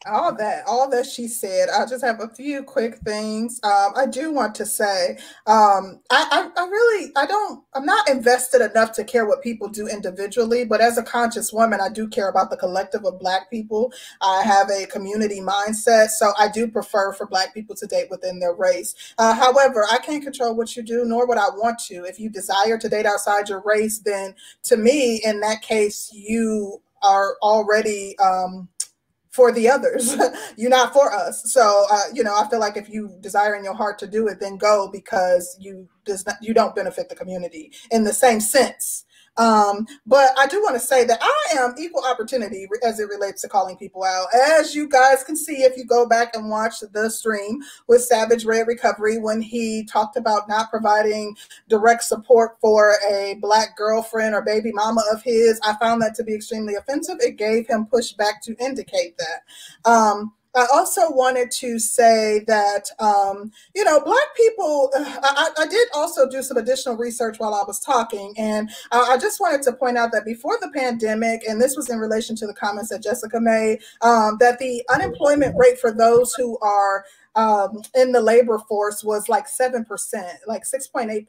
[0.05, 1.69] All that all that she said.
[1.69, 3.59] I just have a few quick things.
[3.63, 5.17] Um, i do want to say
[5.47, 9.67] um, I, I, I really i don't i'm not invested enough to care what people
[9.67, 13.49] do individually but as a conscious woman i do care about the collective of black
[13.49, 13.91] people.
[14.21, 18.39] I have a community mindset so i do prefer for black people to date within
[18.39, 18.95] their race.
[19.17, 22.05] Uh, however i can't control what you do nor would i want to.
[22.05, 26.81] If you desire to date outside your race then to me in that case you
[27.03, 28.67] are already um,
[29.33, 30.15] for the others.
[30.57, 31.51] You're not for us.
[31.51, 34.27] So, uh, you know, I feel like if you desire in your heart to do
[34.27, 38.39] it, then go because you does not you don't benefit the community in the same
[38.39, 39.05] sense.
[39.37, 43.41] Um, but I do want to say that I am equal opportunity as it relates
[43.41, 44.27] to calling people out.
[44.33, 48.45] As you guys can see, if you go back and watch the stream with Savage
[48.45, 51.35] Red Recovery when he talked about not providing
[51.67, 56.23] direct support for a black girlfriend or baby mama of his, I found that to
[56.23, 57.17] be extremely offensive.
[57.19, 59.89] It gave him pushback to indicate that.
[59.89, 65.87] Um, I also wanted to say that, um, you know, Black people, I, I, did
[65.95, 68.33] also do some additional research while I was talking.
[68.37, 71.97] And I just wanted to point out that before the pandemic, and this was in
[71.97, 76.57] relation to the comments that Jessica made, um, that the unemployment rate for those who
[76.59, 79.85] are um, in the labor force was like 7%,
[80.47, 81.27] like 6.8%.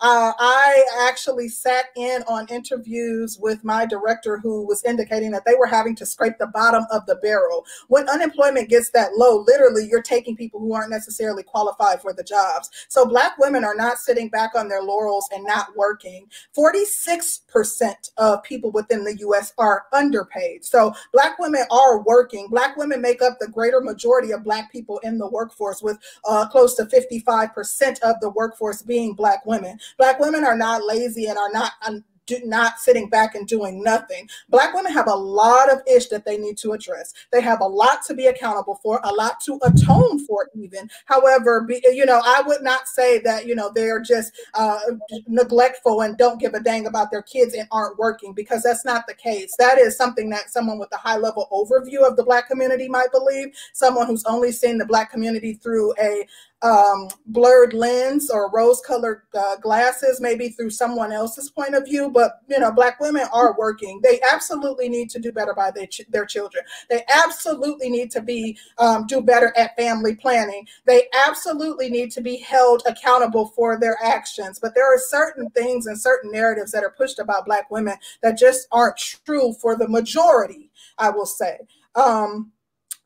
[0.00, 5.54] Uh, I actually sat in on interviews with my director who was indicating that they
[5.54, 7.64] were having to scrape the bottom of the barrel.
[7.88, 12.24] When unemployment gets that low, literally, you're taking people who aren't necessarily qualified for the
[12.24, 12.70] jobs.
[12.88, 16.26] So Black women are not sitting back on their laurels and not working.
[16.56, 20.64] 46% of people within the US are underpaid.
[20.64, 22.48] So Black women are working.
[22.48, 26.48] Black women make up the greater majority of Black people in the workforce, with uh,
[26.48, 29.78] close to 55% of the workforce being Black women.
[29.96, 31.72] Black women are not lazy and are not
[32.30, 34.28] do, not sitting back and doing nothing.
[34.48, 37.12] Black women have a lot of ish that they need to address.
[37.32, 40.88] They have a lot to be accountable for, a lot to atone for, even.
[41.06, 44.78] However, be, you know, I would not say that you know they're just uh,
[45.26, 49.06] neglectful and don't give a dang about their kids and aren't working because that's not
[49.06, 49.54] the case.
[49.58, 53.12] That is something that someone with a high level overview of the Black community might
[53.12, 53.48] believe.
[53.72, 56.26] Someone who's only seen the Black community through a
[56.62, 62.10] um, blurred lens or rose colored uh, glasses, maybe through someone else's point of view.
[62.10, 64.00] But, you know, Black women are working.
[64.02, 66.64] They absolutely need to do better by their, ch- their children.
[66.88, 70.66] They absolutely need to be, um, do better at family planning.
[70.86, 74.58] They absolutely need to be held accountable for their actions.
[74.58, 78.38] But there are certain things and certain narratives that are pushed about Black women that
[78.38, 81.58] just aren't true for the majority, I will say.
[81.94, 82.52] Um,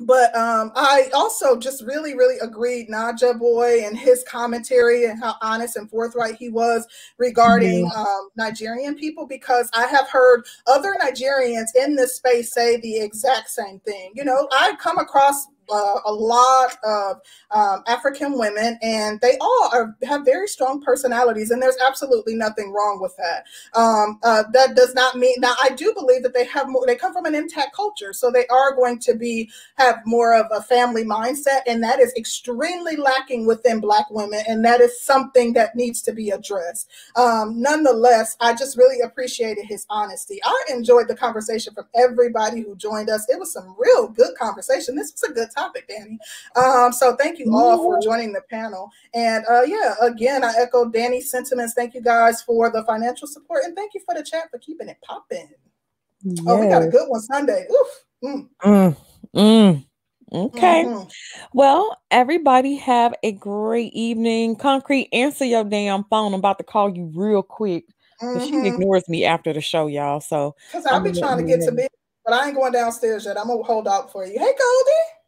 [0.01, 5.37] but um, I also just really, really agreed Naja Boy and his commentary and how
[5.41, 6.87] honest and forthright he was
[7.19, 7.99] regarding mm-hmm.
[7.99, 13.51] um, Nigerian people because I have heard other Nigerians in this space say the exact
[13.51, 14.13] same thing.
[14.15, 17.21] You know, I come across uh, a lot of
[17.51, 22.73] um, African women, and they all are, have very strong personalities, and there's absolutely nothing
[22.73, 23.45] wrong with that.
[23.79, 25.55] Um, uh, that does not mean now.
[25.63, 26.87] I do believe that they have more.
[26.87, 30.47] They come from an intact culture, so they are going to be have more of
[30.53, 35.53] a family mindset, and that is extremely lacking within Black women, and that is something
[35.55, 36.91] that needs to be addressed.
[37.17, 40.41] Um, nonetheless, I just really appreciated his honesty.
[40.45, 43.29] I enjoyed the conversation from everybody who joined us.
[43.29, 44.97] It was some real good conversation.
[44.97, 46.19] This was a good topic, Danny.
[46.57, 48.91] Um, so thank you all for joining the panel.
[49.15, 51.75] And uh, yeah, again, I echo Danny's sentiments.
[51.75, 54.89] Thank you guys for the financial support, and thank you for the chat for keeping
[54.89, 55.49] it popping.
[56.23, 56.45] Yes.
[56.47, 57.67] Oh, we got a good one Sunday.
[57.71, 58.05] Oof.
[58.25, 58.49] Mm.
[58.65, 58.97] Mm,
[59.37, 59.85] mm.
[60.33, 60.85] Okay.
[60.85, 61.09] Mm-hmm.
[61.53, 64.57] Well, everybody have a great evening.
[64.57, 66.33] Concrete, answer your damn phone.
[66.33, 67.85] I'm about to call you real quick.
[68.23, 68.45] Mm-hmm.
[68.45, 70.21] She ignores me after the show, y'all.
[70.21, 71.89] So because I'll be trying to get to bed,
[72.25, 73.39] but I ain't going downstairs yet.
[73.39, 74.33] I'm gonna hold out for you.
[74.33, 75.24] Hey, Goldie.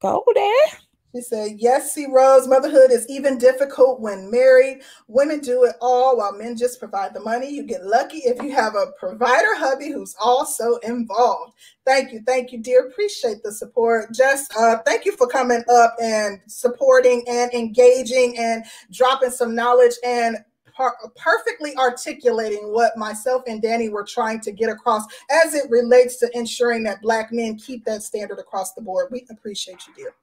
[0.00, 0.78] Go there.
[1.14, 2.06] She said, Yes, C.
[2.06, 4.82] Rose, motherhood is even difficult when married.
[5.06, 7.50] Women do it all while men just provide the money.
[7.50, 11.54] You get lucky if you have a provider hubby who's also involved.
[11.86, 12.20] Thank you.
[12.26, 12.88] Thank you, dear.
[12.88, 14.14] Appreciate the support.
[14.14, 19.94] Just uh, thank you for coming up and supporting and engaging and dropping some knowledge
[20.04, 20.36] and
[20.78, 26.16] par- perfectly articulating what myself and Danny were trying to get across as it relates
[26.18, 29.08] to ensuring that Black men keep that standard across the board.
[29.10, 30.14] We appreciate you, dear.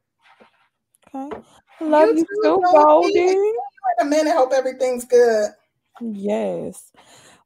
[1.14, 1.38] Okay.
[1.82, 3.20] Love you, you too, Goldie.
[3.20, 3.54] In
[4.00, 4.34] a minute.
[4.34, 5.52] Hope everything's good.
[6.02, 6.92] Yes.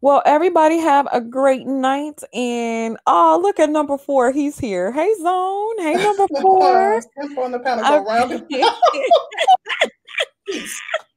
[0.02, 2.22] Well, everybody have a great night.
[2.34, 4.32] And oh, look at number four.
[4.32, 4.92] He's here.
[4.92, 5.80] Hey, Zone.
[5.80, 7.02] Hey, number four.
[7.44, 8.46] on the panel, go round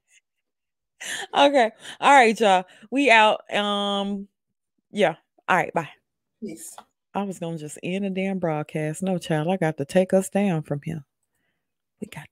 [1.34, 1.70] okay.
[2.00, 2.64] All right, y'all.
[2.90, 3.52] We out.
[3.54, 4.28] Um,
[4.90, 5.16] yeah.
[5.48, 5.72] All right.
[5.72, 5.88] Bye.
[6.42, 6.76] Peace.
[7.14, 9.02] I was gonna just end a damn broadcast.
[9.02, 9.48] No, child.
[9.48, 11.04] I got to take us down from here.
[12.00, 12.26] We got